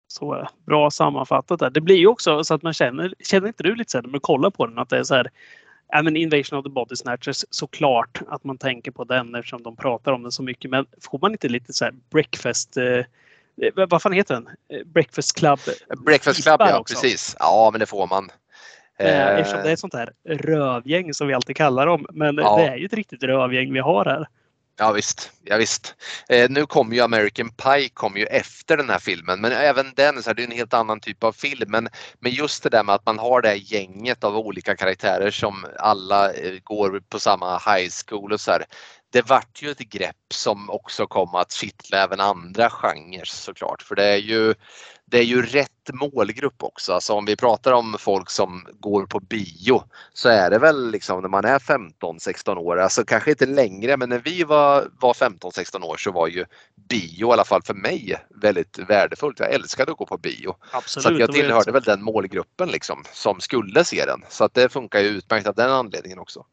Så 0.07 0.34
är 0.34 0.38
det. 0.38 0.49
Bra 0.65 0.91
sammanfattat 0.91 1.60
där. 1.60 1.69
Det 1.69 1.81
blir 1.81 1.95
ju 1.95 2.07
också 2.07 2.44
så 2.44 2.53
att 2.53 2.64
man 2.64 2.73
känner, 2.73 3.14
känner 3.19 3.48
inte 3.48 3.64
du 3.64 3.76
lite 3.76 3.91
så 3.91 3.98
här 3.98 4.03
när 4.03 4.10
man 4.10 4.19
kollar 4.19 4.49
på 4.49 4.68
den 4.68 4.80
att 4.80 4.90
det 4.90 4.98
är 4.98 5.03
så 5.03 5.15
här 5.15 5.31
Ja, 5.88 6.02
men 6.02 6.18
Invasion 6.18 6.60
of 6.60 6.64
the 6.65 6.69
Body 6.69 6.95
Snatchers 6.95 7.45
såklart 7.49 8.22
att 8.27 8.44
man 8.44 8.57
tänker 8.57 8.91
på 8.91 9.03
den 9.03 9.35
eftersom 9.35 9.64
de 9.64 9.76
pratar 9.76 10.11
om 10.11 10.23
den 10.23 10.31
så 10.31 10.44
mycket. 10.44 10.72
Men 10.72 10.85
får 11.02 11.19
man 11.19 11.31
inte 11.31 11.49
lite 11.49 11.73
så 11.73 11.85
här 11.85 11.94
breakfast 12.10 12.77
eh, 12.77 13.06
vad 13.75 14.01
fan 14.01 14.13
heter 14.13 14.34
den? 14.34 14.47
Eh, 14.47 14.85
breakfast 14.85 15.38
Club? 15.38 15.59
Breakfast 16.05 16.43
Club, 16.43 16.57
ja 16.59 16.80
också. 16.80 16.93
precis. 16.93 17.35
Ja, 17.39 17.69
men 17.71 17.80
det 17.80 17.85
får 17.85 18.07
man. 18.07 18.30
Eh, 18.99 19.27
eftersom 19.27 19.63
det 19.63 19.69
är 19.69 19.73
ett 19.73 19.80
sånt 19.80 19.93
här 19.93 20.13
rövgäng 20.30 21.13
som 21.13 21.27
vi 21.27 21.34
alltid 21.34 21.55
kallar 21.55 21.85
dem. 21.85 22.05
Men 22.11 22.35
ja. 22.35 22.57
det 22.57 22.63
är 22.63 22.75
ju 22.75 22.85
ett 22.85 22.93
riktigt 22.93 23.23
rövgäng 23.23 23.73
vi 23.73 23.80
har 23.80 24.05
här. 24.05 24.27
Ja 24.77 24.91
visst, 24.91 25.31
ja, 25.43 25.57
visst. 25.57 25.95
Eh, 26.30 26.49
nu 26.49 26.65
kom 26.65 26.93
ju 26.93 27.01
American 27.01 27.49
Pie 27.49 27.89
kom 27.93 28.17
ju 28.17 28.25
efter 28.25 28.77
den 28.77 28.89
här 28.89 28.99
filmen 28.99 29.41
men 29.41 29.51
även 29.51 29.85
den, 29.95 30.23
så 30.23 30.30
här, 30.30 30.35
det 30.35 30.41
är 30.41 30.47
en 30.47 30.51
helt 30.51 30.73
annan 30.73 30.99
typ 30.99 31.23
av 31.23 31.31
film. 31.31 31.71
Men, 31.71 31.89
men 32.19 32.31
just 32.31 32.63
det 32.63 32.69
där 32.69 32.84
med 32.84 32.95
att 32.95 33.05
man 33.05 33.19
har 33.19 33.41
det 33.41 33.47
här 33.47 33.73
gänget 33.73 34.23
av 34.23 34.38
olika 34.38 34.75
karaktärer 34.75 35.31
som 35.31 35.65
alla 35.80 36.34
eh, 36.34 36.53
går 36.63 37.01
på 37.09 37.19
samma 37.19 37.57
high 37.57 37.89
school 38.05 38.31
och 38.31 38.41
så 38.41 38.51
här 38.51 38.65
det 39.14 39.30
vart 39.30 39.61
ju 39.61 39.72
ett 39.72 39.80
grepp 39.80 40.15
som 40.34 40.69
också 40.69 41.07
kom 41.07 41.35
att 41.35 41.52
kittla 41.52 41.98
även 41.98 42.19
andra 42.19 42.69
genrer 42.69 43.26
såklart. 43.26 43.81
För 43.81 43.95
det 43.95 44.06
är 44.06 44.18
ju, 44.18 44.53
det 45.06 45.18
är 45.18 45.23
ju 45.23 45.41
rätt 45.41 45.90
målgrupp 45.94 46.64
också. 46.64 46.94
Alltså 46.94 47.14
om 47.14 47.26
vi 47.26 47.35
pratar 47.35 47.72
om 47.72 47.95
folk 47.99 48.30
som 48.30 48.68
går 48.80 49.06
på 49.06 49.19
bio 49.19 49.84
så 50.14 50.30
är 50.30 50.49
det 50.49 50.60
väl 50.60 50.91
liksom 50.91 51.22
när 51.22 51.30
man 51.30 51.45
är 51.45 51.60
15-16 51.60 52.57
år, 52.57 52.77
alltså 52.80 53.06
kanske 53.06 53.30
inte 53.30 53.45
längre 53.45 53.98
men 53.98 54.10
när 54.10 54.19
vi 54.19 54.44
var, 54.44 54.88
var 54.99 55.14
15-16 55.14 55.84
år 55.84 55.98
så 55.98 56.11
var 56.11 56.27
ju 56.27 56.45
bio, 56.90 57.30
i 57.30 57.34
alla 57.34 57.45
fall 57.45 57.61
för 57.61 57.73
mig, 57.73 58.15
väldigt 58.41 58.80
värdefullt. 58.80 59.40
Jag 59.40 59.53
älskade 59.53 59.91
att 59.91 59.98
gå 59.98 60.06
på 60.06 60.18
bio. 60.18 60.56
Absolut, 60.72 61.18
så 61.18 61.22
jag 61.22 61.31
tillhörde 61.31 61.72
väl 61.72 61.84
den 61.84 62.03
målgruppen 62.03 62.69
liksom 62.69 63.03
som 63.11 63.40
skulle 63.40 63.84
se 63.84 64.06
den. 64.06 64.23
Så 64.30 64.44
att 64.44 64.53
det 64.53 64.69
funkar 64.69 64.99
ju 64.99 65.07
utmärkt 65.07 65.48
av 65.48 65.56
den 65.56 65.72
anledningen 65.72 66.19
också. 66.19 66.45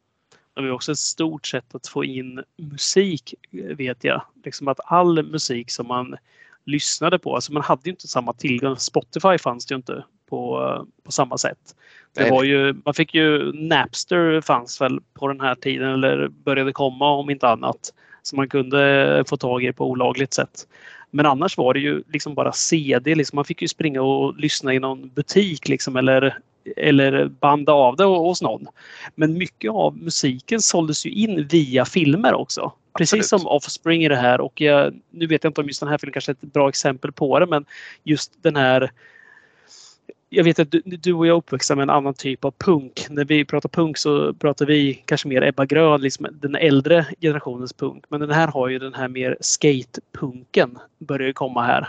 Det 0.55 0.61
är 0.61 0.71
också 0.71 0.91
ett 0.91 0.97
stort 0.97 1.47
sätt 1.47 1.75
att 1.75 1.87
få 1.87 2.05
in 2.05 2.43
musik 2.57 3.33
vet 3.51 4.03
jag. 4.03 4.21
Liksom 4.43 4.67
att 4.67 4.79
all 4.85 5.23
musik 5.23 5.71
som 5.71 5.87
man 5.87 6.15
lyssnade 6.65 7.19
på, 7.19 7.35
alltså 7.35 7.53
man 7.53 7.63
hade 7.63 7.81
ju 7.85 7.91
inte 7.91 8.07
samma 8.07 8.33
tillgång. 8.33 8.77
Spotify 8.77 9.37
fanns 9.37 9.65
det 9.65 9.73
ju 9.73 9.77
inte 9.77 10.03
på, 10.29 10.85
på 11.03 11.11
samma 11.11 11.37
sätt. 11.37 11.75
Det 12.13 12.29
var 12.29 12.43
ju, 12.43 12.75
man 12.85 12.93
fick 12.93 13.13
ju 13.13 13.53
Napster 13.53 14.41
fanns 14.41 14.81
väl 14.81 14.99
på 15.13 15.27
den 15.27 15.41
här 15.41 15.55
tiden 15.55 15.93
eller 15.93 16.27
började 16.27 16.73
komma 16.73 17.09
om 17.09 17.29
inte 17.29 17.47
annat. 17.47 17.93
Så 18.21 18.35
man 18.35 18.49
kunde 18.49 19.23
få 19.27 19.37
tag 19.37 19.63
i 19.63 19.67
det 19.67 19.73
på 19.73 19.89
olagligt 19.89 20.33
sätt. 20.33 20.67
Men 21.11 21.25
annars 21.25 21.57
var 21.57 21.73
det 21.73 21.79
ju 21.79 22.03
liksom 22.07 22.35
bara 22.35 22.51
CD. 22.51 23.15
Liksom 23.15 23.35
man 23.35 23.45
fick 23.45 23.61
ju 23.61 23.67
springa 23.67 24.01
och 24.01 24.37
lyssna 24.37 24.73
i 24.73 24.79
någon 24.79 25.09
butik 25.09 25.67
liksom, 25.67 25.95
eller 25.95 26.37
eller 26.77 27.25
banda 27.25 27.71
av 27.71 27.95
det 27.95 28.03
hos 28.03 28.41
någon. 28.41 28.67
Men 29.15 29.37
mycket 29.37 29.71
av 29.71 29.97
musiken 29.97 30.61
såldes 30.61 31.05
ju 31.05 31.09
in 31.09 31.47
via 31.47 31.85
filmer 31.85 32.33
också. 32.33 32.71
Precis 32.97 33.13
Absolut. 33.13 33.41
som 33.41 33.47
Offspring 33.47 34.03
i 34.03 34.07
det 34.07 34.15
här 34.15 34.41
och 34.41 34.61
jag, 34.61 34.93
nu 35.09 35.27
vet 35.27 35.43
jag 35.43 35.49
inte 35.49 35.61
om 35.61 35.67
just 35.67 35.79
den 35.79 35.89
här 35.89 35.97
filmen 35.97 36.13
kanske 36.13 36.31
är 36.31 36.33
ett 36.33 36.53
bra 36.53 36.69
exempel 36.69 37.11
på 37.11 37.39
det 37.39 37.45
men 37.45 37.65
just 38.03 38.43
den 38.43 38.55
här 38.55 38.91
jag 40.33 40.43
vet 40.43 40.59
att 40.59 40.71
du, 40.71 40.81
du 40.85 41.13
och 41.13 41.27
jag 41.27 41.33
är 41.33 41.37
uppväxta 41.37 41.75
med 41.75 41.83
en 41.83 41.89
annan 41.89 42.13
typ 42.13 42.45
av 42.45 42.53
punk. 42.57 43.05
När 43.09 43.25
vi 43.25 43.45
pratar 43.45 43.69
punk 43.69 43.97
så 43.97 44.33
pratar 44.33 44.65
vi 44.65 44.93
kanske 44.93 45.27
mer 45.27 45.41
Ebba 45.41 45.65
Grön, 45.65 46.01
liksom 46.01 46.27
den 46.31 46.55
äldre 46.55 47.05
generationens 47.21 47.73
punk. 47.73 48.05
Men 48.09 48.19
den 48.19 48.31
här 48.31 48.47
har 48.47 48.67
ju 48.67 48.79
den 48.79 48.93
här 48.93 49.07
mer 49.07 49.37
skatepunken 49.39 50.79
börjar 50.99 51.33
komma 51.33 51.63
här. 51.63 51.87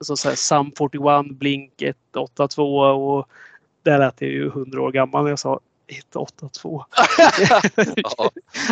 Alltså 0.00 0.16
så 0.16 0.28
här, 0.28 0.36
Sum 0.36 0.72
41, 0.78 1.38
Blink 1.38 1.82
182 1.82 2.78
och 2.78 3.28
där 3.82 3.98
lät 3.98 4.20
jag 4.20 4.30
ju 4.30 4.50
hundra 4.50 4.82
år 4.82 4.92
gammal 4.92 5.22
när 5.22 5.30
jag 5.30 5.38
sa 5.38 5.60
182. 5.88 6.84
ja. 7.96 8.30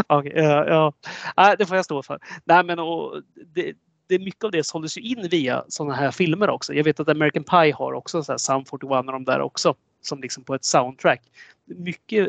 okay, 0.18 0.32
ja, 0.34 0.92
ja. 1.36 1.56
det 1.56 1.66
får 1.66 1.76
jag 1.76 1.84
stå 1.84 2.02
för. 2.02 2.18
Nej, 2.44 2.64
men, 2.64 2.78
och, 2.78 3.22
det, 3.54 3.72
det, 4.06 4.18
mycket 4.18 4.44
av 4.44 4.50
det 4.50 4.64
såldes 4.64 4.98
ju 4.98 5.02
in 5.02 5.28
via 5.28 5.64
sådana 5.68 5.94
här 5.94 6.10
filmer 6.10 6.50
också. 6.50 6.74
Jag 6.74 6.84
vet 6.84 7.00
att 7.00 7.08
American 7.08 7.44
Pie 7.44 7.74
har 7.74 7.92
också 7.92 8.22
så 8.22 8.32
här 8.32 8.38
Sound 8.38 8.68
41 8.68 8.90
och 8.90 9.12
de 9.12 9.24
där 9.24 9.40
också 9.40 9.74
som 10.02 10.20
liksom 10.20 10.44
på 10.44 10.54
ett 10.54 10.64
soundtrack. 10.64 11.22
Mycket, 11.64 12.28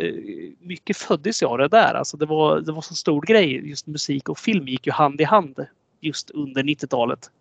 mycket 0.59 0.97
föddes 0.97 1.41
jag 1.41 1.51
av 1.51 1.57
det 1.57 1.67
där. 1.67 1.93
Alltså 1.93 2.17
det 2.17 2.25
var, 2.25 2.61
det 2.61 2.71
var 2.71 2.81
så 2.81 2.95
stor 2.95 3.21
grej. 3.21 3.69
Just 3.69 3.87
musik 3.87 4.29
och 4.29 4.39
film 4.39 4.67
gick 4.67 4.87
ju 4.87 4.91
hand 4.91 5.21
i 5.21 5.23
hand 5.23 5.65
just 6.01 6.29
under 6.29 6.63
90-talet. 6.63 7.31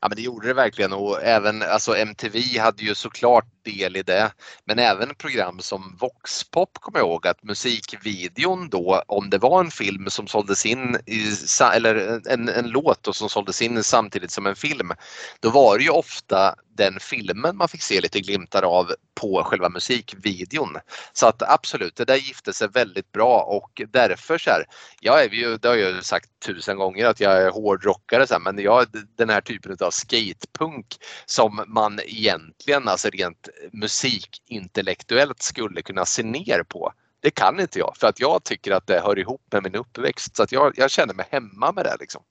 Ja 0.00 0.08
men 0.08 0.16
det 0.16 0.22
gjorde 0.22 0.48
det 0.48 0.54
verkligen 0.54 0.92
och 0.92 1.22
även 1.22 1.62
alltså 1.62 1.96
MTV 1.96 2.58
hade 2.58 2.82
ju 2.82 2.94
såklart 2.94 3.44
del 3.64 3.96
i 3.96 4.02
det. 4.02 4.32
Men 4.64 4.78
även 4.78 5.14
program 5.14 5.60
som 5.60 5.96
Voxpop 6.00 6.78
kommer 6.80 6.98
jag 6.98 7.08
ihåg 7.08 7.26
att 7.26 7.42
musikvideon 7.42 8.68
då 8.68 9.02
om 9.06 9.30
det 9.30 9.38
var 9.38 9.60
en 9.60 9.70
film 9.70 10.10
som 10.10 10.26
såldes 10.26 10.66
in 10.66 10.96
i, 11.06 11.36
eller 11.74 12.20
en, 12.30 12.48
en 12.48 12.68
låt 12.68 13.02
då, 13.02 13.12
som 13.12 13.28
såldes 13.28 13.62
in 13.62 13.84
samtidigt 13.84 14.30
som 14.30 14.46
en 14.46 14.56
film. 14.56 14.92
Då 15.40 15.50
var 15.50 15.78
det 15.78 15.84
ju 15.84 15.90
ofta 15.90 16.54
den 16.78 17.00
filmen 17.00 17.56
man 17.56 17.68
fick 17.68 17.82
se 17.82 18.00
lite 18.00 18.20
glimtar 18.20 18.62
av 18.62 18.92
på 19.14 19.42
själva 19.44 19.68
musikvideon. 19.68 20.76
Så 21.12 21.26
att 21.26 21.42
absolut, 21.42 21.96
det 21.96 22.04
där 22.04 22.16
gifte 22.16 22.52
sig 22.52 22.68
väldigt 22.68 23.12
bra 23.12 23.40
och 23.40 23.82
därför 23.88 24.38
så 24.38 24.50
här, 24.50 24.64
jag 25.00 25.24
är 25.24 25.28
ju, 25.28 25.56
det 25.56 25.68
har 25.68 25.76
jag 25.76 25.90
ju 25.90 26.02
sagt 26.02 26.30
tusen 26.46 26.76
gånger 26.76 27.06
att 27.06 27.20
jag 27.20 27.42
är 27.42 27.50
hårdrockare 27.50 28.26
så 28.26 28.34
här, 28.34 28.40
men 28.40 28.58
jag, 28.58 28.86
den 29.16 29.30
här 29.30 29.40
typen 29.40 29.76
av 29.80 29.90
skatepunk 29.90 30.96
som 31.26 31.64
man 31.66 32.00
egentligen, 32.04 32.88
alltså 32.88 33.08
rent 33.08 33.48
musikintellektuellt 33.72 35.42
skulle 35.42 35.82
kunna 35.82 36.04
se 36.04 36.22
ner 36.22 36.62
på. 36.68 36.92
Det 37.20 37.30
kan 37.30 37.60
inte 37.60 37.78
jag 37.78 37.96
för 37.96 38.06
att 38.06 38.20
jag 38.20 38.44
tycker 38.44 38.72
att 38.72 38.86
det 38.86 39.00
hör 39.00 39.18
ihop 39.18 39.42
med 39.52 39.62
min 39.62 39.74
uppväxt 39.74 40.36
så 40.36 40.42
att 40.42 40.52
jag, 40.52 40.72
jag 40.76 40.90
känner 40.90 41.14
mig 41.14 41.26
hemma 41.30 41.72
med 41.72 41.84
det 41.84 41.96
liksom. 42.00 42.22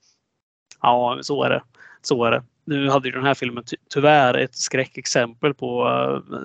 Ja, 0.81 1.19
så 1.21 1.43
är 1.43 1.49
det. 1.49 1.63
Så 2.01 2.25
är 2.25 2.31
det. 2.31 2.43
Nu 2.67 2.89
hade 2.89 3.07
ju 3.07 3.11
den 3.11 3.25
här 3.25 3.33
filmen 3.33 3.63
ty 3.63 3.75
tyvärr 3.93 4.33
ett 4.33 4.55
skräckexempel 4.55 5.53
på 5.53 5.87
uh, 5.87 6.37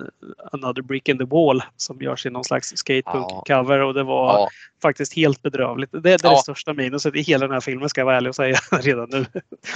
Another 0.51 0.81
Brick 0.81 1.09
in 1.09 1.17
the 1.17 1.25
Wall 1.25 1.63
som 1.77 2.01
görs 2.01 2.25
i 2.25 2.29
någon 2.29 2.43
slags 2.43 2.73
skatepunk-cover 2.73 3.79
och 3.79 3.93
det 3.93 4.03
var 4.03 4.33
ja. 4.33 4.49
faktiskt 4.81 5.13
helt 5.15 5.41
bedrövligt. 5.41 5.91
Det, 5.91 5.99
det 5.99 6.11
är 6.11 6.19
ja. 6.23 6.29
det 6.29 6.37
största 6.37 6.73
minuset 6.73 7.15
i 7.15 7.21
hela 7.21 7.47
den 7.47 7.53
här 7.53 7.61
filmen 7.61 7.89
ska 7.89 8.01
jag 8.01 8.05
vara 8.05 8.17
ärlig 8.17 8.29
och 8.29 8.35
säga 8.35 8.57
redan 8.71 9.09
nu. 9.09 9.25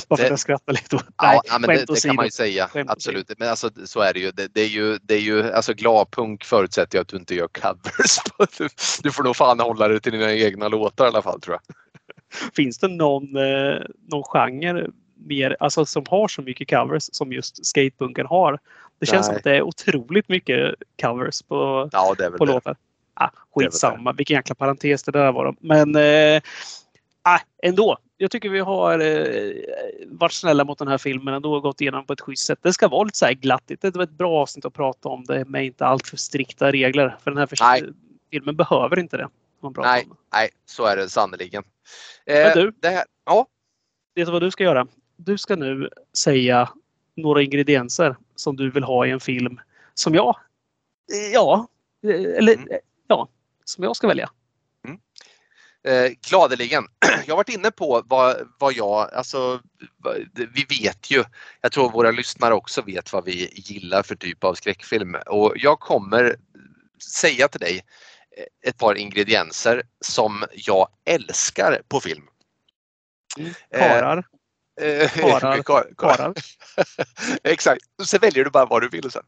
Bara 0.08 0.18
för 0.18 0.24
att 0.24 0.30
jag 0.30 0.40
skrattar 0.40 0.74
lite 0.74 0.96
åt 0.96 1.06
ja, 1.18 1.42
ja, 1.46 1.60
men 1.60 1.70
det, 1.70 1.86
det 1.86 2.04
kan 2.04 2.16
man 2.16 2.26
ju 2.26 2.32
säga. 2.32 2.68
Skämt 2.68 2.90
Absolut. 2.90 3.32
Men 3.38 3.50
alltså, 3.50 3.70
så 3.86 4.00
är 4.00 4.14
det 4.14 4.20
ju. 4.20 4.32
Det, 4.32 4.48
det, 4.54 4.62
är 4.62 4.68
ju, 4.68 4.98
det 5.02 5.14
är 5.14 5.22
ju 5.22 5.52
alltså 5.52 5.74
gladpunk 5.74 6.44
förutsätter 6.44 6.98
jag 6.98 7.02
att 7.02 7.08
du 7.08 7.18
inte 7.18 7.36
gör 7.36 7.48
covers. 7.48 8.18
Du, 8.58 8.70
du 9.04 9.12
får 9.12 9.24
nog 9.24 9.36
fan 9.36 9.60
hålla 9.60 9.88
dig 9.88 10.02
till 10.02 10.12
dina 10.12 10.34
egna 10.34 10.68
låtar 10.68 11.06
i 11.06 11.08
alla 11.08 11.22
fall 11.22 11.42
tror 11.42 11.54
jag. 11.56 11.76
Finns 12.56 12.80
det 12.80 12.88
någon, 12.88 13.36
eh, 13.36 13.82
någon 14.12 14.24
genre 14.24 14.88
mer, 15.26 15.58
alltså 15.60 15.86
som 15.86 16.06
har 16.10 16.28
så 16.28 16.42
mycket 16.42 16.70
covers 16.70 17.10
som 17.12 17.34
just 17.34 17.66
skatepunken 17.66 18.26
har? 18.26 18.60
Det 19.00 19.06
känns 19.06 19.28
Nej. 19.28 19.34
som 19.34 19.36
att 19.36 19.44
det 19.44 19.56
är 19.56 19.62
otroligt 19.62 20.30
mycket 20.30 20.76
covers 21.02 21.42
på, 21.42 21.90
ja, 21.92 22.16
på 22.38 22.46
låtar. 22.46 22.76
Ah, 23.14 23.30
skitsamma, 23.56 24.14
vilken 24.14 24.36
jäkla 24.36 24.56
parentes 24.56 25.04
det 25.04 25.12
där 25.12 25.32
var. 25.32 25.56
Men 25.60 25.96
eh, 25.96 26.42
ah, 27.22 27.40
ändå. 27.64 27.98
Jag 28.18 28.32
tycker 28.32 28.50
vi 28.50 28.60
har 28.60 29.00
eh, 29.00 29.54
varit 30.08 30.34
snälla 30.34 30.64
mot 30.64 30.80
den 30.80 30.88
här 30.88 30.98
filmen 30.98 31.34
ändå 31.34 31.54
och 31.54 31.62
gått 31.62 31.82
igenom 31.82 32.06
på 32.06 32.14
ett 32.14 32.22
schysst 32.22 32.46
sätt. 32.46 32.60
Det 32.62 32.74
ska 32.74 32.88
vara 32.88 33.04
lite 33.04 33.18
så 33.18 33.26
här 33.26 33.34
glattigt. 33.34 33.82
Det 33.82 33.96
var 33.96 34.04
ett 34.04 34.10
bra 34.10 34.42
avsnitt 34.42 34.66
att 34.66 34.74
prata 34.74 35.10
om 35.10 35.26
det 35.26 35.46
med 35.46 35.66
inte 35.66 35.86
alltför 35.86 36.18
strikta 36.18 36.72
regler. 36.72 37.18
För 37.24 37.32
den 37.32 37.38
här 37.38 37.50
Nej. 37.62 37.84
filmen 38.32 38.56
behöver 38.56 39.00
inte 39.00 39.18
det. 39.18 39.30
Nej, 39.78 40.08
nej, 40.34 40.50
så 40.66 40.86
är 40.86 40.98
det 40.98 41.10
sannerligen. 41.10 41.64
Eh, 42.26 42.54
du, 42.54 42.72
det 42.80 42.90
här, 42.90 43.06
ja. 43.26 43.46
vet 44.16 44.26
du 44.26 44.32
vad 44.32 44.42
du 44.42 44.52
ska 44.52 44.64
göra? 44.64 44.88
Du 45.18 45.38
ska 45.38 45.56
nu 45.56 45.90
säga 46.18 46.70
några 47.16 47.42
ingredienser 47.42 48.18
som 48.36 48.56
du 48.56 48.72
vill 48.72 48.84
ha 48.84 49.08
i 49.08 49.12
en 49.12 49.20
film 49.20 49.60
som 49.94 50.16
jag, 50.16 50.36
ja, 51.34 51.68
eller 52.04 52.54
mm. 52.54 52.68
ja, 53.08 53.28
som 53.64 53.84
jag 53.84 53.96
ska 53.96 54.08
välja. 54.08 54.30
Mm. 54.86 55.00
Eh, 55.84 56.12
gladeligen. 56.30 56.84
Jag 57.26 57.34
har 57.34 57.38
varit 57.38 57.50
inne 57.50 57.72
på 57.72 58.04
vad, 58.06 58.48
vad 58.60 58.74
jag, 58.74 59.14
alltså 59.14 59.62
vi 60.34 60.66
vet 60.82 61.12
ju, 61.12 61.24
jag 61.62 61.72
tror 61.72 61.92
våra 61.92 62.12
lyssnare 62.12 62.54
också 62.54 62.82
vet 62.82 63.14
vad 63.14 63.26
vi 63.26 63.50
gillar 63.54 64.04
för 64.04 64.16
typ 64.16 64.44
av 64.44 64.54
skräckfilm 64.54 65.16
och 65.26 65.54
jag 65.56 65.80
kommer 65.80 66.36
säga 67.22 67.48
till 67.48 67.60
dig 67.60 67.82
ett 68.62 68.78
par 68.78 68.96
ingredienser 68.96 69.84
som 70.02 70.44
jag 70.54 70.90
älskar 71.06 71.82
på 71.88 72.00
film. 72.00 72.24
Mm. 73.38 73.54
Karar. 73.72 74.18
Eh, 74.18 74.24
karar. 75.16 75.62
Kar, 75.64 75.94
kar. 75.98 76.34
Exakt, 77.44 77.82
så 78.04 78.18
väljer 78.18 78.44
du 78.44 78.50
bara 78.50 78.66
vad 78.66 78.82
du 78.82 78.90
vill 78.90 79.12
sen. 79.12 79.24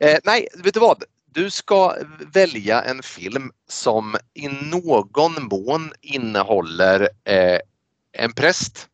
Eh, 0.00 0.18
nej, 0.24 0.48
vet 0.54 0.74
du 0.74 0.80
vad? 0.80 1.04
Du 1.26 1.50
ska 1.50 1.96
välja 2.32 2.82
en 2.82 3.02
film 3.02 3.52
som 3.68 4.16
i 4.34 4.48
någon 4.48 5.32
mån 5.50 5.92
innehåller 6.00 7.08
eh, 7.24 7.60
en 8.12 8.32
präst 8.32 8.88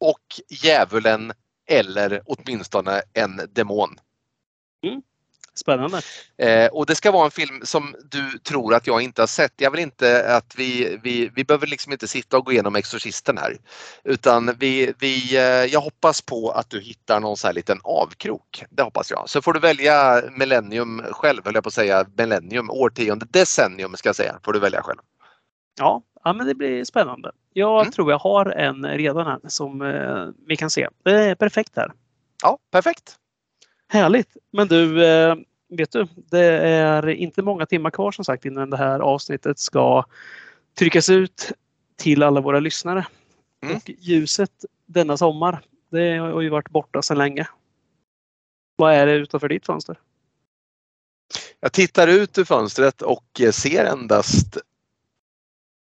och 0.00 0.40
djävulen 0.48 1.32
eller 1.66 2.22
åtminstone 2.24 3.02
en 3.12 3.40
demon. 3.52 3.98
Mm. 4.82 5.02
Spännande. 5.54 6.00
Eh, 6.38 6.66
och 6.66 6.86
det 6.86 6.94
ska 6.94 7.10
vara 7.10 7.24
en 7.24 7.30
film 7.30 7.60
som 7.62 7.94
du 8.10 8.38
tror 8.38 8.74
att 8.74 8.86
jag 8.86 9.02
inte 9.02 9.22
har 9.22 9.26
sett. 9.26 9.52
Jag 9.56 9.70
vill 9.70 9.80
inte 9.80 10.36
att 10.36 10.54
vi, 10.56 10.98
vi, 11.02 11.30
vi 11.34 11.44
behöver 11.44 11.66
liksom 11.66 11.92
inte 11.92 12.08
sitta 12.08 12.38
och 12.38 12.44
gå 12.44 12.52
igenom 12.52 12.76
Exorcisten 12.76 13.38
här. 13.38 13.56
Utan 14.04 14.54
vi, 14.58 14.92
vi, 14.98 15.36
eh, 15.36 15.42
jag 15.42 15.80
hoppas 15.80 16.22
på 16.22 16.50
att 16.50 16.70
du 16.70 16.80
hittar 16.80 17.20
någon 17.20 17.36
sån 17.36 17.48
här 17.48 17.54
liten 17.54 17.78
avkrok. 17.84 18.64
Det 18.70 18.82
hoppas 18.82 19.10
jag. 19.10 19.28
Så 19.28 19.42
får 19.42 19.52
du 19.52 19.60
välja 19.60 20.22
millennium 20.30 21.02
själv, 21.10 21.44
höll 21.44 21.54
jag 21.54 21.64
på 21.64 21.68
att 21.68 21.74
säga. 21.74 22.06
Millennium, 22.16 22.70
årtionde, 22.70 23.26
decennium 23.30 23.96
ska 23.96 24.08
jag 24.08 24.16
säga. 24.16 24.38
Får 24.44 24.52
du 24.52 24.58
välja 24.58 24.82
själv. 24.82 24.98
Ja, 25.78 26.02
ja 26.24 26.32
men 26.32 26.46
det 26.46 26.54
blir 26.54 26.84
spännande. 26.84 27.32
Jag 27.52 27.80
mm. 27.80 27.92
tror 27.92 28.10
jag 28.10 28.18
har 28.18 28.46
en 28.46 28.86
redan 28.86 29.26
här 29.26 29.40
som 29.48 29.82
eh, 29.82 30.26
vi 30.46 30.56
kan 30.56 30.70
se. 30.70 30.88
Det 31.04 31.10
är 31.10 31.34
perfekt 31.34 31.76
här. 31.76 31.92
Ja, 32.42 32.58
perfekt. 32.70 33.18
Härligt! 33.94 34.36
Men 34.50 34.68
du, 34.68 35.06
eh, 35.06 35.36
vet 35.68 35.92
du, 35.92 36.06
det 36.14 36.44
är 36.68 37.08
inte 37.08 37.42
många 37.42 37.66
timmar 37.66 37.90
kvar 37.90 38.12
som 38.12 38.24
sagt 38.24 38.44
innan 38.44 38.70
det 38.70 38.76
här 38.76 39.00
avsnittet 39.00 39.58
ska 39.58 40.04
tryckas 40.78 41.08
ut 41.10 41.52
till 41.96 42.22
alla 42.22 42.40
våra 42.40 42.60
lyssnare. 42.60 43.06
Mm. 43.62 43.76
Och 43.76 43.90
ljuset 43.98 44.64
denna 44.86 45.16
sommar, 45.16 45.60
det 45.90 46.16
har 46.16 46.40
ju 46.40 46.48
varit 46.48 46.70
borta 46.70 47.02
sedan 47.02 47.18
länge. 47.18 47.48
Vad 48.76 48.94
är 48.94 49.06
det 49.06 49.12
utanför 49.12 49.48
ditt 49.48 49.66
fönster? 49.66 50.00
Jag 51.60 51.72
tittar 51.72 52.08
ut 52.08 52.38
ur 52.38 52.44
fönstret 52.44 53.02
och 53.02 53.40
ser 53.52 53.84
endast 53.84 54.58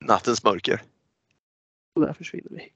nattens 0.06 0.44
mörker. 0.44 0.82
Och 1.96 2.02
där 2.02 2.14
försvinner 2.14 2.50
vi. 2.50 2.72